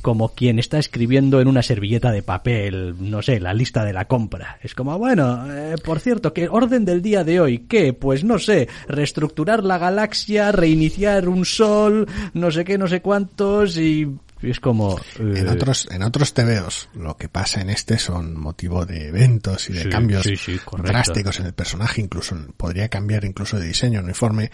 como 0.00 0.30
quien 0.34 0.58
está 0.58 0.78
escribiendo 0.78 1.40
en 1.40 1.48
una 1.48 1.62
servilleta 1.62 2.10
de 2.10 2.22
papel, 2.22 2.96
no 2.98 3.22
sé, 3.22 3.40
la 3.40 3.54
lista 3.54 3.84
de 3.84 3.92
la 3.92 4.06
compra. 4.06 4.58
Es 4.62 4.74
como, 4.74 4.98
bueno, 4.98 5.46
eh, 5.52 5.76
por 5.84 6.00
cierto, 6.00 6.32
¿qué 6.32 6.48
orden 6.48 6.84
del 6.84 7.02
día 7.02 7.24
de 7.24 7.40
hoy? 7.40 7.58
¿Qué? 7.68 7.92
Pues 7.92 8.24
no 8.24 8.38
sé, 8.38 8.68
reestructurar 8.88 9.64
la 9.64 9.78
galaxia, 9.78 10.52
reiniciar 10.52 11.28
un 11.28 11.44
sol, 11.44 12.06
no 12.34 12.50
sé 12.50 12.64
qué, 12.64 12.78
no 12.78 12.88
sé 12.88 13.00
cuántos 13.00 13.76
y 13.76 14.08
y 14.42 14.48
es 14.50 14.58
como... 14.58 14.96
eh, 15.18 15.34
En 15.36 15.48
otros, 15.48 15.86
en 15.90 16.02
otros 16.02 16.32
TVOs, 16.32 16.88
lo 16.94 17.14
que 17.18 17.28
pasa 17.28 17.60
en 17.60 17.68
este 17.68 17.98
son 17.98 18.34
motivo 18.40 18.86
de 18.86 19.08
eventos 19.08 19.68
y 19.68 19.74
de 19.74 19.82
Sí, 19.82 19.88
cambios 19.90 20.22
sí, 20.22 20.34
sí, 20.34 20.58
correcto. 20.64 20.90
drásticos 20.92 21.40
en 21.40 21.46
el 21.46 21.52
personaje, 21.52 22.00
incluso 22.00 22.34
podría 22.56 22.88
cambiar 22.88 23.26
incluso 23.26 23.58
de 23.58 23.66
diseño 23.66 24.00
uniforme. 24.00 24.50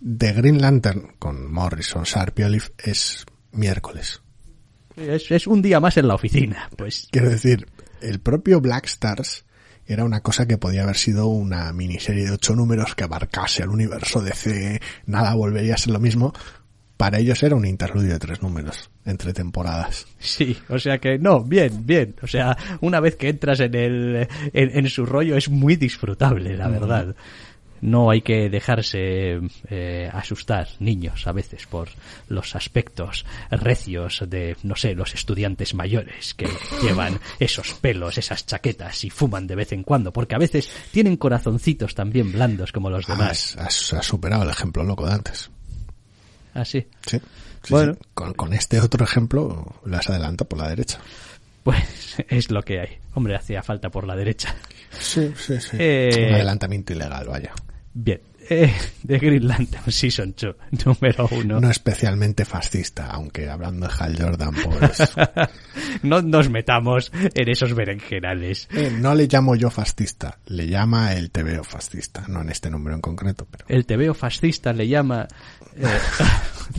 De 0.00 0.32
Green 0.32 0.60
Lantern 0.60 1.12
con 1.20 1.48
Morrison, 1.52 2.02
Sharp 2.02 2.40
y 2.40 2.42
Olive 2.42 2.64
es 2.78 3.24
miércoles. 3.52 4.20
Es, 4.96 5.30
es 5.30 5.46
un 5.46 5.62
día 5.62 5.80
más 5.80 5.96
en 5.96 6.08
la 6.08 6.14
oficina. 6.14 6.68
Pues 6.76 7.08
Quiero 7.10 7.30
decir, 7.30 7.66
el 8.00 8.20
propio 8.20 8.60
Black 8.60 8.86
Stars 8.86 9.44
era 9.86 10.04
una 10.04 10.20
cosa 10.20 10.46
que 10.46 10.56
podía 10.56 10.84
haber 10.84 10.96
sido 10.96 11.26
una 11.26 11.72
miniserie 11.72 12.24
de 12.24 12.32
ocho 12.32 12.54
números 12.54 12.94
que 12.94 13.04
abarcase 13.04 13.62
al 13.62 13.70
universo 13.70 14.22
DC, 14.22 14.80
nada 15.06 15.34
volvería 15.34 15.74
a 15.74 15.78
ser 15.78 15.92
lo 15.92 15.98
mismo. 15.98 16.32
Para 16.96 17.18
ellos 17.18 17.42
era 17.42 17.56
un 17.56 17.64
interludio 17.64 18.12
de 18.12 18.18
tres 18.18 18.42
números 18.42 18.90
entre 19.06 19.32
temporadas. 19.32 20.06
Sí, 20.18 20.56
o 20.68 20.78
sea 20.78 20.98
que 20.98 21.18
no, 21.18 21.42
bien, 21.42 21.86
bien. 21.86 22.14
O 22.22 22.26
sea, 22.26 22.56
una 22.82 23.00
vez 23.00 23.16
que 23.16 23.30
entras 23.30 23.58
en 23.60 23.74
el 23.74 24.28
en, 24.52 24.78
en 24.78 24.88
su 24.88 25.06
rollo 25.06 25.36
es 25.36 25.48
muy 25.48 25.76
disfrutable, 25.76 26.56
la 26.56 26.68
verdad. 26.68 27.16
No 27.82 28.10
hay 28.10 28.20
que 28.22 28.50
dejarse 28.50 29.40
eh, 29.68 30.10
asustar, 30.12 30.68
niños, 30.80 31.26
a 31.26 31.32
veces, 31.32 31.66
por 31.66 31.88
los 32.28 32.54
aspectos 32.54 33.24
recios 33.50 34.22
de, 34.28 34.56
no 34.62 34.76
sé, 34.76 34.94
los 34.94 35.14
estudiantes 35.14 35.74
mayores 35.74 36.34
que 36.34 36.46
llevan 36.82 37.18
esos 37.38 37.74
pelos, 37.74 38.18
esas 38.18 38.44
chaquetas 38.46 39.04
y 39.04 39.10
fuman 39.10 39.46
de 39.46 39.54
vez 39.56 39.72
en 39.72 39.82
cuando, 39.82 40.12
porque 40.12 40.34
a 40.34 40.38
veces 40.38 40.70
tienen 40.92 41.16
corazoncitos 41.16 41.94
también 41.94 42.32
blandos 42.32 42.72
como 42.72 42.90
los 42.90 43.06
demás. 43.06 43.56
Has, 43.58 43.66
has- 43.66 43.92
has 43.94 44.06
superado 44.06 44.42
el 44.42 44.50
ejemplo 44.50 44.82
loco 44.84 45.06
de 45.06 45.12
antes. 45.14 45.50
Así. 46.54 46.86
Sí. 47.06 47.18
Sí, 47.62 47.70
Bueno. 47.70 47.94
sí. 47.94 48.00
Con, 48.14 48.34
con 48.34 48.52
este 48.54 48.80
otro 48.80 49.04
ejemplo 49.04 49.74
las 49.84 50.08
adelanto 50.08 50.44
por 50.46 50.58
la 50.58 50.68
derecha. 50.68 50.98
Pues 51.62 52.16
es 52.28 52.50
lo 52.50 52.62
que 52.62 52.80
hay. 52.80 52.98
Hombre, 53.14 53.36
hacía 53.36 53.62
falta 53.62 53.90
por 53.90 54.06
la 54.06 54.16
derecha. 54.16 54.54
Sí, 54.98 55.32
sí, 55.36 55.60
sí. 55.60 55.76
Eh, 55.78 56.26
Un 56.28 56.34
adelantamiento 56.34 56.92
ilegal, 56.92 57.26
vaya. 57.28 57.52
Bien. 57.92 58.20
Eh, 58.48 58.72
The 59.06 59.18
Green 59.18 59.46
Lantern 59.46 59.92
Season 59.92 60.34
2, 60.36 60.56
número 60.84 61.28
uno. 61.30 61.60
No 61.60 61.70
especialmente 61.70 62.44
fascista, 62.44 63.06
aunque 63.10 63.48
hablando 63.48 63.86
de 63.86 63.92
Hal 63.98 64.16
Jordan, 64.20 64.54
pues... 64.64 65.12
No 66.02 66.22
nos 66.22 66.48
metamos 66.50 67.12
en 67.12 67.48
esos 67.48 67.74
berenjenales. 67.74 68.68
Eh, 68.72 68.90
no 68.98 69.14
le 69.14 69.26
llamo 69.26 69.54
yo 69.54 69.70
fascista, 69.70 70.38
le 70.46 70.66
llama 70.66 71.12
el 71.12 71.30
TVO 71.30 71.62
fascista, 71.62 72.24
no 72.28 72.40
en 72.40 72.50
este 72.50 72.70
número 72.70 72.96
en 72.96 73.02
concreto, 73.02 73.46
pero... 73.50 73.66
El 73.68 73.86
TVO 73.86 74.14
fascista 74.14 74.72
le 74.72 74.88
llama... 74.88 75.28
Eh, 75.76 75.98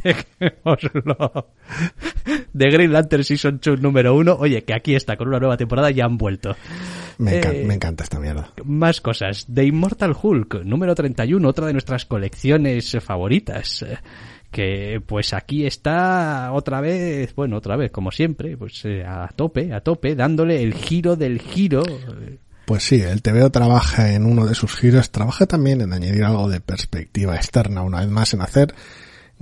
dejémoslo. 0.39 1.53
The 2.57 2.69
Green 2.69 2.91
Lantern 2.91 3.23
Season 3.23 3.59
2, 3.63 3.79
número 3.81 4.15
uno. 4.15 4.35
Oye, 4.39 4.63
que 4.63 4.73
aquí 4.73 4.95
está 4.95 5.15
con 5.15 5.27
una 5.27 5.39
nueva 5.39 5.57
temporada 5.57 5.91
y 5.91 5.95
ya 5.95 6.05
han 6.05 6.17
vuelto. 6.17 6.55
Me, 7.17 7.41
encan- 7.41 7.53
Eh, 7.55 7.63
me 7.65 7.73
encanta 7.75 8.03
esta 8.03 8.19
mierda. 8.19 8.51
Más 8.65 9.01
cosas. 9.01 9.45
The 9.53 9.63
Immortal 9.65 10.15
Hulk, 10.21 10.63
número 10.63 10.95
31, 10.95 11.47
otra 11.47 11.67
de 11.67 11.73
nuestras 11.73 12.05
colecciones 12.05 12.97
favoritas. 13.01 13.83
eh, 13.83 13.97
Que 14.51 15.01
pues 15.05 15.33
aquí 15.33 15.65
está 15.65 16.51
otra 16.51 16.81
vez, 16.81 17.33
bueno, 17.35 17.55
otra 17.55 17.77
vez, 17.77 17.89
como 17.89 18.11
siempre, 18.11 18.57
pues 18.57 18.81
eh, 18.83 19.01
a 19.05 19.29
tope, 19.33 19.71
a 19.73 19.79
tope, 19.79 20.13
dándole 20.13 20.61
el 20.61 20.73
giro 20.73 21.15
del 21.15 21.39
giro. 21.39 21.83
Pues 22.65 22.83
sí, 22.83 23.01
el 23.01 23.21
TVO 23.21 23.49
trabaja 23.49 24.11
en 24.13 24.25
uno 24.25 24.45
de 24.45 24.53
sus 24.55 24.75
giros, 24.75 25.09
trabaja 25.09 25.45
también 25.45 25.79
en 25.79 25.93
añadir 25.93 26.25
algo 26.25 26.49
de 26.49 26.59
perspectiva 26.59 27.35
externa, 27.37 27.81
una 27.81 28.01
vez 28.01 28.09
más 28.09 28.33
en 28.33 28.41
hacer 28.41 28.73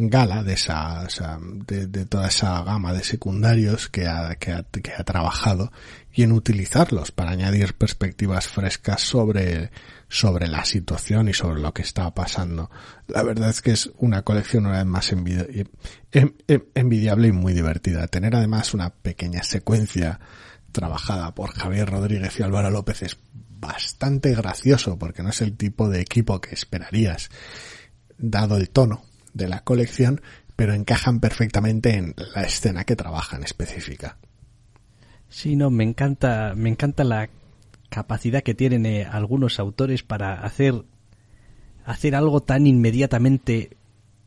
gala 0.01 0.43
de 0.43 0.53
esa, 0.53 1.05
de, 1.67 2.05
toda 2.05 2.29
esa 2.29 2.63
gama 2.63 2.93
de 2.93 3.03
secundarios 3.03 3.89
que 3.89 4.07
ha, 4.07 4.35
que, 4.35 4.53
ha, 4.53 4.63
que 4.63 4.93
ha 4.97 5.03
trabajado 5.03 5.73
y 6.13 6.23
en 6.23 6.31
utilizarlos 6.31 7.11
para 7.11 7.31
añadir 7.31 7.73
perspectivas 7.73 8.47
frescas 8.47 9.01
sobre, 9.01 9.71
sobre 10.07 10.47
la 10.47 10.63
situación 10.63 11.27
y 11.27 11.33
sobre 11.33 11.59
lo 11.59 11.73
que 11.73 11.81
está 11.81 12.13
pasando. 12.13 12.71
La 13.07 13.23
verdad 13.23 13.49
es 13.49 13.61
que 13.61 13.71
es 13.71 13.91
una 13.97 14.21
colección 14.21 14.67
una 14.67 14.77
vez 14.77 14.85
más 14.85 15.11
envidi- 15.11 15.67
em- 16.13 16.33
em- 16.47 16.63
envidiable 16.75 17.27
y 17.27 17.31
muy 17.33 17.53
divertida. 17.53 18.07
Tener 18.07 18.33
además 18.37 18.73
una 18.73 18.91
pequeña 18.91 19.43
secuencia 19.43 20.21
trabajada 20.71 21.35
por 21.35 21.51
Javier 21.51 21.89
Rodríguez 21.89 22.39
y 22.39 22.43
Álvaro 22.43 22.69
López 22.71 23.01
es 23.01 23.17
bastante 23.33 24.33
gracioso 24.33 24.97
porque 24.97 25.23
no 25.23 25.29
es 25.29 25.41
el 25.41 25.57
tipo 25.57 25.89
de 25.89 25.99
equipo 25.99 26.39
que 26.39 26.55
esperarías 26.55 27.29
dado 28.17 28.55
el 28.55 28.69
tono 28.69 29.08
de 29.33 29.47
la 29.47 29.63
colección, 29.63 30.21
pero 30.55 30.73
encajan 30.73 31.19
perfectamente 31.19 31.95
en 31.95 32.15
la 32.35 32.43
escena 32.43 32.83
que 32.83 32.95
trabajan 32.95 33.43
específica. 33.43 34.17
Sí, 35.29 35.55
no, 35.55 35.69
me 35.69 35.83
encanta, 35.83 36.53
me 36.55 36.69
encanta 36.69 37.03
la 37.03 37.29
capacidad 37.89 38.43
que 38.43 38.55
tienen 38.55 38.85
eh, 38.85 39.05
algunos 39.05 39.59
autores 39.59 40.03
para 40.03 40.33
hacer, 40.41 40.83
hacer 41.85 42.15
algo 42.15 42.41
tan 42.41 42.67
inmediatamente 42.67 43.77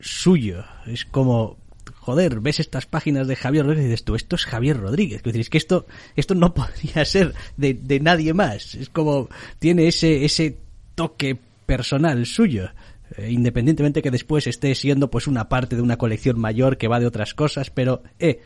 suyo. 0.01 0.65
Es 0.87 1.05
como, 1.05 1.59
joder, 1.97 2.41
ves 2.41 2.61
estas 2.61 2.87
páginas 2.87 3.27
de 3.27 3.37
Javier 3.37 3.67
Rodríguez 3.67 3.87
y 3.87 3.91
dices 3.91 4.05
tú, 4.05 4.15
esto 4.15 4.37
es 4.37 4.45
Javier 4.45 4.79
Rodríguez. 4.79 5.23
Es 5.25 5.35
es 5.35 5.51
que 5.51 5.59
esto, 5.59 5.87
esto 6.17 6.35
no 6.35 6.55
podría 6.55 7.05
ser 7.05 7.35
de, 7.57 7.75
de 7.75 8.01
nadie 8.01 8.33
más. 8.35 8.75
Es 8.75 8.89
como, 8.89 9.29
tiene 9.59 9.89
ese, 9.89 10.25
ese 10.25 10.57
toque 10.95 11.39
personal 11.67 12.27
suyo. 12.27 12.71
Eh, 13.17 13.31
independientemente 13.31 14.03
que 14.03 14.11
después 14.11 14.47
esté 14.47 14.75
siendo 14.75 15.11
pues 15.11 15.27
una 15.27 15.49
parte 15.49 15.77
de 15.77 15.83
una 15.83 15.99
colección 15.99 16.39
mayor 16.39 16.79
que 16.79 16.89
va 16.89 17.01
de 17.01 17.07
otras 17.07 17.35
cosas, 17.35 17.71
pero, 17.71 18.03
eh, 18.19 18.41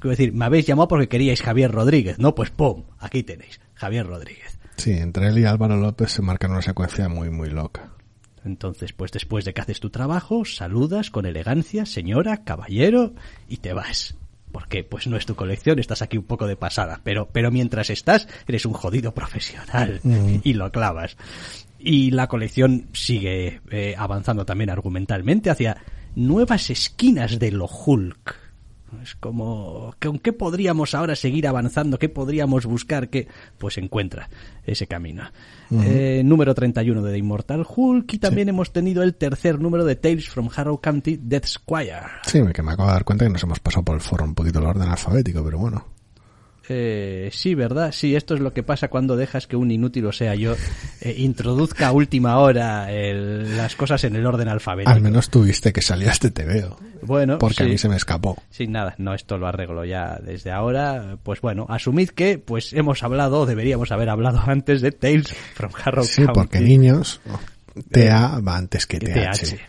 Quiero 0.00 0.12
decir, 0.12 0.32
me 0.32 0.46
habéis 0.46 0.66
llamado 0.66 0.88
porque 0.88 1.08
queríais 1.08 1.42
Javier 1.42 1.70
Rodríguez, 1.70 2.18
¿no? 2.18 2.34
Pues 2.34 2.50
¡pum! 2.50 2.84
Aquí 2.98 3.22
tenéis, 3.22 3.60
Javier 3.74 4.06
Rodríguez. 4.06 4.58
Sí, 4.76 4.92
entre 4.92 5.28
él 5.28 5.38
y 5.38 5.44
Álvaro 5.44 5.76
López 5.76 6.10
se 6.10 6.22
marcan 6.22 6.52
una 6.52 6.62
secuencia 6.62 7.06
muy, 7.10 7.28
muy 7.28 7.50
loca. 7.50 7.92
Entonces, 8.42 8.94
pues 8.94 9.12
después 9.12 9.44
de 9.44 9.52
que 9.52 9.60
haces 9.60 9.78
tu 9.78 9.90
trabajo, 9.90 10.46
saludas 10.46 11.10
con 11.10 11.26
elegancia, 11.26 11.84
señora, 11.84 12.44
caballero, 12.44 13.12
y 13.46 13.58
te 13.58 13.74
vas. 13.74 14.16
Porque, 14.50 14.84
pues 14.84 15.06
no 15.06 15.18
es 15.18 15.26
tu 15.26 15.34
colección, 15.36 15.78
estás 15.78 16.00
aquí 16.00 16.16
un 16.16 16.24
poco 16.24 16.46
de 16.46 16.56
pasada. 16.56 17.02
Pero, 17.04 17.28
pero 17.30 17.50
mientras 17.50 17.90
estás, 17.90 18.26
eres 18.48 18.64
un 18.64 18.72
jodido 18.72 19.12
profesional. 19.12 20.00
Y 20.42 20.54
lo 20.54 20.72
clavas. 20.72 21.18
Y 21.80 22.10
la 22.10 22.28
colección 22.28 22.88
sigue 22.92 23.60
eh, 23.70 23.94
avanzando 23.96 24.44
también 24.44 24.70
argumentalmente 24.70 25.50
hacia 25.50 25.78
nuevas 26.14 26.70
esquinas 26.70 27.38
de 27.38 27.50
lo 27.52 27.66
Hulk. 27.66 28.36
Es 29.02 29.14
como, 29.14 29.94
¿con 30.02 30.18
qué 30.18 30.32
podríamos 30.32 30.94
ahora 30.94 31.14
seguir 31.14 31.46
avanzando? 31.46 31.98
¿Qué 31.98 32.08
podríamos 32.08 32.66
buscar? 32.66 33.08
¿Qué? 33.08 33.28
Pues 33.56 33.78
encuentra 33.78 34.28
ese 34.64 34.86
camino. 34.88 35.22
Eh, 35.70 36.22
número 36.24 36.54
31 36.54 37.00
de 37.00 37.12
The 37.12 37.18
Immortal 37.18 37.64
Hulk 37.68 38.12
y 38.14 38.18
también 38.18 38.48
hemos 38.48 38.72
tenido 38.72 39.04
el 39.04 39.14
tercer 39.14 39.60
número 39.60 39.84
de 39.84 39.94
Tales 39.94 40.28
from 40.28 40.50
Harrow 40.54 40.80
County, 40.80 41.18
Death 41.22 41.46
Squire. 41.46 42.00
Sí, 42.26 42.40
que 42.52 42.62
me 42.62 42.72
acabo 42.72 42.88
de 42.88 42.94
dar 42.94 43.04
cuenta 43.04 43.24
que 43.24 43.30
nos 43.30 43.42
hemos 43.44 43.60
pasado 43.60 43.84
por 43.84 43.94
el 43.94 44.00
foro 44.00 44.24
un 44.24 44.34
poquito 44.34 44.58
el 44.58 44.66
orden 44.66 44.88
alfabético, 44.88 45.44
pero 45.44 45.58
bueno. 45.58 45.99
Eh, 46.72 47.30
sí, 47.32 47.56
¿verdad? 47.56 47.90
Sí, 47.90 48.14
esto 48.14 48.34
es 48.34 48.40
lo 48.40 48.52
que 48.52 48.62
pasa 48.62 48.86
cuando 48.86 49.16
dejas 49.16 49.48
que 49.48 49.56
un 49.56 49.72
inútil, 49.72 50.06
o 50.06 50.12
sea, 50.12 50.36
yo, 50.36 50.54
eh, 51.00 51.14
introduzca 51.18 51.88
a 51.88 51.92
última 51.92 52.38
hora 52.38 52.92
el- 52.92 53.56
las 53.56 53.74
cosas 53.74 54.04
en 54.04 54.14
el 54.14 54.24
orden 54.24 54.46
alfabético. 54.48 54.92
Al 54.92 55.00
menos 55.00 55.30
tuviste 55.30 55.72
que 55.72 55.82
salir 55.82 56.08
a 56.08 56.12
este 56.12 56.30
TVO. 56.30 56.78
Bueno, 57.02 57.38
Porque 57.38 57.64
a 57.64 57.66
mí 57.66 57.76
se 57.76 57.88
me 57.88 57.96
escapó. 57.96 58.40
Sí, 58.50 58.68
nada, 58.68 58.94
no, 58.98 59.14
esto 59.14 59.36
lo 59.36 59.48
arreglo 59.48 59.84
ya 59.84 60.20
desde 60.24 60.52
ahora. 60.52 61.16
Pues 61.24 61.40
bueno, 61.40 61.66
asumid 61.68 62.10
que 62.10 62.38
pues 62.38 62.72
hemos 62.72 63.02
hablado, 63.02 63.40
o 63.40 63.46
deberíamos 63.46 63.90
haber 63.90 64.08
hablado 64.08 64.40
antes 64.46 64.80
de 64.80 64.92
Tales 64.92 65.34
from 65.54 65.72
Harrow 65.82 66.04
Sí, 66.04 66.22
County. 66.22 66.32
porque 66.34 66.60
niños, 66.60 67.20
TA 67.90 68.38
va 68.40 68.56
antes 68.56 68.86
que 68.86 69.00
Que 69.00 69.06
TH. 69.08 69.32
TH. 69.40 69.60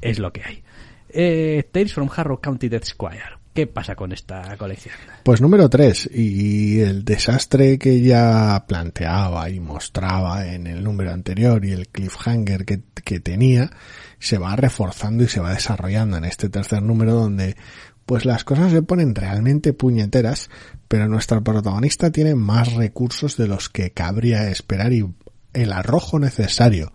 Es 0.00 0.18
lo 0.18 0.32
que 0.32 0.42
hay. 0.44 0.62
Eh, 1.10 1.68
Tales 1.70 1.92
from 1.92 2.08
Harrow 2.14 2.40
County 2.40 2.68
Death 2.70 2.84
Squire. 2.86 3.35
¿Qué 3.56 3.66
pasa 3.66 3.96
con 3.96 4.12
esta 4.12 4.54
colección? 4.58 4.94
Pues 5.22 5.40
número 5.40 5.70
3, 5.70 6.10
y 6.12 6.80
el 6.80 7.06
desastre 7.06 7.78
que 7.78 8.02
ya 8.02 8.66
planteaba 8.68 9.48
y 9.48 9.60
mostraba 9.60 10.46
en 10.46 10.66
el 10.66 10.84
número 10.84 11.10
anterior 11.10 11.64
y 11.64 11.72
el 11.72 11.88
cliffhanger 11.88 12.66
que, 12.66 12.82
que 13.02 13.18
tenía, 13.18 13.70
se 14.18 14.36
va 14.36 14.56
reforzando 14.56 15.24
y 15.24 15.28
se 15.28 15.40
va 15.40 15.54
desarrollando 15.54 16.18
en 16.18 16.26
este 16.26 16.50
tercer 16.50 16.82
número 16.82 17.14
donde 17.14 17.56
pues 18.04 18.26
las 18.26 18.44
cosas 18.44 18.72
se 18.72 18.82
ponen 18.82 19.14
realmente 19.14 19.72
puñeteras, 19.72 20.50
pero 20.86 21.08
nuestra 21.08 21.40
protagonista 21.40 22.10
tiene 22.10 22.34
más 22.34 22.74
recursos 22.74 23.38
de 23.38 23.48
los 23.48 23.70
que 23.70 23.90
cabría 23.90 24.50
esperar 24.50 24.92
y 24.92 25.14
el 25.54 25.72
arrojo 25.72 26.18
necesario 26.18 26.92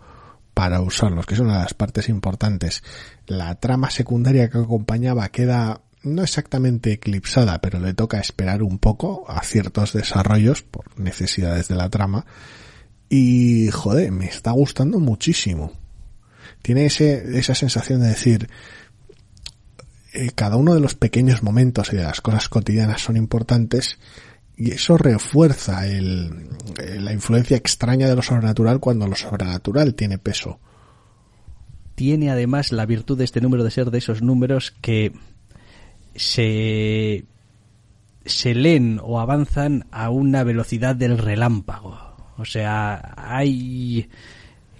para 0.53 0.79
usarlos, 0.81 1.25
que 1.25 1.33
es 1.33 1.39
una 1.39 1.55
de 1.55 1.63
las 1.63 1.73
partes 1.73 2.07
importantes. 2.07 2.83
La 3.25 3.55
trama 3.55 3.89
secundaria 3.89 4.47
que 4.51 4.59
acompañaba 4.59 5.27
queda 5.29 5.81
no 6.03 6.23
exactamente 6.23 6.93
eclipsada, 6.93 7.59
pero 7.61 7.79
le 7.79 7.93
toca 7.93 8.19
esperar 8.19 8.63
un 8.63 8.79
poco 8.79 9.25
a 9.27 9.43
ciertos 9.43 9.93
desarrollos 9.93 10.63
por 10.63 10.99
necesidades 10.99 11.67
de 11.67 11.75
la 11.75 11.89
trama. 11.89 12.25
Y 13.09 13.69
joder, 13.71 14.11
me 14.11 14.25
está 14.25 14.51
gustando 14.51 14.99
muchísimo. 14.99 15.73
Tiene 16.61 16.85
ese, 16.85 17.37
esa 17.37 17.55
sensación 17.55 18.01
de 18.01 18.07
decir, 18.07 18.49
eh, 20.13 20.31
cada 20.33 20.55
uno 20.55 20.73
de 20.73 20.79
los 20.79 20.95
pequeños 20.95 21.43
momentos 21.43 21.93
y 21.93 21.97
de 21.97 22.03
las 22.03 22.21
cosas 22.21 22.49
cotidianas 22.49 23.01
son 23.01 23.17
importantes 23.17 23.97
y 24.57 24.71
eso 24.71 24.97
refuerza 24.97 25.87
el, 25.87 26.49
eh, 26.79 26.99
la 26.99 27.13
influencia 27.13 27.57
extraña 27.57 28.07
de 28.07 28.15
lo 28.15 28.21
sobrenatural 28.21 28.79
cuando 28.79 29.07
lo 29.07 29.15
sobrenatural 29.15 29.95
tiene 29.95 30.17
peso. 30.17 30.59
Tiene 31.95 32.31
además 32.31 32.71
la 32.71 32.85
virtud 32.85 33.17
de 33.17 33.25
este 33.25 33.41
número 33.41 33.63
de 33.63 33.71
ser 33.71 33.91
de 33.91 33.97
esos 33.99 34.21
números 34.21 34.73
que 34.81 35.13
se, 36.15 37.25
se 38.25 38.55
leen 38.55 38.99
o 39.03 39.19
avanzan 39.19 39.85
a 39.91 40.09
una 40.09 40.43
velocidad 40.43 40.95
del 40.95 41.17
relámpago. 41.17 41.97
O 42.37 42.45
sea, 42.45 43.13
hay... 43.17 44.09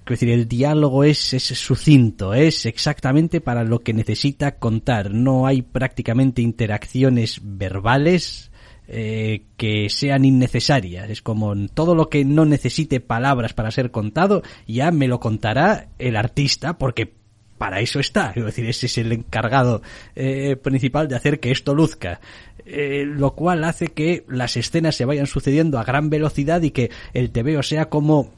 Quiero 0.04 0.20
decir, 0.20 0.30
el 0.30 0.48
diálogo 0.48 1.04
es, 1.04 1.34
es 1.34 1.44
sucinto, 1.44 2.34
es 2.34 2.66
exactamente 2.66 3.40
para 3.40 3.64
lo 3.64 3.80
que 3.80 3.94
necesita 3.94 4.58
contar. 4.58 5.14
No 5.14 5.46
hay 5.46 5.62
prácticamente 5.62 6.42
interacciones 6.42 7.40
verbales 7.44 8.52
eh, 8.94 9.44
que 9.56 9.90
sean 9.90 10.26
innecesarias. 10.26 11.10
Es 11.10 11.22
como 11.22 11.56
todo 11.68 11.96
lo 11.96 12.10
que 12.10 12.26
no 12.26 12.46
necesite 12.46 13.00
palabras 13.00 13.54
para 13.54 13.72
ser 13.72 13.92
contado, 13.92 14.42
ya 14.68 14.92
me 14.92 15.08
lo 15.08 15.22
contará 15.22 15.88
el 15.98 16.18
artista, 16.18 16.78
porque 16.78 17.21
para 17.62 17.80
eso 17.80 18.00
está. 18.00 18.34
Es 18.36 18.44
decir, 18.44 18.66
ese 18.66 18.88
es 18.88 18.98
el 18.98 19.12
encargado 19.12 19.84
eh, 20.16 20.56
principal 20.56 21.08
de 21.08 21.16
hacer 21.16 21.40
que 21.40 21.52
esto 21.52 21.76
luzca. 21.76 22.20
Eh, 22.66 23.04
lo 23.06 23.36
cual 23.36 23.64
hace 23.64 23.90
que 23.90 24.26
las 24.28 24.58
escenas 24.58 24.96
se 24.96 25.06
vayan 25.06 25.28
sucediendo 25.28 25.78
a 25.78 25.84
gran 25.84 26.10
velocidad 26.10 26.64
y 26.64 26.72
que 26.72 26.90
el 27.14 27.30
TVO 27.30 27.62
sea 27.62 27.88
como 27.88 28.32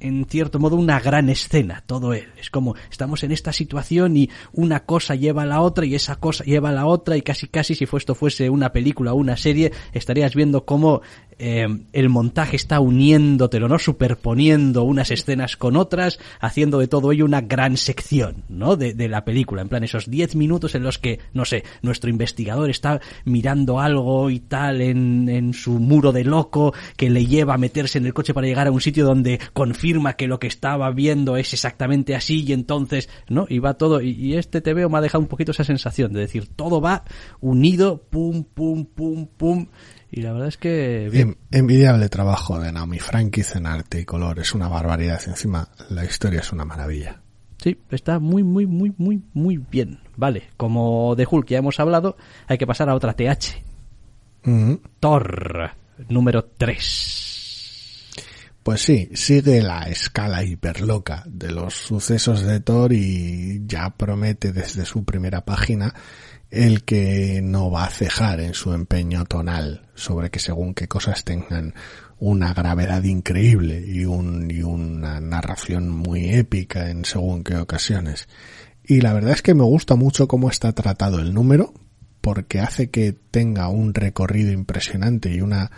en 0.00 0.24
cierto 0.24 0.58
modo 0.58 0.76
una 0.76 0.98
gran 1.00 1.28
escena, 1.28 1.84
todo 1.84 2.14
él. 2.14 2.28
Es 2.40 2.48
como 2.48 2.74
estamos 2.90 3.22
en 3.24 3.32
esta 3.32 3.52
situación 3.52 4.16
y 4.16 4.30
una 4.54 4.80
cosa 4.86 5.16
lleva 5.16 5.42
a 5.42 5.46
la 5.46 5.60
otra 5.60 5.84
y 5.84 5.94
esa 5.94 6.16
cosa 6.16 6.42
lleva 6.44 6.70
a 6.70 6.72
la 6.72 6.86
otra 6.86 7.18
y 7.18 7.22
casi 7.22 7.48
casi 7.48 7.74
si 7.74 7.84
esto 7.84 8.14
fuese 8.14 8.48
una 8.48 8.72
película 8.72 9.12
o 9.12 9.16
una 9.16 9.36
serie 9.36 9.70
estarías 9.92 10.34
viendo 10.34 10.64
cómo 10.64 11.02
eh, 11.38 11.66
el 11.92 12.08
montaje 12.08 12.56
está 12.56 12.80
uniéndotelo, 12.80 13.68
¿no? 13.68 13.78
Superponiendo 13.78 14.84
unas 14.84 15.10
escenas 15.10 15.56
con 15.56 15.76
otras, 15.76 16.18
haciendo 16.40 16.78
de 16.78 16.88
todo 16.88 17.12
ello 17.12 17.24
una 17.24 17.40
gran 17.40 17.76
sección, 17.76 18.44
¿no? 18.48 18.76
De, 18.76 18.94
de 18.94 19.08
la 19.08 19.24
película. 19.24 19.62
En 19.62 19.68
plan, 19.68 19.84
esos 19.84 20.10
10 20.10 20.36
minutos 20.36 20.74
en 20.74 20.82
los 20.82 20.98
que, 20.98 21.20
no 21.32 21.44
sé, 21.44 21.64
nuestro 21.82 22.10
investigador 22.10 22.70
está 22.70 23.00
mirando 23.24 23.80
algo 23.80 24.30
y 24.30 24.40
tal 24.40 24.80
en, 24.80 25.28
en 25.28 25.54
su 25.54 25.78
muro 25.78 26.12
de 26.12 26.24
loco 26.24 26.74
que 26.96 27.10
le 27.10 27.26
lleva 27.26 27.54
a 27.54 27.58
meterse 27.58 27.98
en 27.98 28.06
el 28.06 28.14
coche 28.14 28.34
para 28.34 28.46
llegar 28.46 28.66
a 28.66 28.72
un 28.72 28.80
sitio 28.80 29.04
donde 29.04 29.40
confirma 29.52 30.14
que 30.14 30.26
lo 30.26 30.38
que 30.38 30.46
estaba 30.46 30.90
viendo 30.90 31.36
es 31.36 31.52
exactamente 31.52 32.14
así 32.14 32.44
y 32.44 32.52
entonces, 32.52 33.08
¿no? 33.28 33.46
Y 33.48 33.58
va 33.58 33.74
todo, 33.74 34.00
y, 34.00 34.10
y 34.10 34.34
este 34.36 34.60
te 34.60 34.74
veo 34.74 34.88
me 34.88 34.98
ha 34.98 35.00
dejado 35.00 35.22
un 35.22 35.28
poquito 35.28 35.52
esa 35.52 35.64
sensación 35.64 36.12
de 36.12 36.20
decir, 36.20 36.48
todo 36.48 36.80
va 36.80 37.04
unido, 37.40 38.02
pum, 38.10 38.44
pum, 38.44 38.84
pum, 38.84 39.26
pum, 39.26 39.66
y 40.14 40.20
la 40.20 40.32
verdad 40.32 40.48
es 40.48 40.58
que... 40.58 41.08
Bien. 41.10 41.38
Envidiable 41.50 42.10
trabajo 42.10 42.60
de 42.60 42.70
Naomi 42.70 42.98
Frankiz 42.98 43.56
en 43.56 43.66
arte 43.66 43.98
y 43.98 44.04
color. 44.04 44.38
Es 44.40 44.52
una 44.52 44.68
barbaridad. 44.68 45.18
Encima, 45.26 45.66
la 45.88 46.04
historia 46.04 46.40
es 46.40 46.52
una 46.52 46.66
maravilla. 46.66 47.22
Sí, 47.56 47.78
está 47.90 48.18
muy, 48.18 48.42
muy, 48.42 48.66
muy, 48.66 48.92
muy, 48.98 49.22
muy 49.32 49.56
bien. 49.56 50.00
Vale, 50.16 50.50
como 50.58 51.14
de 51.16 51.26
Hulk 51.28 51.48
ya 51.48 51.58
hemos 51.58 51.80
hablado, 51.80 52.18
hay 52.46 52.58
que 52.58 52.66
pasar 52.66 52.90
a 52.90 52.94
otra 52.94 53.14
TH. 53.14 53.62
Mm 54.44 54.70
-hmm. 54.70 54.80
Thor, 55.00 55.70
número 56.10 56.44
3. 56.58 57.22
Pues 58.62 58.82
sí, 58.82 59.08
sigue 59.14 59.62
la 59.62 59.84
escala 59.84 60.44
hiperloca 60.44 61.24
de 61.26 61.50
los 61.50 61.72
sucesos 61.72 62.42
de 62.42 62.60
Thor 62.60 62.92
y 62.92 63.62
ya 63.66 63.90
promete 63.96 64.52
desde 64.52 64.84
su 64.84 65.04
primera 65.04 65.44
página 65.44 65.94
el 66.52 66.84
que 66.84 67.40
no 67.42 67.70
va 67.70 67.86
a 67.86 67.90
cejar 67.90 68.38
en 68.40 68.52
su 68.52 68.74
empeño 68.74 69.24
tonal 69.24 69.88
sobre 69.94 70.30
que 70.30 70.38
según 70.38 70.74
qué 70.74 70.86
cosas 70.86 71.24
tengan 71.24 71.72
una 72.18 72.52
gravedad 72.52 73.02
increíble 73.04 73.82
y, 73.86 74.04
un, 74.04 74.52
una 74.62 75.18
narración 75.18 75.88
muy 75.88 76.28
épica 76.34 76.90
en 76.90 77.06
según 77.06 77.42
qué 77.42 77.56
ocasiones. 77.56 78.28
Y 78.84 79.00
la 79.00 79.14
verdad 79.14 79.32
es 79.32 79.40
que 79.40 79.54
me 79.54 79.64
gusta 79.64 79.96
mucho 79.96 80.28
cómo 80.28 80.50
está 80.50 80.72
tratado 80.74 81.20
el 81.20 81.32
número, 81.32 81.72
porque 82.20 82.60
hace 82.60 82.90
que 82.90 83.12
tenga 83.12 83.68
un 83.68 83.94
recorrido 83.94 84.52
impresionante 84.52 85.34
y 85.34 85.40
una 85.40 85.70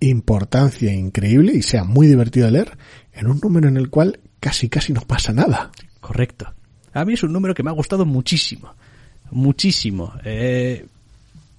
importancia 0.00 0.94
increíble 0.94 1.52
y 1.52 1.60
sea 1.60 1.84
muy 1.84 2.06
divertido 2.06 2.46
de 2.46 2.52
leer 2.52 2.78
en 3.12 3.26
un 3.26 3.40
número 3.40 3.68
en 3.68 3.76
el 3.76 3.90
cual 3.90 4.20
casi 4.40 4.70
casi 4.70 4.94
no 4.94 5.02
pasa 5.02 5.34
nada. 5.34 5.70
Correcto. 6.00 6.50
A 6.94 7.04
mí 7.04 7.12
es 7.12 7.22
un 7.22 7.34
número 7.34 7.54
que 7.54 7.62
me 7.62 7.68
ha 7.68 7.74
gustado 7.74 8.06
muchísimo 8.06 8.74
muchísimo. 9.30 10.14
Eh, 10.24 10.86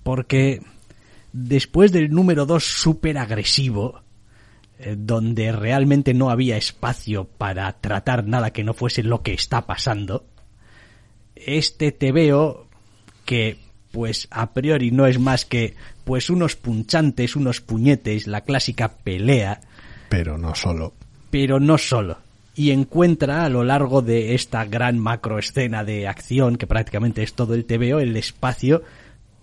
porque 0.03 0.61
después 1.33 1.91
del 1.91 2.11
número 2.11 2.45
2 2.45 2.63
súper 2.63 3.17
agresivo, 3.17 4.01
eh, 4.79 4.95
donde 4.97 5.51
realmente 5.51 6.13
no 6.13 6.29
había 6.29 6.57
espacio 6.57 7.25
para 7.25 7.71
tratar 7.73 8.25
nada 8.25 8.51
que 8.51 8.63
no 8.63 8.73
fuese 8.73 9.03
lo 9.03 9.21
que 9.21 9.33
está 9.33 9.65
pasando, 9.65 10.25
este 11.35 11.91
te 11.91 12.11
veo 12.11 12.67
que 13.25 13.57
pues 13.91 14.27
a 14.31 14.53
priori 14.53 14.91
no 14.91 15.05
es 15.05 15.19
más 15.19 15.45
que 15.45 15.75
pues 16.05 16.29
unos 16.29 16.55
punchantes, 16.55 17.35
unos 17.35 17.61
puñetes, 17.61 18.27
la 18.27 18.41
clásica 18.41 18.97
pelea. 18.97 19.61
Pero 20.09 20.37
no 20.37 20.55
solo. 20.55 20.93
Pero 21.29 21.59
no 21.59 21.77
solo 21.77 22.17
y 22.55 22.71
encuentra 22.71 23.45
a 23.45 23.49
lo 23.49 23.63
largo 23.63 24.01
de 24.01 24.35
esta 24.35 24.65
gran 24.65 24.99
macroescena 24.99 25.83
de 25.83 26.07
acción, 26.07 26.57
que 26.57 26.67
prácticamente 26.67 27.23
es 27.23 27.33
todo 27.33 27.53
el 27.53 27.65
TVO, 27.65 27.99
el 27.99 28.15
espacio 28.17 28.83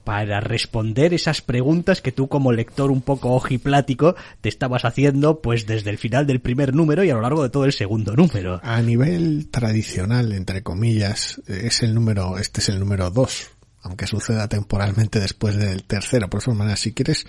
para 0.09 0.41
responder 0.41 1.13
esas 1.13 1.43
preguntas 1.43 2.01
que 2.01 2.13
tú 2.13 2.29
como 2.29 2.51
lector 2.51 2.91
un 2.91 3.03
poco 3.03 3.33
ojiplático 3.33 4.17
te 4.41 4.49
estabas 4.49 4.87
haciendo 4.87 5.43
pues 5.43 5.67
desde 5.67 5.91
el 5.91 5.99
final 5.99 6.27
del 6.27 6.41
primer 6.41 6.75
número 6.75 7.05
y 7.05 7.11
a 7.11 7.15
lo 7.15 7.21
largo 7.21 7.43
de 7.43 7.51
todo 7.51 7.67
el 7.67 7.75
segundo 7.75 8.17
número. 8.17 8.59
A 8.63 8.81
nivel 8.81 9.49
tradicional, 9.51 10.33
entre 10.33 10.63
comillas, 10.63 11.43
es 11.47 11.83
el 11.83 11.95
número, 11.95 12.39
este 12.39 12.61
es 12.61 12.71
el 12.71 12.81
número 12.81 13.11
2, 13.11 13.51
aunque 13.83 14.07
suceda 14.07 14.49
temporalmente 14.49 15.21
después 15.21 15.57
del 15.57 15.85
tercero. 15.85 16.31
Por 16.31 16.41
esa 16.41 16.55
manera, 16.55 16.77
si 16.77 16.95
quieres 16.95 17.27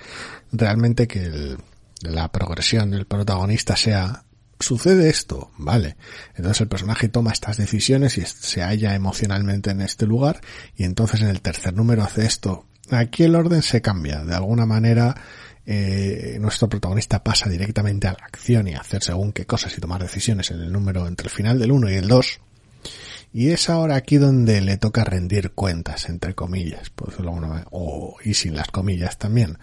realmente 0.54 1.06
que 1.06 1.24
el, 1.24 1.58
la 2.02 2.32
progresión 2.32 2.92
del 2.92 3.08
protagonista 3.08 3.76
sea 3.76 4.24
sucede 4.60 5.10
esto, 5.10 5.52
vale. 5.58 5.96
Entonces 6.36 6.62
el 6.62 6.68
personaje 6.68 7.10
toma 7.10 7.32
estas 7.32 7.58
decisiones 7.58 8.18
y 8.18 8.26
se 8.26 8.62
halla 8.62 8.96
emocionalmente 8.96 9.72
en 9.72 9.82
este 9.82 10.06
lugar 10.06 10.42
y 10.76 10.84
entonces 10.84 11.22
en 11.22 11.30
el 11.30 11.42
tercer 11.42 11.74
número 11.74 12.04
hace 12.04 12.26
esto. 12.26 12.66
Aquí 12.92 13.24
el 13.24 13.36
orden 13.36 13.62
se 13.62 13.82
cambia. 13.82 14.24
De 14.24 14.36
alguna 14.36 14.66
manera 14.66 15.16
eh, 15.66 16.38
nuestro 16.42 16.68
protagonista 16.68 17.24
pasa 17.24 17.50
directamente 17.50 18.08
a 18.08 18.14
la 18.14 18.26
acción 18.26 18.68
y 18.68 18.74
a 18.74 18.80
hacer 18.80 19.04
según 19.04 19.32
qué 19.32 19.46
cosas 19.46 19.78
y 19.78 19.82
tomar 19.82 20.02
decisiones 20.02 20.52
en 20.52 20.62
el 20.62 20.72
número 20.72 21.08
entre 21.08 21.28
el 21.28 21.32
final 21.32 21.60
del 21.60 21.72
1 21.72 21.92
y 21.92 21.96
el 21.96 22.08
2. 22.08 22.40
Y 23.32 23.50
es 23.50 23.70
ahora 23.70 23.96
aquí 23.96 24.18
donde 24.18 24.62
le 24.62 24.78
toca 24.78 25.04
rendir 25.04 25.52
cuentas, 25.52 26.10
entre 26.10 26.34
comillas, 26.34 26.90
por 26.90 27.10
decirlo 27.10 27.30
de 27.30 27.36
alguna 27.36 27.54
manera, 27.54 27.68
o, 27.72 28.18
y 28.24 28.34
sin 28.34 28.56
las 28.56 28.70
comillas 28.70 29.20
también 29.20 29.60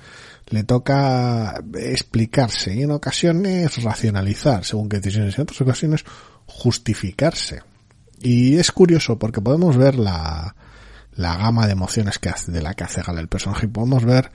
le 0.49 0.65
toca 0.65 1.63
explicarse 1.75 2.75
y 2.75 2.83
en 2.83 2.93
ocasiones 2.93 3.83
racionalizar 3.83 4.65
según 4.65 4.89
qué 4.89 4.99
decisiones 4.99 5.35
y 5.35 5.41
en 5.41 5.43
otras 5.43 5.61
ocasiones 5.61 6.05
justificarse. 6.47 7.63
Y 8.21 8.57
es 8.57 8.71
curioso 8.73 9.19
porque 9.19 9.41
podemos 9.41 9.77
ver 9.77 9.97
la, 9.97 10.55
la 11.13 11.37
gama 11.37 11.67
de 11.67 11.73
emociones 11.73 12.19
que 12.19 12.29
hace, 12.29 12.53
de 12.53 12.63
la 12.63 12.75
que 12.75 12.85
hace 12.85 13.03
gala 13.03 13.21
el 13.21 13.29
personaje 13.29 13.67
y 13.67 13.71
podemos 13.71 14.05
ver 14.05 14.31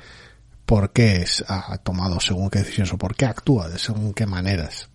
por 0.65 0.91
qué 0.91 1.17
es, 1.17 1.43
ha 1.47 1.77
tomado 1.79 2.19
según 2.19 2.49
qué 2.49 2.59
decisiones 2.59 2.93
o 2.93 2.97
por 2.97 3.15
qué 3.15 3.25
actúa 3.25 3.69
de 3.69 3.79
según 3.79 4.13
qué 4.13 4.25
maneras 4.25 4.89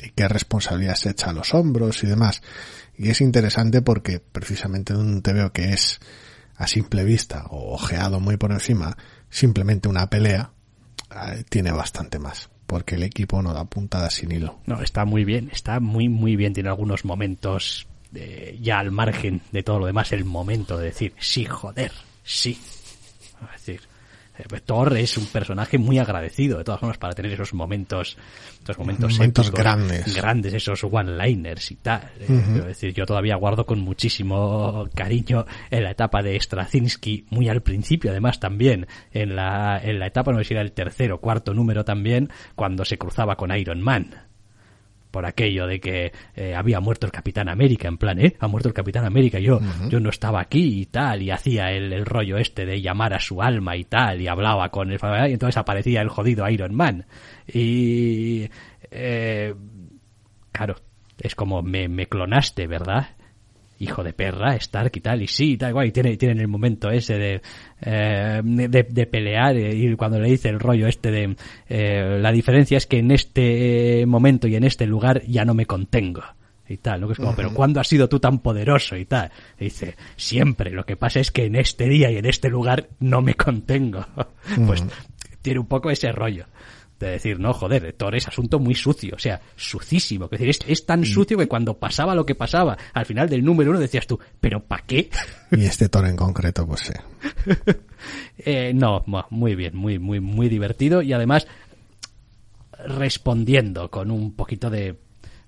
y 0.00 0.10
qué 0.10 0.28
responsabilidad 0.28 0.94
se 0.94 1.10
echa 1.10 1.30
a 1.30 1.32
los 1.32 1.54
hombros 1.54 2.02
y 2.02 2.06
demás. 2.06 2.42
Y 2.96 3.10
es 3.10 3.20
interesante 3.20 3.82
porque 3.82 4.20
precisamente 4.20 4.94
un 4.94 5.22
veo 5.22 5.52
que 5.52 5.72
es 5.72 6.00
a 6.56 6.66
simple 6.66 7.04
vista 7.04 7.44
o 7.50 7.74
ojeado 7.74 8.20
muy 8.20 8.36
por 8.36 8.52
encima 8.52 8.96
simplemente 9.30 9.88
una 9.88 10.08
pelea, 10.08 10.52
tiene 11.48 11.72
bastante 11.72 12.18
más 12.18 12.50
porque 12.66 12.96
el 12.96 13.04
equipo 13.04 13.42
no 13.42 13.54
da 13.54 13.64
puntadas 13.64 14.14
sin 14.14 14.32
hilo. 14.32 14.58
No, 14.66 14.82
está 14.82 15.04
muy 15.04 15.24
bien, 15.24 15.50
está 15.52 15.80
muy 15.80 16.08
muy 16.08 16.36
bien, 16.36 16.52
tiene 16.52 16.68
algunos 16.68 17.04
momentos 17.04 17.86
eh, 18.14 18.58
ya 18.60 18.78
al 18.78 18.90
margen 18.90 19.40
de 19.52 19.62
todo 19.62 19.78
lo 19.78 19.86
demás, 19.86 20.12
el 20.12 20.24
momento 20.24 20.76
de 20.78 20.86
decir, 20.86 21.14
sí, 21.18 21.44
joder, 21.44 21.92
sí. 22.24 22.58
Eh, 23.66 23.78
Thor 24.64 24.96
es 24.96 25.16
un 25.16 25.26
personaje 25.26 25.78
muy 25.78 25.98
agradecido, 25.98 26.58
de 26.58 26.64
todas 26.64 26.80
formas, 26.80 26.98
para 26.98 27.14
tener 27.14 27.32
esos 27.32 27.54
momentos, 27.54 28.16
esos 28.62 28.78
momentos, 28.78 29.12
Momentos 29.12 29.46
épicos, 29.46 29.60
grandes. 29.60 30.16
grandes, 30.16 30.54
esos 30.54 30.84
one-liners 30.84 31.70
y 31.70 31.76
tal. 31.76 32.02
Eh, 32.20 32.26
quiero 32.26 32.66
decir, 32.66 32.92
yo 32.92 33.06
todavía 33.06 33.36
guardo 33.36 33.66
con 33.66 33.80
muchísimo 33.80 34.88
cariño 34.94 35.46
en 35.70 35.84
la 35.84 35.90
etapa 35.92 36.22
de 36.22 36.38
Straczynski, 36.40 37.26
muy 37.30 37.48
al 37.48 37.62
principio, 37.62 38.10
además 38.10 38.40
también, 38.40 38.86
en 39.12 39.36
la, 39.36 39.80
en 39.82 39.98
la 39.98 40.06
etapa, 40.06 40.32
no 40.32 40.38
sé 40.38 40.44
si 40.44 40.54
era 40.54 40.62
el 40.62 40.72
tercero, 40.72 41.20
cuarto 41.20 41.54
número 41.54 41.84
también, 41.84 42.30
cuando 42.54 42.84
se 42.84 42.98
cruzaba 42.98 43.36
con 43.36 43.56
Iron 43.56 43.80
Man 43.80 44.25
por 45.16 45.24
aquello 45.24 45.66
de 45.66 45.80
que 45.80 46.12
eh, 46.34 46.54
había 46.54 46.78
muerto 46.78 47.06
el 47.06 47.10
Capitán 47.10 47.48
América, 47.48 47.88
en 47.88 47.96
plan, 47.96 48.20
¿eh? 48.20 48.36
Ha 48.38 48.48
muerto 48.48 48.68
el 48.68 48.74
Capitán 48.74 49.06
América, 49.06 49.38
yo, 49.38 49.60
yo 49.88 49.98
no 49.98 50.10
estaba 50.10 50.42
aquí 50.42 50.82
y 50.82 50.84
tal, 50.84 51.22
y 51.22 51.30
hacía 51.30 51.72
el, 51.72 51.90
el 51.90 52.04
rollo 52.04 52.36
este 52.36 52.66
de 52.66 52.82
llamar 52.82 53.14
a 53.14 53.18
su 53.18 53.40
alma 53.40 53.78
y 53.78 53.84
tal, 53.84 54.20
y 54.20 54.28
hablaba 54.28 54.68
con 54.68 54.92
el 54.92 55.00
y 55.00 55.32
entonces 55.32 55.56
aparecía 55.56 56.02
el 56.02 56.10
jodido 56.10 56.46
Iron 56.50 56.74
Man. 56.74 57.06
Y... 57.50 58.46
Eh, 58.90 59.54
claro, 60.52 60.76
es 61.18 61.34
como 61.34 61.62
me, 61.62 61.88
me 61.88 62.04
clonaste, 62.08 62.66
¿verdad? 62.66 63.15
Hijo 63.78 64.02
de 64.02 64.12
perra, 64.12 64.54
Stark 64.56 64.92
y 64.94 65.00
tal, 65.00 65.22
y 65.22 65.26
sí, 65.26 65.52
y 65.52 65.56
tal, 65.56 65.72
guay, 65.72 65.92
tiene, 65.92 66.16
tienen 66.16 66.40
el 66.40 66.48
momento 66.48 66.90
ese 66.90 67.18
de, 67.18 67.42
eh, 67.80 68.40
de, 68.42 68.82
de 68.88 69.06
pelear, 69.06 69.56
eh, 69.56 69.74
y 69.74 69.94
cuando 69.96 70.18
le 70.18 70.30
dice 70.30 70.48
el 70.48 70.60
rollo 70.60 70.86
este 70.86 71.10
de, 71.10 71.36
eh, 71.68 72.18
la 72.20 72.32
diferencia 72.32 72.78
es 72.78 72.86
que 72.86 72.98
en 72.98 73.10
este 73.10 74.04
momento 74.06 74.48
y 74.48 74.56
en 74.56 74.64
este 74.64 74.86
lugar 74.86 75.22
ya 75.26 75.44
no 75.44 75.54
me 75.54 75.66
contengo. 75.66 76.22
Y 76.68 76.78
tal, 76.78 77.00
¿no? 77.00 77.06
Que 77.06 77.12
es 77.12 77.18
como, 77.20 77.36
pero 77.36 77.50
¿cuándo 77.54 77.78
has 77.78 77.86
sido 77.86 78.08
tú 78.08 78.18
tan 78.18 78.40
poderoso? 78.40 78.96
Y 78.96 79.04
tal. 79.04 79.30
Y 79.56 79.66
dice, 79.66 79.94
siempre. 80.16 80.72
Lo 80.72 80.84
que 80.84 80.96
pasa 80.96 81.20
es 81.20 81.30
que 81.30 81.44
en 81.44 81.54
este 81.54 81.88
día 81.88 82.10
y 82.10 82.16
en 82.16 82.26
este 82.26 82.48
lugar 82.48 82.88
no 82.98 83.22
me 83.22 83.34
contengo. 83.34 84.04
pues 84.66 84.84
tiene 85.42 85.60
un 85.60 85.66
poco 85.66 85.92
ese 85.92 86.10
rollo 86.10 86.46
de 86.98 87.10
decir, 87.10 87.38
no, 87.38 87.52
joder, 87.52 87.92
Thor 87.92 88.14
es 88.16 88.26
asunto 88.26 88.58
muy 88.58 88.74
sucio, 88.74 89.14
o 89.16 89.18
sea, 89.18 89.40
sucísimo. 89.54 90.24
Es 90.26 90.30
decir, 90.30 90.48
es, 90.48 90.58
es 90.66 90.86
tan 90.86 91.04
sucio 91.04 91.36
que 91.36 91.46
cuando 91.46 91.78
pasaba 91.78 92.14
lo 92.14 92.24
que 92.24 92.34
pasaba, 92.34 92.76
al 92.94 93.06
final 93.06 93.28
del 93.28 93.44
número 93.44 93.70
uno 93.70 93.80
decías 93.80 94.06
tú, 94.06 94.18
¿pero 94.40 94.60
para 94.60 94.84
qué? 94.84 95.10
Y 95.52 95.64
este 95.64 95.88
Thor 95.88 96.06
en 96.06 96.16
concreto, 96.16 96.66
pues 96.66 96.80
sí. 96.80 96.92
Eh, 98.38 98.72
no, 98.74 99.02
muy 99.30 99.56
bien, 99.56 99.74
muy, 99.74 99.98
muy, 99.98 100.20
muy 100.20 100.48
divertido 100.48 101.02
y 101.02 101.12
además 101.12 101.48
respondiendo 102.86 103.90
con 103.90 104.10
un 104.10 104.36
poquito 104.36 104.70
de, 104.70 104.96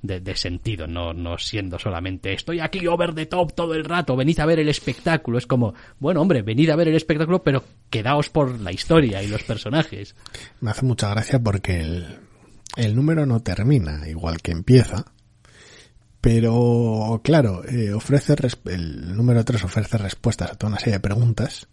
de, 0.03 0.37
sentido, 0.37 0.87
no, 0.87 1.13
no 1.13 1.39
siendo 1.39 1.79
solamente 1.79 2.33
estoy 2.33 2.61
aquí 2.61 2.87
over 2.87 3.15
the 3.15 3.27
top 3.27 3.53
todo 3.53 3.75
el 3.75 3.85
rato, 3.85 4.17
venid 4.17 4.39
a 4.41 4.47
ver 4.47 4.61
el 4.61 4.69
espectáculo. 4.69 5.39
Es 5.39 5.47
como, 5.47 5.75
bueno, 5.99 6.21
hombre, 6.21 6.43
venid 6.43 6.71
a 6.71 6.77
ver 6.77 6.89
el 6.89 6.95
espectáculo, 6.95 7.43
pero 7.43 7.65
quedaos 7.91 8.31
por 8.31 8.61
la 8.61 8.73
historia 8.73 9.23
y 9.23 9.29
los 9.29 9.43
personajes. 9.43 10.15
Me 10.61 10.71
hace 10.71 10.85
mucha 10.85 11.11
gracia 11.11 11.41
porque 11.41 11.81
el, 12.77 12.95
número 12.95 13.27
no 13.27 13.41
termina 13.41 14.09
igual 14.09 14.41
que 14.41 14.53
empieza. 14.53 15.05
Pero, 16.21 17.21
claro, 17.23 17.65
eh, 17.69 17.93
ofrece, 17.93 18.35
el 18.67 19.17
número 19.17 19.45
3 19.45 19.65
ofrece 19.65 19.99
respuestas 19.99 20.51
a 20.51 20.55
toda 20.57 20.71
una 20.71 20.81
serie 20.81 20.95
de 20.95 21.01
preguntas. 21.01 21.69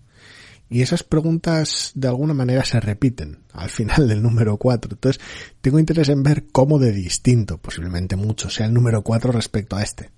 Y 0.70 0.82
esas 0.82 1.04
preguntas 1.04 1.92
de 1.96 2.08
alguna 2.08 2.34
manera 2.34 2.66
se 2.66 2.80
repiten 2.80 3.40
al 3.54 3.70
final 3.70 4.08
del 4.08 4.22
número 4.24 4.58
4. 4.58 4.92
Entonces, 4.94 5.22
tengo 5.62 5.78
interés 5.80 6.10
en 6.10 6.24
ver 6.24 6.46
cómo 6.52 6.80
de 6.80 6.92
distinto, 6.92 7.58
posiblemente 7.60 8.16
mucho, 8.16 8.50
sea 8.50 8.66
el 8.66 8.74
número 8.74 9.02
4 9.04 9.32
respecto 9.32 9.76
a 9.76 9.84
este. 9.84 10.10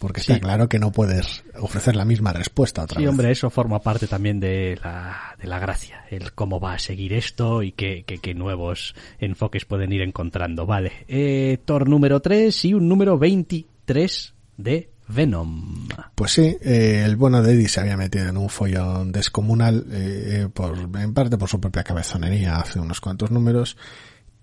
Porque 0.00 0.18
está 0.20 0.34
Sí. 0.34 0.40
claro 0.40 0.68
que 0.68 0.80
no 0.80 0.90
puedes 0.90 1.44
ofrecer 1.60 1.94
la 1.94 2.04
misma 2.04 2.32
respuesta 2.32 2.82
otra 2.82 2.96
Sí, 2.96 3.02
vez. 3.02 3.10
hombre, 3.10 3.30
eso 3.30 3.50
forma 3.50 3.78
parte 3.78 4.08
también 4.08 4.40
de 4.40 4.76
la, 4.82 5.36
de 5.40 5.46
la 5.46 5.60
gracia, 5.60 6.04
el 6.10 6.32
cómo 6.32 6.58
va 6.58 6.74
a 6.74 6.78
seguir 6.80 7.12
esto 7.12 7.62
y 7.62 7.70
qué, 7.70 8.02
qué, 8.04 8.18
qué 8.18 8.34
nuevos 8.34 8.96
enfoques 9.20 9.64
pueden 9.64 9.92
ir 9.92 10.02
encontrando. 10.02 10.66
Vale, 10.66 10.90
eh, 11.06 11.58
Thor 11.64 11.88
número 11.88 12.18
3 12.18 12.64
y 12.64 12.74
un 12.74 12.88
número 12.88 13.16
23 13.16 14.34
de 14.56 14.90
Venom. 15.12 15.88
Pues 16.14 16.32
sí, 16.32 16.56
eh, 16.60 17.02
el 17.04 17.16
bueno 17.16 17.42
de 17.42 17.52
Eddie 17.52 17.68
se 17.68 17.80
había 17.80 17.96
metido 17.96 18.28
en 18.28 18.36
un 18.36 18.48
follón 18.48 19.12
descomunal, 19.12 19.86
eh, 19.90 20.48
por, 20.52 20.76
en 20.98 21.14
parte 21.14 21.38
por 21.38 21.48
su 21.48 21.60
propia 21.60 21.84
cabezonería 21.84 22.56
hace 22.56 22.80
unos 22.80 23.00
cuantos 23.00 23.30
números, 23.30 23.76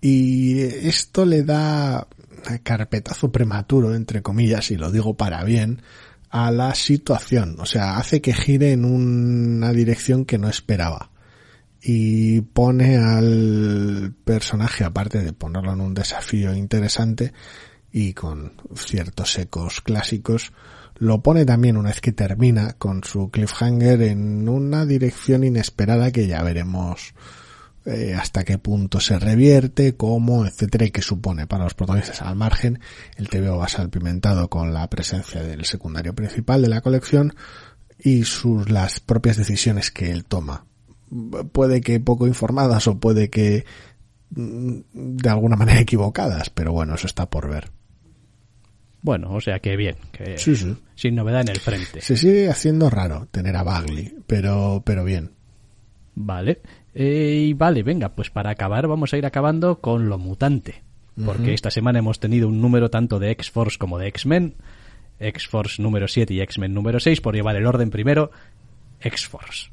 y 0.00 0.60
esto 0.60 1.26
le 1.26 1.42
da 1.42 2.06
carpetazo 2.62 3.30
prematuro, 3.30 3.94
entre 3.94 4.22
comillas, 4.22 4.70
y 4.70 4.76
lo 4.76 4.90
digo 4.90 5.14
para 5.16 5.44
bien, 5.44 5.82
a 6.30 6.50
la 6.50 6.74
situación. 6.74 7.56
O 7.58 7.66
sea, 7.66 7.96
hace 7.96 8.20
que 8.20 8.32
gire 8.32 8.72
en 8.72 8.84
una 8.84 9.72
dirección 9.72 10.24
que 10.24 10.38
no 10.38 10.48
esperaba. 10.48 11.10
Y 11.82 12.42
pone 12.42 12.98
al 12.98 14.14
personaje, 14.24 14.84
aparte 14.84 15.22
de 15.22 15.32
ponerlo 15.32 15.72
en 15.72 15.80
un 15.80 15.94
desafío 15.94 16.54
interesante 16.54 17.32
y 17.92 18.12
con 18.14 18.52
ciertos 18.74 19.38
ecos 19.38 19.80
clásicos, 19.80 20.52
lo 21.00 21.22
pone 21.22 21.46
también 21.46 21.76
una 21.76 21.88
vez 21.88 22.00
que 22.00 22.12
termina 22.12 22.74
con 22.74 23.02
su 23.04 23.30
cliffhanger 23.30 24.02
en 24.02 24.48
una 24.48 24.84
dirección 24.84 25.44
inesperada 25.44 26.10
que 26.12 26.26
ya 26.26 26.42
veremos 26.42 27.14
eh, 27.86 28.14
hasta 28.14 28.44
qué 28.44 28.58
punto 28.58 29.00
se 29.00 29.18
revierte, 29.18 29.96
cómo, 29.96 30.44
etcétera, 30.44 30.84
y 30.84 30.90
qué 30.90 31.00
supone 31.00 31.46
para 31.46 31.64
los 31.64 31.72
protagonistas. 31.72 32.20
Al 32.20 32.36
margen, 32.36 32.80
el 33.16 33.30
TVO 33.30 33.56
va 33.56 33.68
salpimentado 33.68 34.50
con 34.50 34.74
la 34.74 34.88
presencia 34.90 35.42
del 35.42 35.64
secundario 35.64 36.14
principal 36.14 36.60
de 36.60 36.68
la 36.68 36.82
colección 36.82 37.34
y 37.98 38.24
sus 38.24 38.68
las 38.70 39.00
propias 39.00 39.38
decisiones 39.38 39.90
que 39.90 40.10
él 40.10 40.26
toma. 40.26 40.66
Puede 41.52 41.80
que 41.80 41.98
poco 42.00 42.26
informadas 42.26 42.86
o 42.86 42.98
puede 43.00 43.30
que 43.30 43.64
mm, 44.30 44.80
de 44.92 45.30
alguna 45.30 45.56
manera 45.56 45.80
equivocadas, 45.80 46.50
pero 46.50 46.72
bueno, 46.72 46.94
eso 46.94 47.06
está 47.06 47.30
por 47.30 47.48
ver. 47.48 47.70
Bueno, 49.02 49.32
o 49.32 49.40
sea 49.40 49.58
que 49.60 49.76
bien, 49.76 49.96
que 50.12 50.36
Sí, 50.36 50.54
sí. 50.56 50.76
sin 50.94 51.14
novedad 51.14 51.42
en 51.42 51.48
el 51.48 51.58
frente. 51.60 52.00
Se 52.00 52.16
sigue 52.16 52.48
haciendo 52.48 52.90
raro 52.90 53.26
tener 53.30 53.56
a 53.56 53.62
Bagley, 53.62 54.14
pero, 54.26 54.82
pero 54.84 55.04
bien. 55.04 55.30
Vale. 56.14 56.60
Eh, 56.94 57.46
y 57.48 57.52
vale, 57.54 57.82
venga, 57.82 58.10
pues 58.10 58.30
para 58.30 58.50
acabar 58.50 58.86
vamos 58.86 59.12
a 59.12 59.16
ir 59.16 59.24
acabando 59.24 59.80
con 59.80 60.08
lo 60.08 60.18
mutante. 60.18 60.82
Porque 61.24 61.52
esta 61.52 61.70
semana 61.70 61.98
hemos 61.98 62.18
tenido 62.18 62.48
un 62.48 62.62
número 62.62 62.88
tanto 62.88 63.18
de 63.18 63.30
X-Force 63.32 63.76
como 63.78 63.98
de 63.98 64.08
X-Men. 64.08 64.54
X-Force 65.18 65.82
número 65.82 66.08
7 66.08 66.32
y 66.32 66.40
X-Men 66.40 66.72
número 66.72 66.98
6, 66.98 67.20
por 67.20 67.34
llevar 67.34 67.56
el 67.56 67.66
orden 67.66 67.90
primero. 67.90 68.30
X-Force 69.00 69.70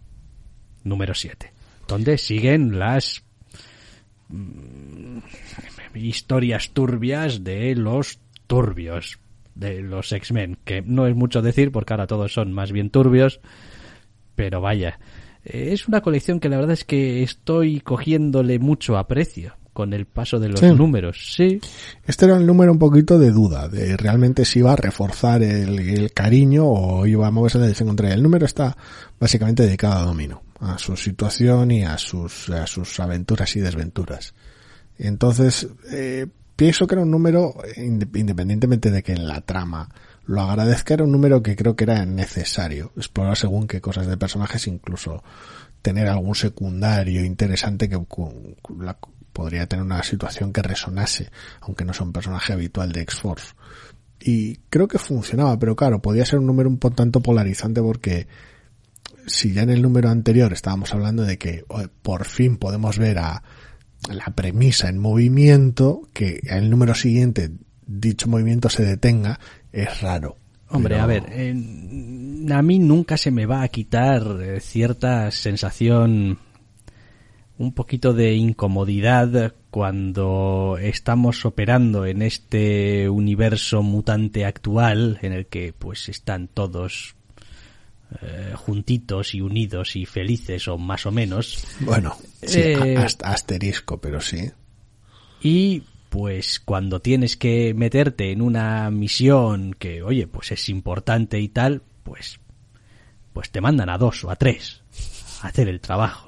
número 0.84 1.14
7. 1.14 1.54
Donde 1.88 2.18
siguen 2.18 2.78
las 2.80 3.24
mm, 4.28 5.20
historias 5.94 6.72
turbias 6.72 7.46
de 7.46 7.76
los 7.76 8.20
turbios 8.48 9.20
de 9.56 9.82
los 9.82 10.12
X-Men. 10.12 10.58
Que 10.66 10.82
no 10.82 11.06
es 11.08 11.16
mucho 11.16 11.42
decir 11.42 11.72
porque 11.72 11.94
ahora 11.94 12.08
todos 12.08 12.34
son 12.34 12.52
más 12.54 12.72
bien 12.72 12.90
turbios. 12.90 13.40
Pero 14.36 14.62
vaya, 14.62 15.00
es 15.44 15.88
una 15.88 16.02
colección 16.02 16.40
que 16.40 16.50
la 16.50 16.58
verdad 16.58 16.74
es 16.74 16.86
que 16.86 17.24
estoy 17.24 17.82
cogiéndole 17.82 18.60
mucho 18.60 18.98
aprecio 18.98 19.54
con 19.74 19.94
el 19.94 20.06
paso 20.08 20.40
de 20.40 20.50
los 20.50 20.60
Sí. 20.60 20.72
números. 20.72 21.34
Sí, 21.36 21.60
Este 22.06 22.26
era 22.26 22.36
el 22.38 22.48
número 22.48 22.72
un 22.72 22.80
poquito 22.80 23.20
de 23.20 23.30
duda, 23.30 23.68
de 23.68 23.96
realmente 23.96 24.44
si 24.44 24.60
iba 24.60 24.74
a 24.74 24.76
reforzar 24.76 25.44
el, 25.44 25.78
el 25.78 26.14
cariño 26.14 26.66
o 26.66 27.06
iba 27.06 27.28
a 27.28 27.32
moverse 27.32 27.58
en 27.58 27.62
la 27.62 27.68
dirección 27.68 27.90
contraria. 27.90 28.16
El 28.16 28.24
número 28.24 28.46
está 28.48 28.76
básicamente 29.20 29.64
dedicado 29.64 30.00
a 30.02 30.06
Domino, 30.06 30.42
a 30.62 30.80
su 30.80 30.96
situación 30.98 31.70
y 31.70 31.84
a 31.84 31.96
sus, 32.00 32.50
a 32.50 32.66
sus 32.66 33.00
aventuras 33.00 33.56
y 33.56 33.60
desventuras. 33.60 34.34
Entonces, 34.98 35.68
eh, 35.92 36.26
pienso 36.58 36.86
que 36.88 36.96
era 36.96 37.04
un 37.04 37.12
número, 37.12 37.56
inde- 37.78 38.10
independientemente 38.20 38.92
de 38.92 39.02
que 39.04 39.14
en 39.14 39.26
la 39.28 39.40
trama 39.40 39.90
lo 40.26 40.42
agradezca, 40.42 40.96
era 40.96 41.06
un 41.06 41.12
número 41.14 41.42
que 41.42 41.56
creo 41.56 41.78
que 41.78 41.86
era 41.86 42.06
necesario 42.06 42.92
explorar 42.98 43.38
según 43.38 43.66
qué 43.68 43.80
cosas 43.80 44.08
de 44.08 44.18
personajes, 44.18 44.68
incluso 44.68 45.24
tener 45.82 46.10
algún 46.10 46.36
secundario 46.36 47.24
interesante 47.24 47.88
que 47.88 47.98
podría 49.32 49.68
tener 49.68 49.86
una 49.86 50.04
situación 50.04 50.52
que 50.52 50.62
resonase, 50.62 51.30
aunque 51.62 51.86
no 51.86 51.94
sea 51.94 52.06
un 52.06 52.12
personaje 52.12 52.52
habitual 52.54 52.92
de 52.92 53.02
X-Force. 53.02 53.54
Y 54.20 54.58
creo 54.70 54.88
que 54.88 54.98
funcionaba, 54.98 55.58
pero 55.60 55.76
claro, 55.76 56.02
podía 56.02 56.26
ser 56.26 56.40
un 56.40 56.48
número 56.48 56.68
un 56.68 56.80
po- 56.80 56.92
tanto 56.92 57.22
polarizante 57.22 57.82
porque 57.82 58.28
si 59.28 59.54
ya 59.54 59.62
en 59.62 59.70
el 59.70 59.82
número 59.82 60.10
anterior 60.10 60.52
estábamos 60.54 60.94
hablando 60.94 61.24
de 61.24 61.38
que 61.38 61.64
por 62.02 62.26
fin 62.26 62.58
podemos 62.58 62.98
ver 62.98 63.20
a 63.20 63.44
la 64.10 64.26
premisa 64.36 64.90
en 64.90 65.00
movimiento, 65.00 66.08
que 66.14 66.42
el 66.50 66.70
número 66.70 66.94
siguiente 66.96 67.52
dicho 67.86 68.28
movimiento 68.28 68.70
se 68.70 68.84
detenga, 68.84 69.40
es 69.72 70.02
raro. 70.02 70.38
Hombre, 70.70 70.96
Pero- 70.96 71.04
a 71.04 71.08
ver, 71.08 71.24
eh, 71.30 71.56
a 72.52 72.62
mí 72.62 72.80
nunca 72.80 73.18
se 73.18 73.32
me 73.32 73.46
va 73.46 73.62
a 73.62 73.68
quitar 73.70 74.24
eh, 74.42 74.60
cierta 74.60 75.32
sensación, 75.32 76.40
un 77.58 77.74
poquito 77.74 78.14
de 78.14 78.36
incomodidad 78.36 79.54
cuando 79.72 80.78
estamos 80.80 81.46
operando 81.46 82.06
en 82.06 82.22
este 82.22 83.10
universo 83.10 83.82
mutante 83.82 84.46
actual 84.46 85.20
en 85.22 85.34
el 85.34 85.48
que 85.48 85.74
pues 85.78 86.10
están 86.10 86.48
todos 86.48 87.16
eh, 88.22 88.54
juntitos 88.56 89.36
y 89.36 89.42
unidos 89.42 89.96
y 89.96 90.06
felices 90.06 90.68
o 90.68 90.78
más 90.78 91.06
o 91.06 91.12
menos. 91.12 91.64
Bueno, 91.80 92.16
sí, 92.42 92.62
Eh, 92.62 93.06
asterisco, 93.24 94.00
pero 94.00 94.22
sí. 94.22 94.52
Y 95.42 95.84
pues 96.10 96.60
cuando 96.60 97.02
tienes 97.02 97.38
que 97.38 97.74
meterte 97.74 98.32
en 98.32 98.42
una 98.42 98.90
misión 98.92 99.76
que, 99.78 100.04
oye, 100.04 100.28
pues 100.28 100.52
es 100.52 100.70
importante 100.70 101.40
y 101.40 101.50
tal, 101.50 101.82
pues, 102.04 102.40
pues 103.34 103.52
te 103.52 103.62
mandan 103.62 103.90
a 103.90 103.98
dos 103.98 104.24
o 104.24 104.32
a 104.32 104.36
tres 104.36 104.84
a 105.42 105.48
hacer 105.48 105.68
el 105.68 105.82
trabajo. 105.82 106.28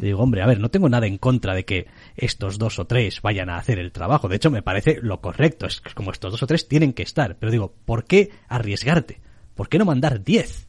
Digo, 0.00 0.22
hombre, 0.22 0.40
a 0.40 0.46
ver, 0.46 0.58
no 0.58 0.70
tengo 0.70 0.88
nada 0.88 1.06
en 1.06 1.18
contra 1.18 1.54
de 1.54 1.66
que 1.66 1.86
estos 2.16 2.56
dos 2.56 2.78
o 2.78 2.86
tres 2.86 3.20
vayan 3.20 3.50
a 3.50 3.58
hacer 3.58 3.78
el 3.78 3.92
trabajo. 3.92 4.26
De 4.26 4.36
hecho, 4.36 4.50
me 4.50 4.62
parece 4.62 5.00
lo 5.02 5.20
correcto. 5.20 5.66
Es 5.66 5.82
como 5.94 6.12
estos 6.12 6.32
dos 6.32 6.42
o 6.42 6.46
tres 6.46 6.66
tienen 6.66 6.94
que 6.94 7.02
estar. 7.02 7.36
Pero 7.38 7.52
digo, 7.52 7.74
¿por 7.84 8.04
qué 8.04 8.30
arriesgarte? 8.48 9.20
¿Por 9.54 9.68
qué 9.68 9.78
no 9.78 9.84
mandar 9.84 10.24
diez? 10.24 10.66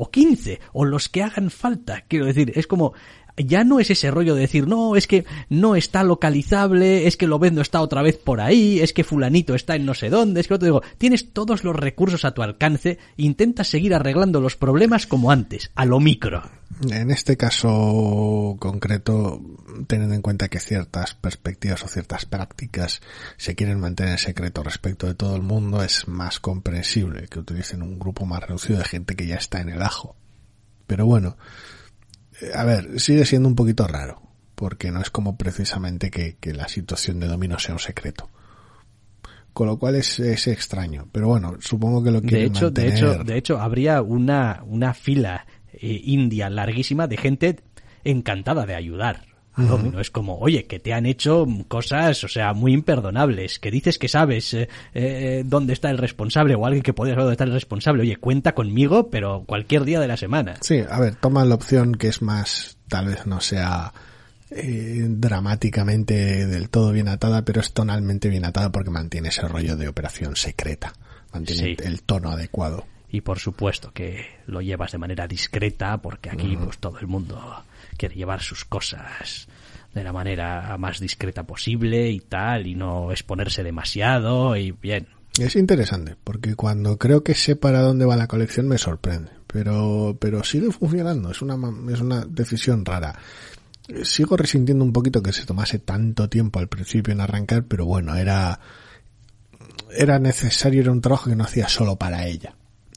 O 0.00 0.10
15 0.10 0.60
o 0.72 0.86
los 0.86 1.10
que 1.10 1.22
hagan 1.22 1.50
falta. 1.50 2.06
Quiero 2.08 2.24
decir, 2.24 2.52
es 2.56 2.66
como 2.66 2.94
ya 3.36 3.64
no 3.64 3.80
es 3.80 3.90
ese 3.90 4.10
rollo 4.10 4.34
de 4.34 4.42
decir, 4.42 4.66
no, 4.66 4.96
es 4.96 5.06
que 5.06 5.24
no 5.48 5.76
está 5.76 6.02
localizable, 6.02 7.06
es 7.06 7.16
que 7.16 7.26
lo 7.26 7.40
no 7.50 7.62
está 7.62 7.80
otra 7.80 8.02
vez 8.02 8.18
por 8.18 8.40
ahí, 8.40 8.80
es 8.80 8.92
que 8.92 9.02
fulanito 9.02 9.54
está 9.54 9.76
en 9.76 9.86
no 9.86 9.94
sé 9.94 10.10
dónde, 10.10 10.40
es 10.40 10.48
que 10.48 10.54
otro 10.54 10.66
digo, 10.66 10.82
tienes 10.98 11.32
todos 11.32 11.64
los 11.64 11.74
recursos 11.74 12.24
a 12.24 12.32
tu 12.32 12.42
alcance, 12.42 12.98
intentas 13.16 13.68
seguir 13.68 13.94
arreglando 13.94 14.40
los 14.40 14.56
problemas 14.56 15.06
como 15.06 15.30
antes, 15.30 15.70
a 15.74 15.86
lo 15.86 16.00
micro. 16.00 16.42
En 16.88 17.10
este 17.10 17.36
caso 17.36 18.56
concreto, 18.58 19.40
teniendo 19.86 20.14
en 20.14 20.22
cuenta 20.22 20.48
que 20.48 20.60
ciertas 20.60 21.14
perspectivas 21.14 21.82
o 21.84 21.88
ciertas 21.88 22.26
prácticas 22.26 23.00
se 23.36 23.54
quieren 23.54 23.80
mantener 23.80 24.12
en 24.12 24.18
secreto 24.18 24.62
respecto 24.62 25.06
de 25.06 25.14
todo 25.14 25.36
el 25.36 25.42
mundo, 25.42 25.82
es 25.82 26.08
más 26.08 26.40
comprensible 26.40 27.26
que 27.28 27.38
utilicen 27.38 27.82
un 27.82 27.98
grupo 27.98 28.24
más 28.24 28.42
reducido 28.42 28.78
de 28.78 28.84
gente 28.84 29.16
que 29.16 29.26
ya 29.26 29.36
está 29.36 29.60
en 29.60 29.70
el 29.70 29.82
ajo. 29.82 30.16
Pero 30.86 31.06
bueno, 31.06 31.36
a 32.54 32.64
ver, 32.64 33.00
sigue 33.00 33.24
siendo 33.24 33.48
un 33.48 33.54
poquito 33.54 33.86
raro, 33.86 34.22
porque 34.54 34.90
no 34.90 35.00
es 35.00 35.10
como 35.10 35.36
precisamente 35.36 36.10
que, 36.10 36.36
que 36.40 36.52
la 36.52 36.68
situación 36.68 37.20
de 37.20 37.28
domino 37.28 37.58
sea 37.58 37.74
un 37.74 37.80
secreto. 37.80 38.28
Con 39.52 39.66
lo 39.66 39.78
cual 39.78 39.96
es, 39.96 40.20
es 40.20 40.46
extraño, 40.46 41.08
pero 41.10 41.28
bueno, 41.28 41.56
supongo 41.60 42.02
que 42.04 42.10
lo 42.10 42.20
De 42.20 42.28
quieren 42.28 42.46
hecho, 42.48 42.70
de 42.70 42.88
hecho, 42.88 43.24
de 43.24 43.36
hecho, 43.36 43.60
habría 43.60 44.00
una, 44.00 44.62
una 44.64 44.94
fila 44.94 45.46
eh, 45.72 46.00
india 46.04 46.48
larguísima 46.48 47.08
de 47.08 47.16
gente 47.16 47.60
encantada 48.04 48.64
de 48.64 48.74
ayudar. 48.76 49.26
A 49.60 49.68
Domino. 49.68 50.00
Es 50.00 50.10
como, 50.10 50.38
oye, 50.38 50.64
que 50.66 50.78
te 50.78 50.92
han 50.92 51.06
hecho 51.06 51.46
cosas, 51.68 52.22
o 52.24 52.28
sea, 52.28 52.52
muy 52.52 52.72
imperdonables, 52.72 53.58
que 53.58 53.70
dices 53.70 53.98
que 53.98 54.08
sabes 54.08 54.54
eh, 54.54 54.68
eh, 54.94 55.42
dónde 55.44 55.72
está 55.72 55.90
el 55.90 55.98
responsable 55.98 56.54
o 56.54 56.66
alguien 56.66 56.82
que 56.82 56.92
podría 56.92 57.14
saber 57.14 57.24
dónde 57.24 57.34
está 57.34 57.44
el 57.44 57.52
responsable. 57.52 58.02
Oye, 58.02 58.16
cuenta 58.16 58.54
conmigo, 58.54 59.10
pero 59.10 59.44
cualquier 59.46 59.84
día 59.84 60.00
de 60.00 60.08
la 60.08 60.16
semana. 60.16 60.56
Sí, 60.60 60.80
a 60.88 60.98
ver, 61.00 61.14
toma 61.16 61.44
la 61.44 61.54
opción 61.54 61.94
que 61.94 62.08
es 62.08 62.22
más, 62.22 62.78
tal 62.88 63.06
vez 63.06 63.26
no 63.26 63.40
sea 63.40 63.92
eh, 64.50 65.04
dramáticamente 65.08 66.46
del 66.46 66.70
todo 66.70 66.92
bien 66.92 67.08
atada, 67.08 67.44
pero 67.44 67.60
es 67.60 67.72
tonalmente 67.72 68.28
bien 68.28 68.44
atada 68.44 68.70
porque 68.70 68.90
mantiene 68.90 69.28
ese 69.28 69.46
rollo 69.46 69.76
de 69.76 69.88
operación 69.88 70.36
secreta, 70.36 70.92
mantiene 71.32 71.62
Sí. 71.62 71.76
el 71.84 72.02
tono 72.02 72.30
adecuado. 72.30 72.84
Y 73.12 73.22
por 73.22 73.40
supuesto 73.40 73.92
que 73.92 74.24
lo 74.46 74.60
llevas 74.60 74.92
de 74.92 74.98
manera 74.98 75.26
discreta, 75.26 75.98
porque 75.98 76.30
aquí 76.30 76.56
pues 76.56 76.78
todo 76.78 76.98
el 77.00 77.08
mundo 77.08 77.64
quiere 77.96 78.14
llevar 78.14 78.40
sus 78.40 78.64
cosas 78.64 79.48
de 79.94 80.04
la 80.04 80.12
manera 80.12 80.76
más 80.78 81.00
discreta 81.00 81.44
posible 81.44 82.10
y 82.10 82.20
tal, 82.20 82.66
y 82.66 82.74
no 82.74 83.10
exponerse 83.10 83.62
demasiado, 83.62 84.56
y 84.56 84.72
bien. 84.72 85.08
Es 85.38 85.56
interesante, 85.56 86.16
porque 86.22 86.54
cuando 86.54 86.98
creo 86.98 87.22
que 87.22 87.34
sé 87.34 87.56
para 87.56 87.82
dónde 87.82 88.04
va 88.04 88.16
la 88.16 88.26
colección 88.26 88.68
me 88.68 88.78
sorprende, 88.78 89.30
pero, 89.46 90.16
pero 90.20 90.44
sigue 90.44 90.70
funcionando, 90.70 91.30
es 91.30 91.42
una, 91.42 91.56
es 91.92 92.00
una 92.00 92.24
decisión 92.24 92.84
rara. 92.84 93.18
Eh, 93.88 94.04
Sigo 94.04 94.36
resintiendo 94.36 94.84
un 94.84 94.92
poquito 94.92 95.22
que 95.22 95.32
se 95.32 95.46
tomase 95.46 95.78
tanto 95.78 96.28
tiempo 96.28 96.58
al 96.58 96.68
principio 96.68 97.12
en 97.12 97.20
arrancar, 97.20 97.64
pero 97.64 97.86
bueno, 97.86 98.14
era, 98.16 98.60
era 99.96 100.18
necesario, 100.18 100.82
era 100.82 100.92
un 100.92 101.00
trabajo 101.00 101.30
que 101.30 101.36
no 101.36 101.44
hacía 101.44 101.68
solo 101.68 101.96
para 101.96 102.26
ella, 102.26 102.54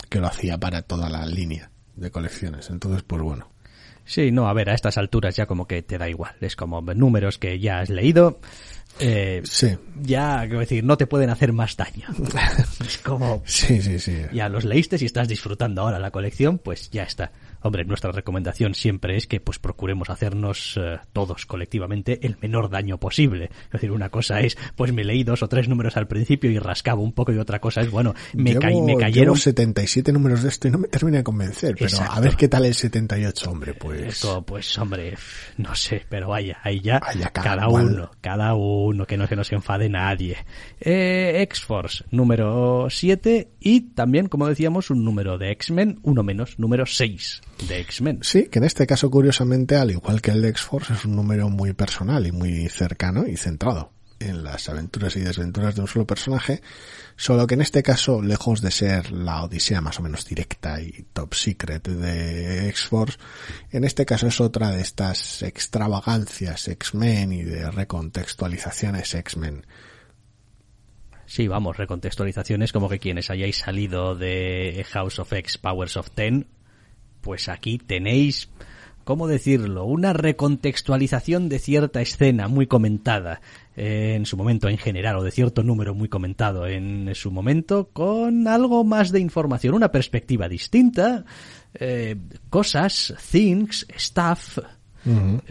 que 0.10 0.20
lo 0.20 0.28
hacía 0.28 0.58
para 0.58 0.82
toda 0.82 1.10
la 1.10 1.26
línea 1.26 1.72
de 1.96 2.12
colecciones. 2.12 2.70
Entonces, 2.70 3.04
pues 3.04 3.22
bueno. 3.22 3.53
Sí, 4.06 4.32
no, 4.32 4.48
a 4.48 4.54
ver, 4.54 4.70
a 4.70 4.74
estas 4.74 4.98
alturas 4.98 5.36
ya 5.36 5.46
como 5.46 5.68
que 5.68 5.82
te 5.82 5.98
da 5.98 6.10
igual, 6.10 6.34
es 6.42 6.56
como 6.56 6.82
números 6.82 7.38
que 7.38 7.60
ya 7.60 7.80
has 7.80 7.90
leído, 7.90 8.40
eh, 9.00 9.42
Sí, 9.44 9.76
ya, 10.02 10.42
quiero 10.42 10.60
decir, 10.60 10.84
no 10.84 10.98
te 10.98 11.08
pueden 11.08 11.30
hacer 11.30 11.52
más 11.52 11.76
daño. 11.76 12.08
es 12.86 12.98
como, 13.00 13.42
sí, 13.46 13.82
sí, 13.82 14.00
sí. 14.00 14.22
ya 14.32 14.50
los 14.50 14.66
leíste 14.66 14.98
y 15.00 15.06
estás 15.06 15.28
disfrutando 15.28 15.82
ahora 15.82 16.00
la 16.00 16.12
colección, 16.12 16.60
pues 16.60 16.90
ya 16.92 17.04
está. 17.04 17.32
Hombre, 17.64 17.86
nuestra 17.86 18.12
recomendación 18.12 18.76
siempre 18.76 19.16
es 19.18 19.26
que 19.26 19.40
pues 19.40 19.58
procuremos 19.58 20.10
hacernos 20.10 20.78
eh, 20.80 21.00
todos 21.14 21.46
colectivamente 21.46 22.20
el 22.26 22.38
menor 22.42 22.70
daño 22.70 23.00
posible. 23.00 23.50
Es 23.66 23.72
decir, 23.72 23.92
una 23.92 24.10
cosa 24.10 24.42
es, 24.42 24.58
pues 24.76 24.92
me 24.94 25.04
leí 25.04 25.24
dos 25.24 25.44
o 25.44 25.48
tres 25.48 25.68
números 25.70 25.98
al 25.98 26.08
principio 26.08 26.52
y 26.52 26.60
rascaba 26.60 27.02
un 27.02 27.14
poco 27.14 27.32
y 27.32 27.38
otra 27.38 27.60
cosa 27.60 27.82
es, 27.82 27.90
bueno, 27.90 28.14
me, 28.34 28.52
Llevo- 28.52 28.62
caí, 28.62 28.82
me 28.82 28.88
llevo 28.88 29.00
cayeron 29.00 29.38
77 29.38 30.12
números 30.12 30.44
de 30.44 30.50
esto 30.50 30.68
y 30.68 30.72
no 30.72 30.78
me 30.78 30.88
termina 30.90 31.18
de 31.20 31.24
convencer, 31.24 31.74
pero 31.76 31.86
Exacto. 31.88 32.14
a 32.14 32.20
ver 32.20 32.36
qué 32.36 32.48
tal 32.48 32.66
el 32.66 32.74
78, 32.74 33.50
hombre, 33.50 33.74
pues... 33.74 34.02
Esto, 34.02 34.42
pues 34.46 34.78
hombre, 34.78 35.16
no 35.58 35.74
sé, 35.76 36.06
pero 36.10 36.30
vaya, 36.30 36.60
ahí 36.64 36.82
ya, 36.82 37.00
Vaya, 37.00 37.30
cada 37.30 37.68
uno, 37.70 38.12
cada 38.22 38.56
uno, 38.56 39.06
que 39.06 39.18
no 39.18 39.44
se 39.44 39.56
enfade 39.56 39.90
nadie. 39.90 40.38
Eh, 40.80 41.42
X-Force, 41.44 42.04
número 42.12 42.88
7, 42.90 43.52
y 43.60 43.82
también, 43.94 44.28
como 44.28 44.48
decíamos, 44.48 44.90
un 44.90 45.04
número 45.06 45.38
de 45.38 45.52
X-Men, 45.52 46.00
uno 46.04 46.24
menos, 46.24 46.60
número 46.60 46.86
6 46.86 47.42
de 47.68 47.80
X-Men. 47.82 48.20
Sí, 48.22 48.48
que 48.50 48.60
en 48.60 48.66
este 48.66 48.88
caso, 48.88 49.10
curiosamente, 49.10 49.76
al 49.76 49.92
igual 49.92 50.22
que 50.22 50.32
el 50.32 50.42
de 50.42 50.50
X-Force, 50.50 50.94
es 50.94 51.06
un 51.06 51.16
número 51.16 51.50
muy 51.50 51.74
personal 51.74 52.26
y 52.28 52.32
muy 52.32 52.68
cercano 52.70 53.26
y 53.28 53.38
centrado 53.38 53.92
en 54.20 54.44
las 54.44 54.70
aventuras 54.70 55.16
y 55.16 55.20
desventuras 55.20 55.76
de 55.76 55.82
un 55.82 55.88
solo 55.88 56.08
personaje, 56.08 56.62
solo 57.16 57.46
que 57.46 57.56
en 57.56 57.62
este 57.62 57.84
caso, 57.84 58.22
lejos 58.22 58.62
de 58.62 58.72
ser 58.72 59.12
la 59.12 59.44
odisea 59.44 59.82
más 59.82 60.00
o 60.00 60.04
menos 60.04 60.26
directa 60.26 60.82
y 60.82 61.06
top 61.14 61.34
secret 61.34 61.88
de 61.88 62.70
X-Force, 62.70 63.18
en 63.72 63.84
este 63.84 64.06
caso 64.06 64.28
es 64.28 64.40
otra 64.40 64.72
de 64.72 64.82
estas 64.82 65.42
extravagancias 65.44 66.68
X-Men 66.68 67.34
y 67.34 67.44
de 67.44 67.70
recontextualizaciones 67.70 69.14
X-Men. 69.14 69.66
Sí, 71.26 71.48
vamos, 71.48 71.78
recontextualizaciones 71.78 72.72
como 72.72 72.90
que 72.90 73.00
quienes 73.00 73.30
hayáis 73.30 73.58
salido 73.58 74.16
de 74.16 74.86
House 74.92 75.20
of 75.20 75.34
X, 75.34 75.58
Powers 75.58 75.98
of 75.98 76.12
Ten, 76.12 76.48
pues 77.24 77.50
aquí 77.50 77.80
tenéis, 77.80 78.50
¿cómo 79.06 79.28
decirlo? 79.28 79.86
Una 79.86 80.14
recontextualización 80.14 81.50
de 81.50 81.58
cierta 81.58 82.02
escena 82.02 82.48
muy 82.48 82.68
comentada 82.68 83.42
eh, 83.76 84.14
en 84.16 84.28
su 84.28 84.38
momento 84.38 84.70
en 84.70 84.78
general, 84.78 85.16
o 85.16 85.24
de 85.24 85.32
cierto 85.32 85.64
número 85.64 85.96
muy 85.96 86.10
comentado 86.10 86.68
en 86.68 87.16
su 87.16 87.32
momento, 87.32 87.90
con 87.94 88.48
algo 88.48 88.84
más 88.84 89.12
de 89.12 89.22
información, 89.22 89.74
una 89.74 89.92
perspectiva 89.92 90.48
distinta, 90.50 91.26
eh, 91.74 92.18
cosas, 92.50 93.16
things, 93.32 93.88
stuff, 93.98 94.60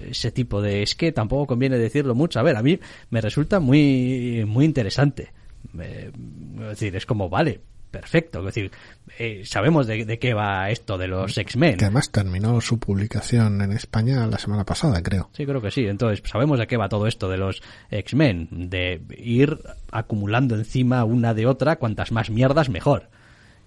ese 0.09 0.31
tipo 0.31 0.63
de 0.63 0.83
es 0.83 0.95
que 0.95 1.13
tampoco 1.13 1.49
conviene 1.49 1.77
decirlo 1.77 2.15
mucho. 2.15 2.41
A 2.41 2.43
ver 2.43 2.57
a 2.57 2.63
mí 2.63 2.79
me 3.11 3.21
resulta 3.21 3.61
muy 3.61 4.45
muy 4.47 4.65
interesante. 4.65 5.31
Eh, 5.79 6.11
es 6.55 6.69
decir 6.69 6.97
es 6.97 7.05
como 7.05 7.29
vale 7.29 7.61
perfecto 7.93 8.41
es 8.41 8.47
decir 8.47 8.73
eh, 9.19 9.43
sabemos 9.45 9.87
de, 9.87 10.05
de 10.05 10.19
qué 10.19 10.35
va 10.35 10.71
esto 10.71 10.99
de 10.99 11.07
los 11.07 11.39
X-Men 11.39 11.77
Que 11.77 11.85
además 11.85 12.11
terminó 12.11 12.61
su 12.61 12.79
publicación 12.79 13.61
en 13.61 13.73
España 13.73 14.27
la 14.27 14.39
semana 14.39 14.65
pasada, 14.65 15.03
creo. 15.03 15.29
Sí, 15.33 15.45
creo 15.45 15.61
que 15.61 15.71
sí. 15.71 15.87
Entonces, 15.87 16.23
sabemos 16.25 16.59
de 16.59 16.67
qué 16.67 16.77
va 16.77 16.89
todo 16.89 17.07
esto 17.07 17.29
de 17.29 17.37
los 17.37 17.63
X-Men, 17.91 18.49
de 18.51 19.01
ir 19.19 19.59
acumulando 19.91 20.55
encima 20.55 21.05
una 21.05 21.35
de 21.35 21.47
otra, 21.47 21.77
cuantas 21.77 22.13
más 22.13 22.31
mierdas 22.31 22.69
mejor. 22.69 23.11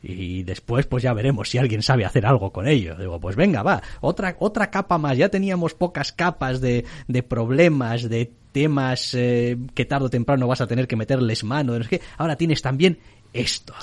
Y 0.01 0.43
después, 0.43 0.85
pues 0.85 1.03
ya 1.03 1.13
veremos 1.13 1.49
si 1.49 1.57
alguien 1.57 1.81
sabe 1.81 2.05
hacer 2.05 2.25
algo 2.25 2.51
con 2.51 2.67
ello. 2.67 2.95
Digo, 2.95 3.19
pues 3.19 3.35
venga, 3.35 3.63
va, 3.63 3.81
otra, 4.01 4.35
otra 4.39 4.69
capa 4.69 4.97
más. 4.97 5.17
Ya 5.17 5.29
teníamos 5.29 5.73
pocas 5.73 6.11
capas 6.11 6.61
de, 6.61 6.85
de 7.07 7.23
problemas, 7.23 8.07
de 8.07 8.31
temas 8.51 9.13
eh, 9.15 9.57
que 9.73 9.85
tarde 9.85 10.05
o 10.05 10.09
temprano 10.09 10.47
vas 10.47 10.61
a 10.61 10.67
tener 10.67 10.87
que 10.87 10.95
meterles 10.95 11.43
mano. 11.43 11.77
no 11.77 11.83
sé 11.83 11.89
qué. 11.89 12.01
Ahora 12.17 12.35
tienes 12.35 12.61
también 12.61 12.99
esto. 13.33 13.73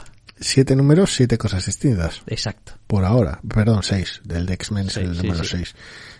Siete 0.42 0.76
números, 0.76 1.14
siete 1.14 1.38
cosas 1.38 1.64
distintas. 1.66 2.22
Exacto. 2.26 2.72
Por 2.86 3.04
ahora, 3.04 3.40
perdón, 3.48 3.82
seis. 3.82 4.20
Del 4.24 4.46
de 4.46 4.54
X-Men 4.54 4.88
es 4.88 4.96
el 4.98 5.14
sí, 5.16 5.22
número 5.26 5.44
sí. 5.44 5.50
seis. 5.56 5.74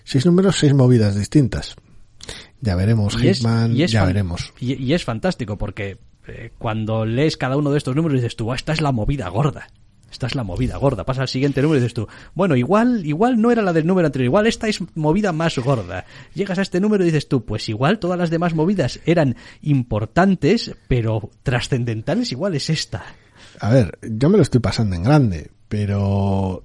Seis 0.04 0.24
números, 0.26 0.56
seis 0.58 0.72
movidas 0.74 1.14
distintas. 1.16 1.76
Ya 2.60 2.76
veremos, 2.76 3.16
Y 3.20 3.28
es- 3.28 3.38
Hitman, 3.38 3.76
y 3.76 3.82
es 3.82 3.90
ya 3.90 4.04
veremos. 4.04 4.52
Y, 4.60 4.74
y 4.82 4.94
es 4.94 5.04
fantástico 5.04 5.58
porque 5.58 5.98
eh, 6.28 6.52
cuando 6.58 7.04
lees 7.04 7.36
cada 7.36 7.56
uno 7.56 7.72
de 7.72 7.78
estos 7.78 7.96
números 7.96 8.20
dices 8.20 8.36
tú, 8.36 8.52
"Ah, 8.52 8.56
esta 8.56 8.72
es 8.72 8.80
la 8.80 8.92
movida 8.92 9.28
gorda. 9.28 9.68
Esta 10.10 10.26
es 10.26 10.34
la 10.34 10.44
movida 10.44 10.76
gorda. 10.76 11.04
Pasa 11.04 11.22
al 11.22 11.28
siguiente 11.28 11.62
número 11.62 11.78
y 11.78 11.80
dices 11.80 11.94
tú, 11.94 12.06
bueno, 12.34 12.54
igual, 12.54 13.04
igual 13.06 13.40
no 13.40 13.50
era 13.50 13.62
la 13.62 13.72
del 13.72 13.86
número 13.86 14.06
anterior, 14.06 14.26
igual 14.26 14.46
esta 14.46 14.68
es 14.68 14.78
movida 14.94 15.32
más 15.32 15.58
gorda. 15.58 16.04
Llegas 16.34 16.58
a 16.58 16.62
este 16.62 16.80
número 16.80 17.02
y 17.02 17.06
dices 17.06 17.28
tú, 17.28 17.44
pues 17.46 17.66
igual 17.70 17.98
todas 17.98 18.18
las 18.18 18.28
demás 18.28 18.54
movidas 18.54 19.00
eran 19.06 19.36
importantes, 19.62 20.74
pero 20.86 21.30
trascendentales 21.42 22.30
igual 22.30 22.54
es 22.54 22.68
esta. 22.70 23.02
A 23.60 23.70
ver, 23.70 23.98
yo 24.02 24.28
me 24.28 24.36
lo 24.36 24.42
estoy 24.42 24.60
pasando 24.60 24.96
en 24.96 25.02
grande, 25.02 25.50
pero 25.68 26.64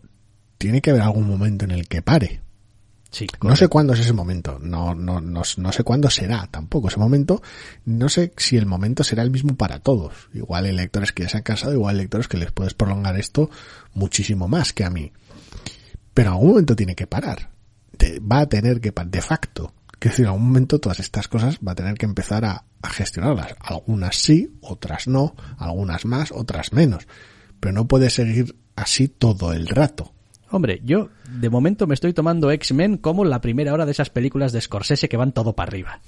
tiene 0.57 0.81
que 0.81 0.89
haber 0.91 1.03
algún 1.03 1.27
momento 1.27 1.65
en 1.65 1.72
el 1.72 1.88
que 1.88 2.01
pare. 2.01 2.41
Sí, 3.09 3.26
No 3.41 3.55
sé 3.55 3.69
cuándo 3.69 3.93
es 3.93 4.01
ese 4.01 4.11
momento, 4.11 4.59
no, 4.61 4.93
no, 4.93 5.22
no, 5.22 5.41
no 5.57 5.72
sé 5.72 5.84
cuándo 5.84 6.09
será 6.09 6.45
tampoco 6.51 6.89
ese 6.89 6.99
momento, 6.99 7.41
no 7.85 8.09
sé 8.09 8.34
si 8.35 8.57
el 8.57 8.65
momento 8.65 9.03
será 9.03 9.23
el 9.23 9.31
mismo 9.31 9.55
para 9.55 9.80
todos. 9.80 10.14
Igual 10.34 10.65
hay 10.65 10.73
lectores 10.73 11.14
que 11.14 11.23
ya 11.23 11.30
se 11.30 11.38
han 11.38 11.43
cansado, 11.43 11.72
igual 11.73 11.95
hay 11.95 12.01
lectores 12.01 12.27
que 12.27 12.38
les 12.38 12.51
puedes 12.51 12.73
prolongar 12.73 13.18
esto 13.18 13.49
muchísimo 13.93 14.47
más 14.49 14.73
que 14.73 14.84
a 14.84 14.89
mí. 14.89 15.14
Pero 16.14 16.30
en 16.30 16.34
algún 16.34 16.49
momento 16.49 16.76
tiene 16.76 16.95
que 16.95 17.07
parar. 17.07 17.51
Te- 17.97 18.19
va 18.19 18.41
a 18.41 18.49
tener 18.49 18.81
que 18.81 18.91
parar, 18.91 19.09
de 19.11 19.22
facto. 19.22 19.73
Que 19.99 20.09
decir, 20.09 20.25
en 20.25 20.29
algún 20.29 20.47
momento 20.47 20.79
todas 20.79 20.99
estas 20.99 21.27
cosas 21.27 21.59
va 21.65 21.71
a 21.71 21.75
tener 21.75 21.95
que 21.95 22.05
empezar 22.05 22.45
a, 22.45 22.65
a 22.81 22.89
gestionarlas. 22.89 23.55
Algunas 23.59 24.15
sí, 24.17 24.51
otras 24.61 25.07
no, 25.07 25.35
algunas 25.57 26.05
más, 26.05 26.31
otras 26.31 26.71
menos. 26.73 27.07
Pero 27.59 27.73
no 27.73 27.87
puede 27.87 28.09
seguir 28.09 28.55
así 28.75 29.07
todo 29.07 29.53
el 29.53 29.67
rato. 29.67 30.13
Hombre, 30.49 30.79
yo 30.83 31.09
de 31.29 31.49
momento 31.49 31.87
me 31.87 31.93
estoy 31.93 32.13
tomando 32.13 32.51
X-Men 32.51 32.97
como 32.97 33.25
la 33.25 33.41
primera 33.41 33.73
hora 33.73 33.85
de 33.85 33.91
esas 33.91 34.09
películas 34.09 34.53
de 34.53 34.61
Scorsese 34.61 35.09
que 35.09 35.17
van 35.17 35.33
todo 35.33 35.53
para 35.53 35.69
arriba. 35.69 35.99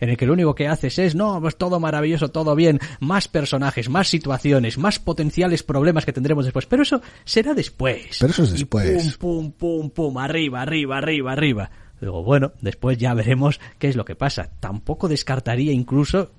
En 0.00 0.10
el 0.10 0.16
que 0.16 0.26
lo 0.26 0.34
único 0.34 0.54
que 0.54 0.68
haces 0.68 0.98
es, 0.98 1.14
no, 1.14 1.40
pues 1.40 1.56
todo 1.56 1.80
maravilloso, 1.80 2.28
todo 2.28 2.54
bien, 2.56 2.78
más 3.00 3.28
personajes, 3.28 3.88
más 3.88 4.08
situaciones, 4.08 4.76
más 4.76 4.98
potenciales 4.98 5.62
problemas 5.62 6.04
que 6.04 6.12
tendremos 6.12 6.44
después. 6.44 6.66
Pero 6.66 6.82
eso 6.82 7.00
será 7.24 7.54
después. 7.54 8.18
Pero 8.20 8.32
eso 8.32 8.42
es 8.42 8.50
Y 8.50 8.52
después. 8.54 9.16
pum, 9.16 9.52
pum, 9.52 9.52
pum, 9.52 9.90
pum, 9.90 10.18
arriba, 10.18 10.60
arriba, 10.60 10.98
arriba, 10.98 11.32
arriba. 11.32 11.70
Digo, 12.00 12.22
bueno, 12.22 12.52
después 12.60 12.98
ya 12.98 13.14
veremos 13.14 13.60
qué 13.78 13.88
es 13.88 13.96
lo 13.96 14.04
que 14.04 14.16
pasa. 14.16 14.50
Tampoco 14.60 15.08
descartaría 15.08 15.72
incluso, 15.72 16.32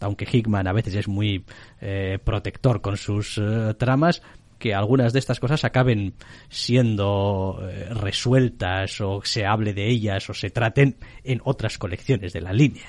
aunque 0.00 0.26
Hickman 0.30 0.66
a 0.66 0.72
veces 0.72 0.94
es 0.94 1.08
muy 1.08 1.44
eh, 1.80 2.18
protector 2.22 2.80
con 2.80 2.96
sus 2.96 3.38
eh, 3.38 3.74
tramas, 3.78 4.22
que 4.58 4.74
algunas 4.74 5.12
de 5.12 5.18
estas 5.18 5.40
cosas 5.40 5.64
acaben 5.64 6.14
siendo 6.48 7.60
eh, 7.62 7.88
resueltas 7.92 9.00
o 9.00 9.20
se 9.22 9.44
hable 9.44 9.74
de 9.74 9.90
ellas 9.90 10.30
o 10.30 10.34
se 10.34 10.50
traten 10.50 10.96
en 11.22 11.40
otras 11.44 11.76
colecciones 11.76 12.32
de 12.32 12.40
la 12.40 12.52
línea. 12.52 12.86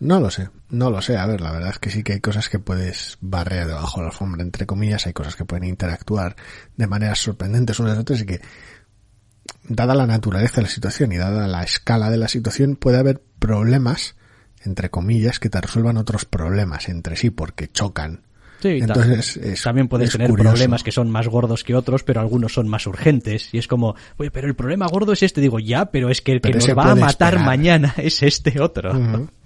No 0.00 0.20
lo 0.20 0.30
sé, 0.30 0.48
no 0.70 0.90
lo 0.90 1.02
sé. 1.02 1.16
A 1.16 1.26
ver, 1.26 1.40
la 1.40 1.50
verdad 1.50 1.70
es 1.70 1.78
que 1.80 1.90
sí 1.90 2.04
que 2.04 2.14
hay 2.14 2.20
cosas 2.20 2.48
que 2.48 2.60
puedes 2.60 3.18
barrer 3.20 3.66
debajo 3.66 3.98
de 3.98 4.04
la 4.04 4.10
alfombra, 4.10 4.42
entre 4.42 4.64
comillas, 4.64 5.06
hay 5.06 5.12
cosas 5.12 5.34
que 5.34 5.44
pueden 5.44 5.68
interactuar 5.68 6.36
de 6.76 6.86
maneras 6.86 7.18
sorprendentes 7.18 7.80
unas 7.80 7.94
de 7.94 8.00
otras 8.00 8.20
y 8.20 8.26
que, 8.26 8.40
dada 9.68 9.94
la 9.94 10.06
naturaleza 10.06 10.56
de 10.56 10.62
la 10.62 10.68
situación 10.68 11.12
y 11.12 11.16
dada 11.18 11.46
la 11.46 11.62
escala 11.62 12.10
de 12.10 12.16
la 12.16 12.28
situación, 12.28 12.76
puede 12.76 12.98
haber 12.98 13.22
problemas, 13.38 14.16
entre 14.64 14.90
comillas, 14.90 15.38
que 15.38 15.50
te 15.50 15.60
resuelvan 15.60 15.96
otros 15.96 16.24
problemas 16.24 16.88
entre 16.88 17.16
sí 17.16 17.30
porque 17.30 17.68
chocan. 17.68 18.22
Sí, 18.60 18.80
ta- 18.80 18.86
Entonces, 18.86 19.36
es- 19.36 19.62
también 19.62 19.86
puedes 19.86 20.08
es 20.08 20.12
tener 20.12 20.28
curioso. 20.30 20.50
problemas 20.50 20.82
que 20.82 20.90
son 20.90 21.10
más 21.10 21.28
gordos 21.28 21.62
que 21.62 21.76
otros, 21.76 22.02
pero 22.02 22.20
algunos 22.20 22.52
son 22.52 22.66
más 22.68 22.86
urgentes. 22.88 23.50
Y 23.54 23.58
es 23.58 23.68
como, 23.68 23.94
oye, 24.16 24.32
pero 24.32 24.48
el 24.48 24.56
problema 24.56 24.86
gordo 24.88 25.12
es 25.12 25.22
este. 25.22 25.40
Digo, 25.40 25.60
ya, 25.60 25.86
pero 25.92 26.08
es 26.10 26.20
que 26.22 26.32
el 26.32 26.40
que 26.40 26.50
Pero 26.50 26.58
nos 26.66 26.76
va 26.76 26.90
a 26.90 26.94
matar 26.96 27.34
esperar. 27.34 27.46
mañana 27.46 27.94
es 27.98 28.22
este 28.22 28.60
otro. 28.60 28.92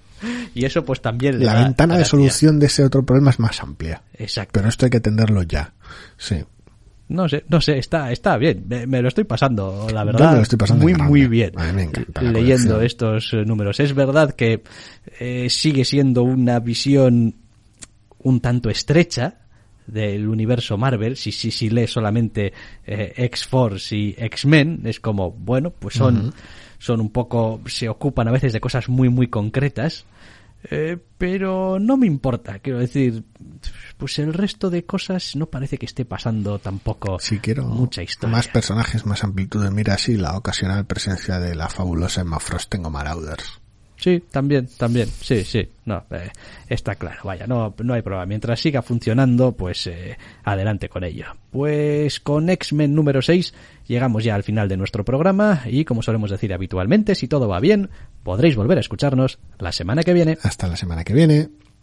Y 0.55 0.65
eso 0.67 0.85
pues 0.85 1.03
también... 1.03 1.45
La 1.45 1.55
da 1.55 1.65
ventana 1.65 1.99
de 1.99 2.05
solución 2.05 2.61
de 2.61 2.67
ese 2.67 2.85
otro 2.85 3.05
problema 3.05 3.31
es 3.31 3.41
más 3.41 3.61
amplia. 3.61 4.03
Exacto. 4.15 4.53
Pero 4.55 4.69
esto 4.69 4.87
hay 4.87 4.91
que 4.91 4.99
atenderlo 4.99 5.43
ya. 5.43 5.73
Sí. 6.17 6.45
No 7.13 7.29
sé, 7.29 7.45
no 7.49 7.61
sé, 7.61 7.79
está, 7.79 8.11
está 8.11 8.37
bien. 8.37 8.65
Me, 8.69 8.87
me 8.87 9.03
lo 9.03 9.09
estoy 9.09 9.25
pasando, 9.25 9.87
la 9.93 10.05
verdad. 10.05 10.31
me 10.31 10.37
lo 10.37 10.43
estoy 10.43 10.59
pasando 10.59 10.83
muy, 10.83 10.95
muy 10.95 11.27
bien. 11.27 11.53
A 11.59 11.67
mí 11.67 11.73
me 11.73 11.83
encanta 11.85 12.23
la 12.23 12.33
Leyendo 12.33 12.75
colección. 12.75 12.85
estos 12.85 13.33
eh, 13.35 13.45
números. 13.45 13.81
Es 13.81 13.95
verdad 13.95 14.33
que 14.35 14.63
eh, 15.21 15.49
sigue 15.51 15.85
siendo 15.85 16.23
una 16.23 16.59
visión 16.61 17.35
un 18.19 18.41
tanto 18.41 18.71
estrecha 18.71 19.35
del 19.87 20.29
universo 20.29 20.79
Marvel, 20.79 21.17
si, 21.17 21.33
si, 21.33 21.51
si 21.51 21.69
lees 21.69 21.91
solamente 21.91 22.53
eh, 22.87 23.13
X-Force 23.17 23.97
y 23.97 24.15
X-Men, 24.17 24.83
es 24.85 25.01
como, 25.01 25.33
bueno, 25.33 25.71
pues 25.71 25.95
son, 25.97 26.33
son 26.79 27.01
un 27.01 27.11
poco, 27.11 27.61
se 27.67 27.89
ocupan 27.89 28.29
a 28.29 28.31
veces 28.31 28.53
de 28.53 28.61
cosas 28.61 28.89
muy, 28.89 29.09
muy 29.09 29.27
concretas, 29.27 30.07
eh, 30.71 30.97
pero 31.19 31.79
no 31.81 31.97
me 31.97 32.07
importa, 32.07 32.59
quiero 32.61 32.79
decir, 32.79 33.25
pues 33.97 34.19
el 34.19 34.33
resto 34.33 34.71
de 34.71 34.85
cosas 34.85 35.35
no 35.37 35.47
parece 35.47 35.79
que 35.79 35.87
esté 35.87 36.05
pasando 36.05 36.59
tampoco 36.59 37.19
Si 37.19 37.39
quiero 37.39 37.65
mucha 37.65 38.03
historia. 38.03 38.37
más 38.37 38.49
personajes, 38.49 39.05
más 39.07 39.25
amplitud 39.25 39.63
de 39.63 39.71
miras 39.71 40.09
y 40.09 40.17
la 40.17 40.37
ocasional 40.37 40.87
presencia 40.87 41.39
de 41.41 41.55
la 41.55 41.69
fabulosa 41.69 42.21
Emma 42.21 42.39
Frost 42.39 42.71
tengo 42.71 42.91
Marauders. 42.91 43.61
Sí, 44.03 44.21
también, 44.33 44.69
también, 44.79 45.07
sí, 45.07 45.45
sí, 45.45 45.69
no, 45.85 46.05
eh, 46.11 46.29
está 46.69 46.97
claro, 46.97 47.21
vaya, 47.23 47.47
no, 47.47 47.73
no 47.85 47.95
hay 47.95 48.03
problema. 48.03 48.27
Mientras 48.27 48.59
siga 48.59 48.83
funcionando, 48.83 49.53
pues 49.53 49.87
eh, 49.87 50.19
adelante 50.43 50.89
con 50.89 51.05
ello. 51.05 51.27
Pues 51.53 52.19
con 52.19 52.51
X-Men 52.51 52.97
número 52.97 53.23
6 53.23 53.55
llegamos 53.87 54.25
ya 54.25 54.35
al 54.35 54.43
final 54.43 54.69
de 54.69 54.77
nuestro 54.77 55.05
programa 55.05 55.63
y 55.67 55.85
como 55.85 56.03
solemos 56.03 56.33
decir 56.33 56.53
habitualmente, 56.53 57.15
si 57.15 57.29
todo 57.29 57.47
va 57.47 57.61
bien, 57.61 57.91
podréis 58.23 58.57
volver 58.57 58.79
a 58.79 58.81
escucharnos 58.81 59.39
la 59.59 59.73
semana 59.73 60.03
que 60.03 60.13
viene. 60.13 60.39
Hasta 60.43 60.69
la 60.69 60.77
semana 60.77 61.05
que 61.05 61.15
viene. 61.15 61.49